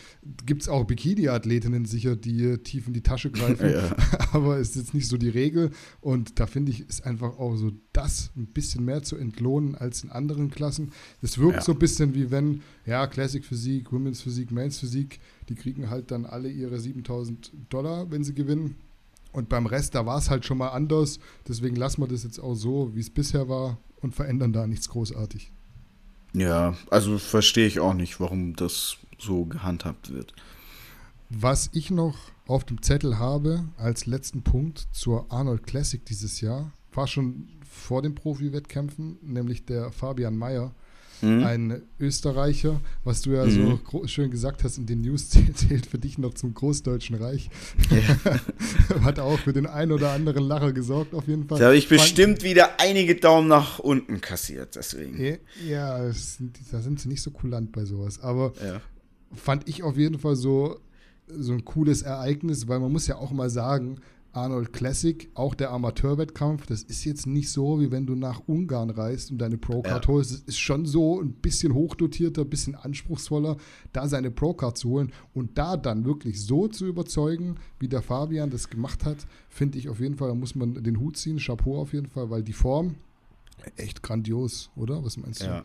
gibt 0.44 0.62
es 0.62 0.68
auch 0.68 0.84
Bikini-Athletinnen 0.84 1.84
sicher, 1.84 2.16
die 2.16 2.58
tief 2.58 2.86
in 2.86 2.94
die 2.94 3.02
Tasche 3.02 3.30
greifen, 3.30 3.70
ja. 3.70 3.94
aber 4.32 4.58
es 4.58 4.70
ist 4.70 4.76
jetzt 4.76 4.94
nicht 4.94 5.08
so 5.08 5.16
die 5.16 5.28
Regel 5.28 5.70
und 6.00 6.40
da 6.40 6.46
finde 6.46 6.72
ich, 6.72 6.80
ist 6.88 7.04
einfach 7.04 7.38
auch 7.38 7.56
so 7.56 7.72
das 7.92 8.30
ein 8.36 8.46
bisschen 8.46 8.84
mehr 8.84 9.02
zu 9.02 9.16
entlohnen 9.16 9.74
als 9.74 10.02
in 10.02 10.10
anderen 10.10 10.50
Klassen. 10.50 10.92
Es 11.20 11.38
wirkt 11.38 11.62
so 11.62 11.72
ein 11.72 11.78
bisschen 11.78 12.14
wie 12.14 12.30
wenn, 12.30 12.62
ja, 12.86 13.06
Classic 13.06 13.44
Physik, 13.44 13.92
Women's 13.92 14.22
Physik, 14.22 14.50
Men's 14.50 14.78
Physik, 14.78 15.20
die 15.48 15.54
kriegen 15.54 15.90
halt 15.90 16.10
dann 16.10 16.26
alle 16.26 16.50
ihre 16.50 16.80
7000 16.80 17.52
Dollar, 17.68 18.10
wenn 18.10 18.24
sie 18.24 18.34
gewinnen 18.34 18.76
und 19.36 19.50
beim 19.50 19.66
Rest, 19.66 19.94
da 19.94 20.06
war 20.06 20.16
es 20.16 20.30
halt 20.30 20.46
schon 20.46 20.56
mal 20.56 20.70
anders. 20.70 21.20
Deswegen 21.46 21.76
lassen 21.76 22.00
wir 22.00 22.08
das 22.08 22.24
jetzt 22.24 22.38
auch 22.38 22.54
so, 22.54 22.94
wie 22.94 23.00
es 23.00 23.10
bisher 23.10 23.50
war 23.50 23.76
und 24.00 24.14
verändern 24.14 24.54
da 24.54 24.66
nichts 24.66 24.88
großartig. 24.88 25.52
Ja, 26.32 26.74
also 26.90 27.18
verstehe 27.18 27.66
ich 27.66 27.78
auch 27.78 27.92
nicht, 27.92 28.18
warum 28.18 28.56
das 28.56 28.96
so 29.18 29.44
gehandhabt 29.44 30.12
wird. 30.12 30.32
Was 31.28 31.68
ich 31.74 31.90
noch 31.90 32.16
auf 32.46 32.64
dem 32.64 32.80
Zettel 32.80 33.18
habe 33.18 33.64
als 33.76 34.06
letzten 34.06 34.42
Punkt 34.42 34.88
zur 34.92 35.30
Arnold 35.30 35.66
Classic 35.66 36.02
dieses 36.02 36.40
Jahr, 36.40 36.72
war 36.94 37.06
schon 37.06 37.48
vor 37.68 38.00
den 38.00 38.14
Profi-Wettkämpfen, 38.14 39.18
nämlich 39.20 39.66
der 39.66 39.92
Fabian 39.92 40.38
Mayer. 40.38 40.72
Mhm. 41.20 41.44
ein 41.44 41.82
Österreicher, 41.98 42.80
was 43.04 43.22
du 43.22 43.32
ja 43.32 43.44
mhm. 43.44 43.80
so 43.90 44.06
schön 44.06 44.30
gesagt 44.30 44.64
hast 44.64 44.78
in 44.78 44.86
den 44.86 45.00
News, 45.02 45.28
zählt 45.54 45.86
für 45.86 45.98
dich 45.98 46.18
noch 46.18 46.34
zum 46.34 46.54
Großdeutschen 46.54 47.16
Reich. 47.16 47.50
Ja. 47.90 49.00
Hat 49.04 49.18
auch 49.18 49.38
für 49.38 49.52
den 49.52 49.66
einen 49.66 49.92
oder 49.92 50.12
anderen 50.12 50.44
Lacher 50.44 50.72
gesorgt, 50.72 51.14
auf 51.14 51.28
jeden 51.28 51.46
Fall. 51.46 51.58
Da 51.58 51.66
habe 51.66 51.76
ich 51.76 51.88
bestimmt 51.88 52.42
wieder 52.42 52.80
einige 52.80 53.16
Daumen 53.16 53.48
nach 53.48 53.78
unten 53.78 54.20
kassiert, 54.20 54.76
deswegen. 54.76 55.38
Ja, 55.66 55.98
da 55.98 56.12
sind 56.80 57.00
sie 57.00 57.08
nicht 57.08 57.22
so 57.22 57.30
kulant 57.30 57.72
bei 57.72 57.84
sowas. 57.84 58.20
Aber 58.20 58.52
ja. 58.64 58.80
fand 59.34 59.68
ich 59.68 59.82
auf 59.82 59.96
jeden 59.96 60.18
Fall 60.18 60.36
so, 60.36 60.80
so 61.28 61.52
ein 61.52 61.64
cooles 61.64 62.02
Ereignis, 62.02 62.68
weil 62.68 62.80
man 62.80 62.92
muss 62.92 63.06
ja 63.06 63.16
auch 63.16 63.32
mal 63.32 63.50
sagen, 63.50 64.00
Arnold 64.36 64.72
Classic, 64.72 65.30
auch 65.34 65.54
der 65.54 65.70
Amateurwettkampf, 65.70 66.66
das 66.66 66.82
ist 66.82 67.04
jetzt 67.04 67.26
nicht 67.26 67.50
so, 67.50 67.80
wie 67.80 67.90
wenn 67.90 68.06
du 68.06 68.14
nach 68.14 68.42
Ungarn 68.46 68.90
reist 68.90 69.30
und 69.30 69.38
deine 69.38 69.56
Pro-Card 69.56 70.04
ja. 70.04 70.12
holst. 70.12 70.30
Es 70.30 70.40
ist 70.40 70.58
schon 70.58 70.84
so 70.84 71.22
ein 71.22 71.32
bisschen 71.32 71.72
hochdotierter, 71.72 72.42
ein 72.42 72.50
bisschen 72.50 72.74
anspruchsvoller, 72.74 73.56
da 73.92 74.08
seine 74.08 74.30
Pro-Card 74.30 74.76
zu 74.76 74.90
holen 74.90 75.12
und 75.32 75.56
da 75.56 75.78
dann 75.78 76.04
wirklich 76.04 76.44
so 76.44 76.68
zu 76.68 76.86
überzeugen, 76.86 77.56
wie 77.78 77.88
der 77.88 78.02
Fabian 78.02 78.50
das 78.50 78.68
gemacht 78.68 79.06
hat, 79.06 79.26
finde 79.48 79.78
ich 79.78 79.88
auf 79.88 80.00
jeden 80.00 80.16
Fall, 80.16 80.28
da 80.28 80.34
muss 80.34 80.54
man 80.54 80.74
den 80.82 81.00
Hut 81.00 81.16
ziehen, 81.16 81.38
Chapeau 81.38 81.80
auf 81.80 81.94
jeden 81.94 82.08
Fall, 82.08 82.28
weil 82.28 82.42
die 82.42 82.52
Form 82.52 82.96
echt 83.76 84.02
grandios, 84.02 84.70
oder? 84.76 85.02
Was 85.02 85.16
meinst 85.16 85.40
du? 85.40 85.46
Ja. 85.46 85.64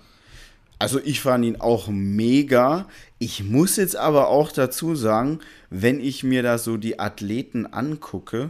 Also 0.79 0.99
ich 0.99 1.21
fand 1.21 1.45
ihn 1.45 1.57
auch 1.57 1.89
mega. 1.89 2.87
Ich 3.19 3.43
muss 3.43 3.75
jetzt 3.75 3.95
aber 3.95 4.29
auch 4.29 4.51
dazu 4.51 4.95
sagen, 4.95 5.39
wenn 5.69 5.99
ich 5.99 6.23
mir 6.23 6.41
da 6.41 6.57
so 6.57 6.77
die 6.77 6.99
Athleten 6.99 7.67
angucke, 7.67 8.49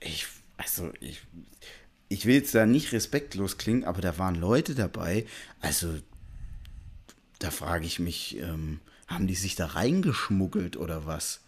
ich, 0.00 0.26
also 0.56 0.90
ich, 1.00 1.22
ich 2.08 2.26
will 2.26 2.34
jetzt 2.34 2.54
da 2.54 2.66
nicht 2.66 2.92
respektlos 2.92 3.58
klingen, 3.58 3.84
aber 3.84 4.00
da 4.00 4.18
waren 4.18 4.34
Leute 4.34 4.74
dabei, 4.74 5.26
also 5.60 5.94
da 7.38 7.50
frage 7.50 7.86
ich 7.86 7.98
mich, 7.98 8.38
ähm, 8.38 8.80
haben 9.06 9.26
die 9.26 9.34
sich 9.34 9.56
da 9.56 9.66
reingeschmuggelt 9.66 10.76
oder 10.76 11.06
was? 11.06 11.40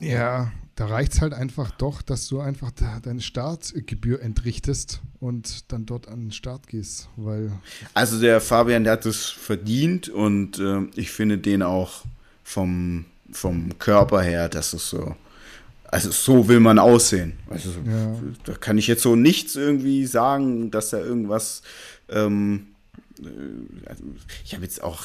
Ja, 0.00 0.52
da 0.74 0.86
reicht 0.86 1.12
es 1.14 1.20
halt 1.20 1.32
einfach 1.32 1.70
doch, 1.70 2.02
dass 2.02 2.26
du 2.28 2.40
einfach 2.40 2.72
deine 2.72 3.20
Startgebühr 3.20 4.20
entrichtest 4.20 5.00
und 5.20 5.72
dann 5.72 5.86
dort 5.86 6.08
an 6.08 6.20
den 6.20 6.32
Start 6.32 6.66
gehst, 6.66 7.08
weil. 7.16 7.52
Also 7.94 8.20
der 8.20 8.40
Fabian, 8.40 8.84
der 8.84 8.94
hat 8.94 9.06
es 9.06 9.26
verdient 9.26 10.08
und 10.08 10.58
äh, 10.58 10.82
ich 10.96 11.10
finde 11.10 11.38
den 11.38 11.62
auch 11.62 12.04
vom, 12.42 13.06
vom 13.30 13.78
Körper 13.78 14.20
her, 14.22 14.48
das 14.48 14.74
ist 14.74 14.90
so 14.90 15.16
also 15.94 16.10
so 16.10 16.48
will 16.48 16.58
man 16.58 16.80
aussehen. 16.80 17.34
Also 17.48 17.70
ja. 17.86 18.20
da 18.42 18.54
kann 18.54 18.78
ich 18.78 18.88
jetzt 18.88 19.02
so 19.02 19.14
nichts 19.14 19.54
irgendwie 19.54 20.06
sagen, 20.06 20.72
dass 20.72 20.90
da 20.90 20.98
irgendwas. 20.98 21.62
Ähm, 22.08 22.66
äh, 23.20 23.88
also 23.88 24.02
ich 24.44 24.54
habe 24.54 24.64
jetzt 24.64 24.82
auch 24.82 25.04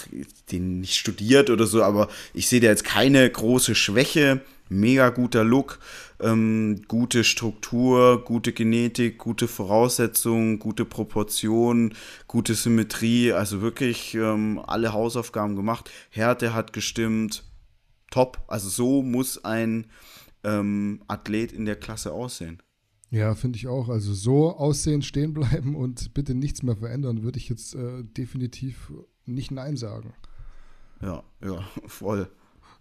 den 0.52 0.80
nicht 0.80 0.96
studiert 0.96 1.52
oder 1.52 1.68
so, 1.68 1.84
aber 1.84 2.10
ich 2.34 2.48
sehe 2.48 2.60
da 2.60 2.70
jetzt 2.70 2.86
keine 2.86 3.30
große 3.30 3.76
Schwäche. 3.76 4.42
Mega 4.68 5.10
guter 5.10 5.44
Look, 5.44 5.80
ähm, 6.20 6.82
gute 6.88 7.24
Struktur, 7.24 8.24
gute 8.24 8.52
Genetik, 8.52 9.20
gute 9.20 9.48
Voraussetzungen, 9.48 10.58
gute 10.58 10.86
Proportionen, 10.86 11.94
gute 12.26 12.56
Symmetrie. 12.56 13.32
Also 13.32 13.62
wirklich 13.62 14.16
ähm, 14.16 14.60
alle 14.66 14.92
Hausaufgaben 14.92 15.56
gemacht. 15.56 15.92
Härte 16.10 16.56
hat 16.56 16.74
gestimmt. 16.74 17.44
Top. 18.10 18.42
Also 18.48 18.70
so 18.70 19.04
muss 19.04 19.44
ein 19.46 19.86
ähm, 20.44 21.02
Athlet 21.08 21.52
in 21.52 21.66
der 21.66 21.76
Klasse 21.76 22.14
aussehen. 22.14 22.62
Ja, 23.12 23.34
finde 23.36 23.58
ich 23.58 23.68
auch. 23.68 23.90
Also 23.90 24.14
so 24.14 24.56
aussehen, 24.56 25.02
stehen 25.02 25.34
bleiben 25.34 25.76
und 25.76 26.14
bitte 26.14 26.36
nichts 26.36 26.64
mehr 26.64 26.76
verändern, 26.76 27.24
würde 27.24 27.40
ich 27.40 27.50
jetzt 27.50 27.76
äh, 27.76 28.04
definitiv 28.04 28.92
nicht 29.26 29.52
Nein 29.52 29.78
sagen. 29.78 30.14
Ja, 31.02 31.24
ja, 31.44 31.64
voll. 31.88 32.30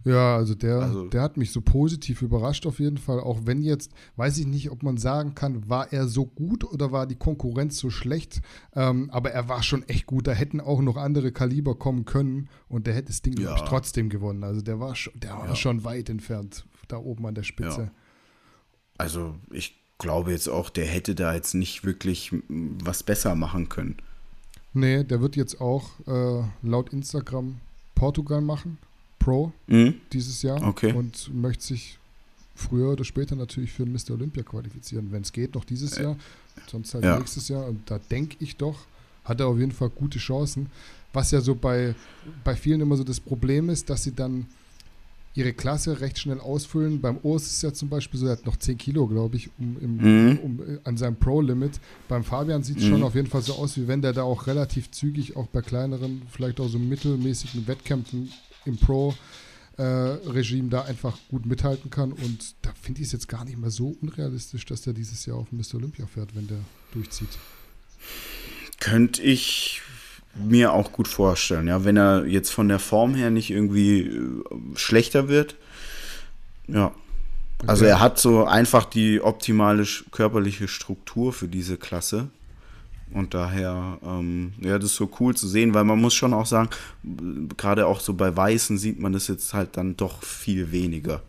Ja, 0.05 0.37
also 0.37 0.55
der, 0.55 0.79
also 0.79 1.09
der 1.09 1.21
hat 1.21 1.35
mich 1.35 1.51
so 1.51 1.59
positiv 1.59 2.21
überrascht 2.21 2.65
auf 2.65 2.79
jeden 2.79 2.97
Fall. 2.97 3.19
Auch 3.19 3.41
wenn 3.43 3.61
jetzt, 3.61 3.91
weiß 4.15 4.37
ich 4.37 4.47
nicht, 4.47 4.71
ob 4.71 4.81
man 4.81 4.95
sagen 4.95 5.35
kann, 5.35 5.67
war 5.67 5.91
er 5.91 6.07
so 6.07 6.25
gut 6.25 6.63
oder 6.63 6.93
war 6.93 7.05
die 7.05 7.17
Konkurrenz 7.17 7.77
so 7.79 7.89
schlecht. 7.89 8.41
Ähm, 8.73 9.09
aber 9.11 9.31
er 9.31 9.49
war 9.49 9.61
schon 9.61 9.83
echt 9.89 10.05
gut. 10.05 10.27
Da 10.27 10.31
hätten 10.31 10.61
auch 10.61 10.81
noch 10.81 10.95
andere 10.95 11.33
Kaliber 11.33 11.75
kommen 11.75 12.05
können 12.05 12.47
und 12.69 12.87
der 12.87 12.93
hätte 12.93 13.07
das 13.07 13.21
Ding, 13.21 13.37
ja. 13.39 13.55
ich, 13.55 13.61
trotzdem 13.63 14.07
gewonnen. 14.07 14.45
Also 14.45 14.61
der 14.61 14.79
war, 14.79 14.95
der 15.15 15.31
war 15.31 15.49
ja. 15.49 15.55
schon 15.55 15.83
weit 15.83 16.09
entfernt 16.09 16.65
da 16.91 16.97
oben 16.97 17.25
an 17.25 17.35
der 17.35 17.43
Spitze. 17.43 17.81
Ja. 17.81 17.91
Also 18.97 19.35
ich 19.51 19.75
glaube 19.97 20.31
jetzt 20.31 20.47
auch, 20.47 20.69
der 20.69 20.85
hätte 20.85 21.15
da 21.15 21.33
jetzt 21.33 21.53
nicht 21.53 21.83
wirklich 21.83 22.31
was 22.47 23.03
besser 23.03 23.35
machen 23.35 23.69
können. 23.69 23.97
Nee, 24.73 25.03
der 25.03 25.21
wird 25.21 25.35
jetzt 25.35 25.61
auch 25.61 25.91
äh, 26.07 26.43
laut 26.61 26.93
Instagram 26.93 27.59
Portugal 27.95 28.41
machen, 28.41 28.77
Pro, 29.17 29.51
mhm. 29.67 29.95
dieses 30.13 30.41
Jahr. 30.41 30.61
Okay. 30.63 30.93
Und 30.93 31.33
möchte 31.33 31.63
sich 31.63 31.97
früher 32.55 32.91
oder 32.91 33.03
später 33.03 33.35
natürlich 33.35 33.71
für 33.71 33.85
Mr. 33.85 34.11
Olympia 34.11 34.43
qualifizieren, 34.43 35.11
wenn 35.11 35.21
es 35.21 35.31
geht, 35.31 35.55
noch 35.55 35.65
dieses 35.65 35.97
äh, 35.97 36.03
Jahr, 36.03 36.17
sonst 36.67 36.93
halt 36.93 37.03
ja. 37.03 37.17
nächstes 37.17 37.47
Jahr. 37.47 37.67
Und 37.67 37.89
da 37.89 37.99
denke 38.11 38.37
ich 38.39 38.57
doch, 38.57 38.77
hat 39.23 39.39
er 39.39 39.47
auf 39.47 39.57
jeden 39.57 39.71
Fall 39.71 39.89
gute 39.89 40.19
Chancen. 40.19 40.69
Was 41.13 41.31
ja 41.31 41.41
so 41.41 41.55
bei, 41.55 41.95
bei 42.43 42.55
vielen 42.55 42.81
immer 42.81 42.95
so 42.95 43.03
das 43.03 43.19
Problem 43.19 43.69
ist, 43.69 43.89
dass 43.89 44.03
sie 44.03 44.13
dann 44.13 44.45
ihre 45.39 45.53
Klasse 45.53 46.01
recht 46.01 46.19
schnell 46.19 46.39
ausfüllen. 46.39 46.99
Beim 46.99 47.17
Urs 47.23 47.43
ist 47.43 47.53
es 47.53 47.61
ja 47.61 47.73
zum 47.73 47.87
Beispiel 47.89 48.19
so, 48.19 48.25
er 48.25 48.33
hat 48.33 48.45
noch 48.45 48.57
10 48.57 48.77
Kilo, 48.77 49.07
glaube 49.07 49.37
ich, 49.37 49.49
um, 49.57 49.77
im, 49.79 49.97
mhm. 49.97 50.37
um, 50.39 50.79
an 50.83 50.97
seinem 50.97 51.15
Pro-Limit. 51.15 51.79
Beim 52.09 52.23
Fabian 52.25 52.61
sieht 52.61 52.77
es 52.77 52.83
mhm. 52.83 52.89
schon 52.89 53.03
auf 53.03 53.15
jeden 53.15 53.29
Fall 53.29 53.41
so 53.41 53.53
aus, 53.53 53.77
wie 53.77 53.87
wenn 53.87 54.01
der 54.01 54.11
da 54.11 54.23
auch 54.23 54.47
relativ 54.47 54.91
zügig, 54.91 55.37
auch 55.37 55.47
bei 55.47 55.61
kleineren, 55.61 56.23
vielleicht 56.29 56.59
auch 56.59 56.67
so 56.67 56.77
mittelmäßigen 56.77 57.67
Wettkämpfen 57.67 58.31
im 58.65 58.77
Pro-Regime 58.77 60.67
äh, 60.67 60.71
da 60.71 60.81
einfach 60.81 61.17
gut 61.29 61.45
mithalten 61.45 61.89
kann. 61.89 62.11
Und 62.11 62.55
da 62.61 62.73
finde 62.79 63.01
ich 63.01 63.07
es 63.07 63.13
jetzt 63.13 63.29
gar 63.29 63.45
nicht 63.45 63.57
mehr 63.57 63.71
so 63.71 63.95
unrealistisch, 64.01 64.65
dass 64.65 64.81
der 64.81 64.93
dieses 64.93 65.25
Jahr 65.25 65.37
auf 65.37 65.51
Mr. 65.53 65.75
Olympia 65.75 66.05
fährt, 66.05 66.35
wenn 66.35 66.47
der 66.47 66.59
durchzieht. 66.91 67.29
Könnte 68.81 69.21
ich 69.21 69.81
mir 70.35 70.73
auch 70.73 70.91
gut 70.91 71.07
vorstellen, 71.07 71.67
ja, 71.67 71.83
wenn 71.83 71.97
er 71.97 72.25
jetzt 72.25 72.51
von 72.51 72.67
der 72.67 72.79
Form 72.79 73.15
her 73.15 73.29
nicht 73.29 73.49
irgendwie 73.49 74.01
äh, 74.01 74.43
schlechter 74.75 75.27
wird. 75.27 75.55
Ja. 76.67 76.91
Also 77.67 77.83
okay. 77.83 77.91
er 77.91 77.99
hat 77.99 78.19
so 78.19 78.45
einfach 78.45 78.85
die 78.85 79.21
optimale 79.21 79.85
körperliche 80.11 80.67
Struktur 80.67 81.33
für 81.33 81.47
diese 81.47 81.77
Klasse. 81.77 82.29
Und 83.11 83.33
daher, 83.33 83.97
ähm, 84.03 84.53
ja, 84.61 84.77
das 84.77 84.91
ist 84.91 84.95
so 84.95 85.09
cool 85.19 85.35
zu 85.35 85.47
sehen, 85.47 85.73
weil 85.73 85.83
man 85.83 85.99
muss 85.99 86.13
schon 86.13 86.33
auch 86.33 86.45
sagen, 86.45 86.69
gerade 87.57 87.87
auch 87.87 87.99
so 87.99 88.13
bei 88.13 88.35
Weißen 88.35 88.77
sieht 88.77 88.99
man 88.99 89.13
das 89.13 89.27
jetzt 89.27 89.53
halt 89.53 89.77
dann 89.77 89.97
doch 89.97 90.23
viel 90.23 90.71
weniger. 90.71 91.21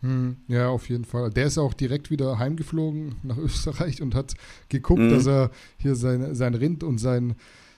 Hm, 0.00 0.36
ja, 0.48 0.68
auf 0.68 0.88
jeden 0.88 1.04
Fall. 1.04 1.30
Der 1.30 1.46
ist 1.46 1.58
auch 1.58 1.74
direkt 1.74 2.10
wieder 2.10 2.38
heimgeflogen 2.38 3.16
nach 3.22 3.36
Österreich 3.38 4.02
und 4.02 4.14
hat 4.14 4.34
geguckt, 4.68 5.00
mhm. 5.00 5.10
dass 5.10 5.26
er 5.26 5.50
hier 5.78 5.94
sein, 5.94 6.34
sein 6.34 6.54
Rind 6.54 6.82
und 6.82 6.98
sein, 6.98 7.36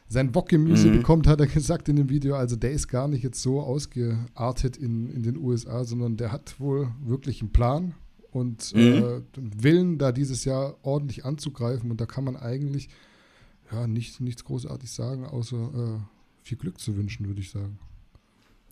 sein 0.09 0.33
Bockgemüse 0.33 0.89
mhm. 0.89 0.99
bekommt, 0.99 1.27
hat 1.27 1.41
er 1.41 1.47
gesagt 1.49 1.89
in 1.89 1.97
dem 1.97 2.09
Video. 2.09 2.37
Also 2.37 2.57
der 2.57 2.73
ist 2.73 2.89
gar 2.89 3.09
nicht 3.09 3.23
jetzt 3.23 3.43
so 3.43 3.61
ausgeartet 3.61 4.77
in, 4.77 5.11
in 5.11 5.23
den 5.23 5.37
USA, 5.37 5.85
sondern 5.85 6.17
der 6.17 6.33
hat 6.33 6.61
wohl 6.61 6.89
wirklich 7.05 7.41
einen 7.41 7.53
Plan 7.53 7.95
und 8.31 8.75
mhm. 8.75 8.81
äh, 8.81 9.21
Willen, 9.37 9.99
da 9.99 10.13
dieses 10.13 10.45
Jahr 10.45 10.77
ordentlich 10.83 11.25
anzugreifen. 11.25 11.91
Und 11.91 12.01
da 12.01 12.07
kann 12.07 12.25
man 12.25 12.37
eigentlich 12.37 12.89
ja 13.73 13.87
nicht, 13.87 14.21
nichts 14.21 14.45
großartig 14.45 14.91
sagen, 14.91 15.25
außer 15.25 15.57
äh, 15.57 16.01
viel 16.43 16.59
Glück 16.59 16.79
zu 16.79 16.97
wünschen, 16.97 17.27
würde 17.27 17.41
ich 17.41 17.51
sagen. 17.51 17.79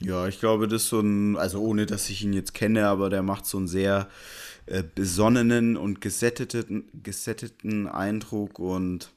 Ja, 0.00 0.26
ich 0.26 0.40
glaube, 0.40 0.66
das 0.66 0.82
ist 0.82 0.88
so 0.88 1.00
ein, 1.00 1.36
also 1.36 1.60
ohne 1.62 1.86
dass 1.86 2.10
ich 2.10 2.24
ihn 2.24 2.32
jetzt 2.32 2.54
kenne, 2.54 2.88
aber 2.88 3.08
der 3.08 3.22
macht 3.22 3.46
so 3.46 3.58
einen 3.58 3.68
sehr 3.68 4.08
äh, 4.66 4.82
besonnenen 4.82 5.76
und 5.76 6.00
gesätteten, 6.00 6.84
gesätteten 7.02 7.86
Eindruck 7.86 8.58
und 8.58 9.12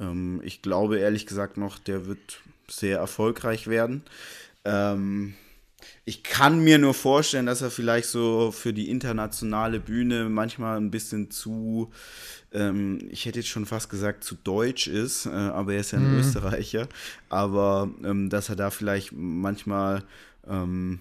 ähm, 0.00 0.40
ich 0.44 0.62
glaube 0.62 0.98
ehrlich 0.98 1.26
gesagt 1.26 1.56
noch, 1.56 1.78
der 1.78 2.06
wird 2.06 2.40
sehr 2.68 2.98
erfolgreich 2.98 3.66
werden. 3.66 4.02
Ähm, 4.64 5.34
ich 6.04 6.22
kann 6.22 6.60
mir 6.60 6.78
nur 6.78 6.94
vorstellen, 6.94 7.46
dass 7.46 7.62
er 7.62 7.70
vielleicht 7.70 8.08
so 8.08 8.52
für 8.52 8.72
die 8.72 8.90
internationale 8.90 9.80
Bühne 9.80 10.28
manchmal 10.28 10.76
ein 10.76 10.90
bisschen 10.90 11.30
zu, 11.30 11.90
ähm, 12.52 12.98
ich 13.10 13.26
hätte 13.26 13.38
jetzt 13.38 13.48
schon 13.48 13.66
fast 13.66 13.90
gesagt, 13.90 14.24
zu 14.24 14.34
deutsch 14.34 14.88
ist, 14.88 15.26
äh, 15.26 15.30
aber 15.30 15.74
er 15.74 15.80
ist 15.80 15.92
ja 15.92 15.98
ein 15.98 16.12
mhm. 16.12 16.20
Österreicher. 16.20 16.88
Aber 17.28 17.90
ähm, 18.04 18.28
dass 18.28 18.48
er 18.48 18.56
da 18.56 18.70
vielleicht 18.70 19.12
manchmal, 19.12 20.02
ähm, 20.48 21.00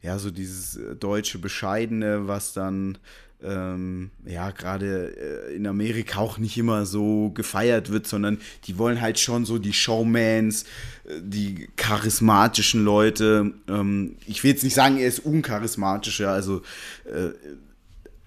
ja, 0.00 0.18
so 0.18 0.30
dieses 0.30 0.78
deutsche 0.98 1.38
Bescheidene, 1.38 2.28
was 2.28 2.52
dann 2.52 2.98
ähm, 3.42 4.10
ja, 4.24 4.50
gerade 4.50 5.48
äh, 5.50 5.54
in 5.54 5.66
Amerika 5.66 6.18
auch 6.18 6.38
nicht 6.38 6.58
immer 6.58 6.86
so 6.86 7.30
gefeiert 7.30 7.90
wird, 7.92 8.06
sondern 8.06 8.38
die 8.64 8.78
wollen 8.78 9.00
halt 9.00 9.18
schon 9.18 9.44
so 9.44 9.58
die 9.58 9.72
Showmans, 9.72 10.64
äh, 11.04 11.20
die 11.22 11.68
charismatischen 11.76 12.84
Leute. 12.84 13.52
Ähm, 13.68 14.16
ich 14.26 14.42
will 14.42 14.50
jetzt 14.50 14.64
nicht 14.64 14.74
sagen, 14.74 14.98
er 14.98 15.06
ist 15.06 15.20
uncharismatischer, 15.20 16.30
also 16.30 16.62
äh, 17.04 17.30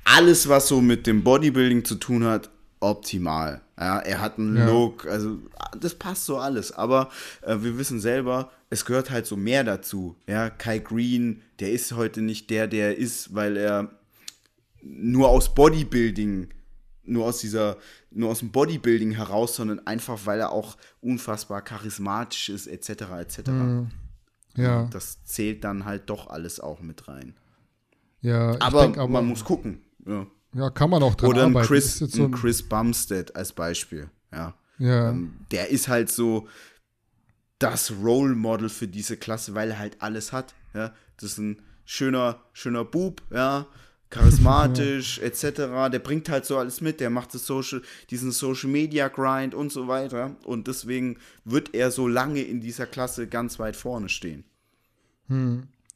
alles, 0.04 0.48
was 0.48 0.68
so 0.68 0.82
mit 0.82 1.08
dem 1.08 1.24
Bodybuilding 1.24 1.84
zu 1.84 1.96
tun 1.96 2.24
hat, 2.24 2.50
optimal. 2.80 3.62
Ja, 3.80 4.00
er 4.00 4.22
hat 4.22 4.38
einen 4.38 4.58
Ja. 4.58 4.66
Look, 4.66 5.08
also 5.08 5.40
das 5.80 5.96
passt 5.96 6.26
so 6.26 6.38
alles. 6.38 6.72
Aber 6.72 7.10
äh, 7.42 7.58
wir 7.60 7.78
wissen 7.78 8.00
selber, 8.00 8.52
es 8.70 8.86
gehört 8.86 9.10
halt 9.10 9.26
so 9.26 9.36
mehr 9.36 9.64
dazu. 9.64 10.16
Ja, 10.28 10.50
Kai 10.50 10.80
Green, 10.80 11.42
der 11.60 11.72
ist 11.72 11.92
heute 11.94 12.22
nicht 12.22 12.50
der, 12.50 12.68
der 12.68 12.90
er 12.90 12.98
ist, 12.98 13.36
weil 13.36 13.58
er 13.58 13.92
nur 14.82 15.30
aus 15.30 15.53
Bodybuilding, 15.53 16.49
nur 17.03 17.26
aus 17.26 17.40
dieser, 17.40 17.78
nur 18.12 18.30
aus 18.30 18.40
dem 18.40 18.52
Bodybuilding 18.52 19.12
heraus, 19.12 19.56
sondern 19.56 19.86
einfach, 19.88 20.26
weil 20.26 20.40
er 20.40 20.52
auch 20.52 20.78
unfassbar 21.02 21.62
charismatisch 21.62 22.49
ist, 22.49 22.68
etc. 22.68 22.90
etc. 23.20 23.40
Ja, 24.56 24.88
Das 24.91 25.24
zählt 25.24 25.64
dann 25.64 25.86
halt 25.86 26.10
doch 26.10 26.28
alles 26.28 26.60
auch 26.60 26.82
mit 26.82 27.08
rein. 27.08 27.36
ja. 28.22 28.60
Aber, 28.60 28.88
denk 28.88 29.10
man 29.10 29.26
muss 29.26 29.44
gucken. 29.44 29.82
Ja. 30.06 30.28
Ja, 30.53 30.70
kann 30.70 30.90
man 30.90 31.02
auch 31.02 31.16
dran 31.16 31.30
Oder 31.30 31.44
ein 31.44 31.52
arbeiten. 31.52 31.68
Chris, 31.68 31.99
so 31.99 32.24
ein 32.24 32.26
ein, 32.26 32.32
Chris 32.32 32.62
Bumstead 32.62 33.36
als 33.36 33.53
Beispiel. 33.53 34.10
Ja. 34.34 34.53
ja, 34.80 35.10
Ähm, 35.10 35.45
der 35.52 35.70
ist 35.70 35.88
halt 35.88 36.12
so 36.12 36.48
das 37.58 37.94
Role 38.03 38.36
Model 38.36 38.68
für 38.68 38.88
diese 38.88 39.16
Klasse, 39.16 39.53
weil 39.53 39.72
er 39.72 39.80
halt 39.80 40.02
alles 40.02 40.34
hat. 40.34 40.53
Ja. 40.74 40.94
Das 41.16 41.32
ist 41.32 41.38
ein 41.38 41.62
schöner, 41.86 42.41
schöner 42.53 42.84
Bub, 42.84 43.22
ja, 43.32 43.68
charismatisch, 44.12 45.20
etc. 45.24 45.90
Der 45.92 46.00
bringt 46.00 46.30
halt 46.30 46.46
so 46.46 46.58
alles 46.58 46.82
mit, 46.82 47.00
der 47.00 47.10
macht 47.10 47.34
das 47.34 47.48
Social, 47.48 47.82
diesen 48.12 48.32
Social 48.32 48.70
Media 48.70 49.08
Grind 49.08 49.56
und 49.56 49.72
so 49.72 49.88
weiter. 49.88 50.36
Und 50.44 50.68
deswegen 50.68 51.18
wird 51.44 51.74
er 51.74 51.90
so 51.90 52.08
lange 52.08 52.42
in 52.42 52.62
dieser 52.62 52.86
Klasse 52.86 53.28
ganz 53.28 53.58
weit 53.58 53.76
vorne 53.76 54.10
stehen. 54.10 54.44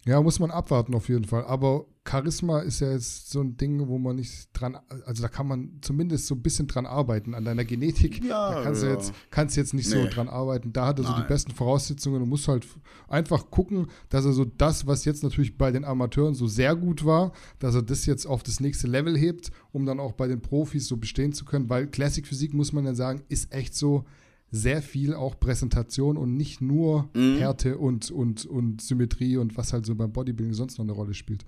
Ja, 0.05 0.21
muss 0.21 0.39
man 0.39 0.51
abwarten 0.51 0.93
auf 0.93 1.09
jeden 1.09 1.25
Fall. 1.25 1.45
Aber 1.45 1.85
Charisma 2.07 2.59
ist 2.59 2.79
ja 2.81 2.91
jetzt 2.91 3.31
so 3.31 3.41
ein 3.41 3.57
Ding, 3.57 3.87
wo 3.87 3.97
man 3.97 4.17
nicht 4.17 4.49
dran, 4.53 4.77
also 5.07 5.23
da 5.23 5.27
kann 5.27 5.47
man 5.47 5.79
zumindest 5.81 6.27
so 6.27 6.35
ein 6.35 6.43
bisschen 6.43 6.67
dran 6.67 6.85
arbeiten. 6.85 7.33
An 7.33 7.43
deiner 7.43 7.65
Genetik, 7.65 8.23
Ja, 8.23 8.53
da 8.53 8.61
kannst 8.63 8.83
du 8.83 8.85
ja. 8.87 8.93
jetzt, 8.93 9.13
kannst 9.31 9.57
jetzt 9.57 9.73
nicht 9.73 9.89
so 9.89 9.97
Nee. 9.97 10.09
dran 10.09 10.29
arbeiten. 10.29 10.71
Da 10.71 10.85
hat 10.85 10.99
er 10.99 11.05
so 11.05 11.13
die 11.13 11.19
Nein. 11.21 11.27
besten 11.27 11.51
Voraussetzungen 11.53 12.21
und 12.21 12.29
muss 12.29 12.47
halt 12.47 12.67
einfach 13.07 13.49
gucken, 13.49 13.87
dass 14.09 14.25
er 14.25 14.33
so 14.33 14.45
das, 14.45 14.85
was 14.85 15.05
jetzt 15.05 15.23
natürlich 15.23 15.57
bei 15.57 15.71
den 15.71 15.83
Amateuren 15.83 16.35
so 16.35 16.45
sehr 16.45 16.75
gut 16.75 17.03
war, 17.03 17.31
dass 17.57 17.73
er 17.73 17.81
das 17.81 18.05
jetzt 18.05 18.27
auf 18.27 18.43
das 18.43 18.59
nächste 18.59 18.85
Level 18.87 19.17
hebt, 19.17 19.49
um 19.71 19.87
dann 19.87 19.99
auch 19.99 20.11
bei 20.11 20.27
den 20.27 20.41
Profis 20.41 20.87
so 20.87 20.97
bestehen 20.97 21.33
zu 21.33 21.45
können. 21.45 21.67
Weil 21.69 21.87
Classic 21.87 22.27
Physik, 22.27 22.53
muss 22.53 22.71
man 22.73 22.85
ja 22.85 22.93
sagen, 22.93 23.23
ist 23.29 23.51
echt 23.51 23.73
so 23.73 24.05
sehr 24.51 24.81
viel 24.81 25.13
auch 25.13 25.39
Präsentation 25.39 26.17
und 26.17 26.35
nicht 26.37 26.61
nur 26.61 27.09
Mhm. 27.13 27.37
Härte 27.37 27.77
und, 27.77 28.09
und, 28.11 28.45
und 28.45 28.81
Symmetrie 28.81 29.37
und 29.37 29.57
was 29.57 29.73
halt 29.73 29.85
so 29.85 29.95
beim 29.95 30.11
Bodybuilding 30.13 30.53
sonst 30.53 30.77
noch 30.77 30.85
eine 30.85 30.93
Rolle 30.93 31.13
spielt. 31.13 31.45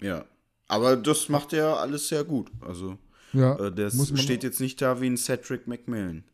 Ja. 0.00 0.24
Aber 0.68 0.96
das 0.96 1.28
macht 1.28 1.52
er 1.52 1.78
alles 1.80 2.08
sehr 2.08 2.24
gut. 2.24 2.50
Also, 2.60 2.96
Ja, 3.32 3.54
äh, 3.58 3.72
der 3.74 3.90
steht 3.90 4.42
jetzt 4.44 4.60
nicht 4.60 4.80
da 4.80 5.00
wie 5.00 5.06
ein 5.06 5.16
Cedric 5.16 5.66
McMillan. 5.66 6.24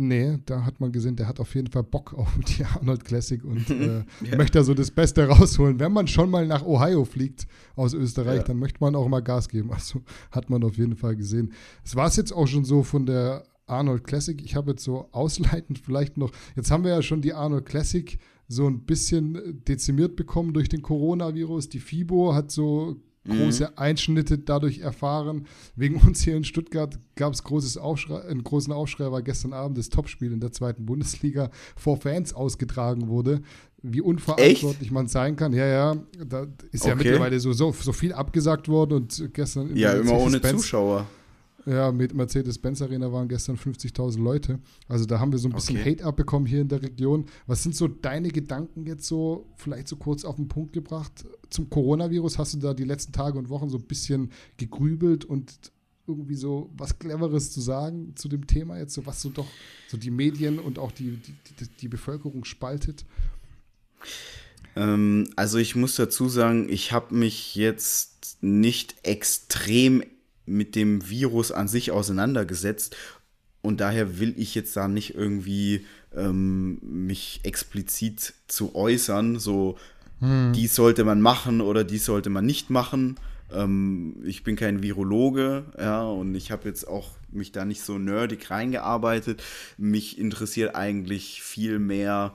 Nee, 0.00 0.38
da 0.46 0.64
hat 0.64 0.78
man 0.80 0.92
gesehen, 0.92 1.16
der 1.16 1.26
hat 1.26 1.40
auf 1.40 1.54
jeden 1.56 1.70
Fall 1.72 1.82
Bock 1.82 2.14
auf 2.14 2.28
die 2.46 2.64
Arnold 2.76 3.04
Classic 3.04 3.42
und 3.44 3.68
äh, 3.70 4.04
möchte 4.36 4.58
da 4.58 4.64
so 4.64 4.74
das 4.74 4.90
Beste 4.92 5.26
rausholen. 5.26 5.80
Wenn 5.80 5.92
man 5.92 6.06
schon 6.06 6.30
mal 6.30 6.46
nach 6.46 6.64
Ohio 6.64 7.04
fliegt 7.04 7.46
aus 7.74 7.94
Österreich, 7.94 8.38
Ja. 8.38 8.42
dann 8.44 8.58
möchte 8.58 8.78
man 8.80 8.94
auch 8.94 9.08
mal 9.08 9.20
Gas 9.22 9.48
geben. 9.48 9.72
Also 9.72 10.02
hat 10.30 10.50
man 10.50 10.62
auf 10.62 10.76
jeden 10.76 10.94
Fall 10.96 11.16
gesehen. 11.16 11.52
Es 11.84 11.96
war 11.96 12.06
es 12.06 12.16
jetzt 12.16 12.32
auch 12.32 12.46
schon 12.46 12.64
so 12.64 12.82
von 12.84 13.06
der 13.06 13.44
Arnold 13.68 14.04
Classic. 14.04 14.40
Ich 14.44 14.54
habe 14.54 14.72
jetzt 14.72 14.84
so 14.84 15.08
ausleitend 15.12 15.78
vielleicht 15.78 16.16
noch, 16.16 16.30
jetzt 16.56 16.70
haben 16.70 16.84
wir 16.84 16.90
ja 16.92 17.02
schon 17.02 17.22
die 17.22 17.34
Arnold 17.34 17.66
Classic 17.66 18.18
so 18.48 18.66
ein 18.66 18.80
bisschen 18.86 19.62
dezimiert 19.68 20.16
bekommen 20.16 20.54
durch 20.54 20.68
den 20.68 20.80
Coronavirus. 20.82 21.68
Die 21.68 21.80
FIBO 21.80 22.34
hat 22.34 22.50
so 22.50 22.96
große 23.28 23.76
Einschnitte 23.76 24.38
dadurch 24.38 24.78
erfahren. 24.78 25.46
Wegen 25.76 25.96
uns 25.96 26.22
hier 26.22 26.34
in 26.34 26.44
Stuttgart 26.44 26.98
gab 27.14 27.34
es 27.34 27.44
großes 27.44 27.76
Aufschrei, 27.76 28.22
einen 28.22 28.42
großen 28.42 28.72
Aufschrei, 28.72 29.12
weil 29.12 29.22
gestern 29.22 29.52
Abend 29.52 29.76
das 29.76 29.90
Topspiel 29.90 30.32
in 30.32 30.40
der 30.40 30.50
zweiten 30.50 30.86
Bundesliga 30.86 31.50
vor 31.76 31.98
Fans 31.98 32.32
ausgetragen 32.32 33.08
wurde. 33.08 33.42
Wie 33.82 34.00
unverantwortlich 34.00 34.90
man 34.90 35.08
sein 35.08 35.36
kann. 35.36 35.52
Ja, 35.52 35.66
ja, 35.66 35.96
da 36.26 36.46
ist 36.72 36.86
ja 36.86 36.94
Okay. 36.94 37.04
mittlerweile 37.04 37.38
so, 37.38 37.52
so, 37.52 37.70
so 37.72 37.92
viel 37.92 38.14
abgesagt 38.14 38.66
worden 38.68 38.94
und 38.94 39.28
gestern 39.34 39.76
Ja, 39.76 39.92
immer 39.92 40.12
ohne 40.12 40.30
Mercedes-Benz- 40.38 40.62
Zuschauer. 40.62 41.06
Ja, 41.66 41.92
mit 41.92 42.14
Mercedes-Benz 42.14 42.82
Arena 42.82 43.12
waren 43.12 43.28
gestern 43.28 43.56
50.000 43.56 44.22
Leute. 44.22 44.58
Also 44.88 45.04
da 45.04 45.18
haben 45.18 45.32
wir 45.32 45.38
so 45.38 45.48
ein 45.48 45.54
bisschen 45.54 45.78
Okay. 45.78 45.92
Hate 45.92 46.04
abbekommen 46.04 46.46
hier 46.46 46.60
in 46.60 46.68
der 46.68 46.82
Region. 46.82 47.26
Was 47.46 47.62
sind 47.62 47.74
so 47.74 47.88
deine 47.88 48.30
Gedanken 48.30 48.86
jetzt 48.86 49.06
so, 49.06 49.46
vielleicht 49.56 49.88
so 49.88 49.96
kurz 49.96 50.24
auf 50.24 50.36
den 50.36 50.48
Punkt 50.48 50.72
gebracht 50.72 51.24
zum 51.50 51.68
Coronavirus? 51.68 52.38
Hast 52.38 52.54
du 52.54 52.58
da 52.58 52.74
die 52.74 52.84
letzten 52.84 53.12
Tage 53.12 53.38
und 53.38 53.48
Wochen 53.48 53.68
so 53.68 53.78
ein 53.78 53.84
bisschen 53.84 54.30
gegrübelt 54.56 55.24
und 55.24 55.52
irgendwie 56.06 56.36
so 56.36 56.70
was 56.76 56.98
Cleveres 56.98 57.52
zu 57.52 57.60
sagen 57.60 58.14
zu 58.16 58.28
dem 58.28 58.46
Thema 58.46 58.78
jetzt, 58.78 58.94
so 58.94 59.04
was 59.04 59.20
so 59.20 59.28
doch 59.28 59.46
so 59.88 59.98
die 59.98 60.10
Medien 60.10 60.58
und 60.58 60.78
auch 60.78 60.90
die, 60.90 61.18
die, 61.18 61.68
die, 61.80 61.88
Bevölkerung 61.88 62.44
spaltet? 62.44 63.04
Ähm, 64.74 65.28
also 65.36 65.58
ich 65.58 65.76
muss 65.76 65.96
dazu 65.96 66.30
sagen, 66.30 66.68
ich 66.70 66.92
habe 66.92 67.14
mich 67.14 67.54
jetzt 67.54 68.38
nicht 68.40 68.96
extrem 69.02 70.02
mit 70.48 70.74
dem 70.74 71.08
Virus 71.08 71.52
an 71.52 71.68
sich 71.68 71.90
auseinandergesetzt 71.90 72.96
und 73.62 73.80
daher 73.80 74.18
will 74.18 74.34
ich 74.36 74.54
jetzt 74.54 74.76
da 74.76 74.88
nicht 74.88 75.14
irgendwie 75.14 75.84
ähm, 76.14 76.78
mich 76.82 77.40
explizit 77.42 78.34
zu 78.46 78.74
äußern, 78.74 79.38
so 79.38 79.78
dies 80.20 80.74
sollte 80.74 81.04
man 81.04 81.20
machen 81.20 81.60
oder 81.60 81.84
dies 81.84 82.04
sollte 82.04 82.28
man 82.28 82.44
nicht 82.44 82.70
machen. 82.70 83.16
Ähm, 83.52 84.16
ich 84.24 84.42
bin 84.42 84.56
kein 84.56 84.82
Virologe, 84.82 85.66
ja, 85.78 86.02
und 86.02 86.34
ich 86.34 86.50
habe 86.50 86.68
jetzt 86.68 86.88
auch 86.88 87.12
mich 87.30 87.52
da 87.52 87.64
nicht 87.64 87.82
so 87.82 87.98
nerdig 87.98 88.50
reingearbeitet. 88.50 89.42
Mich 89.76 90.18
interessiert 90.18 90.74
eigentlich 90.74 91.42
viel 91.42 91.78
mehr, 91.78 92.34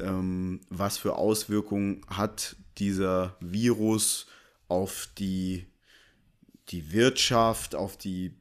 ähm, 0.00 0.60
was 0.70 0.98
für 0.98 1.16
Auswirkungen 1.16 2.02
hat 2.08 2.56
dieser 2.78 3.36
Virus 3.40 4.26
auf 4.66 5.08
die, 5.18 5.66
die 6.70 6.92
Wirtschaft, 6.92 7.74
auf 7.74 7.96
die 7.96 8.32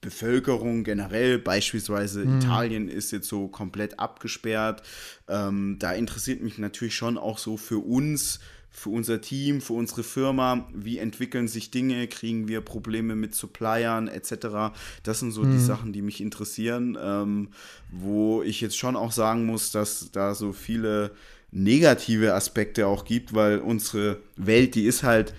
Bevölkerung 0.00 0.84
generell, 0.84 1.38
beispielsweise 1.38 2.22
Italien 2.22 2.88
ist 2.88 3.10
jetzt 3.10 3.28
so 3.28 3.48
komplett 3.48 3.98
abgesperrt. 3.98 4.82
Ähm, 5.26 5.78
da 5.80 5.92
interessiert 5.92 6.42
mich 6.42 6.58
natürlich 6.58 6.94
schon 6.94 7.18
auch 7.18 7.38
so 7.38 7.56
für 7.56 7.78
uns, 7.78 8.38
für 8.70 8.90
unser 8.90 9.20
Team, 9.20 9.60
für 9.60 9.72
unsere 9.72 10.04
Firma, 10.04 10.68
wie 10.72 10.98
entwickeln 10.98 11.48
sich 11.48 11.72
Dinge, 11.72 12.06
kriegen 12.06 12.46
wir 12.46 12.60
Probleme 12.60 13.16
mit 13.16 13.34
Suppliern 13.34 14.06
etc. 14.06 14.76
Das 15.02 15.18
sind 15.18 15.32
so 15.32 15.44
die 15.44 15.58
Sachen, 15.58 15.92
die 15.92 16.02
mich 16.02 16.20
interessieren, 16.20 16.96
ähm, 17.02 17.48
wo 17.90 18.42
ich 18.42 18.60
jetzt 18.60 18.76
schon 18.76 18.94
auch 18.94 19.12
sagen 19.12 19.44
muss, 19.44 19.72
dass 19.72 20.12
da 20.12 20.34
so 20.34 20.52
viele 20.52 21.10
negative 21.50 22.34
Aspekte 22.34 22.86
auch 22.86 23.04
gibt, 23.04 23.34
weil 23.34 23.58
unsere 23.58 24.20
Welt, 24.36 24.74
die 24.74 24.84
ist 24.84 25.02
halt, 25.02 25.34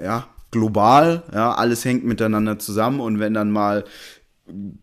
ja, 0.00 0.28
global, 0.50 1.22
ja, 1.32 1.52
alles 1.52 1.84
hängt 1.84 2.04
miteinander 2.04 2.58
zusammen 2.58 3.00
und 3.00 3.20
wenn 3.20 3.34
dann 3.34 3.50
mal 3.50 3.84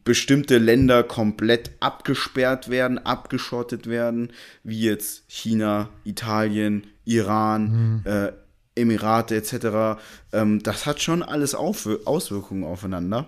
bestimmte 0.04 0.58
Länder 0.58 1.04
komplett 1.04 1.72
abgesperrt 1.80 2.70
werden, 2.70 3.00
abgeschottet 3.00 3.88
werden, 3.88 4.32
wie 4.64 4.82
jetzt 4.82 5.24
China, 5.28 5.90
Italien, 6.04 6.88
Iran, 7.06 8.02
äh, 8.06 8.32
Emirate 8.76 9.36
etc., 9.36 10.00
ähm, 10.32 10.62
das 10.64 10.86
hat 10.86 11.02
schon 11.02 11.24
alles 11.24 11.56
Aufwir 11.56 12.00
Auswirkungen 12.06 12.64
aufeinander. 12.64 13.28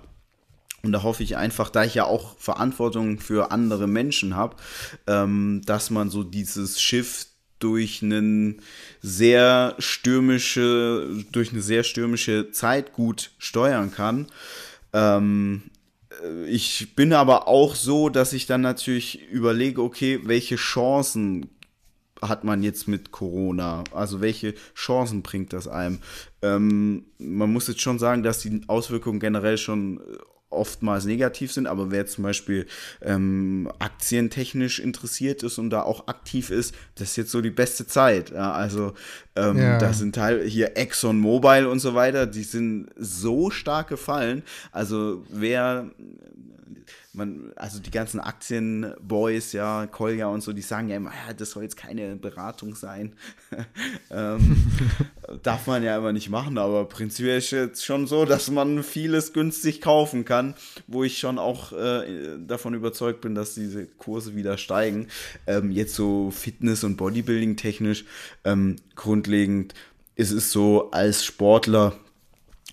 Und 0.81 0.93
da 0.93 1.03
hoffe 1.03 1.23
ich 1.23 1.35
einfach, 1.35 1.69
da 1.69 1.83
ich 1.83 1.95
ja 1.95 2.05
auch 2.05 2.37
Verantwortung 2.37 3.19
für 3.19 3.51
andere 3.51 3.87
Menschen 3.87 4.35
habe, 4.35 4.55
ähm, 5.07 5.61
dass 5.65 5.89
man 5.89 6.09
so 6.09 6.23
dieses 6.23 6.79
Schiff 6.79 7.25
durch 7.59 8.01
einen 8.01 8.61
sehr 9.01 9.75
stürmische, 9.79 11.25
durch 11.31 11.51
eine 11.51 11.61
sehr 11.61 11.83
stürmische 11.83 12.51
Zeit 12.51 12.93
gut 12.93 13.31
steuern 13.37 13.91
kann. 13.91 14.27
Ähm, 14.93 15.63
äh, 16.23 16.45
ich 16.45 16.95
bin 16.95 17.13
aber 17.13 17.47
auch 17.47 17.75
so, 17.75 18.09
dass 18.09 18.33
ich 18.33 18.45
dann 18.45 18.61
natürlich 18.61 19.27
überlege, 19.29 19.81
okay, 19.81 20.19
welche 20.23 20.55
Chancen 20.55 21.49
hat 22.21 22.43
man 22.43 22.63
jetzt 22.63 22.87
mit 22.87 23.11
Corona? 23.11 23.83
Also 23.93 24.21
welche 24.21 24.53
Chancen 24.75 25.21
bringt 25.21 25.53
das 25.53 25.67
einem? 25.67 25.99
Ähm, 26.41 27.05
man 27.17 27.51
muss 27.51 27.67
jetzt 27.67 27.81
schon 27.81 27.99
sagen, 27.99 28.23
dass 28.23 28.39
die 28.39 28.61
Auswirkungen 28.67 29.19
generell 29.19 29.57
schon 29.57 29.99
äh, 29.99 30.17
oftmals 30.51 31.05
negativ 31.05 31.51
sind, 31.51 31.67
aber 31.67 31.91
wer 31.91 32.05
zum 32.07 32.23
Beispiel 32.23 32.65
ähm, 33.01 33.71
aktientechnisch 33.79 34.79
interessiert 34.79 35.43
ist 35.43 35.57
und 35.59 35.69
da 35.69 35.83
auch 35.83 36.07
aktiv 36.07 36.49
ist, 36.49 36.73
das 36.95 37.09
ist 37.11 37.15
jetzt 37.17 37.31
so 37.31 37.41
die 37.41 37.51
beste 37.51 37.85
Zeit. 37.85 38.31
Ja, 38.31 38.51
also 38.53 38.93
ähm, 39.35 39.57
Ja. 39.57 39.77
da 39.77 39.93
sind 39.93 40.15
Teil 40.15 40.43
hier 40.47 40.75
Exxon 40.75 41.19
Mobil 41.19 41.65
und 41.65 41.79
so 41.79 41.93
weiter, 41.93 42.25
die 42.25 42.43
sind 42.43 42.87
so 42.97 43.51
stark 43.51 43.89
gefallen. 43.89 44.43
Also 44.71 45.23
wer 45.29 45.91
man, 47.19 47.51
also 47.55 47.79
die 47.79 47.91
ganzen 47.91 48.19
Aktienboys, 48.19 49.51
ja, 49.53 49.85
Kolja 49.85 50.27
und 50.27 50.41
so, 50.41 50.53
die 50.53 50.63
sagen 50.63 50.89
ja 50.89 50.95
immer, 50.95 51.11
ja, 51.11 51.33
das 51.33 51.51
soll 51.51 51.63
jetzt 51.63 51.77
keine 51.77 52.15
Beratung 52.15 52.73
sein. 52.73 53.13
ähm, 54.09 54.57
darf 55.43 55.67
man 55.67 55.83
ja 55.83 55.97
immer 55.97 56.11
nicht 56.11 56.29
machen, 56.29 56.57
aber 56.57 56.85
prinzipiell 56.85 57.37
ist 57.37 57.51
jetzt 57.51 57.85
schon 57.85 58.07
so, 58.07 58.25
dass 58.25 58.49
man 58.49 58.81
vieles 58.81 59.33
günstig 59.33 59.81
kaufen 59.81 60.25
kann, 60.25 60.55
wo 60.87 61.03
ich 61.03 61.19
schon 61.19 61.37
auch 61.37 61.71
äh, 61.73 62.37
davon 62.39 62.73
überzeugt 62.73 63.21
bin, 63.21 63.35
dass 63.35 63.53
diese 63.53 63.85
Kurse 63.85 64.35
wieder 64.35 64.57
steigen. 64.57 65.07
Ähm, 65.45 65.71
jetzt 65.71 65.93
so 65.93 66.31
Fitness- 66.31 66.83
und 66.83 66.97
Bodybuilding 66.97 67.55
technisch 67.57 68.05
ähm, 68.43 68.77
grundlegend 68.95 69.75
ist 70.15 70.31
es 70.31 70.51
so, 70.51 70.89
als 70.91 71.23
Sportler 71.23 71.93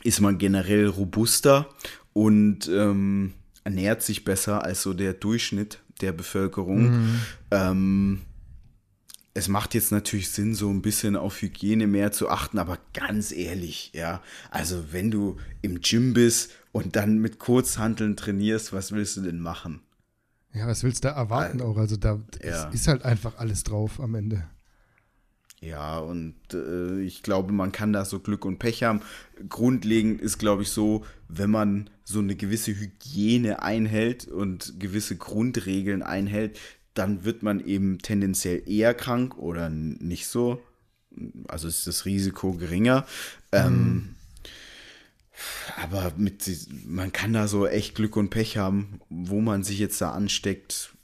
ist 0.02 0.20
man 0.20 0.38
generell 0.38 0.86
robuster 0.86 1.68
und 2.12 2.68
ähm, 2.68 3.34
ernährt 3.66 4.00
sich 4.00 4.22
besser 4.22 4.62
als 4.62 4.82
so 4.82 4.94
der 4.94 5.12
Durchschnitt 5.12 5.80
der 6.00 6.12
Bevölkerung. 6.12 6.90
Mhm. 6.90 7.20
Ähm, 7.50 8.20
es 9.34 9.48
macht 9.48 9.74
jetzt 9.74 9.90
natürlich 9.90 10.30
Sinn, 10.30 10.54
so 10.54 10.70
ein 10.70 10.82
bisschen 10.82 11.16
auf 11.16 11.42
Hygiene 11.42 11.88
mehr 11.88 12.12
zu 12.12 12.28
achten, 12.30 12.60
aber 12.60 12.78
ganz 12.94 13.32
ehrlich, 13.32 13.90
ja, 13.92 14.22
also 14.52 14.92
wenn 14.92 15.10
du 15.10 15.36
im 15.62 15.80
Gym 15.80 16.14
bist 16.14 16.52
und 16.70 16.94
dann 16.94 17.18
mit 17.18 17.40
Kurzhanteln 17.40 18.16
trainierst, 18.16 18.72
was 18.72 18.92
willst 18.92 19.16
du 19.16 19.22
denn 19.22 19.40
machen? 19.40 19.80
Ja, 20.54 20.68
was 20.68 20.84
willst 20.84 21.02
du 21.02 21.08
da 21.08 21.14
erwarten 21.14 21.60
auch? 21.60 21.76
Also 21.76 21.96
da 21.96 22.20
ja. 22.42 22.68
ist 22.68 22.86
halt 22.86 23.04
einfach 23.04 23.36
alles 23.36 23.64
drauf 23.64 23.98
am 23.98 24.14
Ende. 24.14 24.48
Ja, 25.60 25.98
und 25.98 26.34
äh, 26.52 27.00
ich 27.00 27.22
glaube, 27.22 27.52
man 27.52 27.72
kann 27.72 27.92
da 27.92 28.04
so 28.04 28.20
Glück 28.20 28.44
und 28.44 28.58
Pech 28.58 28.82
haben. 28.82 29.00
Grundlegend 29.48 30.20
ist, 30.20 30.38
glaube 30.38 30.62
ich, 30.62 30.68
so, 30.68 31.04
wenn 31.28 31.50
man 31.50 31.90
so 32.04 32.18
eine 32.18 32.36
gewisse 32.36 32.78
Hygiene 32.78 33.62
einhält 33.62 34.28
und 34.28 34.78
gewisse 34.78 35.16
Grundregeln 35.16 36.02
einhält, 36.02 36.58
dann 36.94 37.24
wird 37.24 37.42
man 37.42 37.64
eben 37.64 37.98
tendenziell 37.98 38.62
eher 38.68 38.94
krank 38.94 39.38
oder 39.38 39.68
nicht 39.70 40.28
so. 40.28 40.62
Also 41.48 41.68
ist 41.68 41.86
das 41.86 42.04
Risiko 42.04 42.52
geringer. 42.52 43.06
Ähm, 43.52 43.72
mhm. 43.72 43.78
Ähm, 43.78 44.16
aber 45.82 46.12
mit, 46.16 46.68
man 46.86 47.12
kann 47.12 47.32
da 47.32 47.48
so 47.48 47.66
echt 47.66 47.94
Glück 47.94 48.16
und 48.16 48.30
Pech 48.30 48.56
haben, 48.56 49.00
wo 49.08 49.40
man 49.40 49.62
sich 49.62 49.78
jetzt 49.78 50.00
da 50.00 50.12
ansteckt. 50.12 50.95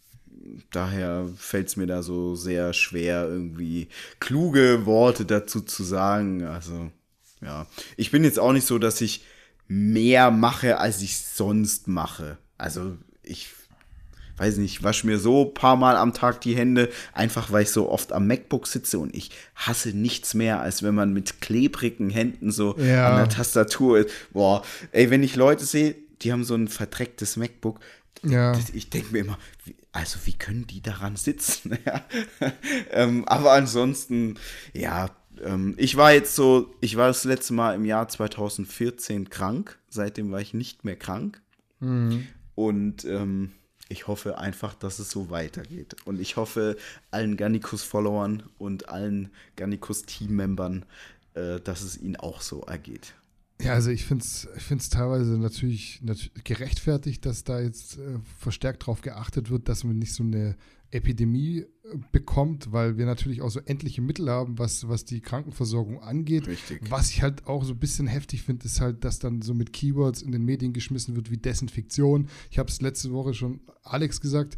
Daher 0.71 1.29
fällt 1.37 1.69
es 1.69 1.77
mir 1.77 1.87
da 1.87 2.03
so 2.03 2.35
sehr 2.35 2.73
schwer, 2.73 3.29
irgendwie 3.29 3.89
kluge 4.21 4.87
Worte 4.87 5.25
dazu 5.25 5.61
zu 5.61 5.85
sagen. 5.85 6.45
Also, 6.45 6.91
ja. 7.41 7.67
Ich 7.97 8.11
bin 8.11 8.25
jetzt 8.25 8.39
auch 8.39 8.53
nicht 8.53 8.67
so, 8.67 8.79
dass 8.79 9.01
ich 9.01 9.25
mehr 9.69 10.31
mache, 10.31 10.79
als 10.79 11.03
ich 11.03 11.19
sonst 11.19 11.89
mache. 11.89 12.39
Also, 12.59 12.97
ich 13.23 13.49
weiß 14.37 14.57
nicht, 14.57 14.79
ich 14.79 14.83
wasche 14.83 15.07
mir 15.07 15.19
so 15.19 15.47
ein 15.47 15.55
paar 15.55 15.77
Mal 15.77 15.97
am 15.97 16.15
Tag 16.15 16.41
die 16.41 16.57
Hände, 16.57 16.89
einfach 17.13 17.53
weil 17.53 17.63
ich 17.63 17.71
so 17.71 17.89
oft 17.91 18.13
am 18.13 18.27
MacBook 18.27 18.67
sitze 18.67 18.99
und 18.99 19.15
ich 19.15 19.31
hasse 19.55 19.91
nichts 19.91 20.35
mehr, 20.35 20.61
als 20.61 20.83
wenn 20.83 20.95
man 20.95 21.13
mit 21.13 21.41
klebrigen 21.41 22.11
Händen 22.11 22.51
so 22.51 22.77
ja. 22.79 23.11
an 23.11 23.17
der 23.17 23.29
Tastatur 23.29 23.99
ist. 23.99 24.11
Boah, 24.33 24.63
ey, 24.91 25.11
wenn 25.11 25.23
ich 25.23 25.37
Leute 25.37 25.65
sehe, 25.65 25.95
die 26.23 26.33
haben 26.33 26.45
so 26.45 26.55
ein 26.55 26.69
verdrecktes 26.69 27.37
MacBook, 27.37 27.81
ja. 28.23 28.53
ich 28.73 28.91
denke 28.91 29.13
mir 29.13 29.21
immer, 29.21 29.39
wie, 29.65 29.75
also 29.93 30.19
wie 30.25 30.35
können 30.35 30.67
die 30.67 30.81
daran 30.81 31.17
sitzen? 31.17 31.79
ähm, 32.91 33.25
aber 33.27 33.53
ansonsten, 33.53 34.39
ja, 34.73 35.11
ähm, 35.43 35.75
ich 35.77 35.97
war 35.97 36.13
jetzt 36.13 36.35
so, 36.35 36.75
ich 36.81 36.97
war 36.97 37.09
das 37.09 37.25
letzte 37.25 37.53
Mal 37.53 37.75
im 37.75 37.85
Jahr 37.85 38.09
2014 38.09 39.31
krank, 39.31 39.79
seitdem 39.89 40.31
war 40.31 40.41
ich 40.41 40.55
nicht 40.55 40.85
mehr 40.85 40.97
krank. 40.97 41.41
Mhm. 41.81 42.27
Und 42.55 43.05
ähm, 43.05 43.53
ich 43.89 44.07
hoffe 44.07 44.39
einfach, 44.39 44.75
dass 44.75 44.99
es 44.99 45.11
so 45.11 45.31
weitergeht. 45.31 45.97
Und 46.05 46.21
ich 46.21 46.37
hoffe 46.37 46.77
allen 47.11 47.37
Garnicus-Followern 47.37 48.45
und 48.59 48.89
allen 48.89 49.31
Garnicus-Team-Membern, 49.57 50.85
äh, 51.35 51.61
dass 51.61 51.83
es 51.83 52.01
ihnen 52.01 52.17
auch 52.17 52.41
so 52.41 52.63
ergeht. 52.63 53.15
Ja, 53.63 53.75
also 53.75 53.91
ich 53.91 54.05
finde 54.05 54.25
es 54.25 54.49
ich 54.57 54.63
find's 54.63 54.89
teilweise 54.89 55.39
natürlich, 55.39 56.01
natürlich 56.03 56.33
gerechtfertigt, 56.45 57.25
dass 57.25 57.45
da 57.45 57.61
jetzt 57.61 57.99
äh, 57.99 58.19
verstärkt 58.39 58.83
darauf 58.83 59.03
geachtet 59.03 59.51
wird, 59.51 59.69
dass 59.69 59.85
man 59.85 59.99
nicht 59.99 60.15
so 60.15 60.25
eine 60.25 60.57
Epidemie 60.91 61.61
äh, 61.61 61.67
bekommt, 62.11 62.73
weil 62.73 62.99
wir 62.99 63.07
natürlich 63.07 63.41
auch 63.41 63.51
so 63.51 63.61
endliche 63.61 64.03
Mittel 64.03 64.29
haben, 64.29 64.59
was, 64.59 64.89
was 64.89 65.05
die 65.05 65.21
Krankenversorgung 65.21 66.01
angeht. 66.01 66.47
Richtig. 66.47 66.83
Was 66.91 67.11
ich 67.11 67.23
halt 67.23 67.47
auch 67.47 67.65
so 67.65 67.73
ein 67.73 67.79
bisschen 67.79 68.07
heftig 68.07 68.43
finde, 68.43 68.67
ist 68.67 68.81
halt, 68.81 69.05
dass 69.05 69.19
dann 69.19 69.43
so 69.43 69.55
mit 69.55 69.73
Keywords 69.73 70.23
in 70.23 70.33
den 70.33 70.45
Medien 70.45 70.73
geschmissen 70.73 71.17
wird 71.17 71.31
wie 71.31 71.39
Desinfektion. 71.39 72.29
Ich 72.51 72.59
habe 72.59 72.69
es 72.69 72.81
letzte 72.81 73.13
Woche 73.13 73.33
schon 73.35 73.61
Alex 73.83 74.21
gesagt. 74.21 74.57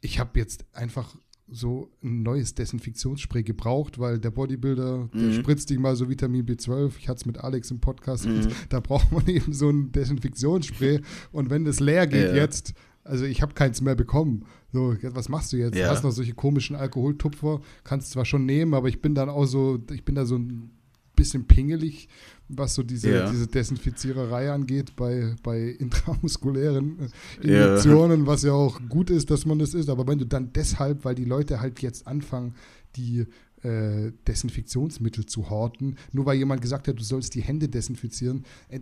Ich 0.00 0.18
habe 0.18 0.38
jetzt 0.38 0.66
einfach 0.72 1.16
so 1.48 1.90
ein 2.02 2.22
neues 2.22 2.54
Desinfektionsspray 2.54 3.42
gebraucht, 3.42 3.98
weil 3.98 4.18
der 4.18 4.30
Bodybuilder, 4.30 5.08
mhm. 5.12 5.18
der 5.18 5.32
spritzt 5.32 5.70
dich 5.70 5.78
mal 5.78 5.94
so 5.94 6.08
Vitamin 6.08 6.44
B12. 6.44 6.92
Ich 6.98 7.08
hatte 7.08 7.18
es 7.18 7.26
mit 7.26 7.38
Alex 7.38 7.70
im 7.70 7.80
Podcast. 7.80 8.26
Mhm. 8.26 8.48
Da 8.68 8.80
braucht 8.80 9.12
man 9.12 9.26
eben 9.28 9.52
so 9.52 9.70
ein 9.70 9.92
Desinfektionsspray. 9.92 11.00
Und 11.32 11.50
wenn 11.50 11.64
das 11.64 11.80
leer 11.80 12.06
geht 12.06 12.30
ja. 12.30 12.34
jetzt, 12.34 12.74
also 13.04 13.24
ich 13.24 13.42
habe 13.42 13.54
keins 13.54 13.80
mehr 13.80 13.94
bekommen. 13.94 14.44
So, 14.72 14.96
was 15.02 15.28
machst 15.28 15.52
du 15.52 15.56
jetzt? 15.56 15.76
Ja. 15.76 15.86
Du 15.86 15.90
hast 15.92 16.02
noch 16.02 16.10
solche 16.10 16.34
komischen 16.34 16.74
Alkoholtupfer, 16.74 17.60
kannst 17.84 18.10
zwar 18.10 18.24
schon 18.24 18.44
nehmen, 18.44 18.74
aber 18.74 18.88
ich 18.88 19.00
bin 19.00 19.14
dann 19.14 19.28
auch 19.28 19.46
so, 19.46 19.78
ich 19.92 20.04
bin 20.04 20.16
da 20.16 20.26
so 20.26 20.36
ein 20.36 20.70
bisschen 21.16 21.46
pingelig, 21.46 22.08
was 22.48 22.74
so 22.74 22.82
diese, 22.82 23.10
ja. 23.10 23.30
diese 23.30 23.46
Desinfiziererei 23.46 24.52
angeht 24.52 24.94
bei, 24.94 25.34
bei 25.42 25.60
intramuskulären 25.78 27.10
Injektionen, 27.42 28.20
ja. 28.20 28.26
was 28.26 28.42
ja 28.42 28.52
auch 28.52 28.80
gut 28.88 29.10
ist, 29.10 29.30
dass 29.30 29.46
man 29.46 29.58
das 29.58 29.74
ist. 29.74 29.88
Aber 29.88 30.06
wenn 30.06 30.18
du 30.18 30.26
dann 30.26 30.52
deshalb, 30.52 31.04
weil 31.04 31.14
die 31.14 31.24
Leute 31.24 31.60
halt 31.60 31.82
jetzt 31.82 32.06
anfangen, 32.06 32.54
die 32.94 33.26
äh, 33.62 34.12
Desinfektionsmittel 34.28 35.26
zu 35.26 35.50
horten, 35.50 35.96
nur 36.12 36.26
weil 36.26 36.36
jemand 36.36 36.62
gesagt 36.62 36.88
hat, 36.88 36.98
du 36.98 37.02
sollst 37.02 37.34
die 37.34 37.42
Hände 37.42 37.68
desinfizieren, 37.68 38.44
äh, 38.68 38.80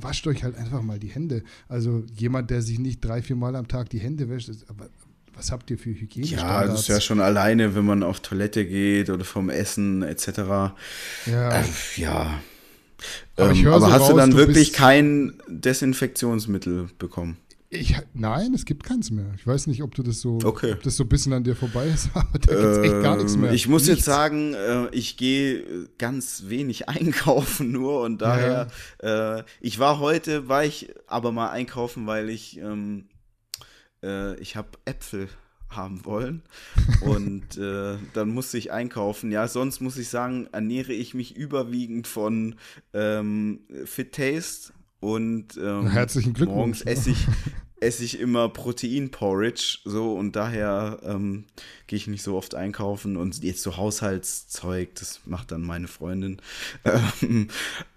wascht 0.00 0.26
euch 0.26 0.42
halt 0.42 0.56
einfach 0.56 0.82
mal 0.82 0.98
die 0.98 1.08
Hände. 1.08 1.44
Also 1.68 2.04
jemand, 2.16 2.50
der 2.50 2.62
sich 2.62 2.78
nicht 2.78 3.04
drei, 3.04 3.22
vier 3.22 3.36
Mal 3.36 3.54
am 3.54 3.68
Tag 3.68 3.90
die 3.90 4.00
Hände 4.00 4.28
wäscht, 4.28 4.48
ist, 4.48 4.68
aber 4.70 4.88
was 5.36 5.50
habt 5.50 5.70
ihr 5.70 5.78
für 5.78 5.90
Hygiene? 5.90 6.26
Ja, 6.26 6.66
das 6.66 6.80
ist 6.80 6.88
ja 6.88 7.00
schon 7.00 7.20
alleine, 7.20 7.74
wenn 7.74 7.84
man 7.84 8.02
auf 8.02 8.20
Toilette 8.20 8.66
geht 8.66 9.10
oder 9.10 9.24
vom 9.24 9.50
Essen 9.50 10.02
etc. 10.02 10.28
Ja. 11.26 11.60
Äh, 11.60 11.64
ja. 11.96 12.40
Aber, 13.36 13.50
ähm, 13.50 13.66
aber 13.66 13.80
so 13.80 13.92
hast 13.92 14.00
raus, 14.02 14.10
du 14.10 14.16
dann 14.16 14.30
du 14.30 14.36
wirklich 14.36 14.72
kein 14.72 15.34
Desinfektionsmittel 15.48 16.88
bekommen? 16.98 17.36
Ich, 17.70 17.96
nein, 18.14 18.54
es 18.54 18.66
gibt 18.66 18.84
keins 18.84 19.10
mehr. 19.10 19.26
Ich 19.36 19.46
weiß 19.46 19.66
nicht, 19.66 19.82
ob 19.82 19.94
du 19.94 20.04
das 20.04 20.20
so, 20.20 20.38
okay. 20.44 20.76
das 20.84 20.96
so 20.96 21.04
ein 21.04 21.08
bisschen 21.08 21.32
an 21.32 21.42
dir 21.42 21.56
vorbei 21.56 21.86
ist, 21.86 22.08
aber 22.14 22.38
da 22.38 22.54
gibt 22.54 22.64
es 22.64 22.78
echt 22.78 23.02
gar 23.02 23.16
nichts 23.16 23.36
mehr. 23.36 23.52
Ich 23.52 23.66
muss 23.66 23.82
nichts. 23.82 23.98
jetzt 23.98 24.04
sagen, 24.06 24.54
äh, 24.54 24.88
ich 24.92 25.16
gehe 25.16 25.88
ganz 25.98 26.44
wenig 26.46 26.88
einkaufen 26.88 27.72
nur 27.72 28.02
und 28.02 28.22
daher, 28.22 28.68
ja. 29.02 29.38
äh, 29.38 29.44
ich 29.60 29.78
war 29.78 29.98
heute, 29.98 30.48
war 30.48 30.64
ich 30.64 30.94
aber 31.06 31.32
mal 31.32 31.50
einkaufen, 31.50 32.06
weil 32.06 32.30
ich 32.30 32.58
ähm, 32.58 33.06
äh, 34.04 34.34
ich 34.40 34.56
habe 34.56 34.68
Äpfel 34.84 35.28
haben 35.68 36.04
wollen 36.04 36.42
und 37.00 37.56
äh, 37.58 37.96
dann 38.12 38.28
musste 38.28 38.58
ich 38.58 38.70
einkaufen. 38.70 39.32
Ja, 39.32 39.48
sonst 39.48 39.80
muss 39.80 39.96
ich 39.96 40.08
sagen, 40.08 40.48
ernähre 40.52 40.92
ich 40.92 41.14
mich 41.14 41.36
überwiegend 41.36 42.06
von 42.06 42.56
ähm, 42.92 43.60
Fit 43.84 44.12
Taste 44.12 44.72
und 45.00 45.56
ähm, 45.56 45.88
Herzlichen 45.88 46.34
Glückwunsch. 46.34 46.56
Morgens 46.56 46.82
esse 46.82 47.10
ich, 47.10 47.26
esse 47.80 48.04
ich 48.04 48.18
immer 48.18 48.48
Protein-Porridge 48.48 49.80
so 49.84 50.14
und 50.14 50.36
daher 50.36 51.00
ähm, 51.04 51.44
gehe 51.86 51.96
ich 51.96 52.06
nicht 52.06 52.22
so 52.22 52.36
oft 52.36 52.54
einkaufen 52.54 53.16
und 53.16 53.42
jetzt 53.42 53.62
so 53.62 53.76
Haushaltszeug, 53.76 54.94
das 54.94 55.20
macht 55.26 55.50
dann 55.52 55.62
meine 55.62 55.88
Freundin. 55.88 56.40
Ähm, 57.22 57.48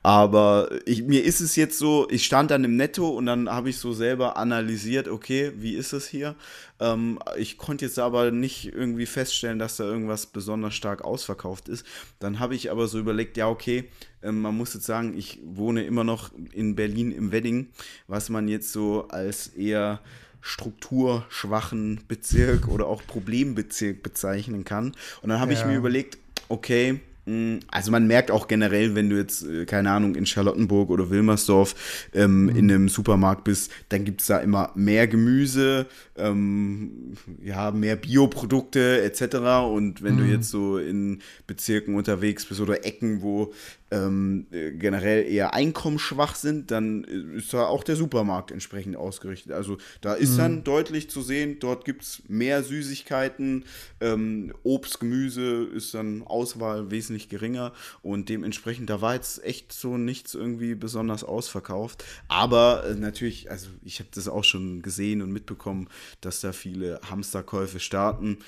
aber 0.03 0.69
ich, 0.85 1.03
mir 1.03 1.23
ist 1.23 1.41
es 1.41 1.55
jetzt 1.55 1.77
so, 1.77 2.07
ich 2.09 2.25
stand 2.25 2.51
dann 2.51 2.63
im 2.63 2.77
Netto 2.77 3.09
und 3.09 3.25
dann 3.25 3.49
habe 3.49 3.69
ich 3.69 3.77
so 3.77 3.91
selber 3.91 4.37
analysiert, 4.37 5.07
okay, 5.07 5.51
wie 5.57 5.73
ist 5.75 5.93
es 5.93 6.07
hier? 6.07 6.35
Ähm, 6.79 7.19
ich 7.37 7.57
konnte 7.57 7.85
jetzt 7.85 7.99
aber 7.99 8.31
nicht 8.31 8.73
irgendwie 8.73 9.05
feststellen, 9.05 9.59
dass 9.59 9.77
da 9.77 9.83
irgendwas 9.83 10.27
besonders 10.27 10.75
stark 10.75 11.03
ausverkauft 11.03 11.67
ist. 11.67 11.85
Dann 12.19 12.39
habe 12.39 12.55
ich 12.55 12.71
aber 12.71 12.87
so 12.87 12.99
überlegt, 12.99 13.37
ja, 13.37 13.49
okay, 13.49 13.89
ähm, 14.23 14.41
man 14.41 14.55
muss 14.55 14.73
jetzt 14.73 14.85
sagen, 14.85 15.17
ich 15.17 15.39
wohne 15.43 15.83
immer 15.83 16.03
noch 16.03 16.31
in 16.51 16.75
Berlin 16.75 17.11
im 17.11 17.31
Wedding, 17.31 17.67
was 18.07 18.29
man 18.29 18.47
jetzt 18.47 18.71
so 18.71 19.07
als 19.09 19.47
eher 19.47 19.99
strukturschwachen 20.41 22.01
Bezirk 22.07 22.67
oder 22.67 22.87
auch 22.87 23.05
Problembezirk 23.05 24.03
bezeichnen 24.03 24.63
kann. 24.63 24.93
Und 25.21 25.29
dann 25.29 25.39
habe 25.39 25.53
ja. 25.53 25.59
ich 25.59 25.65
mir 25.65 25.75
überlegt, 25.75 26.17
okay, 26.47 27.01
hm, 27.27 27.59
also 27.67 27.91
man 27.91 28.07
merkt 28.07 28.31
auch 28.31 28.47
generell, 28.47 28.95
wenn 28.95 29.09
du 29.09 29.17
jetzt, 29.17 29.43
äh, 29.43 29.65
keine 29.65 29.91
Ahnung, 29.91 30.15
in 30.15 30.25
Charlottenburg 30.25 30.89
oder 30.89 31.09
Wilmersdorf 31.09 32.09
ähm, 32.13 32.43
mhm. 32.43 32.49
in 32.49 32.71
einem 32.71 32.89
Supermarkt 32.89 33.43
bist, 33.43 33.69
dann 33.89 34.05
gibt 34.05 34.21
es 34.21 34.27
da 34.27 34.39
immer 34.39 34.71
mehr 34.75 35.07
Gemüse, 35.07 35.87
ähm, 36.15 37.17
ja, 37.43 37.71
mehr 37.71 37.97
Bioprodukte 37.97 39.01
etc. 39.01 39.35
Und 39.69 40.01
wenn 40.01 40.15
mhm. 40.15 40.19
du 40.19 40.23
jetzt 40.23 40.49
so 40.49 40.77
in 40.77 41.19
Bezirken 41.47 41.95
unterwegs 41.95 42.45
bist 42.45 42.61
oder 42.61 42.85
Ecken, 42.85 43.21
wo 43.21 43.53
ähm, 43.89 44.47
äh, 44.51 44.71
generell 44.71 45.25
eher 45.25 45.53
einkommensschwach 45.53 46.35
sind, 46.35 46.71
dann 46.71 47.05
äh, 47.05 47.37
ist 47.37 47.53
da 47.53 47.65
auch 47.65 47.83
der 47.83 47.95
Supermarkt 47.95 48.51
entsprechend 48.51 48.97
ausgerichtet. 48.97 49.53
Also 49.53 49.77
da 50.01 50.13
ist 50.13 50.33
mhm. 50.33 50.37
dann 50.37 50.63
deutlich 50.63 51.09
zu 51.09 51.21
sehen, 51.21 51.57
dort 51.59 51.85
gibt 51.85 52.03
es 52.03 52.21
mehr 52.27 52.63
Süßigkeiten, 52.63 53.63
ähm, 54.01 54.53
Obst, 54.63 54.99
Gemüse 54.99 55.63
ist 55.63 55.93
dann 55.93 56.23
Auswahl 56.23 56.91
wesentlich 56.91 57.29
geringer 57.29 57.71
und 58.01 58.27
dementsprechend, 58.29 58.89
da 58.89 59.01
war 59.01 59.13
jetzt 59.13 59.43
echt 59.43 59.71
so 59.71 59.97
nichts 59.97 60.33
irgendwie 60.33 60.75
besonders 60.75 61.23
ausverkauft. 61.23 62.03
Aber 62.27 62.85
äh, 62.85 62.95
natürlich, 62.95 63.49
also 63.49 63.67
ich 63.83 63.99
habe 63.99 64.09
das 64.13 64.27
auch 64.27 64.43
schon 64.43 64.81
gesehen 64.81 65.21
und 65.21 65.31
mitbekommen, 65.31 65.87
dass 66.19 66.41
da 66.41 66.51
viele 66.51 66.99
Hamsterkäufe 67.09 67.79
starten. 67.79 68.39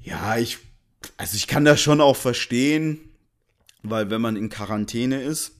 Ja, 0.00 0.38
ich, 0.38 0.58
also 1.18 1.36
ich 1.36 1.46
kann 1.48 1.66
das 1.66 1.80
schon 1.80 2.00
auch 2.00 2.16
verstehen 2.16 3.07
weil 3.82 4.10
wenn 4.10 4.20
man 4.20 4.36
in 4.36 4.48
Quarantäne 4.48 5.22
ist, 5.22 5.56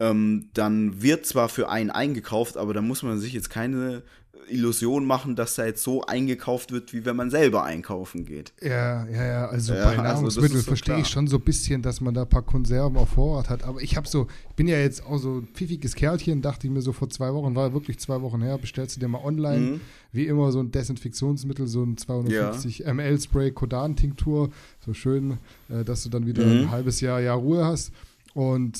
ähm, 0.00 0.50
dann 0.54 1.02
wird 1.02 1.26
zwar 1.26 1.48
für 1.48 1.68
einen 1.68 1.90
eingekauft, 1.90 2.56
aber 2.56 2.72
da 2.74 2.80
muss 2.80 3.02
man 3.02 3.18
sich 3.18 3.32
jetzt 3.32 3.50
keine 3.50 4.02
Illusion 4.48 5.06
machen, 5.06 5.36
dass 5.36 5.54
da 5.54 5.66
jetzt 5.66 5.82
so 5.82 6.02
eingekauft 6.02 6.72
wird, 6.72 6.92
wie 6.92 7.04
wenn 7.04 7.16
man 7.16 7.30
selber 7.30 7.64
einkaufen 7.64 8.24
geht. 8.24 8.52
Ja, 8.62 9.06
ja, 9.06 9.24
ja. 9.24 9.46
Also 9.46 9.74
ja, 9.74 9.84
bei 9.84 9.90
also 9.90 10.02
Nahrungsmitteln 10.02 10.52
also 10.52 10.58
so 10.58 10.68
verstehe 10.68 10.94
klar. 10.94 11.00
ich 11.00 11.08
schon 11.08 11.26
so 11.26 11.36
ein 11.36 11.42
bisschen, 11.42 11.82
dass 11.82 12.00
man 12.00 12.14
da 12.14 12.22
ein 12.22 12.28
paar 12.28 12.42
Konserven 12.42 12.96
auf 12.96 13.10
Vorrat 13.10 13.50
hat. 13.50 13.64
Aber 13.64 13.80
ich 13.80 13.96
habe 13.96 14.08
so, 14.08 14.26
ich 14.50 14.56
bin 14.56 14.68
ja 14.68 14.78
jetzt 14.78 15.04
auch 15.04 15.18
so 15.18 15.38
ein 15.38 15.48
pfiffiges 15.48 15.94
Kerlchen, 15.94 16.42
dachte 16.42 16.66
ich 16.66 16.72
mir 16.72 16.82
so 16.82 16.92
vor 16.92 17.10
zwei 17.10 17.32
Wochen, 17.34 17.54
war 17.54 17.68
ja 17.68 17.72
wirklich 17.72 17.98
zwei 17.98 18.20
Wochen 18.22 18.42
her, 18.42 18.58
bestellst 18.58 18.96
du 18.96 19.00
dir 19.00 19.08
mal 19.08 19.22
online, 19.22 19.58
mhm. 19.58 19.80
wie 20.12 20.26
immer 20.26 20.52
so 20.52 20.60
ein 20.60 20.70
Desinfektionsmittel, 20.70 21.66
so 21.66 21.82
ein 21.82 21.96
250 21.96 22.78
ja. 22.78 22.94
ml 22.94 23.20
Spray 23.20 23.50
Kodan-Tinktur, 23.50 24.50
so 24.84 24.94
schön, 24.94 25.38
äh, 25.68 25.84
dass 25.84 26.02
du 26.02 26.08
dann 26.08 26.26
wieder 26.26 26.44
mhm. 26.44 26.62
ein 26.62 26.70
halbes 26.70 27.00
Jahr, 27.00 27.20
Jahr 27.20 27.36
Ruhe 27.36 27.64
hast. 27.64 27.92
Und 28.34 28.78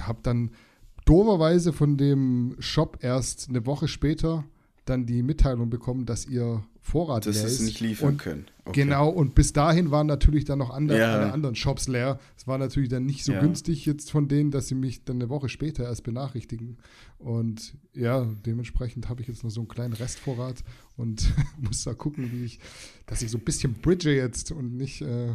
habe 0.00 0.18
dann 0.22 0.50
doverweise 1.06 1.72
von 1.72 1.96
dem 1.96 2.56
Shop 2.58 2.98
erst 3.00 3.48
eine 3.48 3.64
Woche 3.64 3.88
später 3.88 4.44
dann 4.84 5.06
die 5.06 5.22
Mitteilung 5.22 5.70
bekommen, 5.70 6.06
dass 6.06 6.26
ihr 6.26 6.62
Vorrat 6.80 7.26
dass 7.26 7.34
leer 7.34 7.46
ist. 7.46 7.58
Dass 7.58 7.66
nicht 7.66 7.80
liefern 7.80 8.10
und, 8.10 8.18
können. 8.18 8.46
Okay. 8.64 8.82
Genau, 8.82 9.08
und 9.08 9.34
bis 9.34 9.52
dahin 9.52 9.90
waren 9.90 10.06
natürlich 10.06 10.44
dann 10.44 10.60
noch 10.60 10.70
andere, 10.70 11.00
ja. 11.00 11.14
alle 11.14 11.32
anderen 11.32 11.56
Shops 11.56 11.88
leer. 11.88 12.20
Es 12.36 12.46
war 12.46 12.58
natürlich 12.58 12.88
dann 12.88 13.04
nicht 13.04 13.24
so 13.24 13.32
ja. 13.32 13.40
günstig 13.40 13.84
jetzt 13.86 14.12
von 14.12 14.28
denen, 14.28 14.52
dass 14.52 14.68
sie 14.68 14.76
mich 14.76 15.02
dann 15.04 15.16
eine 15.16 15.28
Woche 15.28 15.48
später 15.48 15.82
erst 15.82 16.04
benachrichtigen. 16.04 16.78
Und 17.18 17.74
ja, 17.92 18.28
dementsprechend 18.46 19.08
habe 19.08 19.22
ich 19.22 19.28
jetzt 19.28 19.42
noch 19.42 19.50
so 19.50 19.60
einen 19.60 19.68
kleinen 19.68 19.94
Restvorrat 19.94 20.62
und 20.96 21.32
muss 21.60 21.82
da 21.82 21.94
gucken, 21.94 22.30
wie 22.30 22.44
ich, 22.44 22.60
dass 23.06 23.22
ich 23.22 23.32
so 23.32 23.38
ein 23.38 23.44
bisschen 23.44 23.74
bridge 23.74 24.14
jetzt 24.14 24.52
und 24.52 24.76
nicht 24.76 25.02
äh, 25.02 25.34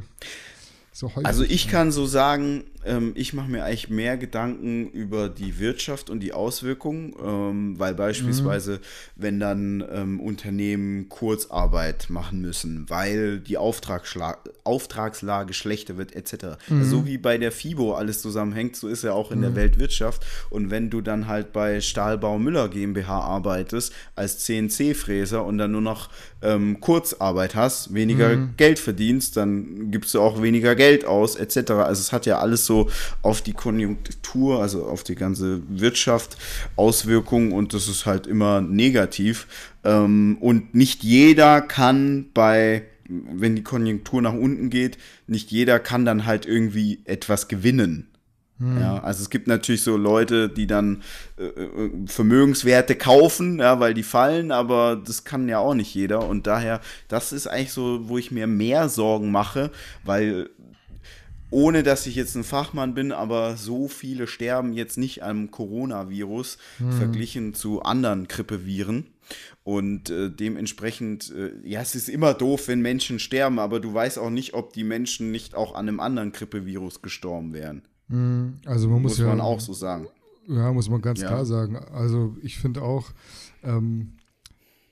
so 0.93 1.09
also 1.23 1.43
ich 1.43 1.69
kann 1.69 1.91
so 1.91 2.05
sagen, 2.05 2.65
ähm, 2.83 3.13
ich 3.15 3.33
mache 3.33 3.49
mir 3.49 3.63
eigentlich 3.63 3.89
mehr 3.89 4.17
Gedanken 4.17 4.89
über 4.89 5.29
die 5.29 5.57
Wirtschaft 5.57 6.09
und 6.09 6.19
die 6.19 6.33
Auswirkungen, 6.33 7.13
ähm, 7.23 7.79
weil 7.79 7.93
beispielsweise, 7.93 8.73
mhm. 8.73 8.77
wenn 9.15 9.39
dann 9.39 9.83
ähm, 9.89 10.19
Unternehmen 10.19 11.07
Kurzarbeit 11.07 12.09
machen 12.09 12.41
müssen, 12.41 12.89
weil 12.89 13.39
die 13.39 13.57
Auftragslage 13.57 15.53
schlechter 15.53 15.97
wird, 15.97 16.13
etc. 16.13 16.57
Mhm. 16.67 16.83
So 16.83 17.05
wie 17.05 17.17
bei 17.17 17.37
der 17.37 17.53
FIBO 17.53 17.93
alles 17.93 18.21
zusammenhängt, 18.21 18.75
so 18.75 18.89
ist 18.89 19.03
ja 19.03 19.13
auch 19.13 19.31
in 19.31 19.37
mhm. 19.39 19.43
der 19.43 19.55
Weltwirtschaft. 19.55 20.25
Und 20.49 20.71
wenn 20.71 20.89
du 20.89 20.99
dann 20.99 21.27
halt 21.27 21.53
bei 21.53 21.79
Stahlbau 21.79 22.37
Müller 22.37 22.67
GmbH 22.67 23.17
arbeitest 23.17 23.93
als 24.15 24.39
CNC-Fräser 24.39 25.45
und 25.45 25.57
dann 25.57 25.71
nur 25.71 25.81
noch 25.81 26.09
ähm, 26.41 26.81
Kurzarbeit 26.81 27.55
hast, 27.55 27.93
weniger 27.93 28.35
mhm. 28.35 28.55
Geld 28.57 28.79
verdienst, 28.79 29.37
dann 29.37 29.89
gibst 29.91 30.13
du 30.13 30.21
auch 30.21 30.41
weniger 30.41 30.75
Geld 30.75 30.80
aus, 31.05 31.35
etc. 31.35 31.71
Also 31.71 31.99
es 31.99 32.11
hat 32.11 32.25
ja 32.25 32.39
alles 32.39 32.65
so 32.65 32.89
auf 33.21 33.41
die 33.41 33.53
Konjunktur, 33.53 34.61
also 34.61 34.85
auf 34.85 35.03
die 35.03 35.15
ganze 35.15 35.61
Wirtschaft 35.69 36.37
Auswirkungen 36.75 37.51
und 37.51 37.73
das 37.73 37.87
ist 37.87 38.05
halt 38.05 38.27
immer 38.27 38.61
negativ. 38.61 39.47
Ähm, 39.83 40.37
und 40.39 40.75
nicht 40.75 41.03
jeder 41.03 41.61
kann 41.61 42.27
bei 42.33 42.83
wenn 43.11 43.55
die 43.55 43.63
Konjunktur 43.63 44.21
nach 44.21 44.33
unten 44.33 44.69
geht, 44.69 44.97
nicht 45.27 45.51
jeder 45.51 45.79
kann 45.79 46.05
dann 46.05 46.25
halt 46.25 46.45
irgendwie 46.45 47.01
etwas 47.05 47.47
gewinnen. 47.49 48.07
Hm. 48.61 48.79
Ja, 48.79 48.99
also 48.99 49.23
es 49.23 49.31
gibt 49.31 49.47
natürlich 49.47 49.81
so 49.81 49.97
Leute, 49.97 50.47
die 50.47 50.67
dann 50.67 51.01
äh, 51.37 51.45
äh, 51.45 51.91
Vermögenswerte 52.05 52.95
kaufen, 52.95 53.57
ja, 53.57 53.79
weil 53.79 53.95
die 53.95 54.03
fallen, 54.03 54.51
aber 54.51 55.01
das 55.03 55.23
kann 55.23 55.49
ja 55.49 55.57
auch 55.57 55.73
nicht 55.73 55.93
jeder. 55.95 56.27
Und 56.27 56.45
daher, 56.45 56.79
das 57.07 57.33
ist 57.33 57.47
eigentlich 57.47 57.73
so, 57.73 58.07
wo 58.07 58.19
ich 58.19 58.31
mir 58.31 58.45
mehr 58.45 58.87
Sorgen 58.87 59.31
mache, 59.31 59.71
weil 60.03 60.49
ohne 61.51 61.83
dass 61.83 62.07
ich 62.07 62.15
jetzt 62.15 62.35
ein 62.35 62.43
Fachmann 62.43 62.95
bin, 62.95 63.11
aber 63.11 63.57
so 63.57 63.87
viele 63.87 64.25
sterben 64.25 64.73
jetzt 64.73 64.97
nicht 64.97 65.21
am 65.21 65.51
Coronavirus 65.51 66.57
hm. 66.77 66.91
verglichen 66.93 67.53
zu 67.53 67.83
anderen 67.83 68.27
Grippeviren. 68.27 69.07
Und 69.63 70.09
äh, 70.09 70.31
dementsprechend, 70.31 71.31
äh, 71.31 71.51
ja, 71.63 71.81
es 71.81 71.93
ist 71.93 72.09
immer 72.09 72.33
doof, 72.33 72.67
wenn 72.67 72.81
Menschen 72.81 73.19
sterben, 73.19 73.59
aber 73.59 73.79
du 73.79 73.93
weißt 73.93 74.17
auch 74.17 74.29
nicht, 74.29 74.53
ob 74.53 74.73
die 74.73 74.83
Menschen 74.83 75.31
nicht 75.31 75.53
auch 75.53 75.75
an 75.75 75.87
einem 75.87 75.99
anderen 75.99 76.31
Grippevirus 76.31 77.01
gestorben 77.01 77.53
wären. 77.53 77.83
Mhm. 78.07 78.57
Also 78.65 78.89
man 78.89 79.01
muss, 79.01 79.13
muss 79.13 79.19
ja, 79.19 79.27
man 79.27 79.41
auch 79.41 79.59
so 79.59 79.73
sagen. 79.73 80.07
Ja, 80.47 80.71
muss 80.73 80.89
man 80.89 81.01
ganz 81.01 81.21
ja. 81.21 81.27
klar 81.27 81.45
sagen. 81.45 81.77
Also 81.93 82.35
ich 82.41 82.57
finde 82.57 82.81
auch, 82.81 83.11
ähm, 83.63 84.13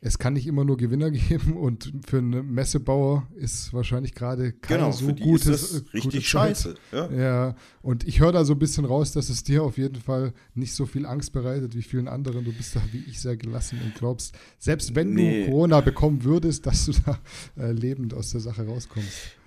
es 0.02 0.18
kann 0.18 0.34
nicht 0.34 0.48
immer 0.48 0.64
nur 0.64 0.78
Gewinner 0.78 1.12
geben 1.12 1.58
und 1.58 1.92
für 2.08 2.20
einen 2.20 2.54
Messebauer 2.54 3.28
ist 3.36 3.74
wahrscheinlich 3.74 4.16
gerade 4.16 4.54
kein 4.54 4.78
genau, 4.78 4.92
so 4.92 5.14
gutes, 5.14 5.74
das 5.74 5.94
richtig 5.94 6.28
scheiße. 6.28 6.76
Ja. 6.92 7.12
ja. 7.12 7.56
und 7.82 8.08
ich 8.08 8.20
höre 8.20 8.32
da 8.32 8.46
so 8.46 8.54
ein 8.54 8.60
bisschen 8.60 8.86
raus, 8.86 9.12
dass 9.12 9.30
es 9.30 9.44
dir 9.44 9.64
auf 9.64 9.78
jeden 9.78 10.02
Fall 10.02 10.34
nicht 10.54 10.74
so 10.74 10.86
viel 10.86 11.06
Angst 11.06 11.34
bereitet 11.34 11.76
wie 11.76 11.82
vielen 11.82 12.08
anderen. 12.08 12.46
Du 12.46 12.54
bist 12.54 12.76
da 12.76 12.82
wie 12.92 13.04
ich 13.08 13.20
sehr 13.20 13.36
gelassen 13.36 13.80
und 13.84 13.96
glaubst, 13.96 14.36
selbst 14.58 14.96
wenn 14.96 15.14
nee. 15.14 15.46
du 15.46 15.52
Corona 15.52 15.82
bekommen 15.82 16.24
würdest, 16.24 16.66
dass 16.66 16.86
du 16.86 16.94
da 17.06 17.20
äh, 17.58 17.72
lebend 17.72 18.14
aus 18.14 18.32
der 18.32 18.42
Sache 18.42 18.66
rauskommst. 18.66 19.39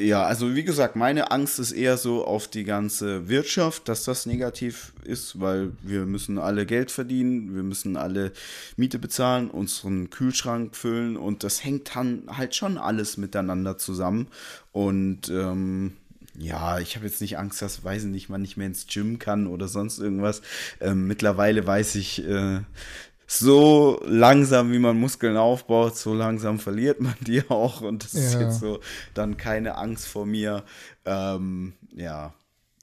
Ja, 0.00 0.22
also 0.24 0.54
wie 0.54 0.62
gesagt, 0.62 0.94
meine 0.94 1.32
Angst 1.32 1.58
ist 1.58 1.72
eher 1.72 1.96
so 1.96 2.24
auf 2.24 2.46
die 2.46 2.62
ganze 2.62 3.28
Wirtschaft, 3.28 3.88
dass 3.88 4.04
das 4.04 4.26
negativ 4.26 4.92
ist, 5.02 5.40
weil 5.40 5.72
wir 5.82 6.06
müssen 6.06 6.38
alle 6.38 6.66
Geld 6.66 6.92
verdienen, 6.92 7.56
wir 7.56 7.64
müssen 7.64 7.96
alle 7.96 8.30
Miete 8.76 9.00
bezahlen, 9.00 9.50
unseren 9.50 10.08
Kühlschrank 10.08 10.76
füllen 10.76 11.16
und 11.16 11.42
das 11.42 11.64
hängt 11.64 11.96
dann 11.96 12.22
halt 12.28 12.54
schon 12.54 12.78
alles 12.78 13.16
miteinander 13.16 13.76
zusammen. 13.76 14.28
Und 14.70 15.30
ähm, 15.30 15.94
ja, 16.38 16.78
ich 16.78 16.94
habe 16.94 17.06
jetzt 17.06 17.20
nicht 17.20 17.36
Angst, 17.36 17.60
dass, 17.60 17.82
weiß 17.82 18.04
ich 18.04 18.10
nicht, 18.10 18.28
man 18.28 18.42
nicht 18.42 18.56
mehr 18.56 18.68
ins 18.68 18.86
Gym 18.86 19.18
kann 19.18 19.48
oder 19.48 19.66
sonst 19.66 19.98
irgendwas. 19.98 20.42
Ähm, 20.80 21.08
mittlerweile 21.08 21.66
weiß 21.66 21.96
ich, 21.96 22.24
äh, 22.24 22.60
so 23.30 24.00
langsam, 24.06 24.72
wie 24.72 24.78
man 24.78 24.98
Muskeln 24.98 25.36
aufbaut, 25.36 25.96
so 25.96 26.14
langsam 26.14 26.58
verliert 26.58 27.00
man 27.00 27.14
die 27.20 27.42
auch. 27.50 27.82
Und 27.82 28.02
das 28.02 28.14
ja. 28.14 28.20
ist 28.20 28.40
jetzt 28.40 28.60
so 28.60 28.80
dann 29.14 29.36
keine 29.36 29.76
Angst 29.76 30.08
vor 30.08 30.24
mir. 30.24 30.64
Ähm, 31.04 31.74
ja. 31.94 32.34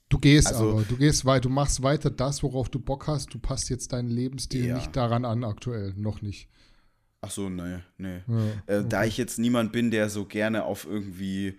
Du 0.08 0.18
gehst 0.18 0.46
also, 0.46 0.70
aber, 0.70 0.82
du 0.84 0.96
gehst 0.96 1.24
weiter, 1.24 1.40
du 1.40 1.48
machst 1.48 1.82
weiter 1.82 2.10
das, 2.10 2.44
worauf 2.44 2.68
du 2.68 2.78
Bock 2.78 3.08
hast. 3.08 3.34
Du 3.34 3.40
passt 3.40 3.68
jetzt 3.70 3.92
deinen 3.92 4.08
Lebensstil 4.08 4.66
ja. 4.66 4.76
nicht 4.76 4.94
daran 4.94 5.24
an, 5.24 5.42
aktuell, 5.42 5.92
noch 5.96 6.22
nicht. 6.22 6.48
Ach 7.22 7.30
so, 7.30 7.48
nee, 7.48 7.78
nee. 7.98 8.20
Ja, 8.28 8.34
okay. 8.34 8.52
äh, 8.66 8.84
da 8.88 9.04
ich 9.04 9.16
jetzt 9.16 9.40
niemand 9.40 9.72
bin, 9.72 9.90
der 9.90 10.08
so 10.08 10.26
gerne 10.26 10.64
auf 10.64 10.86
irgendwie 10.86 11.58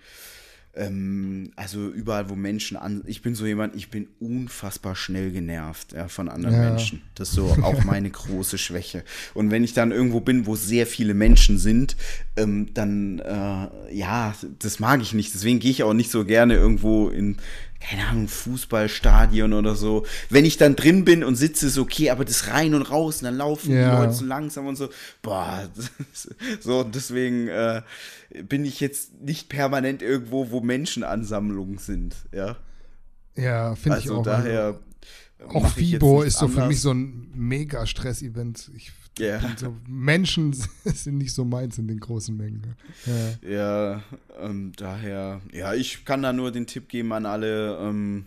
ähm, 0.78 1.52
also 1.56 1.90
überall, 1.90 2.30
wo 2.30 2.36
Menschen 2.36 2.78
an. 2.78 3.04
Ich 3.08 3.22
bin 3.22 3.36
so 3.36 3.46
jemand, 3.46 3.76
ich 3.76 3.90
bin 3.90 4.08
unfassbar 4.20 4.96
schnell 4.96 5.32
genervt 5.32 5.94
ja, 5.94 6.08
von 6.08 6.30
anderen 6.30 6.56
ja. 6.56 6.70
Menschen. 6.70 7.02
Das 7.16 7.30
ist 7.30 7.36
so 7.36 7.58
auch 7.62 7.84
meine 7.84 8.10
große 8.10 8.58
Schwäche. 8.58 9.04
Und 9.34 9.52
wenn 9.52 9.64
ich 9.64 9.74
dann 9.74 9.92
irgendwo 9.92 10.20
bin, 10.20 10.46
wo 10.46 10.56
sehr 10.56 10.88
viele 10.88 11.14
Menschen 11.14 11.58
sind, 11.58 11.96
ähm, 12.36 12.74
dann 12.74 13.20
äh, 13.20 13.96
ja, 13.96 14.36
das 14.60 14.80
mag 14.80 15.02
ich 15.02 15.14
nicht. 15.14 15.34
Deswegen 15.34 15.60
gehe 15.60 15.72
ich 15.72 15.84
auch 15.84 15.94
nicht 15.94 16.12
so 16.12 16.26
gerne 16.26 16.54
irgendwo 16.56 17.10
in 17.10 17.38
keine 17.80 18.08
Ahnung, 18.08 18.28
Fußballstadion 18.28 19.54
oder 19.54 19.76
so. 19.76 20.06
Wenn 20.30 20.46
ich 20.46 20.58
dann 20.58 20.76
drin 20.76 21.06
bin 21.06 21.24
und 21.24 21.36
sitze, 21.36 21.68
ist 21.68 21.78
okay, 21.78 22.10
aber 22.10 22.26
das 22.26 22.48
rein 22.48 22.74
und 22.74 22.84
raus 22.84 23.18
und 23.18 23.26
dann 23.26 23.38
laufen 23.38 23.74
ja. 23.74 23.92
die 23.92 24.02
Leute 24.02 24.14
so 24.14 24.26
langsam 24.26 24.68
und 24.68 24.76
so. 24.76 24.90
Boah, 25.22 25.70
so, 26.60 26.84
deswegen 26.84 27.48
äh, 27.48 27.82
bin 28.44 28.66
ich 28.66 28.80
jetzt 28.80 29.22
nicht 29.22 29.50
permanent 29.50 30.02
irgendwo, 30.02 30.52
wo 30.52 30.62
Menschenansammlungen 30.62 31.78
sind, 31.78 32.16
ja. 32.32 32.58
Ja, 33.36 33.76
finde 33.76 33.98
also 33.98 34.06
ich 34.06 34.12
auch. 34.12 34.28
Also 34.28 34.30
daher. 34.30 34.80
Auch 35.50 35.68
FIBO 35.68 36.24
ist 36.24 36.40
so 36.40 36.48
anders. 36.48 36.64
für 36.64 36.68
mich 36.68 36.82
so 36.82 36.92
ein 36.92 37.32
mega 37.36 37.86
Stress-Event. 37.86 38.72
Ich 38.76 38.92
yeah. 39.20 39.56
so, 39.58 39.76
Menschen 39.88 40.54
sind 40.86 41.18
nicht 41.18 41.34
so 41.34 41.46
meins 41.46 41.78
in 41.78 41.88
den 41.88 42.00
großen 42.00 42.36
Mengen. 42.36 42.76
Ja, 43.06 43.50
ja 43.50 44.04
ähm, 44.40 44.72
daher, 44.76 45.42
ja, 45.52 45.74
ich 45.74 46.06
kann 46.06 46.22
da 46.22 46.34
nur 46.34 46.52
den 46.52 46.68
Tipp 46.68 46.90
geben 46.90 47.14
an 47.14 47.26
alle, 47.26 47.78
ähm, 47.78 48.26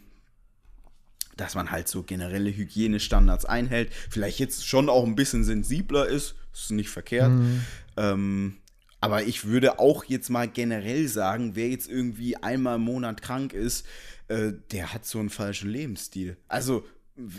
dass 1.36 1.54
man 1.54 1.70
halt 1.70 1.88
so 1.88 2.02
generelle 2.02 2.54
Hygienestandards 2.54 3.44
einhält. 3.44 3.92
Vielleicht 4.10 4.38
jetzt 4.38 4.66
schon 4.66 4.88
auch 4.88 5.04
ein 5.04 5.16
bisschen 5.16 5.44
sensibler 5.44 6.06
ist, 6.06 6.34
ist 6.52 6.70
nicht 6.70 6.90
verkehrt. 6.90 7.30
Mhm. 7.30 7.60
Ähm, 7.96 8.56
Aber 9.00 9.22
ich 9.22 9.46
würde 9.46 9.78
auch 9.78 10.04
jetzt 10.04 10.28
mal 10.28 10.48
generell 10.48 11.08
sagen, 11.08 11.56
wer 11.56 11.68
jetzt 11.68 11.88
irgendwie 11.88 12.36
einmal 12.36 12.76
im 12.76 12.82
Monat 12.82 13.22
krank 13.22 13.54
ist, 13.54 13.86
äh, 14.28 14.52
der 14.70 14.92
hat 14.92 15.06
so 15.06 15.18
einen 15.18 15.30
falschen 15.30 15.70
Lebensstil. 15.70 16.36
Also, 16.48 16.84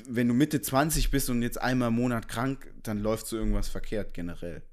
wenn 0.10 0.28
du 0.28 0.34
Mitte 0.34 0.62
20 0.62 1.12
bist 1.12 1.30
und 1.30 1.42
jetzt 1.42 1.62
einmal 1.62 1.90
im 1.90 1.96
Monat 1.96 2.28
krank, 2.28 2.74
dann 2.84 3.00
läuft 3.00 3.28
so 3.28 3.38
irgendwas 3.38 3.70
verkehrt 3.70 4.14
generell. 4.14 4.64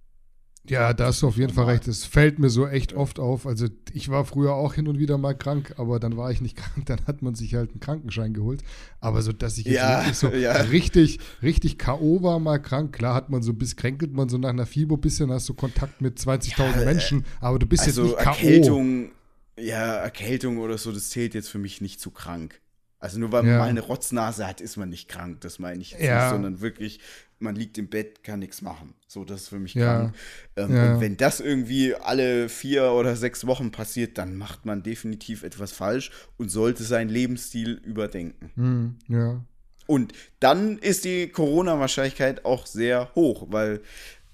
Ja, 0.68 0.92
da 0.92 1.06
hast 1.06 1.22
du 1.22 1.28
auf 1.28 1.38
jeden 1.38 1.54
Fall 1.54 1.64
recht. 1.64 1.88
Es 1.88 2.04
fällt 2.04 2.38
mir 2.38 2.50
so 2.50 2.66
echt 2.66 2.92
oft 2.92 3.18
auf. 3.18 3.46
Also 3.46 3.68
ich 3.94 4.10
war 4.10 4.26
früher 4.26 4.52
auch 4.52 4.74
hin 4.74 4.86
und 4.86 4.98
wieder 4.98 5.16
mal 5.16 5.32
krank, 5.32 5.74
aber 5.78 5.98
dann 5.98 6.16
war 6.18 6.30
ich 6.30 6.42
nicht 6.42 6.56
krank, 6.58 6.84
dann 6.86 7.06
hat 7.06 7.22
man 7.22 7.34
sich 7.34 7.54
halt 7.54 7.70
einen 7.70 7.80
Krankenschein 7.80 8.34
geholt. 8.34 8.62
Aber 9.00 9.22
so, 9.22 9.32
dass 9.32 9.56
ich 9.56 9.68
jetzt 9.68 9.74
Ja, 9.76 9.88
wirklich 9.88 10.16
so 10.16 10.28
ja. 10.34 10.52
richtig, 10.52 11.20
richtig 11.42 11.78
K.O. 11.78 12.22
war 12.22 12.38
mal 12.38 12.58
krank, 12.58 12.92
klar 12.94 13.14
hat 13.14 13.30
man 13.30 13.42
so 13.42 13.54
bis 13.54 13.76
kränkelt 13.76 14.12
man 14.12 14.28
so 14.28 14.36
nach 14.36 14.50
einer 14.50 14.66
Fieber 14.66 14.98
bisschen, 14.98 15.30
hast 15.32 15.48
du 15.48 15.54
Kontakt 15.54 16.02
mit 16.02 16.18
20.000 16.18 16.82
Menschen, 16.82 17.24
aber 17.40 17.58
du 17.58 17.66
bist 17.66 17.86
Also 17.86 18.02
jetzt 18.02 18.02
nicht 18.02 18.18
K.O. 18.18 18.34
Erkältung, 18.40 19.12
ja, 19.56 19.94
Erkältung 19.96 20.58
oder 20.58 20.76
so, 20.76 20.92
das 20.92 21.08
zählt 21.10 21.34
jetzt 21.34 21.48
für 21.48 21.58
mich 21.58 21.80
nicht 21.80 22.00
zu 22.00 22.10
krank. 22.10 22.60
Also 23.00 23.18
nur 23.20 23.30
weil 23.32 23.42
man 23.42 23.52
Ja. 23.52 23.58
mal 23.58 23.68
eine 23.68 23.80
Rotznase 23.80 24.46
hat, 24.46 24.60
ist 24.60 24.76
man 24.76 24.88
nicht 24.88 25.08
krank. 25.08 25.40
Das 25.42 25.58
meine 25.58 25.80
ich 25.80 25.92
jetzt 25.92 26.02
Ja. 26.02 26.16
nicht, 26.20 26.30
sondern 26.30 26.60
wirklich, 26.60 26.98
man 27.38 27.54
liegt 27.54 27.78
im 27.78 27.88
Bett, 27.88 28.24
kann 28.24 28.40
nichts 28.40 28.60
machen. 28.62 28.94
So, 29.06 29.24
das 29.24 29.42
ist 29.42 29.48
für 29.48 29.60
mich 29.60 29.74
Ja. 29.74 29.84
krank. 29.84 30.14
Ähm. 30.56 30.64
Und 30.70 31.00
wenn 31.00 31.16
das 31.16 31.38
irgendwie 31.40 31.94
alle 31.94 32.48
vier 32.48 32.90
oder 32.92 33.14
sechs 33.14 33.46
Wochen 33.46 33.70
passiert, 33.70 34.18
dann 34.18 34.36
macht 34.36 34.66
man 34.66 34.82
definitiv 34.82 35.44
etwas 35.44 35.70
falsch 35.72 36.10
und 36.36 36.48
sollte 36.48 36.82
seinen 36.82 37.08
Lebensstil 37.08 37.80
überdenken. 37.84 38.50
Hm, 38.56 38.96
ja. 39.06 39.44
Und 39.86 40.12
dann 40.40 40.78
ist 40.78 41.04
die 41.04 41.28
Corona-Wahrscheinlichkeit 41.28 42.44
auch 42.44 42.66
sehr 42.66 43.14
hoch, 43.14 43.46
weil 43.50 43.80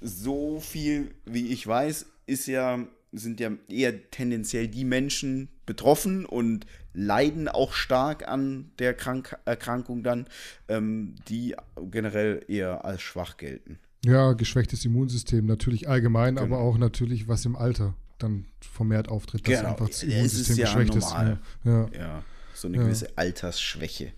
so 0.01 0.59
viel, 0.61 1.15
wie 1.27 1.49
ich 1.53 1.67
weiß, 1.67 2.07
ist 2.27 2.47
ja, 2.47 2.85
sind 3.17 3.41
ja 3.41 3.51
eher 3.69 4.11
tendenziell 4.11 4.69
die 4.69 4.85
Menschen 4.85 5.49
betroffen 5.67 6.27
und 6.27 6.67
leiden 6.93 7.49
auch 7.49 7.73
stark 7.73 8.29
an 8.29 8.71
der 8.79 8.95
Krank 8.95 9.37
Erkrankung 9.45 10.03
dann, 10.03 10.27
ähm, 10.69 11.15
die 11.29 11.55
generell 11.91 12.45
eher 12.49 12.85
als 12.85 13.03
schwach 13.03 13.37
gelten. 13.37 13.79
Ja, 14.05 14.33
geschwächtes 14.35 14.85
Immunsystem, 14.85 15.47
natürlich 15.47 15.89
allgemein, 15.89 16.37
Genau. 16.37 16.47
aber 16.47 16.59
auch 16.59 16.77
natürlich, 16.79 17.27
was 17.27 17.45
im 17.47 17.57
Alter 17.57 17.95
dann 18.19 18.45
vermehrt 18.61 19.09
auftritt, 19.09 19.47
dass 19.49 19.59
Genau. 19.59 19.71
einfach 19.71 19.89
das 19.89 20.03
Immunsystem 20.03 20.57
ja 20.59 20.65
geschwächt 20.67 20.95
normal. 20.95 21.39
ist. 21.65 21.67
Ja, 21.67 21.89
Ja, 21.99 22.25
so 22.55 22.69
eine 22.69 22.77
Ja. 22.77 22.83
gewisse 22.85 23.09
Altersschwäche. 23.17 24.13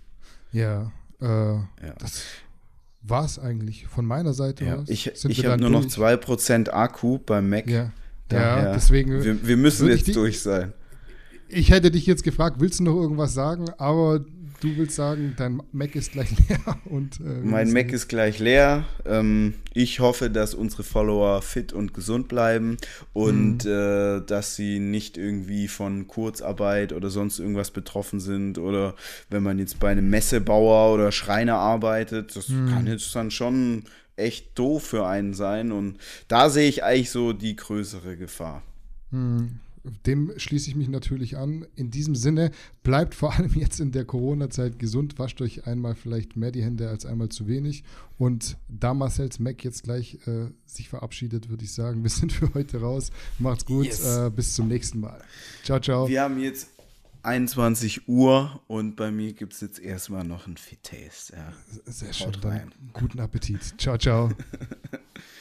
ja. 0.53 0.93
Äh, 1.21 1.59
Das 1.99 2.25
war 3.01 3.25
es 3.25 3.39
eigentlich 3.39 3.87
von 3.87 4.05
meiner 4.05 4.35
Seite 4.35 4.65
Ja, 4.67 4.77
aus. 4.77 4.89
ich 4.91 5.07
ich 5.07 5.47
habe 5.47 5.59
nur 5.61 5.71
noch 5.71 5.81
durch? 5.83 5.93
2% 5.95 6.75
Akku 6.75 7.19
beim 7.19 7.49
Mac. 7.49 7.69
Ja, 7.71 7.93
Daher, 8.29 8.65
ja 8.69 8.73
deswegen. 8.73 9.23
Wir, 9.23 9.47
wir 9.47 9.57
müssen 9.57 9.89
jetzt 9.89 10.07
die- 10.09 10.13
durch 10.13 10.41
sein. 10.41 10.73
Ich 11.49 11.71
hätte 11.71 11.91
dich 11.93 12.07
jetzt 12.07 12.25
gefragt, 12.25 12.57
willst 12.59 12.81
du 12.81 12.85
noch 12.85 12.97
irgendwas 12.97 13.33
sagen? 13.33 13.67
Aber 13.79 14.19
du 14.19 14.77
willst 14.77 14.97
sagen, 14.97 15.35
dein 15.37 15.63
Mac 15.71 15.95
ist 15.95 16.11
gleich 16.11 16.31
leer 16.49 16.59
und 16.87 17.21
äh, 17.21 17.41
Mein 17.45 17.73
Mac 17.73 17.93
ist 17.93 18.09
gleich 18.09 18.41
leer. 18.41 18.85
Ähm, 19.05 19.55
ich 19.73 20.01
hoffe, 20.01 20.29
dass 20.29 20.55
unsere 20.55 20.83
Follower 20.83 21.41
fit 21.43 21.73
und 21.73 21.95
gesund 21.95 22.27
bleiben 22.27 22.79
und 23.13 23.65
Mhm. 23.65 23.71
äh, 23.71 24.21
dass 24.27 24.57
sie 24.57 24.81
nicht 24.81 25.19
irgendwie 25.19 25.69
von 25.69 26.09
Kurzarbeit 26.09 26.93
oder 26.93 27.11
sonst 27.11 27.39
irgendwas 27.39 27.71
betroffen 27.71 28.19
sind 28.19 28.59
oder 28.59 28.97
wenn 29.31 29.45
man 29.45 29.61
jetzt 29.61 29.79
bei 29.79 29.91
einem 29.91 30.11
Messebauer 30.11 30.93
oder 30.95 31.13
Schreiner 31.13 31.57
arbeitet, 31.59 32.35
das 32.35 32.49
Mhm. 32.49 32.71
kann 32.71 32.87
jetzt 32.89 33.15
dann 33.15 33.31
schon 33.31 33.85
echt 34.17 34.59
doof 34.59 34.83
für 34.83 35.07
einen 35.07 35.35
sein 35.35 35.73
und 35.73 35.99
da 36.29 36.51
sehe 36.51 36.69
ich 36.69 36.83
eigentlich 36.85 37.11
so 37.11 37.33
die 37.33 37.57
größere 37.57 38.17
Gefahr. 38.17 38.63
Dem 40.05 40.33
schließe 40.37 40.69
ich 40.69 40.75
mich 40.75 40.89
natürlich 40.89 41.37
an. 41.37 41.65
In 41.77 41.91
diesem 41.91 42.17
Sinne, 42.17 42.51
bleibt 42.83 43.15
vor 43.15 43.35
allem 43.35 43.55
jetzt 43.55 43.79
in 43.79 43.93
der 43.93 44.05
Corona-Zeit 44.05 44.79
gesund. 44.79 45.19
Wascht 45.19 45.41
euch 45.41 45.67
einmal 45.67 45.95
vielleicht 45.95 46.37
mehr 46.37 46.51
die 46.51 46.65
Hände 46.65 46.89
als 46.89 47.07
einmal 47.07 47.29
zu 47.29 47.47
wenig. 47.47 47.85
Und 48.19 48.57
da 48.69 48.95
Marcel's 48.95 49.39
Mac 49.39 49.63
jetzt 49.63 49.85
gleich 49.85 50.19
äh, 50.27 50.49
sich 50.65 50.89
verabschiedet, 50.89 51.51
würde 51.51 51.65
ich 51.65 51.73
sagen, 51.73 52.03
wir 52.03 52.11
sind 52.11 52.33
für 52.33 52.53
heute 52.55 52.81
raus. 52.81 53.11
Macht's 53.39 53.65
gut. 53.65 53.87
Yes. 53.87 54.05
Äh, 54.05 54.31
bis 54.31 54.55
zum 54.55 54.69
nächsten 54.69 55.01
Mal. 55.01 55.23
Ciao, 55.63 55.79
ciao. 55.79 56.09
Wir 56.09 56.23
haben 56.23 56.41
jetzt 56.41 56.76
21 57.27 58.09
Uhr 58.09 58.63
und 58.69 58.95
bei 58.95 59.11
mir 59.11 59.33
gibt 59.33 59.53
es 59.53 59.61
jetzt 59.61 59.81
erstmal 59.81 60.25
noch 60.25 60.47
ein 60.47 60.57
Fit-Taste. 60.57 61.37
Ja. 61.37 61.53
Sehr 61.85 62.13
schön. 62.13 62.29
Haut 62.29 62.45
Dann 62.45 62.53
rein. 62.53 62.73
guten 62.93 63.21
Appetit. 63.21 63.75
Ciao, 63.79 63.99
ciao. 63.99 64.31